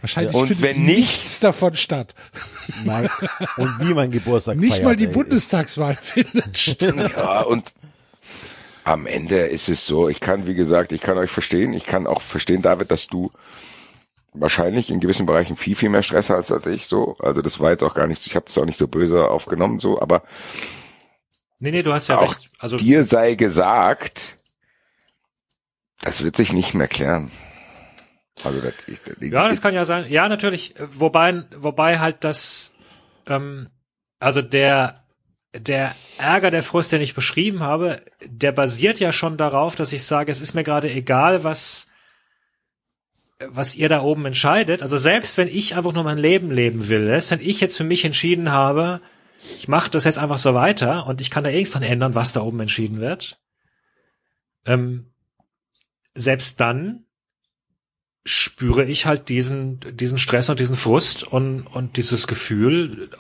[0.00, 2.14] Wahrscheinlich Und findet wenn nicht- nichts davon statt.
[2.84, 3.08] Mein,
[3.56, 5.12] und wie mein Geburtstag Nicht feiert, mal die ey.
[5.12, 6.94] Bundestagswahl findet statt.
[7.16, 7.72] Ja, und
[8.84, 12.06] am Ende ist es so, ich kann, wie gesagt, ich kann euch verstehen, ich kann
[12.06, 13.30] auch verstehen, David, dass du
[14.32, 17.16] wahrscheinlich in gewissen Bereichen viel, viel mehr Stress hast als ich, so.
[17.18, 19.80] Also das war jetzt auch gar nicht, ich habe das auch nicht so böse aufgenommen,
[19.80, 20.22] so, aber
[21.58, 22.50] Nee, nee, du hast ja auch recht.
[22.58, 24.36] Also dir sei gesagt,
[26.00, 27.30] das wird sich nicht mehr klären.
[28.42, 30.06] Also das, ich, das, Ja, das kann ja sein.
[30.08, 30.74] Ja, natürlich.
[30.78, 32.72] Wobei, wobei halt das,
[33.28, 33.68] ähm,
[34.18, 35.04] also der,
[35.54, 40.02] der Ärger, der Frust, den ich beschrieben habe, der basiert ja schon darauf, dass ich
[40.02, 41.91] sage, es ist mir gerade egal, was,
[43.48, 44.82] was ihr da oben entscheidet.
[44.82, 47.84] Also selbst wenn ich einfach nur mein Leben leben will, selbst wenn ich jetzt für
[47.84, 49.00] mich entschieden habe,
[49.56, 52.14] ich mache das jetzt einfach so weiter und ich kann da eh nichts dran ändern,
[52.14, 53.40] was da oben entschieden wird.
[54.64, 55.12] Ähm,
[56.14, 57.06] selbst dann
[58.24, 63.10] spüre ich halt diesen, diesen Stress und diesen Frust und, und dieses Gefühl,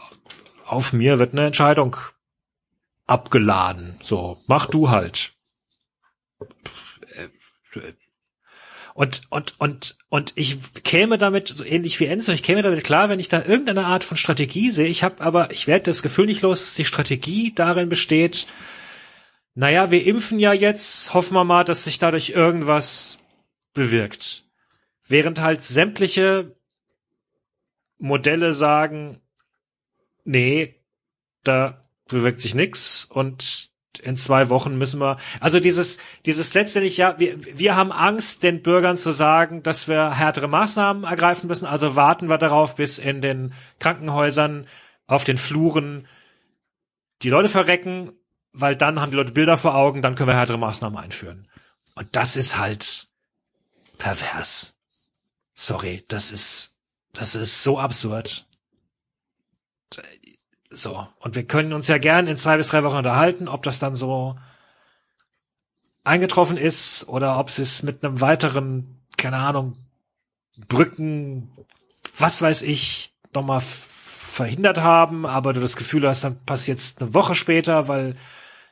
[0.64, 1.96] auf mir wird eine Entscheidung
[3.06, 3.98] abgeladen.
[4.02, 5.34] So, mach du halt.
[8.94, 13.08] Und, und, und, und ich käme damit, so ähnlich wie Enzo, ich käme damit klar,
[13.08, 14.86] wenn ich da irgendeine Art von Strategie sehe.
[14.86, 18.46] Ich habe aber, ich werde das Gefühl nicht los, dass die Strategie darin besteht,
[19.54, 23.18] naja, wir impfen ja jetzt, hoffen wir mal, dass sich dadurch irgendwas
[23.74, 24.44] bewirkt.
[25.06, 26.56] Während halt sämtliche
[27.98, 29.20] Modelle sagen,
[30.24, 30.82] nee,
[31.44, 37.18] da bewirkt sich nix und in zwei Wochen müssen wir, also dieses, dieses letztendlich, ja,
[37.18, 41.96] wir, wir haben Angst, den Bürgern zu sagen, dass wir härtere Maßnahmen ergreifen müssen, also
[41.96, 44.66] warten wir darauf, bis in den Krankenhäusern,
[45.06, 46.06] auf den Fluren
[47.22, 48.12] die Leute verrecken,
[48.52, 51.48] weil dann haben die Leute Bilder vor Augen, dann können wir härtere Maßnahmen einführen.
[51.94, 53.08] Und das ist halt
[53.98, 54.74] pervers.
[55.54, 56.78] Sorry, das ist,
[57.12, 58.46] das ist so absurd.
[60.74, 61.06] So.
[61.20, 63.94] Und wir können uns ja gern in zwei bis drei Wochen unterhalten, ob das dann
[63.94, 64.36] so
[66.04, 69.76] eingetroffen ist oder ob sie es mit einem weiteren, keine Ahnung,
[70.56, 71.52] Brücken,
[72.18, 77.14] was weiß ich, nochmal verhindert haben, aber du das Gefühl hast, dann passiert es eine
[77.14, 78.16] Woche später, weil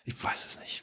[0.05, 0.83] ich weiß es nicht.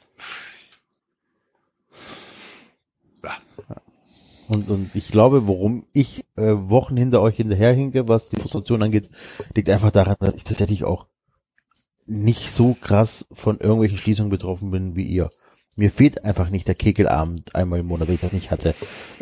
[4.48, 9.10] Und, und ich glaube, warum ich äh, Wochen hinter euch hinterherhinke, was die Frustration angeht,
[9.54, 11.06] liegt einfach daran, dass ich tatsächlich auch
[12.06, 15.28] nicht so krass von irgendwelchen Schließungen betroffen bin wie ihr.
[15.76, 18.74] Mir fehlt einfach nicht der Kegelabend einmal im Monat, weil ich das nicht hatte.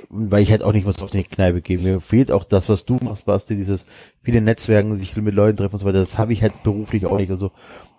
[0.08, 1.78] Weil ich halt auch nicht was auf die Kneipe gehe.
[1.78, 3.84] Mir fehlt auch das, was du machst, Basti, dieses
[4.22, 5.98] viele Netzwerken, sich mit Leuten treffen und so weiter.
[5.98, 7.30] Das habe ich halt beruflich auch nicht.
[7.30, 7.50] Also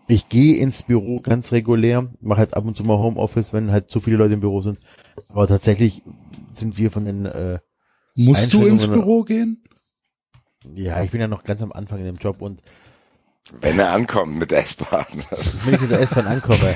[0.07, 3.89] ich gehe ins Büro ganz regulär, mache halt ab und zu mal Homeoffice, wenn halt
[3.89, 4.79] zu viele Leute im Büro sind.
[5.29, 6.03] Aber tatsächlich
[6.51, 7.59] sind wir von den äh,
[8.15, 9.63] Musst du ins Büro gehen?
[10.73, 12.61] Ja, ich bin ja noch ganz am Anfang in dem Job und
[13.61, 15.05] Wenn er ankommt mit der S-Bahn.
[15.65, 16.75] wenn ich mit der S-Bahn ankomme.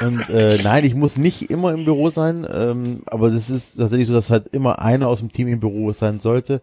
[0.00, 4.08] und äh, nein, ich muss nicht immer im Büro sein, ähm, aber das ist tatsächlich
[4.08, 6.62] so, dass halt immer einer aus dem Team im Büro sein sollte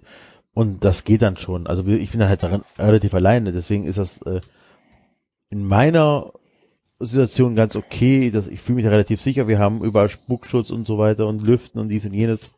[0.54, 1.66] und das geht dann schon.
[1.68, 4.42] Also ich bin dann halt daran relativ alleine, deswegen ist das äh,
[5.50, 6.32] in meiner
[7.00, 9.48] Situation ganz okay, dass ich fühle mich da relativ sicher.
[9.48, 12.54] Wir haben überall Spuckschutz und so weiter und Lüften und dies und jenes.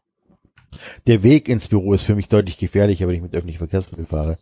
[1.08, 4.38] Der Weg ins Büro ist für mich deutlich gefährlicher, wenn ich mit öffentlichen Verkehrsmitteln fahre,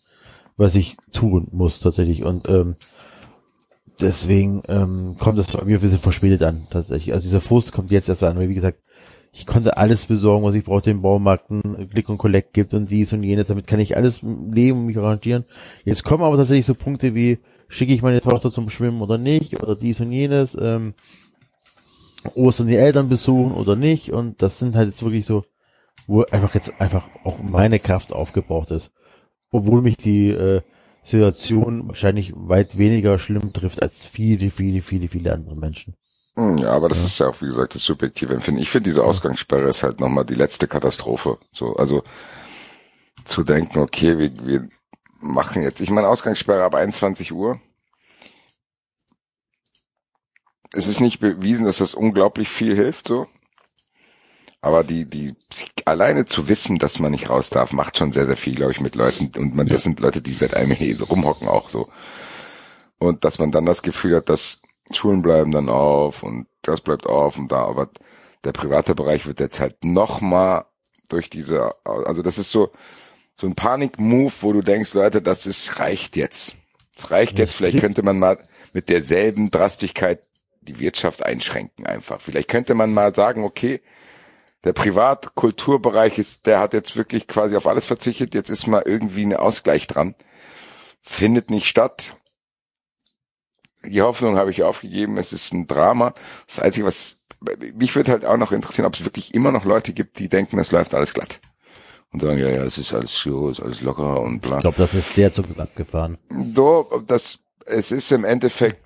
[0.58, 2.24] was ich tun muss tatsächlich.
[2.24, 2.76] Und ähm,
[4.02, 7.14] deswegen ähm, kommt das bei mir ein bisschen verspätet an, tatsächlich.
[7.14, 8.80] Also dieser Frust kommt jetzt erst an, weil wie gesagt,
[9.32, 12.90] ich konnte alles besorgen, was ich brauchte im Baumarkt, ein Click und Collect gibt und
[12.90, 15.44] dies und jenes, damit kann ich alles leben und mich arrangieren.
[15.84, 19.61] Jetzt kommen aber tatsächlich so Punkte wie, schicke ich meine Tochter zum Schwimmen oder nicht,
[19.61, 20.94] oder dies und jenes, ähm,
[22.35, 25.45] Ostern die Eltern besuchen oder nicht, und das sind halt jetzt wirklich so,
[26.08, 28.92] wo einfach jetzt einfach auch meine Kraft aufgebraucht ist.
[29.52, 30.61] Obwohl mich die äh,
[31.03, 35.95] Situation wahrscheinlich weit weniger schlimm trifft als viele, viele, viele, viele andere Menschen.
[36.35, 38.61] Hm, Ja, aber das ist ja auch, wie gesagt, das subjektive Empfinden.
[38.61, 41.38] Ich finde, diese Ausgangssperre ist halt nochmal die letzte Katastrophe.
[41.52, 42.03] So, also
[43.26, 44.69] zu denken, okay, wir, wir
[45.26, 47.60] machen jetzt, ich meine, Ausgangssperre ab 21 Uhr.
[50.74, 53.28] Es ist nicht bewiesen, dass das unglaublich viel hilft, so.
[54.62, 55.36] Aber die, die,
[55.86, 58.82] alleine zu wissen, dass man nicht raus darf, macht schon sehr, sehr viel, glaube ich,
[58.82, 59.32] mit Leuten.
[59.38, 61.90] Und man, das sind Leute, die seit einem Jahr rumhocken auch so.
[62.98, 67.06] Und dass man dann das Gefühl hat, dass Schulen bleiben dann auf und das bleibt
[67.06, 67.90] auf und da, aber
[68.44, 70.66] der private Bereich wird jetzt halt noch mal
[71.10, 72.72] durch diese, also das ist so,
[73.36, 76.56] so ein Panik-Move, wo du denkst, Leute, das ist, reicht jetzt.
[76.98, 78.38] Es reicht jetzt, vielleicht könnte man mal
[78.74, 80.22] mit derselben Drastigkeit
[80.62, 82.22] die Wirtschaft einschränken einfach.
[82.22, 83.82] Vielleicht könnte man mal sagen, okay,
[84.64, 89.26] der Privat-Kulturbereich ist, der hat jetzt wirklich quasi auf alles verzichtet, jetzt ist mal irgendwie
[89.26, 90.16] ein Ausgleich dran.
[91.02, 92.16] Findet nicht statt.
[93.84, 96.16] Die Hoffnung habe ich aufgegeben, es ist ein Drama.
[96.48, 97.20] Das Einzige, was
[97.76, 100.58] mich würde halt auch noch interessieren, ob es wirklich immer noch Leute gibt, die denken,
[100.58, 101.40] es läuft alles glatt.
[102.16, 104.56] Und sagen, ja, ja, es ist alles so, es ist alles locker und bla.
[104.56, 106.18] Ich glaube, das ist der Zug ist abgefahren.
[106.30, 108.82] Do, das, es ist im Endeffekt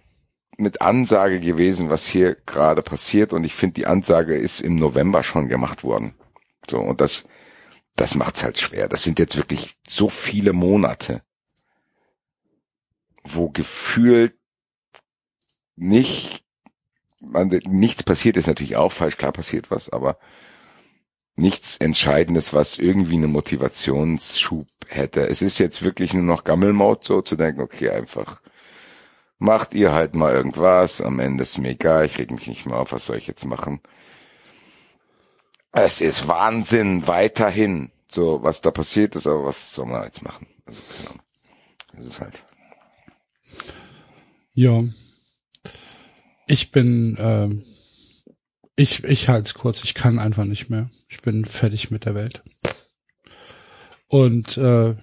[0.57, 3.31] mit Ansage gewesen, was hier gerade passiert.
[3.31, 6.15] Und ich finde, die Ansage ist im November schon gemacht worden.
[6.67, 7.25] So, und das,
[7.95, 8.87] das macht's halt schwer.
[8.87, 11.21] Das sind jetzt wirklich so viele Monate,
[13.23, 14.33] wo gefühlt
[15.75, 16.43] nicht,
[17.19, 20.17] man, nichts passiert ist natürlich auch falsch, klar passiert was, aber
[21.39, 25.27] nichts Entscheidendes, was irgendwie eine Motivationsschub hätte.
[25.27, 28.41] Es ist jetzt wirklich nur noch Gammelmode, so zu denken, okay, einfach
[29.39, 32.77] macht ihr halt mal irgendwas, am Ende ist mir egal, ich reg mich nicht mehr
[32.77, 33.79] auf, was soll ich jetzt machen?
[35.71, 40.47] Es ist Wahnsinn, weiterhin, so, was da passiert ist, aber was soll man jetzt machen?
[40.65, 41.19] Also, Ahnung.
[41.95, 42.43] Das ist halt.
[44.53, 44.83] Ja.
[46.47, 47.63] Ich bin, ähm,
[48.79, 50.89] ich, ich halte es kurz, ich kann einfach nicht mehr.
[51.09, 52.43] Ich bin fertig mit der Welt.
[54.07, 54.95] Und äh,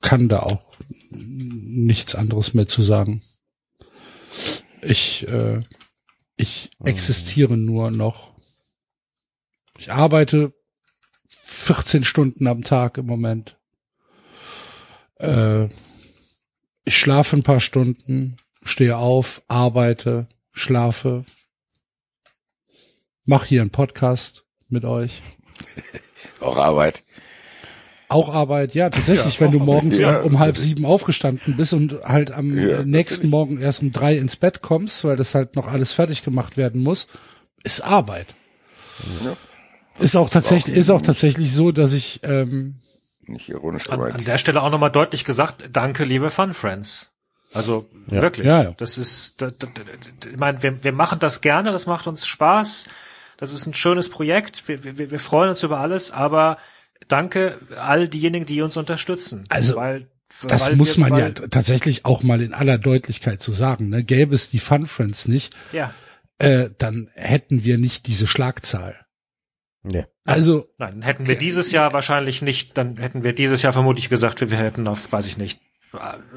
[0.00, 0.76] kann da auch
[1.10, 3.22] nichts anderes mehr zu sagen.
[4.82, 5.62] Ich, äh,
[6.36, 8.34] ich existiere nur noch.
[9.78, 10.52] Ich arbeite
[11.28, 13.56] 14 Stunden am Tag im Moment.
[15.20, 15.66] Äh,
[16.84, 21.24] ich schlafe ein paar Stunden, stehe auf, arbeite, schlafe,
[23.24, 25.22] mach hier einen Podcast mit euch.
[26.40, 27.02] Auch Arbeit.
[28.08, 32.32] Auch Arbeit, ja, tatsächlich, wenn du morgens Ja, um, halb sieben aufgestanden bist und halt
[32.32, 33.30] am Ja, äh, nächsten natürlich.
[33.30, 36.82] Morgen erst um drei ins Bett kommst, weil das halt noch alles fertig gemacht werden
[36.82, 37.06] muss,
[37.62, 38.26] ist Arbeit.
[39.24, 39.36] Ja.
[40.00, 42.80] Ist auch tatsächlich, ist auch tatsächlich so, dass ich, ähm,
[43.26, 44.16] Nicht ironisch An, gemeint.
[44.16, 47.09] an der Stelle auch nochmal deutlich gesagt, danke, liebe Fun Friends.
[47.52, 48.46] Also wirklich.
[48.46, 48.74] Ja, ja.
[48.76, 52.26] Das ist, da, da, da, ich meine, wir, wir machen das gerne, das macht uns
[52.26, 52.86] Spaß.
[53.36, 54.68] Das ist ein schönes Projekt.
[54.68, 56.58] Wir, wir, wir freuen uns über alles, aber
[57.08, 59.44] danke all diejenigen, die uns unterstützen.
[59.48, 60.08] Also, weil,
[60.46, 63.88] das weil muss wir, man ja tatsächlich auch mal in aller Deutlichkeit zu sagen.
[63.88, 64.04] Ne?
[64.04, 65.92] Gäbe es die Fun Friends nicht, Ja,
[66.38, 68.98] äh, dann hätten wir nicht diese Schlagzahl.
[69.82, 70.06] Nee.
[70.24, 74.48] Also nein, hätten wir dieses Jahr wahrscheinlich nicht, dann hätten wir dieses Jahr vermutlich gesagt,
[74.48, 75.60] wir hätten auf, weiß ich nicht,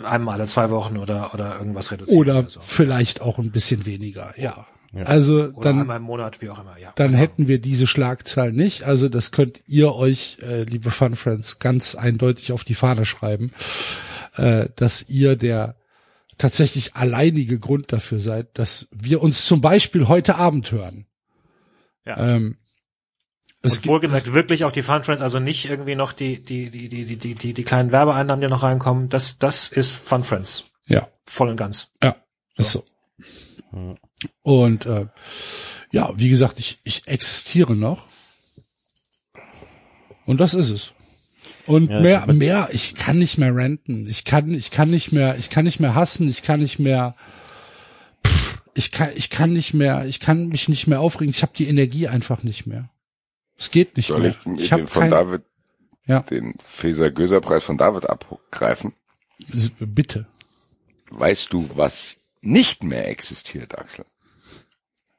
[0.03, 2.17] einmal alle zwei Wochen oder, oder irgendwas reduziert.
[2.19, 2.59] oder so.
[2.61, 4.33] vielleicht auch ein bisschen weniger.
[4.38, 4.65] Ja.
[5.06, 6.91] Also Oder dann einmal im Monat, wie auch immer, ja.
[6.95, 7.19] dann Genau.
[7.19, 8.83] hätten wir diese Schlagzahl nicht.
[8.83, 13.53] Also das könnt ihr euch, äh, liebe Fun Friends, ganz eindeutig auf die Fahne schreiben,
[14.35, 15.75] äh, dass ihr der
[16.38, 21.07] tatsächlich alleinige Grund dafür seid, dass wir uns zum Beispiel heute Abend hören.
[22.06, 22.35] Ja.
[22.35, 22.57] Ähm,
[23.66, 26.90] es Und wohlgemerkt wirklich auch die Fun Friends, also nicht irgendwie noch die, die, die,
[26.90, 29.08] die, die, die, die, die kleinen Werbeeinnahmen, die noch reinkommen.
[29.09, 30.66] Das, das ist Fun Friends.
[30.85, 31.90] ja, Voll und ganz.
[32.03, 32.16] ja,
[32.58, 32.83] ist so.
[34.42, 35.08] Und äh,
[35.92, 38.08] ja, wie gesagt, ich, ich existiere noch.
[40.25, 40.93] Und das ist es.
[41.66, 44.08] Und Ja, mehr, mehr, ich kann nicht mehr renten.
[44.09, 47.16] Ich kann, ich kann nicht mehr, ich kann nicht mehr hassen, ich kann nicht mehr,
[48.27, 51.33] pff, ich kann, ich kann nicht mehr, ich kann mich nicht mehr aufregen.
[51.33, 52.90] Ich habe die Energie einfach nicht mehr.
[53.57, 54.30] Es geht nicht Soll mehr.
[54.45, 55.43] ich, Ich den habe von kein, David,
[56.06, 56.19] Ja.
[56.22, 58.93] den Feser-Göser-Preis von David abgreifen?
[59.80, 60.25] bitte.
[61.09, 64.06] Weißt du, was nicht mehr existiert, Axel?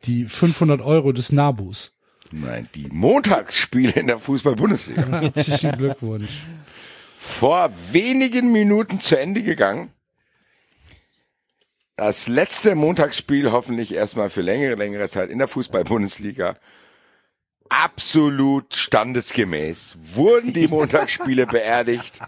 [0.02, 1.92] Die 500 Euro des Nabus.
[2.32, 5.06] Nein, die Montagsspiele in der Fußball-Bundesliga.
[5.20, 6.44] Herzlichen Glückwunsch.
[7.18, 9.90] Vor wenigen Minuten zu Ende gegangen.
[11.96, 16.56] Das letzte Montagsspiel hoffentlich erstmal für längere, längere Zeit in der Fußball-Bundesliga.
[17.70, 22.20] Absolut standesgemäß wurden die Montagsspiele beerdigt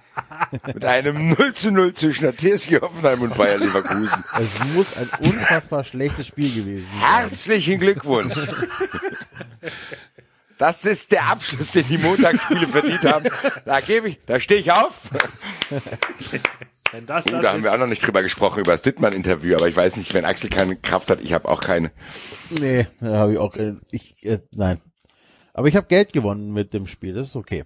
[0.66, 4.24] mit einem 0 zu 0 zwischen der TSG Hoffenheim und Bayer Leverkusen.
[4.38, 7.20] Es muss ein unfassbar schlechtes Spiel gewesen sein.
[7.20, 8.34] Herzlichen Glückwunsch.
[10.58, 13.28] Das ist der Abschluss, den die Montagsspiele verdient haben.
[13.64, 15.10] Da gebe ich, da stehe ich auf.
[16.92, 19.54] Wenn das Oh, das da haben wir auch noch nicht drüber gesprochen, über das Dittmann-Interview,
[19.56, 21.90] aber ich weiß nicht, wenn Axel keine Kraft hat, ich habe auch keine.
[22.58, 24.80] Nee, da habe ich auch, äh, ich, äh, nein.
[25.56, 27.64] Aber ich habe Geld gewonnen mit dem Spiel, das ist okay.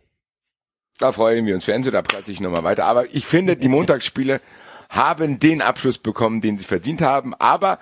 [0.98, 2.84] Da freuen wir uns Enzo, da platze ich nochmal weiter.
[2.84, 4.40] Aber ich finde, die Montagsspiele
[4.88, 7.34] haben den Abschluss bekommen, den sie verdient haben.
[7.34, 7.80] Aber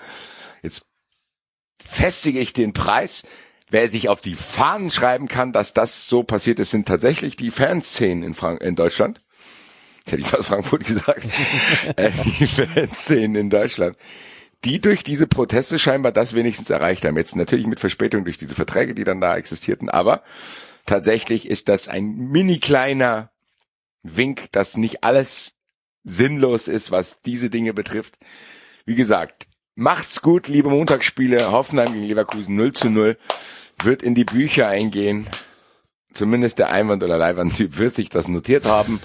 [0.62, 0.86] jetzt
[1.84, 3.26] festige ich den Preis.
[3.68, 7.50] Wer sich auf die Fahnen schreiben kann, dass das so passiert ist, sind tatsächlich die
[7.50, 9.20] Fanszenen in, Frank in Deutschland.
[10.06, 11.26] Hätte ich fast Frankfurt gesagt.
[11.96, 13.98] Äh, die Fanszenen in Deutschland.
[14.64, 17.16] Die durch diese Proteste scheinbar das wenigstens erreicht haben.
[17.16, 19.88] Jetzt natürlich mit Verspätung durch diese Verträge, die dann da existierten.
[19.88, 20.22] Aber
[20.84, 23.30] tatsächlich ist das ein mini kleiner
[24.02, 25.52] Wink, dass nicht alles
[26.04, 28.18] sinnlos ist, was diese Dinge betrifft.
[28.84, 31.52] Wie gesagt, macht's gut, liebe Montagsspiele.
[31.52, 33.18] Hoffenheim gegen Leverkusen 0 zu 0
[33.82, 35.28] wird in die Bücher eingehen.
[36.14, 39.00] Zumindest der Einwand- oder Leihwand-Typ wird sich das notiert haben.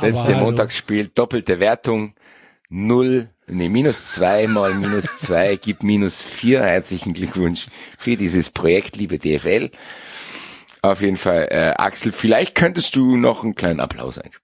[0.00, 0.34] Letzte.
[0.36, 2.14] Montagsspiel, doppelte Wertung,
[2.70, 6.62] 0, nee, minus zwei mal minus zwei gibt minus vier.
[6.62, 7.66] Herzlichen Glückwunsch
[7.98, 9.70] für dieses Projekt, liebe DFL.
[10.82, 14.40] Auf jeden Fall, äh, Axel, vielleicht könntest du noch einen kleinen Applaus einspielen.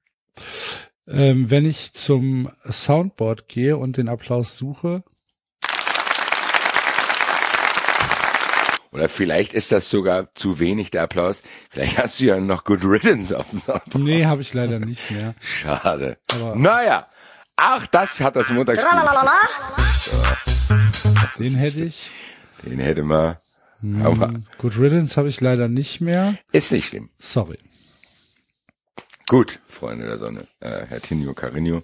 [1.09, 5.03] Ähm, wenn ich zum Soundboard gehe und den Applaus suche,
[8.93, 11.43] Oder vielleicht ist das sogar zu wenig, der Applaus.
[11.71, 14.05] Vielleicht hast du ja noch Good Riddance auf dem Soundboard.
[14.05, 15.35] nee, habe ich leider nicht mehr.
[15.41, 16.19] Schade.
[16.33, 17.07] Aber- naja,
[17.61, 18.91] auch das hat das Montagsspiel.
[21.39, 22.11] Den hätte ich.
[22.65, 23.37] Den hätte man.
[24.03, 26.37] Aber Good Riddance habe ich leider nicht mehr.
[26.53, 27.09] ist nicht schlimm.
[27.19, 27.59] Sorry.
[29.29, 31.83] Gut, Freunde der Sonne, äh, Herr Tinio Carinio.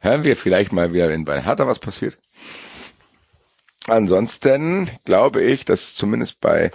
[0.00, 2.18] Hören wir vielleicht mal wieder, wenn bei Hertha was passiert.
[3.86, 6.70] Ansonsten glaube ich, dass zumindest bei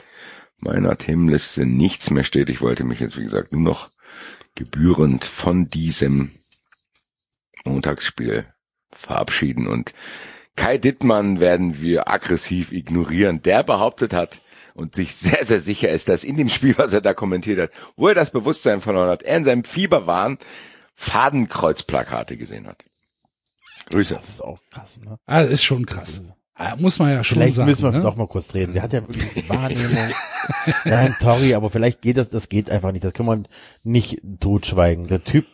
[0.59, 2.49] meiner Themenliste nichts mehr steht.
[2.49, 3.89] Ich wollte mich jetzt, wie gesagt, nur noch
[4.55, 6.31] gebührend von diesem
[7.65, 8.45] Montagsspiel
[8.91, 9.93] verabschieden und
[10.55, 14.39] Kai Dittmann werden wir aggressiv ignorieren, der behauptet hat
[14.73, 17.71] und sich sehr, sehr sicher ist, dass in dem Spiel, was er da kommentiert hat,
[17.97, 20.37] wo er das Bewusstsein verloren hat, er in seinem Fieberwahn
[20.95, 22.83] Fadenkreuzplakate gesehen hat.
[23.89, 24.15] Grüße.
[24.15, 25.19] Das ist auch krass, ne?
[25.25, 26.23] Ah, ist schon krass.
[26.57, 27.69] Ah, Muss man ja schon Vielleicht sagen.
[27.69, 28.01] müssen wir ne?
[28.01, 28.71] doch mal kurz reden.
[28.71, 29.97] Der hat ja wirklich Wahrnehmung.
[30.85, 33.03] Nein, sorry, aber vielleicht geht das, das geht einfach nicht.
[33.03, 33.45] Das kann man
[33.83, 35.07] nicht totschweigen.
[35.07, 35.45] Der Typ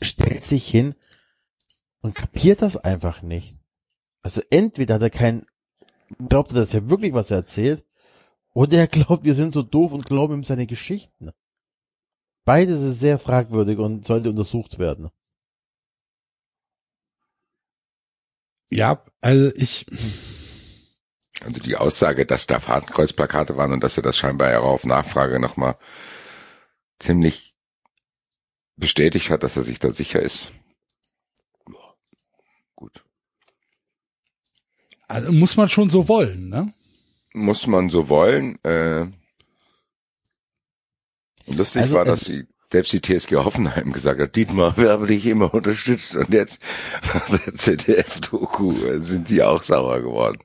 [0.00, 0.94] stellt sich hin
[2.00, 3.56] und kapiert das einfach nicht.
[4.22, 5.46] Also entweder hat er kein,
[6.28, 7.84] glaubt er, dass er wirklich was er erzählt,
[8.52, 11.30] oder er glaubt, wir sind so doof und glauben ihm seine Geschichten.
[12.44, 15.10] Beides ist sehr fragwürdig und sollte untersucht werden.
[18.70, 19.86] Ja, also ich,
[21.44, 24.84] Also die Aussage, dass da Fadenkreuzplakate waren und dass er das scheinbar ja auch auf
[24.84, 25.76] Nachfrage nochmal
[26.98, 27.47] ziemlich
[28.78, 30.50] bestätigt hat, dass er sich da sicher ist.
[31.68, 31.94] Ja,
[32.74, 33.04] gut.
[35.08, 36.72] also muss man schon so wollen, ne?
[37.34, 38.62] Muss man so wollen.
[38.64, 39.06] Äh,
[41.46, 45.26] lustig Also war, dass die, selbst die TSG Hoffenheim gesagt hat, Dietmar, wir haben dich
[45.26, 46.62] immer unterstützt und jetzt
[47.14, 50.38] nach der ZDF-Doku äh, sind die auch sauer geworden.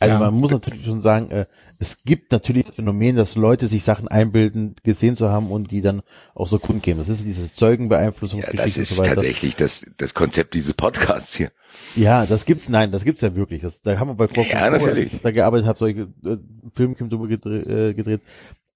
[0.00, 0.20] Also Ja.
[0.20, 1.46] man muss natürlich schon sagen, äh,
[1.80, 5.80] es gibt natürlich das Phänomen, dass Leute sich Sachen einbilden, gesehen zu haben und die
[5.80, 6.02] dann
[6.34, 6.98] auch so kundgeben.
[6.98, 11.34] Das ist dieses Ja, Zeugenbeeinflussungsgeschichte das und ist so tatsächlich das, das Konzept dieses Podcasts
[11.34, 11.50] hier.
[11.96, 13.62] Ja, das gibt's, nein, das gibt's ja wirklich.
[13.62, 15.10] Das, da haben wir bei Frau Ja, natürlich.
[15.22, 16.36] da gearbeitet habe, solche äh,
[16.74, 18.20] Filmcam drüber gedreht, äh, gedreht.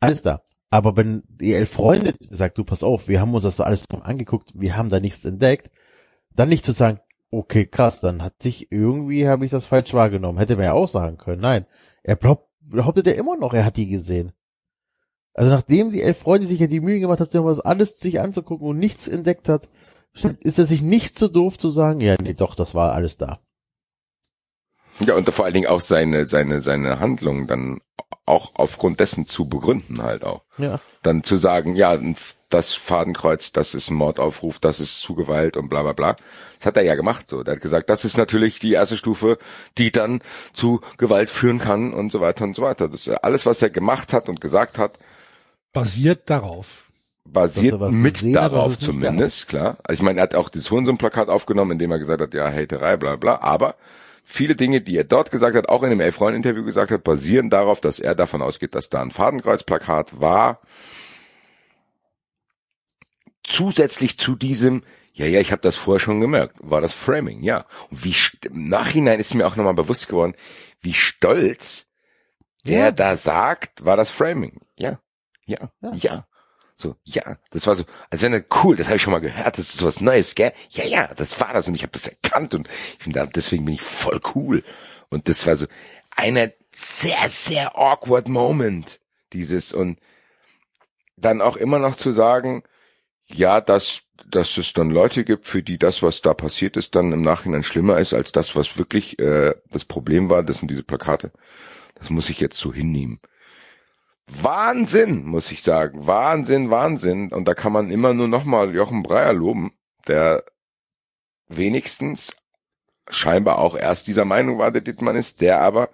[0.01, 0.43] Alles da.
[0.71, 3.85] Aber wenn die elf Freunde sagt, du pass auf, wir haben uns das so alles
[3.91, 5.71] angeguckt, wir haben da nichts entdeckt,
[6.35, 6.99] dann nicht zu sagen,
[7.33, 10.39] okay, krass, dann hat sich irgendwie, habe ich das falsch wahrgenommen.
[10.39, 11.41] Hätte man ja auch sagen können.
[11.41, 11.67] Nein,
[12.03, 14.33] er behauptet er immer noch, er hat die gesehen.
[15.35, 18.69] Also nachdem die elf Freunde sich ja die Mühe gemacht hat, das alles sich anzugucken
[18.69, 19.67] und nichts entdeckt hat,
[20.41, 23.41] ist er sich nicht so doof zu sagen, ja, nee, doch, das war alles da.
[25.01, 27.81] Ja, und vor allen Dingen auch seine, seine, seine Handlung dann
[28.27, 30.45] auch aufgrund dessen zu begründen halt auch.
[30.59, 30.81] Ja.
[31.03, 31.99] Dann zu sagen, ja,
[32.53, 36.17] das Fadenkreuz, das ist ein Mordaufruf, das ist zu Gewalt und bla bla bla.
[36.59, 37.43] Das hat er ja gemacht so.
[37.43, 39.39] Der hat gesagt, das ist natürlich die erste Stufe,
[39.79, 40.21] die dann
[40.53, 42.89] zu Gewalt führen kann und so weiter und so weiter.
[42.89, 44.93] Das ist alles, was er gemacht hat und gesagt hat,
[45.73, 46.87] Basiert darauf.
[47.25, 49.79] basiert er mit gesehen darauf zumindest, klar.
[49.85, 52.51] Also ich meine, er hat auch das Hurensohn-Plakat aufgenommen, in dem er gesagt hat, ja,
[52.53, 53.77] Haterei, bla bla, aber
[54.25, 57.81] viele Dinge, die er dort gesagt hat, auch in dem Elf-Freund-Interview gesagt hat, basieren darauf,
[57.81, 60.61] dass er davon ausgeht, dass da ein Fadenkreuz-Plakat war,
[63.45, 64.83] zusätzlich zu diesem,
[65.15, 67.67] ja, ja, ich habe das vorher schon gemerkt, war das Framing, ja.
[67.91, 68.15] Und wie
[68.47, 70.35] im Nachhinein ist mir auch nochmal bewusst geworden,
[70.81, 71.87] wie stolz
[72.65, 72.91] der Ja.
[72.93, 74.61] da sagt, war das Framing.
[74.77, 75.01] Ja,
[75.47, 75.93] ja, Ja.
[75.95, 76.27] ja.
[76.75, 79.59] So, ja, das war so, als wenn er cool, das habe ich schon mal gehört,
[79.59, 80.53] das ist sowas Neues, gell?
[80.71, 83.65] Ja, ja, das war das und ich habe das erkannt und ich bin da, deswegen
[83.65, 84.65] bin ich voll cool.
[85.11, 85.67] Und das war so
[86.17, 88.99] einer sehr, sehr awkward Moment,
[89.33, 90.01] dieses und
[91.17, 92.63] dann auch immer noch zu sagen,
[93.35, 97.13] ja, dass, dass es dann Leute gibt, für die das, was da passiert ist, dann
[97.13, 100.85] im Nachhinein schlimmer ist als das, was wirklich äh, das Problem war, das sind diese
[100.85, 101.33] Plakate.
[101.95, 103.21] Das muss ich jetzt so hinnehmen.
[104.27, 106.07] Wahnsinn, muss ich sagen.
[106.07, 107.33] Wahnsinn, Wahnsinn.
[107.33, 109.73] Und da kann man immer nur nochmal Jochen Breyer loben,
[110.07, 110.45] der
[111.49, 112.35] wenigstens
[113.09, 115.91] scheinbar auch erst dieser Meinung war, der Dittmann ist, der aber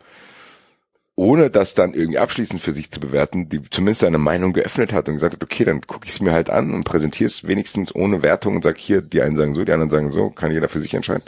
[1.18, 5.08] ohne das dann irgendwie abschließend für sich zu bewerten, die zumindest seine Meinung geöffnet hat
[5.08, 7.92] und gesagt hat, okay, dann gucke ich es mir halt an und präsentiere es wenigstens
[7.92, 10.68] ohne Wertung und sag hier, die einen sagen so, die anderen sagen so, kann jeder
[10.68, 11.24] für sich entscheiden.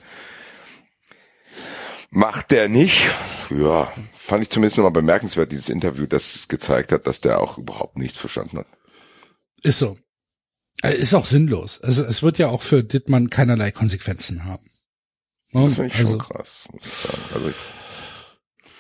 [2.11, 3.03] Macht der nicht.
[3.51, 7.99] Ja, fand ich zumindest nochmal bemerkenswert, dieses Interview, das gezeigt hat, dass der auch überhaupt
[7.99, 8.67] nichts verstanden hat.
[9.65, 9.99] Ist so.
[10.85, 11.81] Äh, Ist auch sinnlos.
[11.81, 14.71] Also es wird ja auch für Dittmann keinerlei Konsequenzen haben.
[15.51, 15.65] Ne?
[15.65, 17.23] Das finde ich also, schon krass, muss ich sagen.
[17.35, 17.80] Also ich,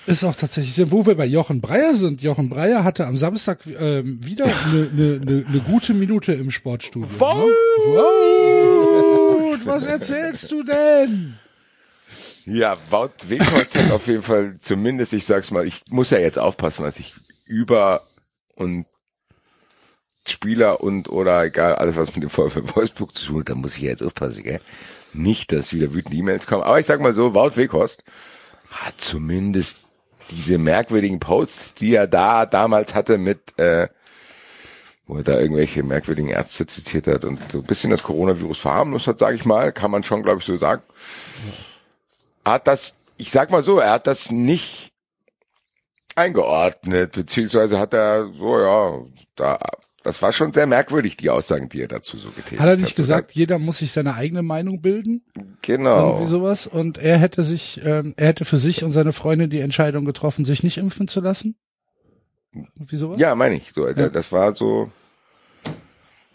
[0.06, 0.90] Ist auch tatsächlich so.
[0.90, 2.22] Wo wir bei Jochen Breyer sind.
[2.22, 7.08] Jochen Breyer hatte am Samstag ähm, wieder eine ne, ne, ne gute Minute im Sportstudio.
[7.08, 7.20] Ne?
[7.20, 8.40] Wout!
[9.66, 11.38] Was erzählst du denn?
[12.46, 16.38] Ja, Wout Weghorst hat auf jeden Fall zumindest, ich sag's mal, ich muss ja jetzt
[16.38, 17.12] aufpassen, was ich
[17.46, 18.00] über
[18.56, 18.86] und
[20.26, 23.76] Spieler und oder egal, alles was mit dem VfL Wolfsburg zu tun hat, da muss
[23.76, 24.60] ich jetzt aufpassen, gell?
[25.12, 26.62] Nicht, dass wieder wütende E-Mails kommen.
[26.62, 28.04] Aber ich sag mal so, Wout Weghorst
[28.70, 29.78] hat zumindest
[30.30, 33.88] diese merkwürdigen Posts, die er da damals hatte mit, äh,
[35.06, 39.06] wo er da irgendwelche merkwürdigen Ärzte zitiert hat und so ein bisschen das Coronavirus verharmlost
[39.06, 40.82] hat, sage ich mal, kann man schon, glaube ich, so sagen.
[42.44, 44.92] Hat das, ich sag mal so, er hat das nicht
[46.14, 49.00] eingeordnet, beziehungsweise hat er so, ja,
[49.36, 49.58] da,
[50.10, 52.60] das war schon sehr merkwürdig, die Aussagen, die er dazu so getätigt hat.
[52.60, 55.24] Hat er nicht So gesagt, jeder muss sich seine eigene Meinung bilden?
[55.62, 56.14] Genau.
[56.14, 56.66] Irgendwie sowas.
[56.66, 60.44] Und er hätte sich, ähm, er hätte für sich und seine Freunde die Entscheidung getroffen,
[60.44, 61.56] sich nicht impfen zu lassen?
[62.76, 63.20] Wie sowas?
[63.20, 63.70] Ja, meine ich.
[63.72, 64.08] So, Ja.
[64.08, 64.90] das war so.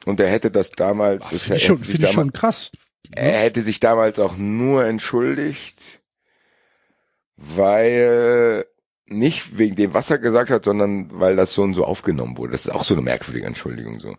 [0.05, 1.29] Und er hätte das damals.
[1.31, 2.71] das Finde ich schon, finde ich schon damals- krass.
[3.13, 5.99] Er hätte sich damals auch nur entschuldigt,
[7.37, 8.65] weil
[9.08, 12.53] nicht wegen dem, was er gesagt hat, sondern weil das so und so aufgenommen wurde.
[12.53, 14.16] Das ist auch so eine merkwürdige Entschuldigung so.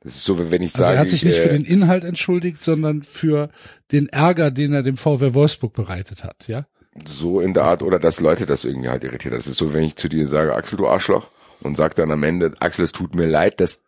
[0.00, 2.04] Das ist so, wenn ich Also sage, er hat sich nicht äh, für den Inhalt
[2.04, 3.50] entschuldigt, sondern für
[3.92, 6.66] den Ärger, den er dem VW Wolfsburg bereitet hat, ja?
[7.06, 9.34] so in der Art oder dass Leute das irgendwie halt irritiert.
[9.34, 12.22] Das ist so, wenn ich zu dir sage, Axel, du Arschloch, und sag dann am
[12.22, 13.82] Ende, Axel, es tut mir leid, dass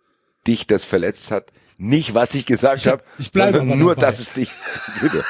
[0.47, 1.53] dich das verletzt hat.
[1.77, 4.07] Nicht, was ich gesagt habe, ich bleibe nur, dabei.
[4.09, 4.51] dass es dich.
[5.01, 5.25] Bitte.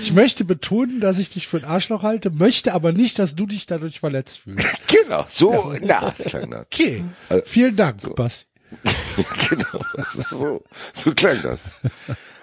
[0.00, 3.46] Ich möchte betonen, dass ich dich für ein Arschloch halte, möchte aber nicht, dass du
[3.46, 4.66] dich dadurch verletzt fühlst.
[4.88, 6.66] genau, so, na, klang das.
[6.66, 7.04] Okay.
[7.28, 8.46] Also- Vielen Dank, Basti.
[9.48, 9.84] genau,
[10.30, 11.80] so, so klang das.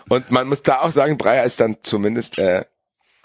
[0.09, 2.65] Und man muss da auch sagen, Breyer ist dann zumindest äh,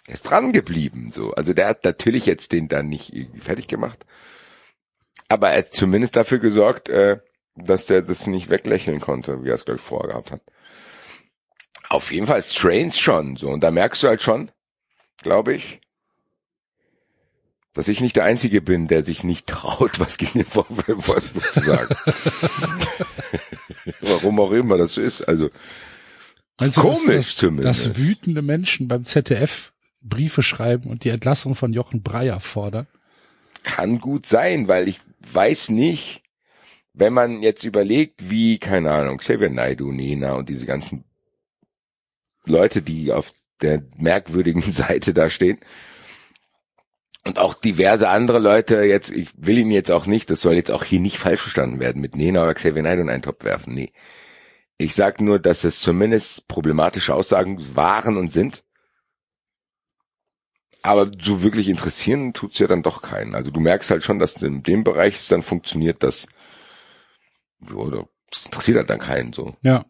[0.08, 1.10] ist dran geblieben.
[1.12, 4.05] So, also der hat natürlich jetzt den dann nicht irgendwie fertig gemacht,
[5.28, 7.18] aber er hat zumindest dafür gesorgt, äh,
[7.55, 10.42] dass der das nicht weglächeln konnte, wie er es glaube ich vorher gehabt hat.
[11.89, 14.50] Auf jeden Fall Strange schon so und da merkst du halt schon,
[15.18, 15.81] glaube ich,
[17.74, 21.52] dass ich nicht der Einzige bin, der sich nicht traut, was gegen den VfL Wolfsburg
[21.52, 21.94] zu sagen.
[24.00, 25.22] Warum auch immer das so ist.
[25.22, 25.48] Also
[26.58, 27.86] du, Komisch dass, zumindest.
[27.86, 29.72] dass wütende Menschen beim ZDF
[30.02, 32.86] Briefe schreiben und die Entlassung von Jochen Breyer fordern?
[33.62, 35.00] kann gut sein, weil ich
[35.32, 36.22] weiß nicht,
[36.94, 41.04] wenn man jetzt überlegt, wie, keine Ahnung, Xavier Naidu, Nena und diese ganzen
[42.44, 45.58] Leute, die auf der merkwürdigen Seite da stehen,
[47.24, 50.72] und auch diverse andere Leute, jetzt, ich will ihn jetzt auch nicht, das soll jetzt
[50.72, 53.74] auch hier nicht falsch verstanden werden, mit Nena oder Xavier Naidu in einen Topf werfen,
[53.74, 53.92] nee.
[54.76, 58.64] Ich sag nur, dass es zumindest problematische Aussagen waren und sind.
[60.82, 63.36] Aber so wirklich interessieren tut's ja dann doch keinen.
[63.36, 66.26] Also du merkst halt schon, dass in dem Bereich es dann funktioniert, dass
[67.74, 69.57] oder das interessiert halt dann keinen so.
[69.62, 69.84] Ja.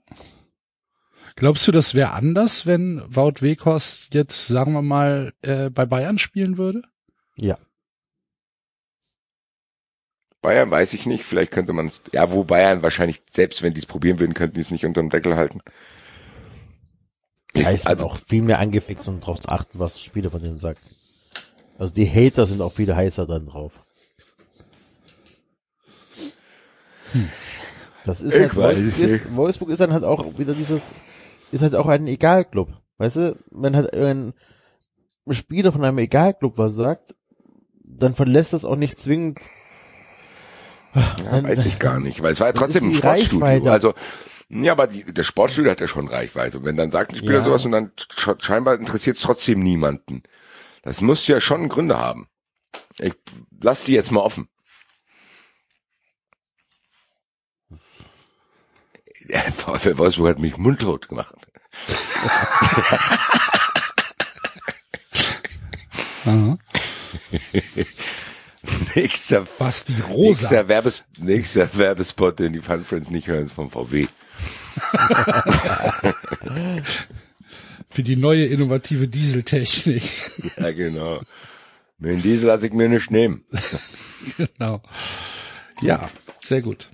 [1.36, 6.18] Glaubst du, das wäre anders, wenn Wout Weghorst jetzt, sagen wir mal, äh, bei Bayern
[6.18, 6.82] spielen würde?
[7.36, 7.58] Ja.
[10.42, 13.80] Bayern weiß ich nicht, vielleicht könnte man es, ja, wo Bayern wahrscheinlich, selbst wenn die
[13.80, 15.60] es probieren würden, könnten die es nicht unterm Deckel halten.
[17.54, 20.58] Da ist also, auch viel mehr angefixt, um drauf zu achten, was Spieler von denen
[20.58, 20.80] sagt.
[21.78, 23.72] Also die Hater sind auch viel heißer dann drauf.
[28.04, 30.90] Das ist Ich halt, Wolfsburg ist, Wolfsburg ist dann halt auch wieder dieses,
[31.52, 32.68] ist halt auch ein Egalclub.
[32.98, 34.32] Weißt du, wenn halt ein
[35.30, 37.14] Spieler von einem Egalclub was sagt,
[37.84, 39.38] dann verlässt das auch nicht zwingend
[40.94, 43.44] Ja, weiß ich gar nicht, weil es war ja trotzdem ein Sportstudio.
[43.46, 43.70] Reichweite.
[43.72, 43.94] Also,
[44.48, 46.58] ja, aber die, der Sportstudio hat ja schon Reichweite.
[46.58, 47.44] Und wenn dann sagt ein Spieler Ja.
[47.44, 50.22] sowas und dann sch- scheinbar interessiert es trotzdem niemanden.
[50.82, 52.28] Das muss ja schon Gründe haben.
[52.98, 53.14] Ich
[53.62, 54.48] lass die jetzt mal offen.
[59.32, 61.34] Der VfL Wolfsburg hat mich mundtot gemacht.
[68.94, 70.42] Nächster, Was die Rosa.
[70.42, 74.06] nächster, Werbes, nächster Werbespot, den die Fun Friends nicht hören, ist vom VW.
[77.90, 80.02] Für die neue innovative Dieseltechnik.
[80.56, 81.20] Ja, genau.
[81.98, 83.44] Mit dem Diesel lasse ich mir nicht nehmen.
[84.36, 84.80] genau.
[85.82, 86.08] Ja,
[86.40, 86.88] sehr gut.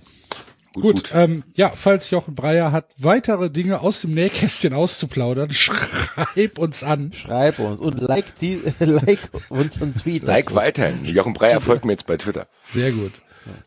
[0.73, 1.11] Gut, Gut, gut.
[1.13, 7.11] Ähm, ja, falls Jochen Breyer hat weitere Dinge aus dem Nähkästchen auszuplaudern, schreib uns an.
[7.11, 10.23] Schreib uns und like die, like uns und tweet.
[10.23, 11.03] Like weiterhin.
[11.05, 12.47] Jochen Breyer folgt mir jetzt bei Twitter.
[12.65, 13.13] Sehr gut.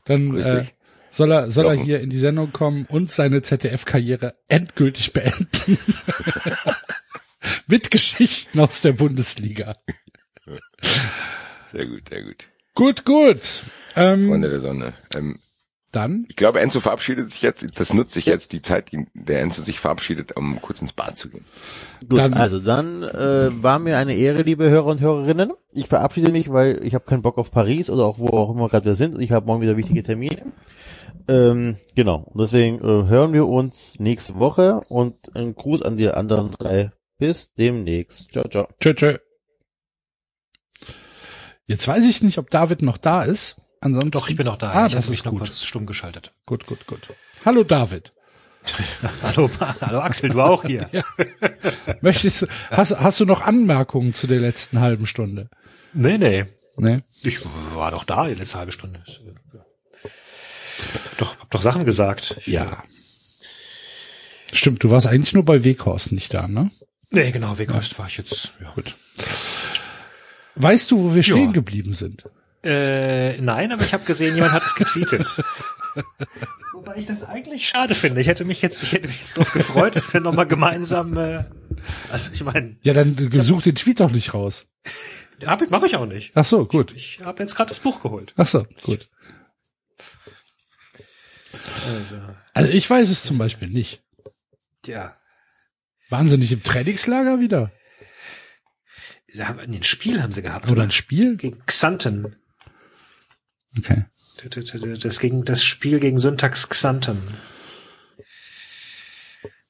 [0.04, 0.66] Dann äh,
[1.10, 5.78] soll er soll er hier in die Sendung kommen und seine ZDF-Karriere endgültig beenden.
[7.66, 9.76] Mit Geschichten aus der Bundesliga.
[11.72, 12.46] Sehr gut, sehr gut.
[12.74, 13.64] Gut, gut.
[13.96, 14.92] Ähm, Freunde der Sonne.
[15.16, 15.38] Ähm,
[15.92, 17.66] dann ich glaube, Enzo verabschiedet sich jetzt.
[17.78, 21.16] Das nutze ich jetzt, die Zeit, die der Enzo sich verabschiedet, um kurz ins Bad
[21.16, 21.44] zu gehen.
[22.08, 25.52] Gut, Dann- also dann äh, war mir eine Ehre, liebe Hörer und Hörerinnen.
[25.72, 28.68] Ich verabschiede mich, weil ich habe keinen Bock auf Paris oder auch wo auch immer
[28.68, 30.42] gerade wir sind und ich habe morgen wieder wichtige Termine.
[31.28, 36.08] Ähm, genau, und deswegen äh, hören wir uns nächste Woche und ein Gruß an die
[36.10, 36.90] anderen drei.
[37.18, 38.32] Bis demnächst.
[38.32, 38.66] Ciao, ciao.
[38.80, 39.16] tschö, tschö.
[41.66, 43.61] Jetzt weiß ich nicht, ob David noch da ist.
[43.82, 44.70] Ansonsten Doch, ich bin noch da.
[44.70, 45.40] Ah, ich das mich ist nur gut.
[45.42, 46.32] kurz stumm geschaltet.
[46.46, 47.12] Gut, gut, gut.
[47.44, 48.12] Hallo David.
[49.22, 50.88] Hallo, hallo Axel, du auch hier.
[52.00, 55.50] Möchtest du, hast, hast du noch Anmerkungen zu der letzten halben Stunde?
[55.92, 56.44] Nee, nee.
[56.76, 57.00] Nee?
[57.24, 57.40] Ich
[57.74, 59.02] war doch da die letzte halbe Stunde.
[61.18, 62.40] Doch, hab doch Sachen gesagt.
[62.44, 62.84] Ja.
[64.52, 66.70] Stimmt, du warst eigentlich nur bei Weghorst nicht da, ne?
[67.10, 68.52] Nee, genau, Weghorst war ich jetzt.
[68.60, 68.70] Ja.
[68.76, 68.96] Gut.
[70.54, 71.34] Weißt du, wo wir Ja.
[71.34, 72.26] stehen geblieben sind?
[72.64, 75.26] Äh, nein, aber ich habe gesehen, jemand hat es getweetet.
[76.72, 78.20] Wobei ich das eigentlich schade finde.
[78.20, 81.44] Ich hätte mich jetzt, ich hätte mich jetzt drauf gefreut, dass wir nochmal gemeinsam, äh,
[82.10, 84.66] also ich meine, Ja, dann such den Tweet doch nicht raus.
[85.44, 86.30] Arbeit mache ich auch nicht.
[86.36, 86.92] Ach so, gut.
[86.92, 88.32] Ich habe jetzt gerade das Buch geholt.
[88.36, 89.08] Ach so, gut.
[91.52, 92.20] Also,
[92.54, 94.02] Also ich weiß es zum Beispiel nicht.
[94.86, 95.16] ja.
[96.10, 97.72] Waren sie nicht im Trainingslager wieder?
[99.32, 100.68] Sie haben, ein Spiel haben sie gehabt.
[100.68, 101.38] Oder ein Spiel?
[101.38, 102.36] Gegen Xanten.
[103.78, 104.04] Okay.
[105.02, 107.22] Das gegen das Spiel gegen Syntax Xanten.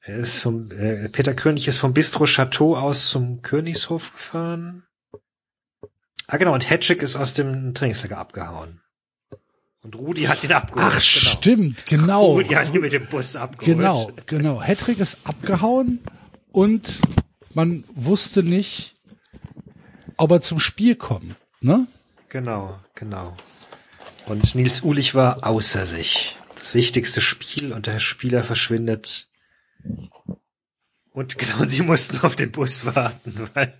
[0.01, 4.83] Er ist vom äh, Peter König ist vom Bistro Chateau aus zum Königshof gefahren.
[6.27, 8.81] Ah genau, und Hedrick ist aus dem Trainingslager abgehauen.
[9.81, 10.93] Und Rudi hat ihn abgeholt.
[10.95, 11.37] Ach, genau.
[11.37, 12.25] stimmt, genau.
[12.33, 13.77] Rudi hat ihn mit dem Bus abgeholt.
[13.77, 14.61] Genau, genau.
[14.61, 15.99] Hedrick ist abgehauen
[16.51, 16.99] und
[17.53, 18.95] man wusste nicht,
[20.17, 21.87] ob er zum Spiel kommt, ne?
[22.29, 23.35] Genau, genau.
[24.25, 26.37] Und Nils Ulich war außer sich.
[26.55, 29.27] Das wichtigste Spiel und der Spieler verschwindet.
[31.11, 33.73] Und genau, sie mussten auf den Bus warten, weil,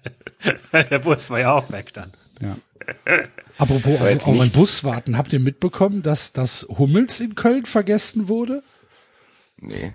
[0.72, 2.12] weil der Bus war ja auch weg dann.
[2.42, 2.58] Ja.
[3.58, 4.56] Apropos auf, jetzt auf nichts.
[4.56, 8.64] Bus warten, habt ihr mitbekommen, dass das Hummels in Köln vergessen wurde?
[9.58, 9.94] Nee.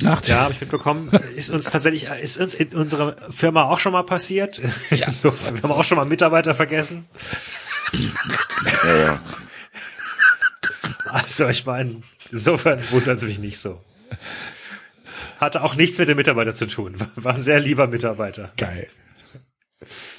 [0.00, 1.10] Dem, Ja, habe ich mitbekommen.
[1.36, 4.60] Ist uns tatsächlich, ist uns in unserer Firma auch schon mal passiert.
[4.90, 5.10] Ja.
[5.12, 7.06] So, wir haben auch schon mal Mitarbeiter vergessen.
[8.84, 9.20] Ja, ja.
[11.14, 12.02] Also ich meine,
[12.32, 13.80] insofern wundert es mich nicht so.
[15.38, 16.98] Hatte auch nichts mit dem Mitarbeiter zu tun.
[16.98, 18.52] War- War ein sehr lieber Mitarbeiter.
[18.56, 18.88] Geil.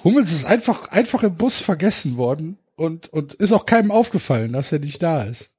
[0.05, 4.71] Hummels ist einfach, einfach im Bus vergessen worden und, und ist auch keinem aufgefallen, dass
[4.71, 5.51] er nicht da ist.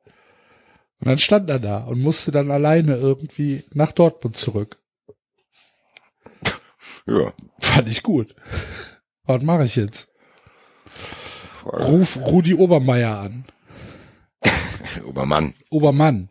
[1.01, 4.79] Und dann stand er da und musste dann alleine irgendwie nach Dortmund zurück.
[7.07, 7.33] Ja.
[7.61, 8.35] Fand ich gut.
[9.25, 10.09] Was mache ich jetzt?
[11.65, 13.45] Ruf Rudi Obermeier an.
[15.05, 16.29] Obermann Obermann.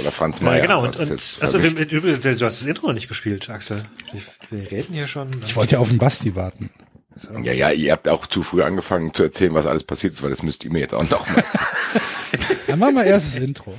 [0.00, 0.62] oder Franz Ja, Mayer.
[0.62, 3.82] genau, Das und, und also, wir, du hast das Intro noch nicht gespielt, Axel.
[4.12, 4.22] Wir,
[4.60, 5.30] wir reden hier schon.
[5.44, 6.70] Ich wollte ja auf den Basti warten.
[7.42, 10.30] ja, ja, ihr habt auch zu früh angefangen zu erzählen, was alles passiert ist, weil
[10.30, 11.44] das müsst ihr mir jetzt auch noch mal.
[12.66, 13.78] Dann machen wir erst das Intro.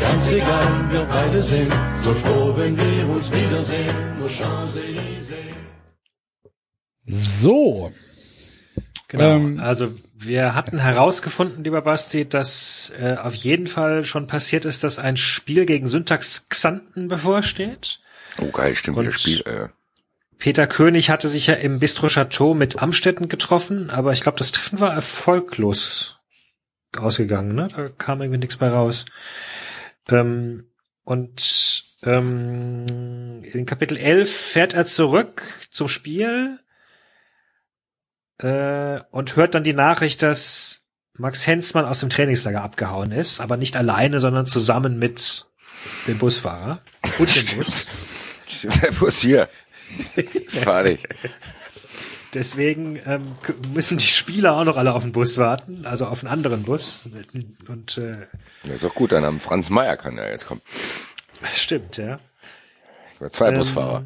[0.00, 4.18] ganz egal, wir beide sind so froh, wenn wir uns wiedersehen.
[4.18, 5.54] Nur Champs-Élysées.
[7.06, 7.92] So,
[9.08, 9.22] Genau.
[9.36, 14.82] Ähm, also wir hatten herausgefunden, lieber Basti, dass äh, auf jeden Fall schon passiert ist,
[14.82, 18.00] dass ein Spiel gegen Syntax Xanten bevorsteht.
[18.40, 19.40] Oh geil, stimmt, Und- wieder Spiel.
[19.46, 19.68] Äh.
[20.38, 24.52] Peter König hatte sich ja im Bistro Chateau mit Amstetten getroffen, aber ich glaube, das
[24.52, 26.18] Treffen war erfolglos
[26.98, 27.54] ausgegangen.
[27.54, 27.68] Ne?
[27.74, 29.06] Da kam irgendwie nichts bei raus.
[30.08, 30.70] Ähm,
[31.04, 32.84] und ähm,
[33.42, 36.58] in Kapitel 11 fährt er zurück zum Spiel
[38.38, 40.82] äh, und hört dann die Nachricht, dass
[41.14, 45.46] Max Hensmann aus dem Trainingslager abgehauen ist, aber nicht alleine, sondern zusammen mit
[46.06, 46.82] dem Busfahrer
[47.18, 47.86] und dem Bus.
[48.82, 49.48] Der Bus hier.
[50.48, 51.02] Fahr dich.
[52.36, 53.34] Deswegen ähm,
[53.72, 57.00] müssen die Spieler auch noch alle auf den Bus warten, also auf einen anderen Bus.
[57.66, 58.26] Und äh,
[58.64, 60.60] Ja, ist auch gut, dann haben Franz Meier kann ja jetzt kommen.
[61.54, 62.20] stimmt, ja.
[63.30, 64.04] Zwei Ähm, Busfahrer.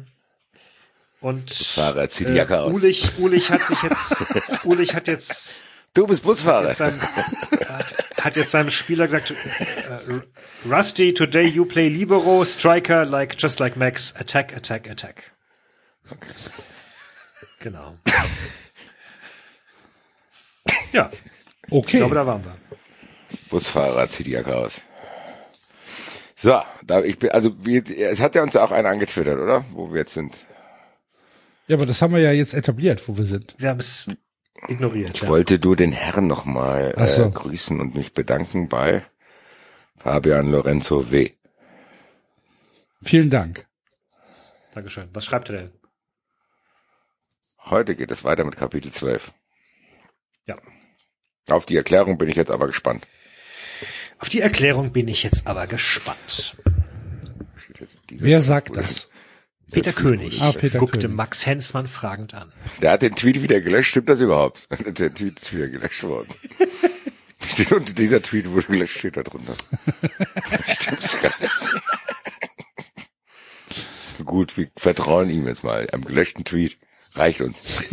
[1.19, 2.73] Und Busfahrer, zieh die Jacke aus.
[2.73, 4.25] Ulich, Ulich hat sich jetzt,
[4.63, 6.69] Ulich hat jetzt, Du bist Busfahrer.
[6.69, 13.03] jetzt seinem, hat, hat jetzt seinem Spieler gesagt, äh, Rusty, today you play Libero, Striker,
[13.03, 15.33] like just like Max, attack, attack, attack.
[17.61, 17.95] Genau.
[20.93, 21.09] Ja,
[21.67, 21.97] ich okay.
[21.99, 22.57] glaube, da waren wir.
[23.49, 24.81] Busfahrer, zieh die Jacke aus.
[26.35, 29.63] So, da ich bin, also wir, es hat ja uns ja auch einer angetwittert, oder?
[29.71, 30.45] Wo wir jetzt sind.
[31.67, 33.55] Ja, aber das haben wir ja jetzt etabliert, wo wir sind.
[33.57, 34.07] Wir haben es
[34.67, 35.11] ignoriert.
[35.15, 35.29] Ich Ja.
[35.29, 37.23] wollte du den Herrn nochmal so.
[37.27, 39.05] äh, grüßen und mich bedanken bei
[39.97, 41.31] Fabian Lorenzo W.
[43.01, 43.65] Vielen Dank.
[44.73, 45.07] Dankeschön.
[45.13, 45.71] Was schreibt er denn?
[47.71, 49.31] Heute geht es weiter mit Kapitel 12.
[50.45, 50.55] Ja.
[51.47, 53.07] Auf die Erklärung bin ich jetzt aber gespannt.
[54.19, 56.57] Auf die Erklärung bin ich jetzt aber gespannt.
[58.09, 59.09] Wer sagt das?
[59.71, 61.15] Peter König Ah, Peter guckte König.
[61.15, 62.51] Max Hensmann fragend an.
[62.81, 64.67] Der hat den Tweet wieder gelöscht, stimmt das überhaupt?
[64.99, 66.27] Der Tweet ist wieder gelöscht worden.
[67.71, 69.55] Und dieser Tweet wurde gelöscht, steht da drunter.
[70.67, 71.51] Stimmt's gar nicht.
[74.25, 75.87] Gut, wir vertrauen ihm jetzt mal.
[75.93, 76.77] Am gelöschten Tweet
[77.15, 77.83] reicht uns.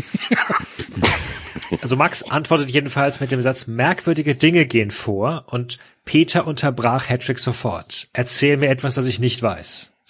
[1.83, 7.39] Also Max antwortet jedenfalls mit dem Satz, merkwürdige Dinge gehen vor und Peter unterbrach Hedrick
[7.39, 8.09] sofort.
[8.15, 9.93] Erzähl mir etwas, das ich nicht weiß.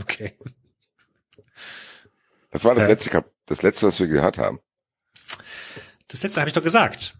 [0.00, 0.34] Okay.
[2.50, 2.88] Das war das Ja.
[2.88, 4.60] letzte Kap das letzte, was wir gehört haben.
[6.08, 7.16] Das letzte habe ich doch gesagt.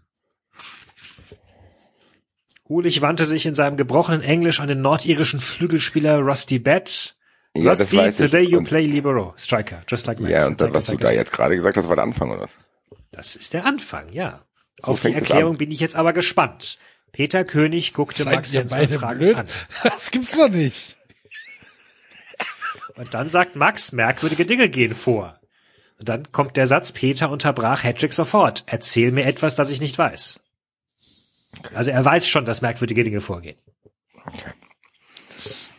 [2.65, 7.16] Ulich wandte sich in seinem gebrochenen Englisch an den nordirischen Flügelspieler Rusty Bett.
[7.63, 8.25] Ja, das weiß ich.
[8.31, 10.31] today you Und- play Libero, Striker, just like Max.
[10.31, 12.47] Ja, und dann, was du da jetzt gerade gesagt hast, war der Anfang, oder?
[13.11, 14.45] Das ist der Anfang, ja.
[14.81, 16.77] So Auf die Erklärung bin ich jetzt aber gespannt.
[17.11, 19.35] Peter König guckte Seid Max beide fragend blöd?
[19.37, 19.47] an.
[19.83, 20.97] Das gibt's doch nicht.
[22.95, 25.39] Und dann sagt Max, merkwürdige Dinge gehen vor.
[25.99, 28.63] Und dann kommt der Satz, Peter unterbrach Hedrick sofort.
[28.67, 30.39] Erzähl mir etwas, das ich nicht weiß.
[31.73, 33.57] Also er weiß schon, dass merkwürdige Dinge vorgehen.
[35.33, 35.69] Das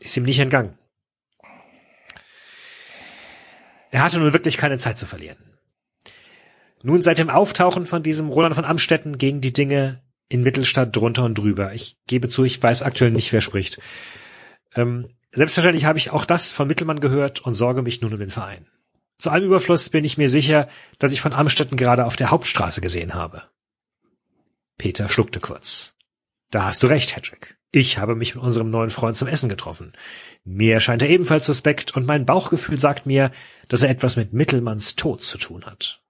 [0.00, 0.76] ist ihm nicht entgangen.
[3.92, 5.36] Er hatte nun wirklich keine Zeit zu verlieren.
[6.82, 11.24] Nun seit dem Auftauchen von diesem Roland von Amstetten gingen die Dinge in Mittelstadt drunter
[11.24, 11.74] und drüber.
[11.74, 13.80] Ich gebe zu, ich weiß aktuell nicht, wer spricht.
[14.74, 18.30] Ähm, selbstverständlich habe ich auch das von Mittelmann gehört und sorge mich nun um den
[18.30, 18.66] Verein.
[19.18, 22.80] Zu allem Überfluss bin ich mir sicher, dass ich von Amstetten gerade auf der Hauptstraße
[22.80, 23.44] gesehen habe.
[24.78, 25.94] Peter schluckte kurz.
[26.50, 27.58] Da hast du recht, Hedrick.
[27.70, 29.92] Ich habe mich mit unserem neuen Freund zum Essen getroffen.
[30.44, 33.30] Mir erscheint er ebenfalls suspekt und mein Bauchgefühl sagt mir,
[33.68, 36.02] dass er etwas mit Mittelmanns Tod zu tun hat.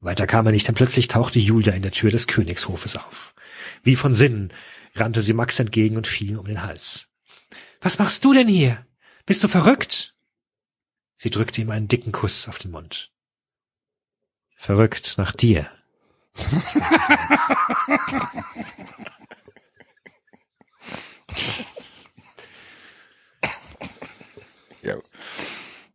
[0.00, 3.34] Weiter kam er nicht, denn plötzlich tauchte Julia in der Tür des Königshofes auf.
[3.82, 4.52] Wie von Sinnen
[4.94, 7.08] rannte sie Max entgegen und fiel ihm um den Hals.
[7.80, 8.84] Was machst du denn hier?
[9.26, 10.14] Bist du verrückt?
[11.16, 13.12] Sie drückte ihm einen dicken Kuss auf den Mund.
[14.56, 15.70] Verrückt nach dir.
[24.82, 24.96] Ja.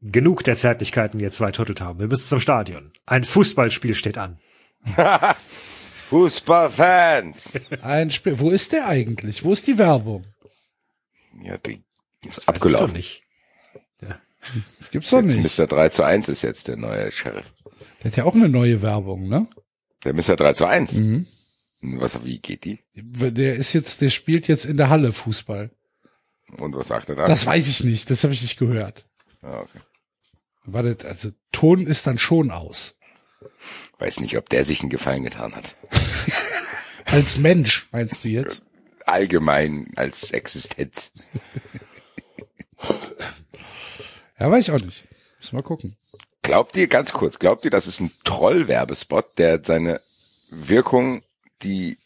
[0.02, 2.00] Genug der Zärtlichkeiten, ihr zwei Turteltauben.
[2.00, 2.92] Wir müssen zum Stadion.
[3.06, 4.40] Ein Fußballspiel steht an.
[6.10, 7.54] Fußballfans!
[7.82, 8.40] Ein Spiel.
[8.40, 9.44] Wo ist der eigentlich?
[9.46, 10.26] Wo ist die Werbung?
[11.42, 11.84] Ja, die ist
[12.24, 12.94] Weiß ich doch abgelaufen.
[12.94, 13.24] nicht.
[14.80, 15.58] Das gibt's doch nicht.
[15.58, 15.68] Mr.
[15.68, 17.54] 3 zu 1 ist jetzt der neue Sheriff.
[18.04, 19.48] Der hat ja auch eine neue Werbung, ne?
[20.04, 20.36] Der Mr.
[20.36, 20.94] 3 zu 1.
[20.96, 21.26] Mhm.
[21.84, 22.80] Was, wie geht die?
[22.94, 25.70] Der ist jetzt, der spielt jetzt in der Halle Fußball.
[26.58, 27.28] Und was sagt er dann?
[27.28, 29.06] Das weiß ich nicht, das habe ich nicht gehört.
[29.42, 29.80] Ah, okay.
[30.66, 32.96] Warte, also Ton ist dann schon aus.
[34.00, 35.76] Weiß nicht, ob der sich einen Gefallen getan hat.
[37.06, 38.64] Als Mensch, meinst du jetzt?
[39.06, 41.12] Allgemein als Existenz.
[44.40, 45.06] Ja, weiß ich auch nicht.
[45.40, 45.96] Muss mal gucken.
[46.42, 50.02] Glaubt ihr, ganz kurz, glaubt ihr, das ist ein Troll-Werbespot, der seine
[50.50, 51.22] Wirkung,
[51.64, 51.98] die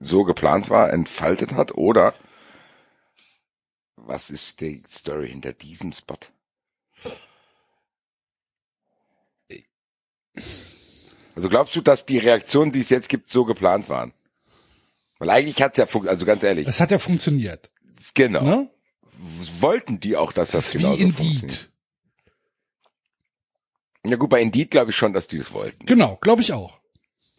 [0.00, 1.74] so geplant war, entfaltet hat?
[1.76, 2.14] Oder
[3.96, 6.18] was ist die Story hinter diesem Spot?
[11.34, 14.12] Also glaubst du, dass die Reaktionen, die es jetzt gibt, so geplant waren?
[15.18, 17.70] Weil eigentlich hat's ja, fun- also ganz ehrlich, Es hat ja funktioniert.
[18.14, 18.42] genau.
[18.42, 18.70] Ne?
[19.60, 21.42] Wollten die auch, dass Das das, genau wie funktioniert?
[21.42, 21.68] Indeed.
[24.04, 25.86] Ja gut, bei Indeed glaube ich schon, dass die das wollten.
[25.86, 26.80] Genau, glaube ich auch.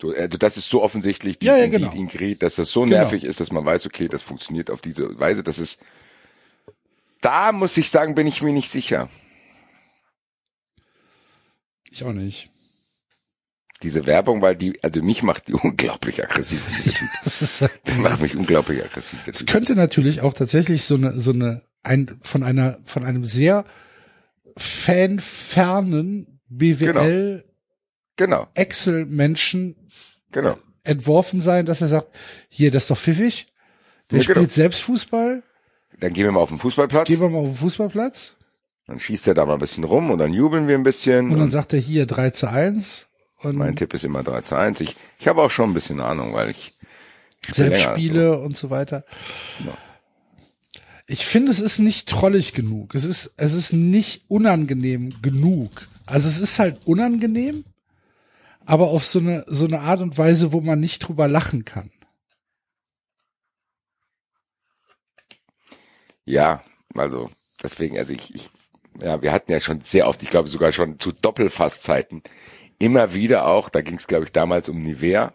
[0.02, 1.92] So, also das ist so offensichtlich, Ja, dieses ja, genau.
[1.92, 2.98] Indeed-Ingrid, dass das so Genau.
[2.98, 5.44] nervig ist, dass man weiß, okay, das funktioniert auf diese Weise.
[5.44, 5.80] Das ist,
[7.22, 9.10] da muss ich sagen, bin ich mir nicht sicher.
[11.92, 12.50] Ich auch nicht.
[13.84, 16.62] Diese Werbung, weil die, also mich macht die unglaublich aggressiv.
[17.24, 19.20] Das ist, halt- Der macht mich unglaublich aggressiv.
[19.28, 23.66] es könnte natürlich auch tatsächlich so eine, so eine, ein, von einer, von einem sehr
[24.58, 27.46] fanfernen BWL
[28.16, 29.83] Genau, Excel-Menschen
[30.34, 30.58] genau.
[30.84, 32.08] entworfen sein, dass er sagt,
[32.50, 33.48] hier, das ist doch pfiffig.
[34.12, 34.40] Der Ja, genau.
[34.40, 35.44] spielt selbst Fußball,
[36.00, 38.36] Dann gehen wir mal auf den Fußballplatz, gehen wir mal auf den Fußballplatz
[38.88, 41.26] dann schießt er da mal ein bisschen rum und dann jubeln wir ein bisschen.
[41.28, 43.08] und dann Und sagt er hier 3 zu 1
[43.42, 44.82] und mein Tipp ist immer 3 zu 1.
[44.82, 46.74] Ich, ich habe auch schon ein bisschen Ahnung, weil ich,
[47.48, 49.06] ich selbst Spiele und so weiter.
[49.66, 49.74] Ja.
[51.08, 52.96] Ich finde, es ist nicht trollig genug.
[52.96, 55.88] Es ist, es ist nicht unangenehm genug.
[56.06, 57.66] Also es ist halt unangenehm,
[58.66, 61.92] aber auf so eine, so eine Art und Weise, wo man nicht drüber lachen kann.
[66.26, 66.64] Ja,
[66.96, 67.30] also
[67.62, 68.50] deswegen, also ich, ich,
[69.02, 72.24] ja, wir hatten ja schon sehr oft, ich glaube sogar schon zu Doppelfasszeiten,
[72.80, 75.34] immer wieder auch, da ging es glaube ich damals um Nivea,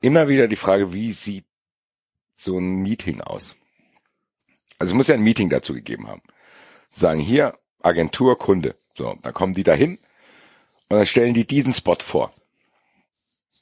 [0.00, 1.46] immer wieder die Frage, wie sieht
[2.36, 3.56] so ein Meeting aus?
[4.78, 6.22] Also es muss ja ein Meeting dazu gegeben haben.
[6.90, 8.76] Sagen hier Agentur, Kunde.
[8.94, 9.98] So, dann kommen die dahin
[10.88, 12.32] und dann stellen die diesen Spot vor.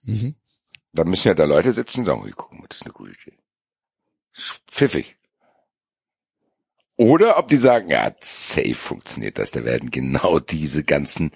[0.05, 0.34] Mhm.
[0.92, 3.39] Da müssen ja da Leute sitzen und sagen, guck mal, das ist eine gute Idee.
[4.70, 5.16] Pfiffig.
[6.97, 11.33] Oder ob die sagen, ja, safe funktioniert das, da werden genau diese ganzen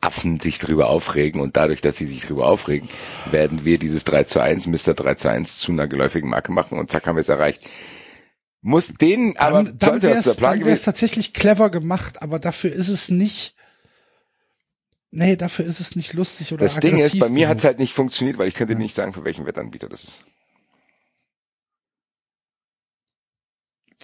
[0.00, 2.88] Affen sich drüber aufregen und dadurch, dass sie sich drüber aufregen,
[3.30, 4.94] werden wir dieses 3 zu 1, Mr.
[4.94, 7.62] 3 zu 1 zu einer geläufigen Marke machen und zack haben wir es erreicht.
[8.62, 10.84] Muss denen, aber Dann, dann sollte wäre das der es Plan dann wär's gewesen?
[10.84, 13.54] tatsächlich clever gemacht, aber dafür ist es nicht,
[15.10, 17.48] nee, dafür ist es nicht lustig oder Das Ding ist, bei mir genug.
[17.50, 20.12] hat es halt nicht funktioniert, weil ich könnte nicht sagen, für welchen Wettanbieter das ist.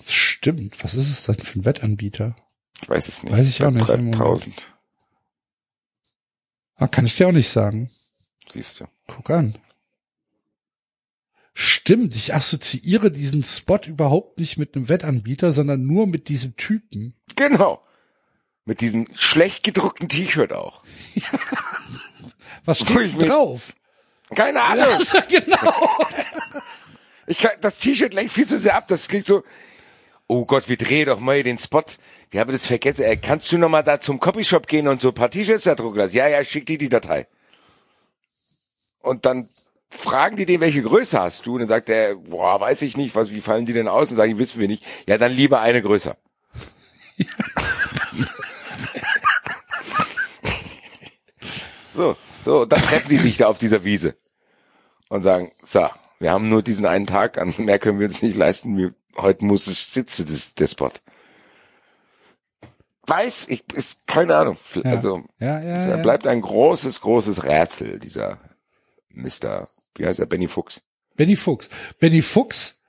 [0.09, 2.37] Stimmt, was ist es denn für ein Wettanbieter?
[2.83, 3.33] Ich weiß es nicht.
[3.33, 4.15] Weiß ich auch nicht im Moment.
[4.17, 4.73] 3000,
[6.79, 7.91] Ah, kann ich dir auch nicht sagen.
[8.51, 8.85] siehst du.
[9.07, 9.55] Guck an.
[11.55, 17.15] Stimmt, ich assoziiere diesen Spot überhaupt nicht mit einem Wettanbieter, sondern nur mit diesem Typen.
[17.35, 17.83] Genau.
[18.67, 20.83] Mit diesem schlecht gedruckten T-Shirt auch.
[22.65, 23.73] Was steht drauf?
[24.35, 25.01] Keine Ahnung.
[25.13, 25.73] Ja, genau.
[27.29, 28.87] Ich kann, das T-Shirt lenkt viel zu sehr ab.
[28.87, 29.43] Das klingt so,
[30.29, 31.83] oh Gott, wir drehen doch mal den Spot.
[32.31, 33.03] Wir haben das vergessen.
[33.03, 35.75] Äh, kannst du noch mal da zum Copyshop gehen und so ein paar T-Shirts da
[35.75, 36.15] drucken lassen?
[36.15, 37.27] Ja, ja, schick dir die Datei.
[39.01, 39.49] Und dann
[39.91, 41.55] fragen die den, welche Größe hast du?
[41.55, 44.11] Und dann sagt er, boah, weiß ich nicht, was, wie fallen die denn aus?
[44.11, 44.85] Und sagen, die wissen wir nicht.
[45.09, 46.17] Ja, dann lieber eine größer.
[51.97, 54.17] So, so, dann treffen die sich da auf dieser Wiese
[55.09, 58.37] und sagen, so, wir haben nur diesen einen Tag, an mehr können wir uns nicht
[58.37, 60.91] leisten, wir, heute muss es sitzen, das, der Spot.
[63.09, 65.97] Weiß, ich, ist keine Ahnung, also, Ja, ja, ja.
[65.99, 68.39] bleibt ein großes, großes Rätsel, dieser
[69.11, 70.83] Mr., wie heißt er, Benny Fuchs.
[71.15, 71.71] Benny Fuchs.
[71.99, 72.81] Benny Fuchs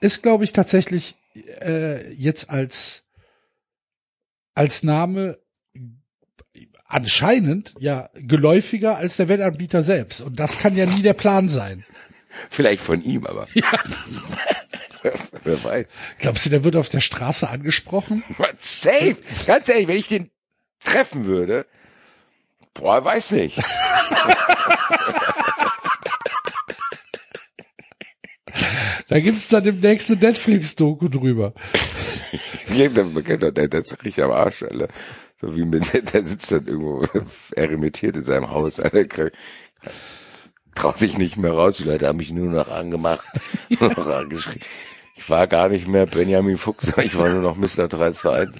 [0.00, 1.16] ist, glaube ich, tatsächlich
[1.60, 3.04] äh, jetzt als
[4.54, 5.38] als Name
[6.88, 10.20] anscheinend ja geläufiger als der Wettanbieter selbst.
[10.20, 11.84] Und das kann ja nie der Plan sein.
[12.50, 13.46] Vielleicht von ihm, aber.
[15.44, 15.86] Wer weiß.
[16.18, 18.24] Glaubst du, der wird auf der Straße angesprochen?
[18.60, 19.16] Safe!
[19.46, 20.30] Ganz ehrlich, wenn ich den
[20.84, 21.66] treffen würde,
[22.74, 23.58] boah, weiß nicht.
[29.08, 31.52] Da gibt's dann demnächst eine Netflix-Doku drüber.
[32.74, 34.88] Ja, der ist richtig am Arsch, Alter.
[35.40, 37.04] So wie mit, der sitzt dann irgendwo
[37.56, 38.80] eremitiert in seinem Haus.
[40.74, 43.26] Traut sich nicht mehr raus, die Leute haben mich nur noch angemacht,
[43.80, 44.62] nur noch angeschrien.
[45.14, 47.88] Ich war gar nicht mehr Benjamin Fuchs, ich war nur noch Mr.
[47.88, 48.50] 3 zu 1.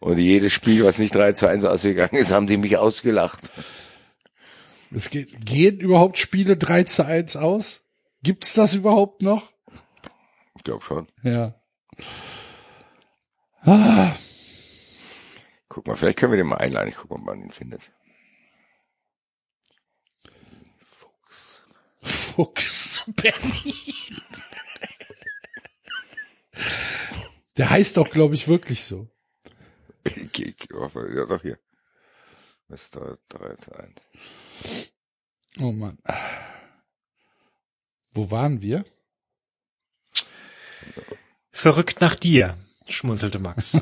[0.00, 3.38] Und jedes Spiel, was nicht 3 zu 1 ausgegangen ist, haben die mich ausgelacht.
[4.92, 7.82] Es geht, gehen überhaupt Spiele 3 zu 1 aus?
[8.22, 9.52] Gibt's das überhaupt noch?
[10.56, 11.06] Ich glaube schon.
[11.22, 11.54] Ja.
[13.62, 14.10] Ah,
[15.70, 16.88] Guck mal, vielleicht können wir den mal einladen.
[16.88, 17.92] Ich guck mal, ob man ihn findet.
[20.84, 21.62] Fuchs.
[22.02, 23.74] Fuchs Benny.
[27.56, 29.08] Der heißt doch, glaube ich, wirklich so.
[30.02, 31.60] Ich, ich hoffe, ja doch hier.
[32.66, 33.18] Mr.
[33.28, 33.92] 3 zu 1.
[35.60, 35.98] Oh Mann.
[38.10, 38.84] Wo waren wir?
[41.52, 42.58] Verrückt nach dir,
[42.88, 43.72] schmunzelte Max.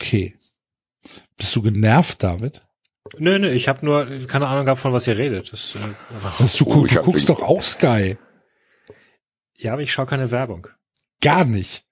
[0.00, 0.34] Okay.
[1.36, 2.62] Bist du genervt damit?
[3.16, 5.52] nö, nö, ich habe nur keine Ahnung gehabt, von was ihr redet.
[5.52, 5.78] Das, äh,
[6.38, 8.16] Das, du, Oh, guck, du guckst doch auch Sky.
[9.56, 10.66] ja, aber ich schaue keine Werbung.
[11.20, 11.84] Gar nicht.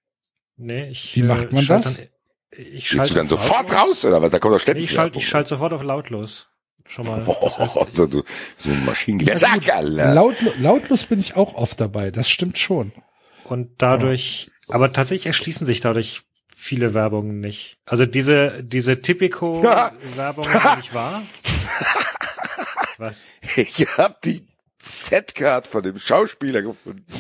[0.57, 1.97] Nee, ich, Wie macht man das?
[1.97, 2.07] Dann,
[2.51, 3.77] ich Gehst schalte du dann sofort lautlos.
[3.89, 4.31] raus, oder was?
[4.31, 6.49] Da kommt doch Nee, ständig ich schalte schalt sofort auf lautlos.
[6.87, 7.25] Schon mal.
[7.43, 8.25] Das heißt, Oh, so, so,
[8.59, 9.39] so ein Maschinengewehr.
[9.39, 9.69] Sag.
[9.75, 10.15] Alter.
[10.15, 12.11] Laut, lautlos bin ich auch oft dabei.
[12.11, 12.93] Das stimmt schon.
[13.45, 16.23] Und dadurch, aber tatsächlich erschließen sich dadurch
[16.59, 17.77] viele Werbungen nicht.
[17.85, 20.47] Also diese, diese Typico-Werbung
[20.79, 21.23] nicht wahr?
[22.99, 23.25] Was?
[23.57, 24.47] Ich hab die
[24.79, 27.05] Z-Card von dem Schauspieler gefunden.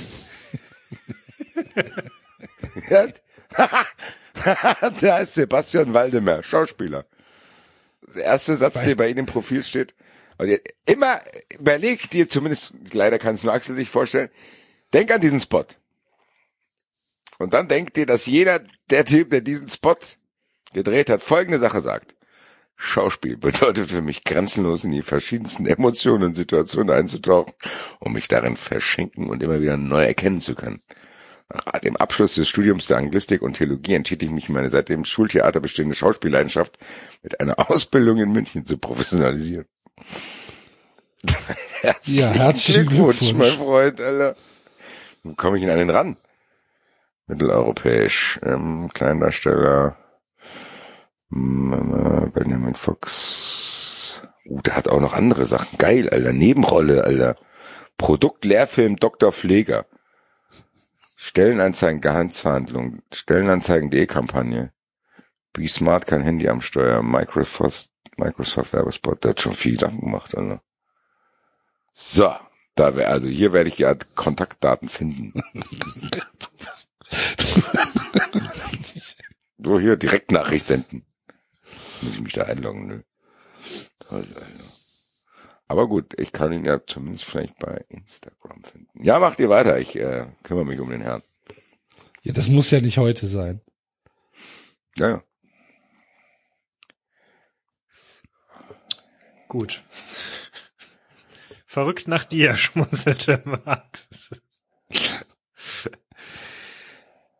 [5.00, 7.06] Da ist Sebastian Waldemar, Schauspieler.
[8.14, 9.94] Der erste Satz, der bei Ihnen im Profil steht.
[10.38, 11.20] Und ihr- immer
[11.58, 14.28] überleg dir zumindest, leider kann es nur Axel sich vorstellen,
[14.92, 15.64] denk an diesen Spot.
[17.38, 19.96] Und dann denk dir, dass jeder, der Typ, der diesen Spot
[20.72, 22.14] gedreht hat, folgende Sache sagt.
[22.76, 27.54] Schauspiel bedeutet für mich grenzenlos in die verschiedensten Emotionen und Situationen einzutauchen,
[28.00, 30.82] um mich darin verschenken und immer wieder neu erkennen zu können.
[31.48, 35.04] Nach dem Abschluss des Studiums der Anglistik und Theologie entschied ich mich, meine seit dem
[35.04, 36.76] Schultheater bestehende Schauspielleidenschaft
[37.22, 39.66] mit einer Ausbildung in München zu professionalisieren.
[41.80, 43.32] herzlichen Ja, herzlichen Glückwunsch.
[43.34, 44.36] mein Freund, Alter.
[45.22, 46.16] Wo komme ich denn an den ran?
[47.26, 49.96] Mitteleuropäisch, ähm, Kleindarsteller,
[51.28, 54.22] Mama, Benjamin Fox.
[54.44, 55.76] Uh, der hat auch noch andere Sachen.
[55.78, 56.32] Geil, Alter.
[56.32, 57.34] Nebenrolle, Alter.
[57.98, 59.32] Produktlehrfilm Dr.
[59.32, 59.86] Pfleger.
[61.16, 63.02] Stellenanzeigen, Gehaltsverhandlungen.
[63.12, 64.72] Stellenanzeigen.de Kampagne.
[65.52, 67.02] Be Smart, kein Handy am Steuer.
[67.02, 69.24] Microsoft, Microsoft Werbespot.
[69.24, 70.62] Der hat schon viel Sachen gemacht, Alter.
[71.92, 72.32] So.
[72.76, 75.32] Da wär, also hier werde ich ja Kontaktdaten finden.
[79.58, 81.04] So hier Direktnachricht senden.
[82.02, 83.04] Muss ich mich da einloggen, ne?
[84.10, 84.46] Alter.
[85.68, 89.02] Aber gut, ich kann ihn ja zumindest vielleicht bei Instagram finden.
[89.02, 89.78] Ja, macht ihr weiter.
[89.78, 91.22] Ich äh, kümmere mich um den Herrn.
[92.22, 93.60] Ja, das muss ja nicht heute sein.
[94.96, 95.24] Ja, ja.
[99.48, 99.82] Gut.
[101.66, 104.42] Verrückt nach dir, schmunzelte Max.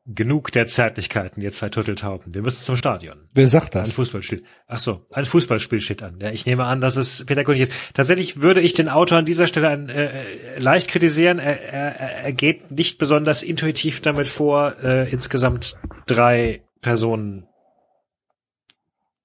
[0.09, 2.33] Genug der Zärtlichkeiten, ihr zwei Turteltauben.
[2.33, 3.29] Wir müssen zum Stadion.
[3.35, 3.93] Wer sagt Ein das?
[3.93, 4.45] Fußballspiel.
[4.69, 6.21] Ach so, ein Fußballspiel steht an.
[6.21, 7.73] Ja, ich nehme an, dass es Peter König ist.
[7.93, 11.41] Tatsächlich würde ich den Autor an dieser Stelle ein, äh, äh, leicht kritisieren.
[11.41, 15.77] Er, er, er geht nicht besonders intuitiv damit vor, äh, insgesamt
[16.07, 17.49] drei Personen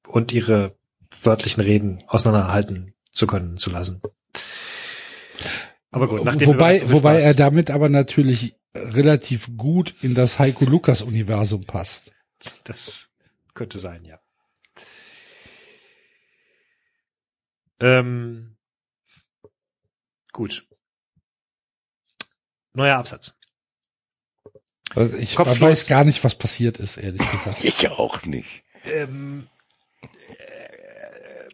[0.07, 0.75] und ihre
[1.21, 4.01] wörtlichen Reden auseinanderhalten zu können, zu lassen.
[5.91, 11.65] Aber gut, wobei, wobei er damit aber natürlich relativ gut in das Heiko Lukas Universum
[11.65, 12.13] passt.
[12.63, 13.09] Das
[13.53, 14.19] könnte sein, ja.
[17.79, 18.57] Ähm,
[20.31, 20.67] gut.
[22.73, 23.33] Neuer Absatz.
[24.95, 25.61] Also ich Kopflos.
[25.61, 27.57] weiß gar nicht, was passiert ist, ehrlich gesagt.
[27.63, 28.63] Ich auch nicht.
[28.85, 29.50] Ähm, äh,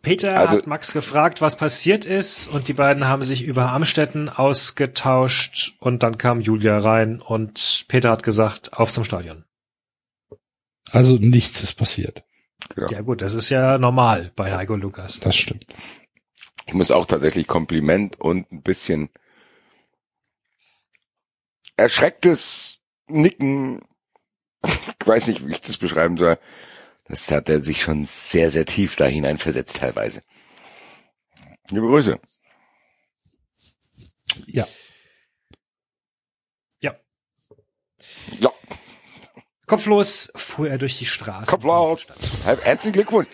[0.08, 4.30] Peter Also- hat Max gefragt, was passiert ist, und die beiden haben sich über Amstetten
[4.30, 9.44] ausgetauscht, und dann kam Julia rein, und Peter hat gesagt, auf zum Stadion.
[10.92, 12.24] Also nichts ist passiert.
[12.76, 12.90] Ja.
[12.90, 15.20] Ja gut, das ist ja normal bei Heiko Lukas.
[15.20, 15.66] Das stimmt.
[16.66, 19.10] Ich muss auch tatsächlich Kompliment und ein bisschen
[21.76, 23.82] erschrecktes Nicken,
[24.66, 26.38] ich weiß nicht, wie ich das beschreiben soll.
[27.08, 30.24] Das hat er sich schon sehr, sehr tief da hineinversetzt teilweise.
[31.70, 32.20] Liebe Grüße.
[34.48, 34.68] Ja.
[36.80, 36.96] Ja.
[38.40, 38.52] Ja,
[39.68, 41.46] Kopflos fuhr er durch die Straße.
[41.46, 42.08] Kopflaut.
[42.46, 43.28] Herzlichen Glückwunsch.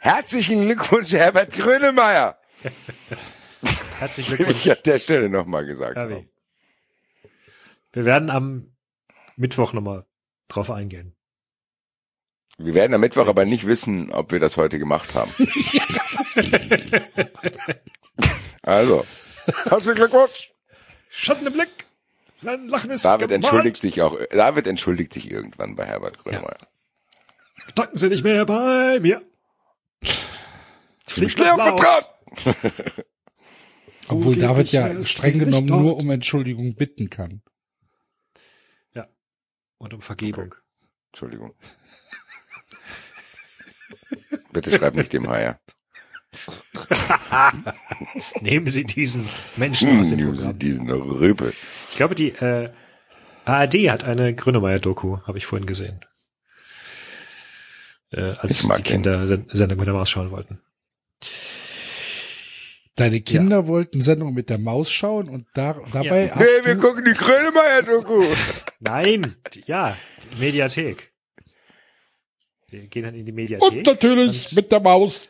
[0.00, 2.38] Herzlichen Glückwunsch, Herbert Grönemeyer.
[3.98, 5.96] Herzlichen Glückwunsch, ich an der Stelle nochmal gesagt.
[7.92, 8.74] Wir werden am
[9.36, 10.06] Mittwoch nochmal
[10.48, 11.17] drauf eingehen.
[12.58, 15.30] Wir werden am Mittwoch aber nicht wissen, ob wir das heute gemacht haben.
[18.62, 19.06] also,
[19.64, 20.52] herzlichen Glückwunsch.
[21.08, 21.86] Schatten im Blick.
[22.40, 23.44] Lachen ist David gemalt.
[23.44, 26.58] entschuldigt sich auch, David entschuldigt sich irgendwann bei Herbert Grönemeyer.
[27.74, 29.22] Danken Sie nicht mehr bei mir.
[30.02, 32.04] Auf Vertrag.
[34.08, 37.42] Obwohl David ja streng genommen nur um Entschuldigung bitten kann.
[39.78, 40.54] Und um Vergebung.
[41.12, 41.54] Entschuldigung.
[44.52, 45.58] Bitte schreib nicht dem Haier.
[48.40, 50.58] Nehmen Sie diesen Menschen aus Hm, dem nehmen Sie Programm.
[50.58, 51.52] diesen Rüpel.
[51.90, 52.70] Ich glaube, die äh,
[53.44, 56.00] ARD hat eine Grönemeyer-Doku, habe ich vorhin gesehen.
[58.10, 58.84] Äh, als die den.
[58.84, 60.60] Kinder Sen- Sendung mit der Maus schauen wollten.
[62.96, 66.80] Deine Kinder wollten Sendung mit der Maus schauen und da, dabei hast Nee, wir du,
[66.80, 68.24] gucken die Grönemeyer-Doku.
[68.80, 69.96] Nein, die, ja,
[70.40, 71.12] Mediathek.
[72.70, 73.68] Wir gehen dann in die Mediathek.
[73.68, 75.28] und natürlich Und- mit der Maus.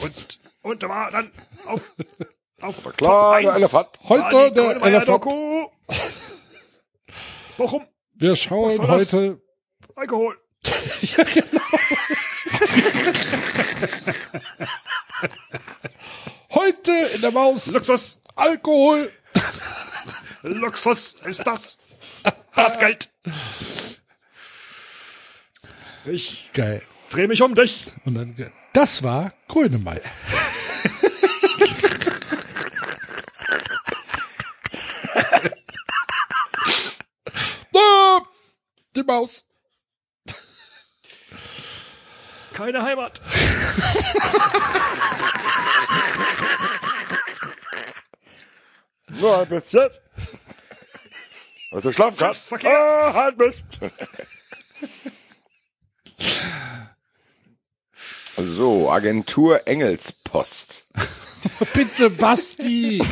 [0.00, 1.30] Und, und da war dann
[1.66, 1.92] auf,
[2.60, 3.88] auf klar, der 1 Elefant.
[4.08, 5.24] Heute der Elefant.
[7.56, 9.12] Bochum, Wir schauen das?
[9.12, 9.40] heute.
[9.94, 10.36] Alkohol.
[11.02, 11.60] ja, genau.
[16.54, 19.10] heute in der Maus Luxus, Alkohol.
[20.42, 21.78] Luxus ist das.
[22.52, 23.10] Hartgeld.
[26.06, 26.82] Ich Geil.
[27.10, 27.86] dreh mich um dich.
[28.04, 28.36] Und dann,
[28.72, 30.02] das war Grönemeyer.
[38.96, 39.44] die Maus.
[42.52, 43.20] Keine Heimat.
[49.08, 49.88] Nur ein bisschen.
[51.72, 52.52] Was du schlafen kannst.
[52.52, 53.64] Ah, halt mich.
[58.36, 60.86] So, Agentur Engelspost.
[61.74, 63.02] Bitte, Basti.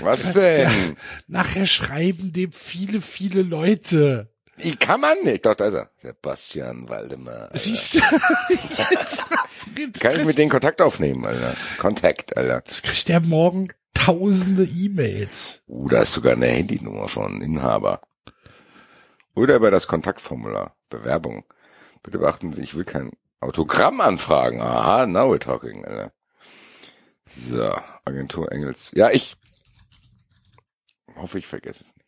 [0.00, 0.96] Was denn?
[1.28, 4.32] Nachher schreiben dem viele, viele Leute.
[4.56, 5.44] Wie kann man nicht?
[5.44, 5.90] Doch, da ist er.
[5.98, 7.42] Sebastian Waldemar.
[7.42, 7.58] Alter.
[7.58, 7.98] Siehst du?
[8.90, 9.26] Jetzt,
[9.76, 11.54] jetzt, Kann ich mit denen Kontakt aufnehmen, Alter?
[11.78, 12.62] Kontakt, Alter.
[12.62, 15.62] das kriegt er morgen tausende E-Mails.
[15.68, 18.00] Uh, da ist sogar eine Handynummer von Inhaber.
[19.34, 20.74] Oder über das Kontaktformular.
[20.88, 21.44] Bewerbung.
[22.06, 23.10] Bitte beachten Sie, ich will kein
[23.40, 24.60] Autogramm anfragen.
[24.60, 26.12] Aha, now we're talking, Alter.
[27.24, 28.92] So, Agentur Engels.
[28.94, 29.36] Ja, ich
[31.16, 32.06] hoffe, ich vergesse es nicht.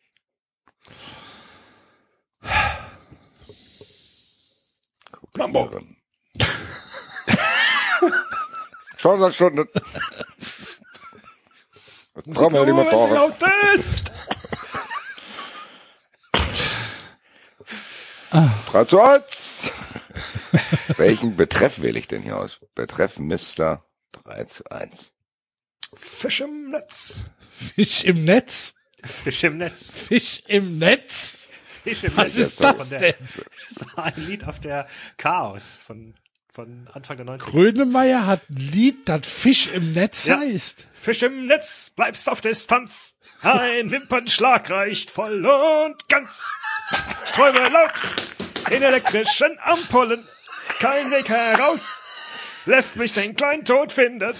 [5.11, 5.97] Kopieren.
[9.31, 9.67] Stunde.
[12.13, 13.13] Was brauchen wir die Motoren?
[13.13, 13.35] laut
[13.75, 14.09] ist.
[18.31, 19.71] 3 zu 1.
[20.97, 22.59] Welchen Betreff wähle ich denn hier aus?
[22.75, 25.13] Betreff Mister 3 zu 1.
[25.95, 27.31] Fisch im Netz.
[27.75, 28.75] Fisch im Netz?
[29.03, 29.89] Fisch im Netz.
[29.91, 31.49] Fisch im Netz?
[31.83, 32.47] Fisch im Was Netz.
[32.47, 33.15] ist Von das der- denn?
[33.69, 36.13] Das war ein Lied auf der Chaos von,
[36.53, 37.37] von Anfang der 90er.
[37.37, 40.39] Grönemeyer hat ein Lied, das Fisch im Netz Ja.
[40.39, 40.85] heißt.
[40.93, 43.15] Fisch im Netz, bleibst auf Distanz.
[43.41, 46.49] Ein Wimpernschlag reicht voll und ganz.
[47.25, 47.93] Ich träume laut
[48.71, 50.25] in elektrischen Ampullen.
[50.79, 52.01] Kein Weg heraus.
[52.65, 54.33] Lässt mich den kleinen Tod finden.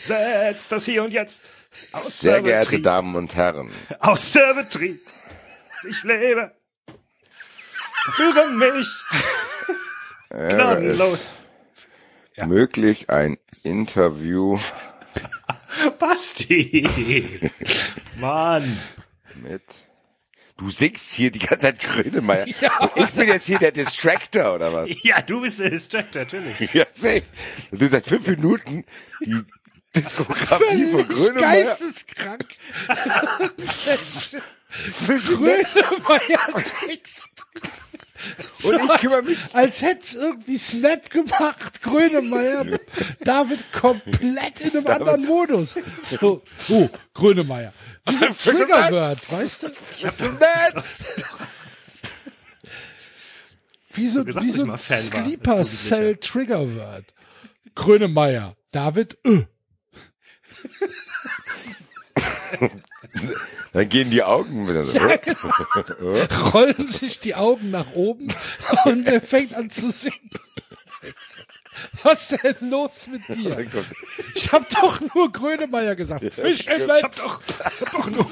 [0.00, 1.50] Setzt das Hier und Jetzt.
[1.92, 2.82] Außer Sehr geehrte Betrieb.
[2.84, 5.00] Damen und Herren, Außer Betrieb.
[5.88, 6.52] Ich lebe.
[8.12, 8.88] Führe mich
[10.32, 11.40] gnadenlos.
[12.36, 12.46] Ja.
[12.46, 14.58] möglich ein Interview
[15.98, 17.38] Basti.
[18.18, 18.78] Mann.
[19.42, 19.62] mit
[20.56, 22.46] Du singst hier die ganze Zeit Grönemeyer.
[22.94, 24.90] Ich bin jetzt hier der Distractor oder was?
[25.02, 26.60] Ja, du bist der Distractor, natürlich.
[26.74, 27.22] Ja, safe.
[27.72, 28.84] Du seit fünf Minuten
[29.24, 29.42] die
[29.96, 31.40] Diskografie von Grönemeyer.
[31.40, 32.46] geisteskrank.
[33.58, 34.36] Netz.
[35.74, 37.30] Grönemeyer Text.
[38.58, 39.38] So Und ich kümmere mich.
[39.52, 42.78] Als, als hätt's irgendwie Snap gemacht, Grönemeyer.
[43.20, 45.78] David komplett in einem anderen Modus.
[46.02, 47.72] So, oh, Grönemeyer.
[48.06, 49.68] Wie so ein Triggerwort, weißt du?
[53.94, 57.14] Wie so, gesagt, wie so ein Sleeper Cell Triggerwort.
[57.74, 58.56] Grönemeyer.
[58.70, 59.46] David, äh.
[63.72, 64.92] Dann gehen die Augen wieder so.
[66.52, 68.28] rollen sich die Augen nach oben
[68.84, 70.30] und er fängt an zu singen.
[72.02, 73.66] Was denn los mit dir?
[74.34, 76.22] Ich hab doch nur Grönemeyer gesagt.
[76.32, 77.22] Fisch im Ich hab Netz.
[77.22, 78.26] doch, ich hab doch nur,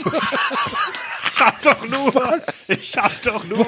[1.25, 2.69] ich hab doch nur, Was?
[2.69, 3.67] ich hab doch nur,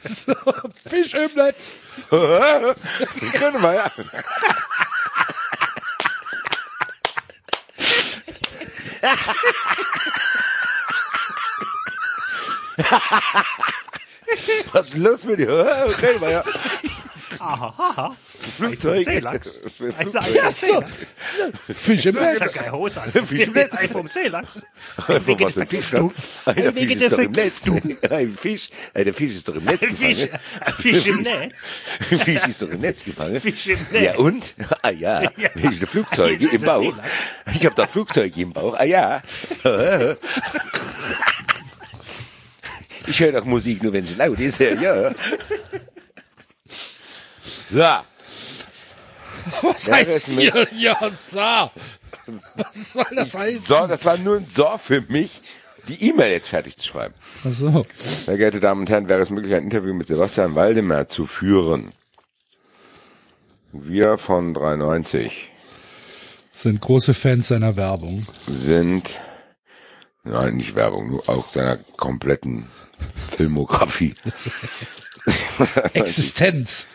[0.00, 0.34] So,
[0.86, 1.76] Fisch im Netz.
[2.10, 3.90] Können wir ja.
[14.72, 15.94] Was ist los mit dir?
[15.98, 16.44] Können wir ja.
[18.56, 19.04] Flugzeug.
[19.04, 19.60] Seelachs.
[19.78, 20.82] Ich sag, Ja, so.
[20.82, 21.74] so.
[21.74, 22.54] Fisch im Das ist ja Netz.
[22.54, 23.12] keine Hose an.
[23.28, 23.78] Wie im Netz.
[23.78, 24.62] Ei vom Seelachs.
[25.06, 25.56] Ein Fisch?
[25.56, 25.92] Ein Fisch
[26.94, 27.66] ist doch im Netz.
[28.10, 30.40] Ein Fisch, der Fisch ist doch im Netz Ein Fisch, gefangen.
[30.60, 31.76] ein Fisch im Netz.
[32.10, 33.40] Ein Fisch ist doch im Netz gefangen.
[33.40, 34.04] Fisch im Netz.
[34.04, 34.54] Ja und?
[34.82, 35.22] Ah ja,
[35.54, 36.80] habe Flugzeuge im Bauch.
[36.82, 37.08] Seelachs.
[37.54, 38.74] Ich habe da Flugzeuge im Bauch.
[38.74, 39.22] Ah ja.
[43.06, 44.58] Ich höre doch Musik nur, wenn sie laut ist.
[44.60, 45.10] Ja.
[47.70, 48.04] So, Was Ja,
[49.72, 50.68] das heißt hier?
[50.74, 51.70] Ja, so.
[52.56, 53.62] Was soll das heißen?
[53.62, 55.40] so, das war nur ein So für mich,
[55.88, 57.14] die E-Mail jetzt fertig zu schreiben.
[57.46, 57.84] Ach so.
[58.26, 61.90] Sehr geehrte Damen und Herren, wäre es möglich, ein Interview mit Sebastian Waldemar zu führen?
[63.72, 65.50] Wir von 93
[66.52, 68.26] Sind große Fans seiner Werbung.
[68.46, 69.18] sind,
[70.24, 72.66] nein, nicht Werbung, nur auch seiner kompletten
[73.36, 74.14] Filmografie.
[75.94, 76.86] Existenz.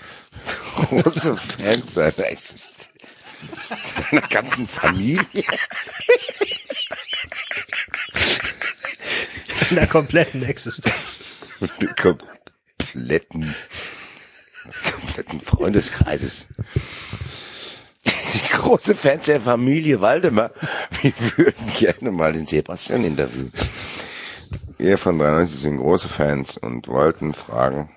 [0.76, 2.90] Große Fans seiner Existenz.
[4.10, 5.26] Seiner ganzen Familie.
[9.70, 11.20] In der kompletten Existenz.
[11.82, 13.56] Der kompletten,
[14.66, 16.48] des kompletten Freundeskreises.
[18.06, 20.52] Die große Fans der Familie Waldemar.
[21.02, 23.52] Wir würden gerne mal den Sebastian interviewen.
[24.78, 27.90] Wir von 93 sind große Fans und wollten fragen,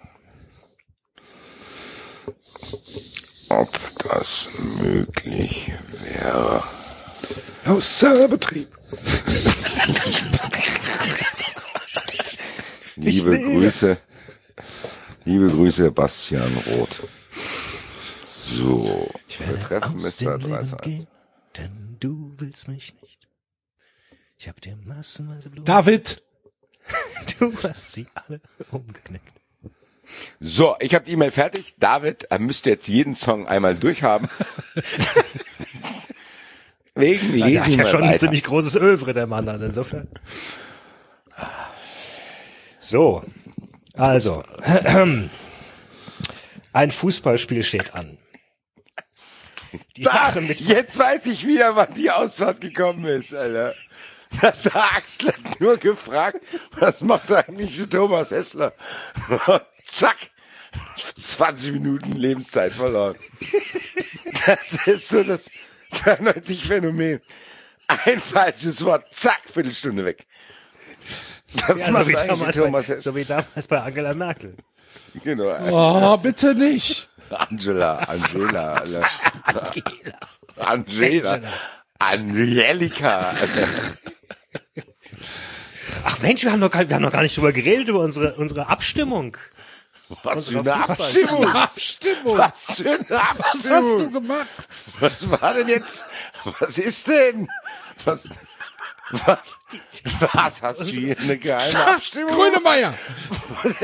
[3.48, 3.70] ob
[4.08, 4.48] das
[4.80, 6.62] möglich wäre.
[7.64, 8.68] Außer Betrieb.
[12.96, 13.98] Liebe Grüße,
[15.24, 17.02] liebe Grüße, Bastian Roth.
[18.24, 20.10] So, wir treffen Mr.
[20.40, 21.06] 32.
[21.56, 23.28] denn du willst mich nicht.
[24.38, 25.66] Ich hab dir massenweise Blumen.
[25.66, 26.22] David.
[27.40, 29.35] Du hast sie alle umgeknickt.
[30.40, 31.74] So, ich habe die E-Mail fertig.
[31.78, 34.28] David er müsste jetzt jeden Song einmal durchhaben.
[36.94, 38.20] Wegen lesen hat ja wir schon ein weiter.
[38.20, 40.08] ziemlich großes Övre, der Mann, also insofern.
[42.78, 43.22] So,
[43.94, 44.42] also,
[46.72, 48.18] ein Fußballspiel steht an.
[49.96, 53.74] Die Da, Sache mit jetzt weiß ich wieder, wann die Ausfahrt gekommen ist, Alter.
[54.40, 56.40] Da hat der Axel nur gefragt,
[56.78, 58.72] was macht eigentlich Thomas Hessler?
[59.86, 60.16] Zack.
[61.16, 63.16] 20 Minuten Lebenszeit verloren.
[64.46, 65.50] Das ist so das
[65.92, 67.20] 93-Phänomen.
[67.88, 70.26] Ein falsches Wort, zack, Viertelstunde weg.
[71.66, 74.56] Das ja, so, macht wie eigentlich damals Thomas bei, so wie damals bei Angela Merkel.
[75.24, 75.56] Genau.
[75.70, 77.08] Oh, bitte nicht.
[77.30, 79.72] Angela, Angela, Alter.
[80.56, 81.40] Angela.
[81.98, 83.30] Angelika.
[83.30, 83.68] Alter.
[86.04, 88.34] Ach Mensch, wir haben noch gar, wir haben noch gar nicht drüber geredet, über unsere,
[88.34, 89.36] unsere Abstimmung.
[90.22, 91.48] Was für eine Abstimmung.
[91.48, 92.38] Abstimmung.
[92.38, 94.12] Was für eine Was hast du Abstimmung.
[94.12, 94.46] gemacht?
[95.00, 96.06] Was war denn jetzt?
[96.60, 97.48] Was ist denn?
[98.04, 98.28] Was,
[99.10, 99.38] was,
[100.32, 102.34] was hast du hier eine geheime Abstimmung?
[102.34, 102.94] Grönemeyer.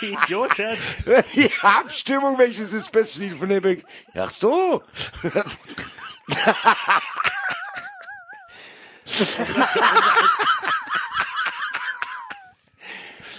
[0.00, 0.76] Idioten.
[1.34, 3.82] Die Abstimmung, welches ist das beste Lied von Epic?
[4.14, 4.82] Ach so.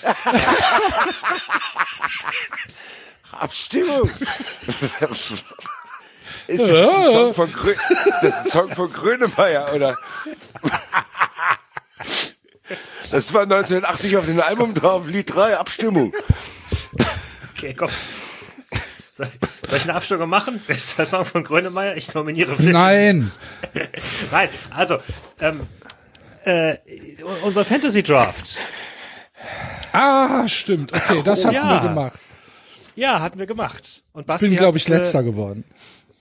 [3.31, 4.09] Abstimmung.
[6.47, 9.95] Ist das ein Song von, Grö ist das ein Song von Grönemeyer, oder?
[13.11, 16.13] Das war 1980 auf dem Album drauf, Lied 3, Abstimmung.
[17.53, 17.89] Okay, komm.
[19.13, 19.27] Soll,
[19.67, 20.61] soll ich eine Abstimmung machen?
[20.67, 21.97] Wer ist der Song von Grönemeyer?
[21.97, 22.71] Ich nominiere Phil.
[22.71, 23.29] Nein.
[24.31, 24.97] Nein, also,
[25.39, 25.67] ähm,
[26.43, 26.77] äh,
[27.43, 28.57] unser Fantasy Draft.
[29.97, 30.93] Ah, stimmt.
[30.93, 31.81] Okay, das hatten ja.
[31.81, 32.19] wir gemacht.
[32.95, 34.03] Ja, hatten wir gemacht.
[34.13, 35.63] Und Ich Basti bin, glaube ich, hat, letzter Äh, geworden.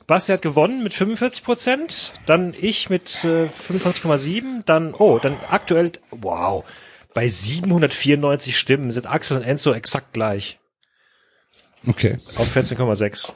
[0.06, 5.92] Basti hat gewonnen mit 45 Prozent, dann ich mit äh, 25,7, dann, oh, dann aktuell,
[6.10, 6.64] wow,
[7.12, 10.58] bei 794 Stimmen sind Axel und Enzo exakt gleich.
[11.86, 13.32] Okay, Auf 14,6.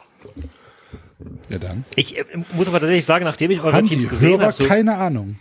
[1.51, 1.85] ja dann.
[1.97, 4.65] Ich äh, muss aber tatsächlich sagen, nachdem ich eure Haben Teams die gesehen habe, so,
[4.65, 5.37] keine Ahnung.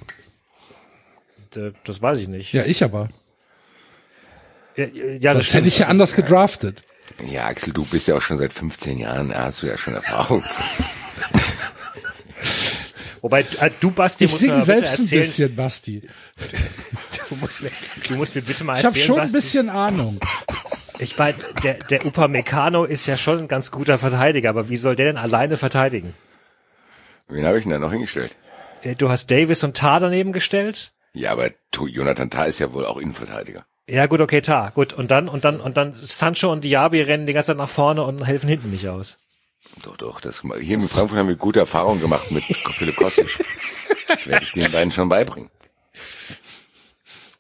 [1.55, 2.51] äh, das weiß ich nicht.
[2.53, 3.07] Ja, ich aber.
[4.75, 6.83] Ja, ja, Sonst hätte ich ja anders gedraftet.
[7.27, 9.95] Ja, Axel, du bist ja auch schon seit 15 Jahren, da hast du ja schon
[9.95, 10.43] Erfahrung.
[13.22, 16.07] Wobei äh, du Basti Ich musst mir singe selbst ein bisschen, Basti.
[17.27, 17.72] Du musst, mir,
[18.07, 18.93] du musst mir bitte mal Ich erzählen.
[18.93, 19.35] habe schon ein Basti.
[19.38, 20.19] bisschen Ahnung.
[20.99, 24.95] Ich meine, der, der Upamecano ist ja schon ein ganz guter Verteidiger, aber wie soll
[24.95, 26.14] der denn alleine verteidigen?
[27.27, 28.35] Wen habe ich denn da noch hingestellt?
[28.83, 30.93] Äh, Du hast Davis und Tar daneben gestellt?
[31.14, 33.65] Ja, aber Jonathan Tah ist ja wohl auch Innenverteidiger.
[33.90, 34.93] Ja, gut, okay, Tar, gut.
[34.93, 38.03] Und dann, und dann, und dann Sancho und Diaby rennen die ganze Zeit nach vorne
[38.03, 39.18] und helfen hinten nicht aus.
[39.84, 43.40] Doch, doch, das, hier in Frankfurt haben wir gute Erfahrungen gemacht mit Philipp Kostic.
[44.08, 45.50] Das werde ich den beiden schon beibringen.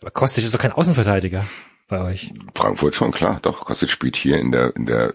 [0.01, 1.45] Aber Kostic ist doch kein Außenverteidiger
[1.87, 2.33] bei euch.
[2.55, 3.39] Frankfurt schon, klar.
[3.41, 5.13] Doch, Kostic spielt hier in der, in der,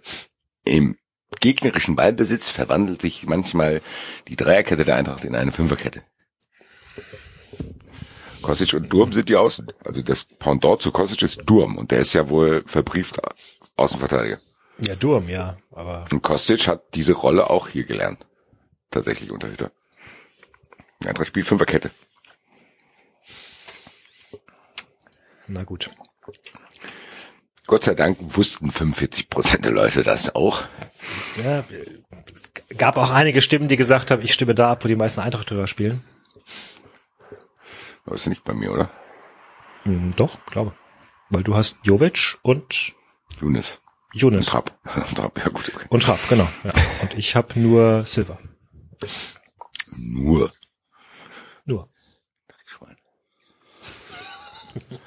[0.64, 0.96] im
[1.40, 3.80] gegnerischen Ballbesitz verwandelt sich manchmal
[4.28, 6.02] die Dreierkette der Eintracht in eine Fünferkette.
[8.44, 9.72] Kostic und Durm sind die Außen.
[9.84, 13.20] Also das Pendant zu Kostic ist Durm und der ist ja wohl verbrieft
[13.76, 14.38] Außenverteidiger.
[14.78, 18.26] Ja, Durm, ja, aber Und Kostic hat diese Rolle auch hier gelernt.
[18.90, 19.70] Tatsächlich unter Hütter.
[21.04, 21.90] Eintracht spielt Fünferkette.
[25.46, 25.90] na gut.
[27.66, 30.64] Gott sei Dank wussten 45 Prozent der Leute das auch.
[31.42, 31.64] Ja,
[32.34, 35.20] es gab auch einige Stimmen, die gesagt haben, ich stimme da ab, wo die meisten
[35.20, 36.02] Eintracht-Hörer spielen.
[38.04, 38.90] Aber ist nicht bei mir, oder?
[39.84, 40.74] Hm, doch, glaube.
[41.30, 42.92] Weil du hast Jovic und
[43.40, 43.80] Younes.
[44.12, 44.46] Und Younes.
[44.46, 44.78] Trapp.
[45.14, 45.86] Trapp, ja gut, okay.
[45.88, 46.48] Und Trapp, genau.
[46.64, 46.72] Ja.
[47.02, 48.38] Und ich habe nur Silver.
[49.96, 50.52] Nur.
[51.64, 51.88] Nur.
[52.66, 52.96] Schwein.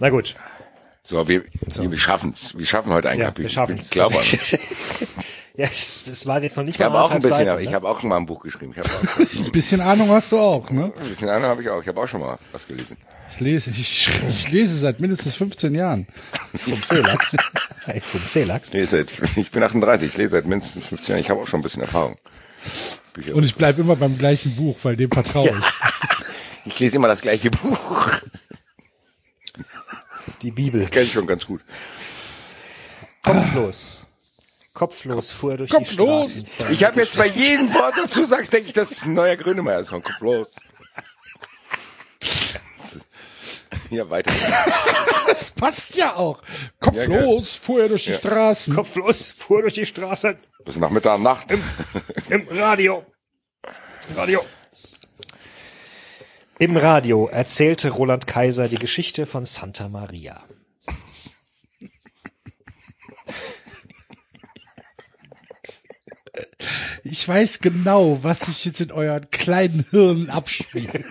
[0.00, 0.36] Na gut.
[1.04, 2.56] So, wir, wir schaffen's.
[2.56, 3.44] Wir schaffen heute ein Ja, Kapitel.
[3.44, 3.84] wir schaffen's.
[3.86, 4.24] Ich glaube an.
[5.54, 7.68] Ja, es, es war jetzt noch nicht Ich habe mal auch ein bisschen, Seiten, ich
[7.68, 7.74] ne?
[7.74, 8.74] habe auch schon mal ein Buch geschrieben.
[8.74, 10.92] Ich auch Ein bisschen Ahnung hast du auch, ne?
[10.98, 11.82] ein bisschen Ahnung habe ich auch.
[11.82, 12.96] Ich habe auch schon mal was gelesen.
[13.30, 16.06] Ich lese, ich, ich lese seit mindestens 15 Jahren.
[16.54, 17.36] Vom Seelachs.
[18.02, 18.68] Vom Seelachs.
[18.68, 21.20] Ich, lese seit, ich bin 38, ich lese seit mindestens 15 Jahren.
[21.20, 22.16] Ich habe auch schon ein bisschen Erfahrung.
[23.12, 23.34] Bücher.
[23.34, 25.66] Und ich bleib immer beim gleichen Buch, weil dem vertraue ich.
[26.72, 28.10] ich lese immer das gleiche Buch.
[30.40, 30.86] Die Bibel.
[30.86, 31.60] Kenn ich schon ganz gut.
[33.22, 34.06] Kopflos.
[34.74, 36.34] Kopflos fuhr er durch Kopflos.
[36.44, 36.72] die Straßen.
[36.72, 39.36] Ich habe jetzt bei jedem Wort, das du sagst, denke ich, das ist ein neuer
[39.36, 40.02] Grönemeyer-Song.
[40.02, 40.46] Kopf los.
[43.90, 44.32] Ja, weiter.
[45.26, 46.42] Das passt ja auch.
[46.80, 48.18] Kopf Ja, fuhr er durch die Ja.
[48.18, 48.74] Straßen.
[48.74, 51.46] Kopflos fuhr durch die Straße Bis nach Mitternacht.
[52.30, 53.04] im Radio.
[54.16, 54.42] Radio.
[56.58, 60.42] Im Radio erzählte Roland Kaiser die Geschichte von Santa Maria.
[67.04, 71.04] Ich weiß genau, was sich jetzt in euren kleinen Hirnen abspielt.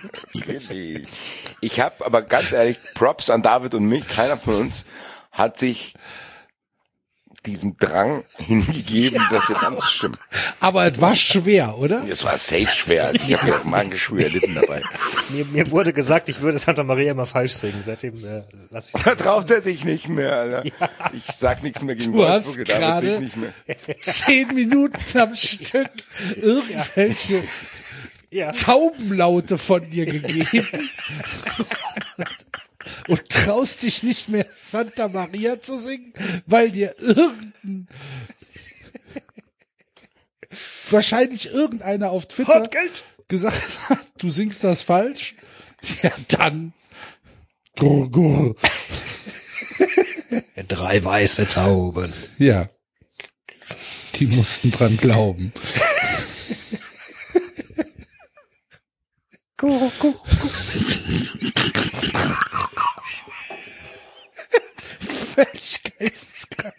[1.60, 4.06] Ich habe aber ganz ehrlich, Props an David und mich.
[4.06, 4.84] Keiner von uns
[5.30, 5.94] hat sich
[7.46, 10.16] diesem Drang hingegeben, das jetzt anzustimmen.
[10.60, 12.06] Aber es war schwer, oder?
[12.08, 13.12] Es war safe schwer.
[13.14, 14.80] Ich habe ja auch magengeschwür erlitten dabei.
[15.30, 17.82] Mir, mir wurde gesagt, ich würde Santa Maria immer falsch singen.
[17.84, 20.64] Seitdem äh, lasse ich Da traut er sich nicht mehr, Alter.
[21.12, 23.52] Ich sag nichts mehr gegen Du hast Wolfsburg, David gerade- sich nicht mehr.
[24.00, 25.90] Zehn Minuten am Stück
[26.36, 27.42] irgendwelche
[28.30, 28.50] ja.
[28.52, 30.68] Taubenlaute von dir gegeben.
[33.08, 36.12] Und traust dich nicht mehr Santa Maria zu singen,
[36.46, 37.88] weil dir irgendein
[40.90, 42.64] wahrscheinlich irgendeiner auf Twitter
[43.28, 45.36] gesagt hat, du singst das falsch.
[46.02, 46.74] Ja, dann.
[47.78, 48.56] Gur, gur.
[50.68, 52.12] Drei weiße Tauben.
[52.38, 52.68] Ja.
[54.16, 55.52] Die mussten dran glauben.
[65.34, 66.74] Völlig geisteskrank.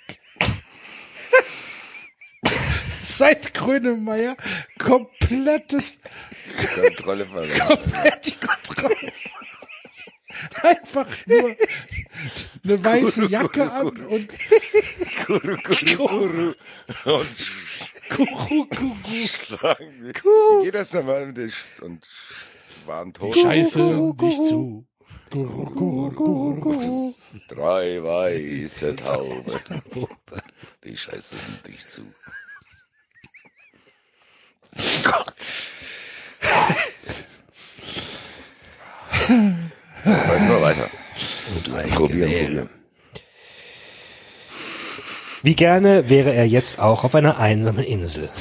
[2.99, 4.35] Seit Grönemeyer
[4.80, 5.99] komplettes,
[6.75, 7.67] Kontrolle verloren.
[7.67, 9.14] komplett die Kontrolle.
[10.61, 11.56] Einfach nur
[12.64, 14.30] eine weiße Jacke an und
[15.27, 16.53] Guru, Guru, Guru.
[17.06, 17.51] Und
[18.09, 19.27] Kuru, Kuru.
[19.27, 20.14] schlagen.
[20.14, 22.07] Wie geht das denn mal mit den Sch- und
[22.85, 23.35] waren tot?
[23.38, 24.85] Scheiße nicht zu.
[27.50, 29.60] Drei weiße Tauben.
[30.84, 32.02] Die Scheiße sind dich zu.
[35.03, 35.34] Gott.
[40.03, 40.90] Weiter, nur weiter.
[41.95, 42.70] Probieren, probieren.
[45.42, 48.30] Wie gerne wäre er jetzt auch auf einer einsamen Insel.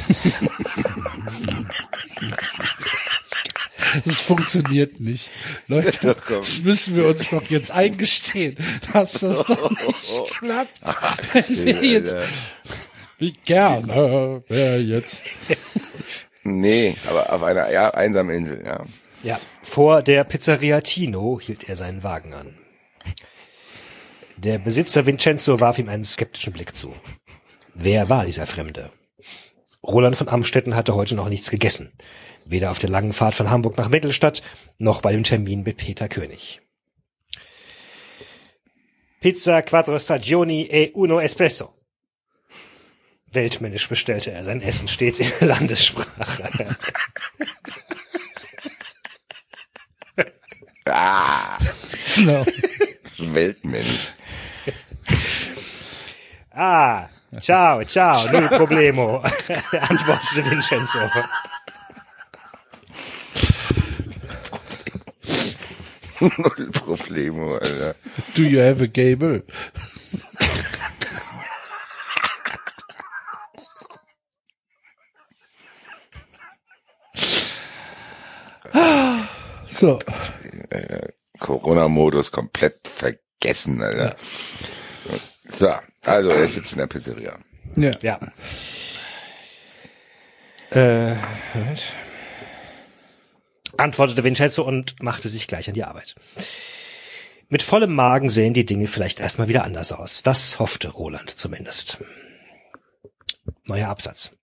[4.04, 5.30] Das funktioniert nicht.
[5.68, 8.56] Leute, das müssen wir uns doch jetzt eingestehen,
[8.92, 10.80] dass das doch nicht klappt.
[11.32, 12.16] Wenn wir jetzt,
[13.18, 15.26] wie gerne wäre jetzt.
[16.42, 18.84] Nee, aber auf einer ja, einsamen Insel, ja.
[19.22, 22.58] Ja, vor der Pizzeria Tino hielt er seinen Wagen an.
[24.36, 26.92] Der Besitzer Vincenzo warf ihm einen skeptischen Blick zu.
[27.74, 28.90] Wer war dieser Fremde?
[29.84, 31.92] Roland von Amstetten hatte heute noch nichts gegessen.
[32.44, 34.42] Weder auf der langen Fahrt von Hamburg nach Mittelstadt,
[34.78, 36.60] noch bei dem Termin mit Peter König.
[39.20, 41.72] Pizza quattro stagioni e uno espresso.
[43.30, 46.76] Weltmännisch bestellte er sein Essen stets in der Landessprache.
[50.84, 51.58] Ah,
[52.16, 52.44] Genau.
[53.18, 54.12] Weltmensch.
[56.50, 57.08] Ah,
[57.40, 59.22] ciao, ciao, null problemo,
[59.88, 60.98] antwortete Vincenzo.
[66.38, 67.96] Null Problemo, Alter.
[68.34, 69.42] Do you have a Gable?
[79.68, 79.98] So,
[81.40, 84.14] Corona-Modus komplett vergessen, Alter.
[85.48, 87.36] So, also er ist jetzt in der Pizzeria.
[87.74, 87.90] ja.
[88.00, 88.20] Ja.
[90.70, 91.16] Äh,
[91.54, 91.82] Moment.
[93.76, 96.14] Antwortete Vincenzo und machte sich gleich an die Arbeit.
[97.48, 100.22] Mit vollem Magen sehen die Dinge vielleicht erstmal wieder anders aus.
[100.22, 101.98] Das hoffte Roland zumindest.
[103.66, 104.34] Neuer Absatz.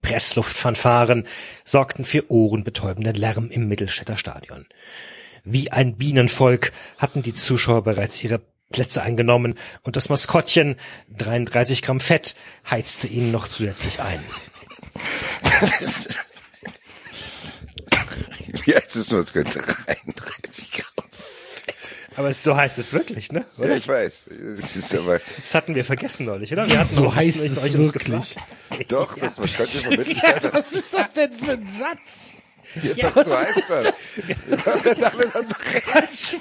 [0.00, 1.26] Pressluftfanfaren
[1.64, 4.66] sorgten für ohrenbetäubenden Lärm im Mittelstädter Stadion.
[5.44, 10.76] Wie ein Bienenvolk hatten die Zuschauer bereits ihre Plätze eingenommen und das Maskottchen,
[11.10, 12.36] 33 Gramm Fett,
[12.68, 14.24] heizte ihnen noch zusätzlich ein.
[18.64, 19.24] Wie heißt es nur?
[19.24, 20.86] 33 Gramm.
[22.14, 23.46] Aber es, so heißt es wirklich, ne?
[23.56, 24.26] Ja, ich weiß.
[24.58, 26.68] Es ist aber Das hatten wir vergessen neulich, oder?
[26.68, 28.36] Wir hatten So heißt euch- es euch uns wirklich.
[28.88, 30.20] doch, das man könnte vermitteln.
[30.22, 32.34] Ja, was ist das denn für ein Satz?
[32.96, 33.94] Ja, doch, so heißt das.
[34.82, 35.96] Damit hat doch recht.
[35.96, 36.32] Als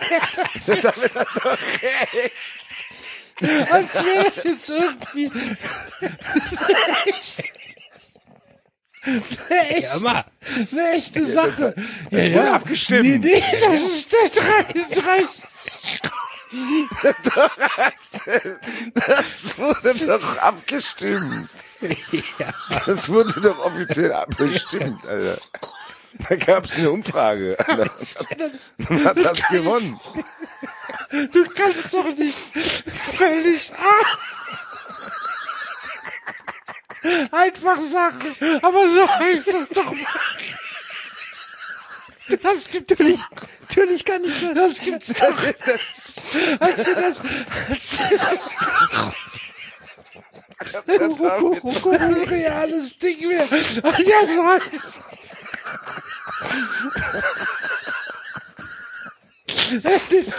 [0.68, 2.32] wäre Damit hat doch recht.
[3.72, 5.32] als wär das jetzt irgendwie
[9.04, 10.26] eine echte, Ja,
[10.72, 11.74] eine echte Sache.
[12.12, 12.54] Ja, wurde ja.
[12.54, 13.04] abgestimmt.
[13.04, 15.44] Nee, nee, das ist der 33.
[18.94, 21.50] Das wurde doch abgestimmt.
[22.86, 25.40] Das wurde doch offiziell abgestimmt, Alter.
[26.30, 27.58] Da gab es eine Umfrage.
[27.68, 30.00] Dann hat das gewonnen.
[31.10, 33.72] Du kannst doch nicht völlig
[37.32, 40.06] einfach sagen, aber so heißt das doch mal.
[42.44, 43.24] Das gibt es nicht.
[43.62, 44.54] Natürlich kann ich das.
[44.54, 45.44] Das gibt's doch.
[46.60, 47.18] Als wir das,
[47.70, 48.50] als wir das
[52.00, 53.48] ein reales Ding wäre.
[53.84, 55.02] Ah, Ja, so heißt.
[59.84, 60.34] Der Typ,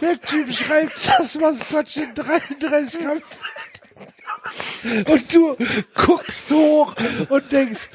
[0.00, 3.47] der Typ schreibt das Maskottchen 33 Gramm Fett.
[5.06, 5.56] Und du
[5.94, 6.94] guckst hoch
[7.28, 7.88] und denkst,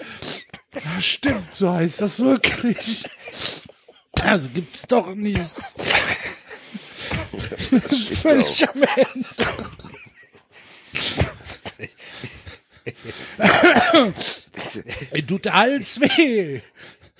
[0.73, 3.09] ja, stimmt, so heißt das wirklich.
[4.21, 5.39] Also gibt's doch nie.
[8.21, 9.25] Völlig am Ende.
[15.11, 16.61] Mir tut Hals weh.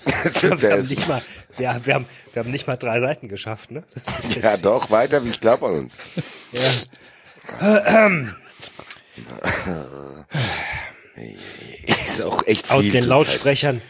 [0.04, 1.22] Wir haben nicht mal,
[1.56, 3.84] wir, wir haben, wir haben nicht mal drei Seiten geschafft, ne?
[3.94, 5.94] Das ist Ja, doch, weiter, wie ich glaube an uns.
[12.06, 13.04] Ist auch echt aus den Zeit.
[13.04, 13.82] Lautsprechern,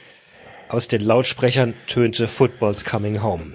[0.68, 3.54] aus den Lautsprechern tönte Football's Coming Home.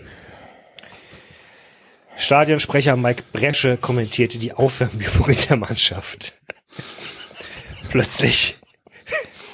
[2.18, 6.34] Stadionsprecher Mike Bresche kommentierte die Aufwärmübungen der Mannschaft.
[7.90, 8.58] plötzlich,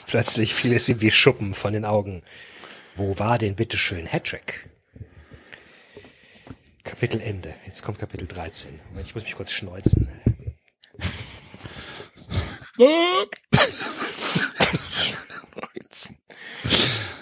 [0.08, 2.24] plötzlich fiel es ihm wie Schuppen von den Augen.
[2.96, 4.70] Wo war denn bitteschön Hattrick?
[6.84, 7.54] Kapitel Ende.
[7.66, 8.80] Jetzt kommt Kapitel 13.
[8.90, 10.08] Moment, Ich muss mich kurz schneuzen.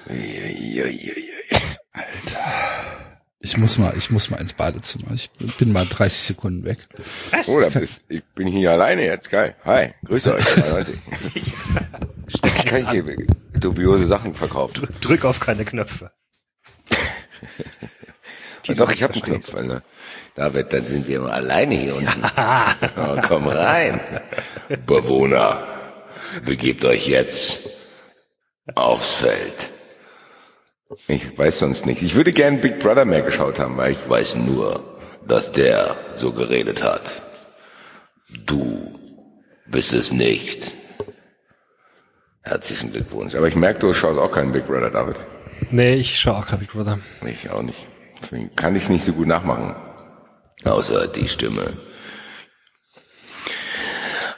[0.09, 1.29] Uiuiuiui.
[3.39, 5.11] Ich muss mal, ich muss mal ins Badezimmer.
[5.13, 6.79] Ich bin mal 30 Sekunden weg.
[7.47, 9.55] Oh, da bist, ich bin hier alleine jetzt, geil.
[9.65, 10.45] Hi, grüße euch.
[12.25, 14.73] Ich kann hier dubiose Sachen verkaufen.
[14.73, 16.11] Drück, drück auf keine Knöpfe.
[18.69, 19.53] Doch, ich habe einen Knopf.
[19.53, 19.83] Alter.
[20.35, 22.23] David, dann sind wir mal alleine hier unten.
[22.97, 23.99] Oh, komm rein.
[24.85, 25.61] Bewohner,
[26.43, 27.69] begebt euch jetzt
[28.73, 29.71] aufs Feld.
[31.07, 32.01] Ich weiß sonst nichts.
[32.01, 36.31] Ich würde gern Big Brother mehr geschaut haben, weil ich weiß nur, dass der so
[36.31, 37.21] geredet hat.
[38.45, 38.99] Du
[39.67, 40.71] bist es nicht.
[42.41, 43.35] Herzlichen Glückwunsch.
[43.35, 45.19] Aber ich merke, du schaust auch keinen Big Brother, David.
[45.71, 46.99] Nee, ich schaue auch kein Big Brother.
[47.25, 47.87] Ich auch nicht.
[48.21, 49.75] Deswegen kann ich es nicht so gut nachmachen.
[50.65, 51.73] Außer die Stimme.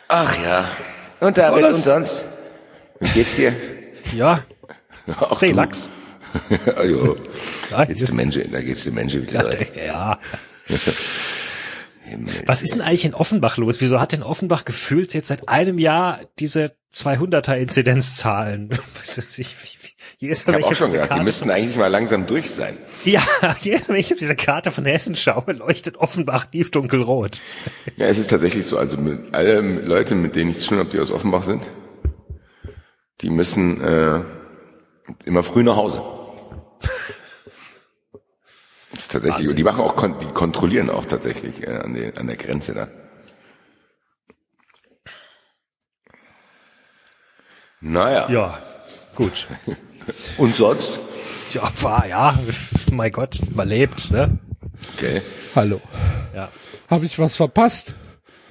[0.07, 0.69] Ach ja.
[1.19, 1.75] Und David, das?
[1.77, 2.25] und sonst?
[2.99, 3.53] Wie geht's dir?
[4.13, 4.43] Ja,
[5.07, 5.55] Ach, Say du.
[5.55, 5.89] Lachs.
[6.75, 7.17] also,
[7.71, 9.75] Ja, geht's dem Menschen, da geht's dem Menschen wieder leid.
[9.75, 10.19] ja.
[12.45, 13.81] Was ist denn eigentlich in Offenbach los?
[13.81, 17.55] Wieso hat denn Offenbach gefühlt jetzt seit einem Jahr diese 200er
[20.17, 22.77] Ich, Jedes Ich wenn auch schon gedacht, die müssten eigentlich mal langsam durch sein.
[23.03, 23.21] Ja,
[23.59, 27.41] jedes Mal, wenn ich auf diese Karte von Hessen schaue, leuchtet Offenbach tief dunkelrot.
[27.97, 28.77] Ja, es ist tatsächlich so.
[28.77, 31.63] Also mit alle Leute, mit denen ich zu tun habe, die aus Offenbach sind,
[33.21, 34.21] die müssen äh,
[35.25, 36.01] immer früh nach Hause.
[38.91, 39.49] Das ist tatsächlich.
[39.49, 42.73] Und die machen auch, kon die kontrollieren auch tatsächlich äh, an, den, an der Grenze
[42.73, 42.87] da.
[47.81, 48.29] Naja.
[48.31, 48.59] Ja,
[49.15, 49.47] gut.
[50.37, 50.99] Und sonst?
[51.53, 52.37] Ja, war, ja,
[52.91, 54.37] mein Gott, überlebt, ne?
[54.95, 55.21] Okay.
[55.55, 55.79] Hallo.
[56.33, 56.49] Ja.
[56.89, 57.95] Habe ich was verpasst?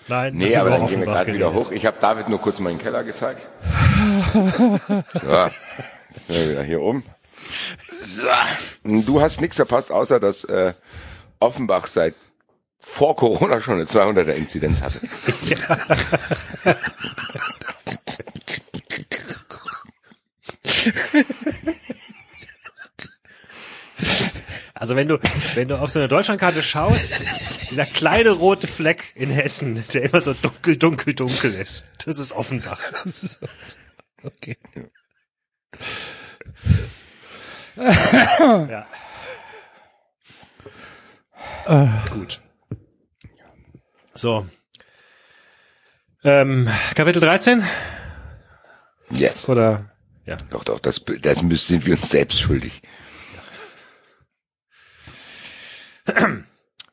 [0.08, 1.70] Nein, Nee, aber dann gehen wir gerade wieder hoch.
[1.70, 3.48] Ich habe David nur kurz meinen Keller gezeigt.
[5.14, 5.48] So,
[6.10, 7.04] jetzt sind wir wieder hier oben.
[8.02, 8.22] So.
[8.84, 10.74] Du hast nichts verpasst, außer dass äh,
[11.40, 12.14] Offenbach seit
[12.78, 15.00] vor Corona schon eine 200er Inzidenz hatte.
[24.74, 25.18] Also wenn du,
[25.54, 30.20] wenn du auf so eine Deutschlandkarte schaust, dieser kleine rote Fleck in Hessen, der immer
[30.20, 32.80] so dunkel, dunkel, dunkel ist, das ist Offenbach.
[34.22, 34.56] Okay.
[37.76, 38.86] Ja.
[42.10, 42.40] Gut.
[44.14, 44.46] So.
[46.22, 47.64] Ähm, Kapitel 13?
[49.10, 49.48] Yes.
[49.48, 49.93] Oder?
[50.26, 50.36] Ja.
[50.50, 52.82] Doch, doch, das, das müssen, sind wir uns selbst schuldig.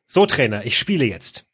[0.07, 1.45] So, Trainer, ich spiele jetzt.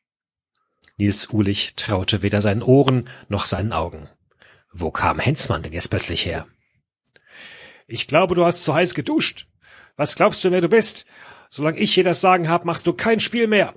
[0.98, 4.10] Nils Ulich traute weder seinen Ohren noch seinen Augen.
[4.72, 6.48] Wo kam Hensmann denn jetzt plötzlich her?
[7.86, 9.48] Ich glaube, du hast zu heiß geduscht.
[9.96, 11.06] Was glaubst du, wer du bist?
[11.50, 13.76] Solange ich hier das Sagen hab, machst du kein Spiel mehr.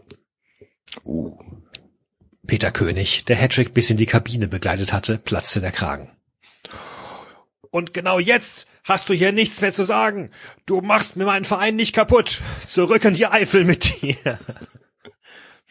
[1.04, 1.38] Uh.
[2.46, 6.10] Peter König, der Hattrick bis in die Kabine begleitet hatte, platzte der Kragen.
[7.70, 10.30] Und genau jetzt hast du hier nichts mehr zu sagen.
[10.66, 12.40] Du machst mir meinen Verein nicht kaputt.
[12.66, 14.16] Zurück in die Eifel mit dir.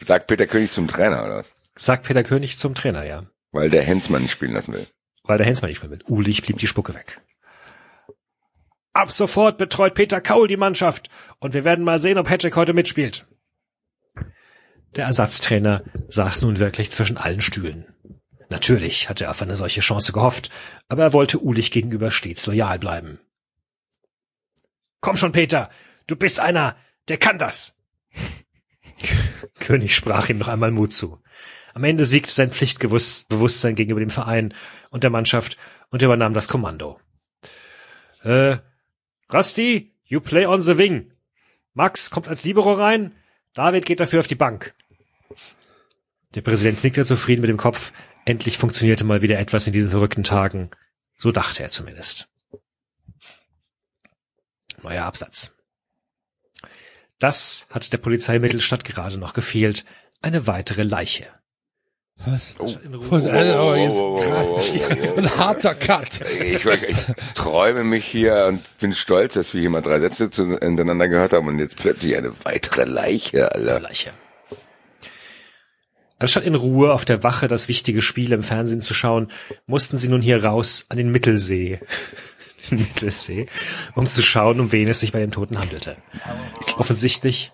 [0.00, 1.54] Sagt Peter König zum Trainer, oder was?
[1.76, 3.26] Sagt Peter König zum Trainer, ja.
[3.52, 4.86] Weil der Hensmann nicht spielen lassen will.
[5.24, 6.08] Weil der Hensmann nicht mehr mit.
[6.08, 7.20] Ulich blieb die Spucke weg.
[8.92, 12.72] Ab sofort betreut Peter Kaul die Mannschaft und wir werden mal sehen, ob Hattrick heute
[12.72, 13.26] mitspielt.
[14.96, 17.86] Der Ersatztrainer saß nun wirklich zwischen allen Stühlen.
[18.50, 20.50] Natürlich hatte er auf eine solche Chance gehofft,
[20.88, 23.20] aber er wollte Ulich gegenüber stets loyal bleiben.
[25.00, 25.70] Komm schon, Peter,
[26.08, 26.76] du bist einer,
[27.08, 27.78] der kann das.
[29.60, 31.22] König sprach ihm noch einmal Mut zu.
[31.72, 34.52] Am Ende siegte sein Pflichtbewusstsein gegenüber dem Verein
[34.90, 35.56] und der Mannschaft
[35.90, 37.00] und übernahm das Kommando.
[38.24, 38.56] Äh,
[39.32, 41.12] Rusty, you play on the wing.
[41.72, 43.14] Max kommt als Libero rein,
[43.54, 44.74] David geht dafür auf die Bank.
[46.34, 47.92] Der Präsident nickte zufrieden mit dem Kopf.
[48.30, 50.70] Endlich funktionierte mal wieder etwas in diesen verrückten Tagen.
[51.16, 52.28] So dachte er zumindest.
[54.84, 55.56] Neuer Absatz.
[57.18, 59.84] Das hat der Polizei Mittelstadt gerade noch gefehlt.
[60.22, 61.26] Eine weitere Leiche.
[62.24, 62.56] Was?
[62.60, 65.18] Jetzt Oh, oh, oh, oh, oh, oh, oh.
[65.18, 66.20] ein harter Cut.
[66.20, 66.96] Ich, ich
[67.34, 70.28] träume mich hier und bin stolz, dass wir hier mal drei Sätze
[70.60, 73.80] hintereinander gehört haben und jetzt plötzlich eine weitere Leiche, Alter.
[73.80, 74.12] Leiche.
[76.20, 79.32] Anstatt in Ruhe auf der Wache das wichtige Spiel im Fernsehen zu schauen,
[79.66, 81.80] mussten sie nun hier raus an den Mittelsee.
[82.70, 83.46] Den Mittelsee,
[83.94, 85.96] um zu schauen, um wen es sich bei den Toten handelte.
[86.76, 87.52] Offensichtlich.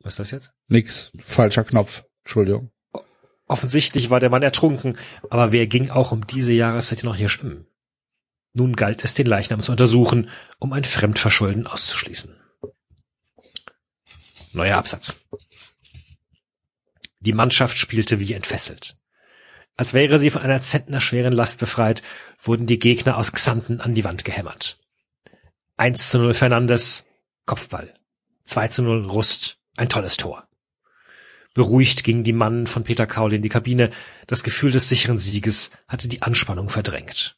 [0.00, 0.52] Was ist das jetzt?
[0.68, 1.10] Nix.
[1.18, 2.04] Falscher Knopf.
[2.24, 2.70] Entschuldigung.
[3.46, 4.98] Offensichtlich war der Mann ertrunken,
[5.30, 7.66] aber wer ging auch um diese Jahreszeit noch hier schwimmen?
[8.52, 12.36] Nun galt es, den Leichnam zu untersuchen, um ein Fremdverschulden auszuschließen.
[14.52, 15.20] Neuer Absatz.
[17.20, 18.96] Die Mannschaft spielte wie entfesselt.
[19.76, 22.02] Als wäre sie von einer zentnerschweren Last befreit,
[22.38, 24.78] wurden die Gegner aus Xanten an die Wand gehämmert.
[25.76, 27.06] 1 zu 0 Fernandes,
[27.46, 27.94] Kopfball.
[28.44, 30.48] 2 zu 0 Rust, ein tolles Tor.
[31.54, 33.90] Beruhigt gingen die Mannen von Peter Kaul in die Kabine.
[34.26, 37.36] Das Gefühl des sicheren Sieges hatte die Anspannung verdrängt.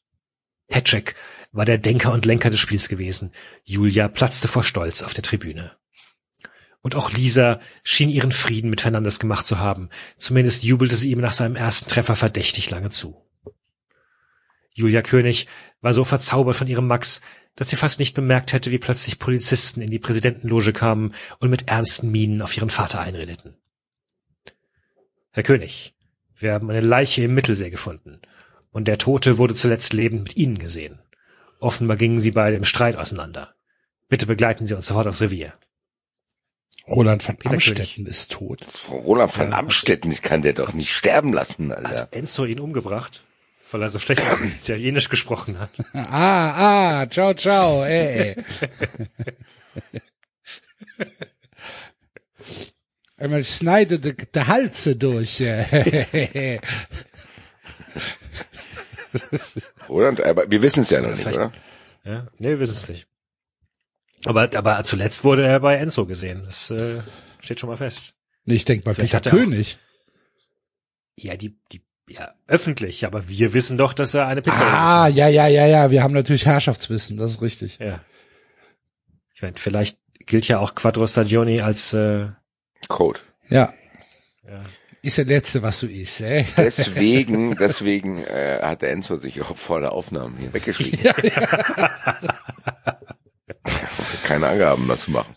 [0.68, 1.14] Patrick
[1.50, 3.32] war der Denker und Lenker des Spiels gewesen.
[3.64, 5.76] Julia platzte vor Stolz auf der Tribüne.
[6.82, 9.88] Und auch Lisa schien ihren Frieden mit Fernandes gemacht zu haben.
[10.16, 13.24] Zumindest jubelte sie ihm nach seinem ersten Treffer verdächtig lange zu.
[14.74, 15.46] Julia König
[15.80, 17.20] war so verzaubert von ihrem Max,
[17.56, 21.68] dass sie fast nicht bemerkt hätte, wie plötzlich Polizisten in die Präsidentenloge kamen und mit
[21.68, 23.56] ernsten Mienen auf ihren Vater einredeten.
[25.30, 25.94] Herr König,
[26.38, 28.20] wir haben eine Leiche im Mittelsee gefunden,
[28.70, 31.00] und der Tote wurde zuletzt lebend mit Ihnen gesehen.
[31.60, 33.54] Offenbar gingen sie beide im Streit auseinander.
[34.08, 35.54] Bitte begleiten Sie uns sofort aufs Revier.
[36.88, 38.10] Roland von Peter Amstetten König.
[38.10, 38.66] ist tot.
[38.90, 42.02] Roland von Amstetten, ich kann der doch nicht sterben lassen, Alter.
[42.02, 43.22] Hat Enzo ihn umgebracht,
[43.70, 44.22] weil er so schlecht
[44.62, 45.70] Italienisch gesprochen hat.
[45.94, 48.34] Ah, ah, ciao, ciao, ey.
[53.16, 55.40] Einmal schneide de, de Halse durch.
[55.40, 56.58] äh.
[59.88, 61.52] Roland, aber wir wissen es ja noch nicht, Vielleicht- oder?
[62.04, 63.06] Ja, nee, wir wissen es nicht.
[64.24, 66.42] Aber, aber zuletzt wurde er bei Enzo gesehen.
[66.44, 67.00] Das äh,
[67.40, 68.14] steht schon mal fest.
[68.44, 69.78] Nee, ich denk bei Vielleicht Peter er auch- König.
[71.16, 75.28] Ja, die, die, ja, öffentlich, aber wir wissen doch, dass er eine Pizza Ah, ja,
[75.28, 77.78] ja, ja, ja, wir haben natürlich Herrschaftswissen, das ist richtig.
[77.78, 78.00] Ja.
[79.34, 82.28] Ich meine, vielleicht gilt ja auch Quattro Stagioni als äh,
[82.88, 83.20] Code.
[83.48, 83.72] Ja,
[84.46, 84.62] ja,
[85.02, 86.46] ist der letzte, was du isst, ey.
[86.56, 90.98] Deswegen, deswegen äh, hat der Enzo sich auch vor der Aufnahme hier weggeschrieben.
[94.32, 95.36] Keine Angaben dazu machen.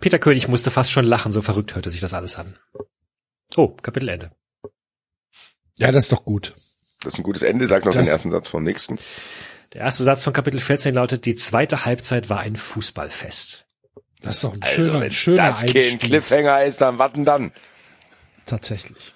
[0.00, 2.58] Peter König musste fast schon lachen, so verrückt hörte sich das alles an.
[3.56, 4.32] Oh, Kapitelende.
[5.78, 6.50] Ja, das ist doch gut.
[7.04, 7.68] Das ist ein gutes Ende.
[7.68, 8.98] Sag noch Das- den ersten Satz vom nächsten.
[9.74, 13.66] Der erste Satz von Kapitel 14 lautet, die zweite Halbzeit war ein Fußballfest.
[14.22, 16.00] Das ist doch ein Also, schöner, wenn ein schöner das kein Einstieg.
[16.00, 17.52] Cliffhanger ist, dann warten dann.
[18.44, 19.14] Tatsächlich.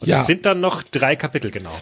[0.00, 1.78] Und Ja, es sind dann noch drei Kapitel genau.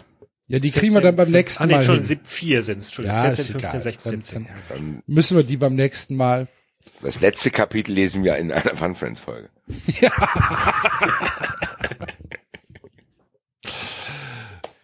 [0.49, 2.87] Ja, die kriegen wir dann beim 14, nächsten ah, nee, Mal schon vier sind's.
[2.87, 3.81] Entschuldigung, Ja, 14, ist 15, egal.
[3.81, 4.43] 16, Dann- 17.
[4.45, 6.47] dann- dann Müssen wir die beim nächsten Mal.
[7.01, 9.49] das letzte Kapitel lesen wir in einer Fun Friends Folge.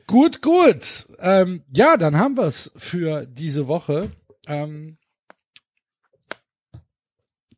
[0.07, 1.07] Gut, gut.
[1.19, 4.11] Ähm, ja, dann haben wir's für diese Woche.
[4.47, 4.97] Ähm,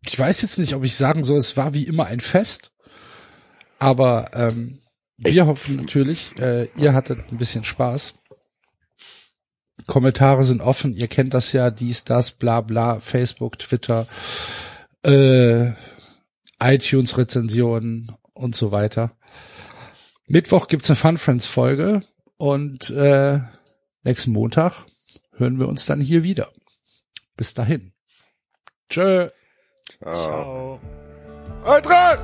[0.05, 2.71] ich weiß jetzt nicht, ob ich sagen soll, es war wie immer ein Fest.
[3.79, 4.79] Aber ähm,
[5.17, 8.15] wir hoffen natürlich, äh, ihr hattet ein bisschen Spaß.
[9.85, 14.07] Kommentare sind offen, ihr kennt das ja, dies, das, bla bla, Facebook, Twitter,
[15.03, 15.71] äh,
[16.61, 19.15] iTunes-Rezensionen und so weiter.
[20.27, 22.01] Mittwoch gibt's eine Fun Friends Folge
[22.37, 23.39] und äh,
[24.03, 24.85] nächsten Montag
[25.33, 26.51] hören wir uns dann hier wieder.
[27.35, 27.93] Bis dahin.
[28.89, 29.29] Tschö.
[30.01, 30.79] Ciao.
[31.63, 32.23] Eintracht!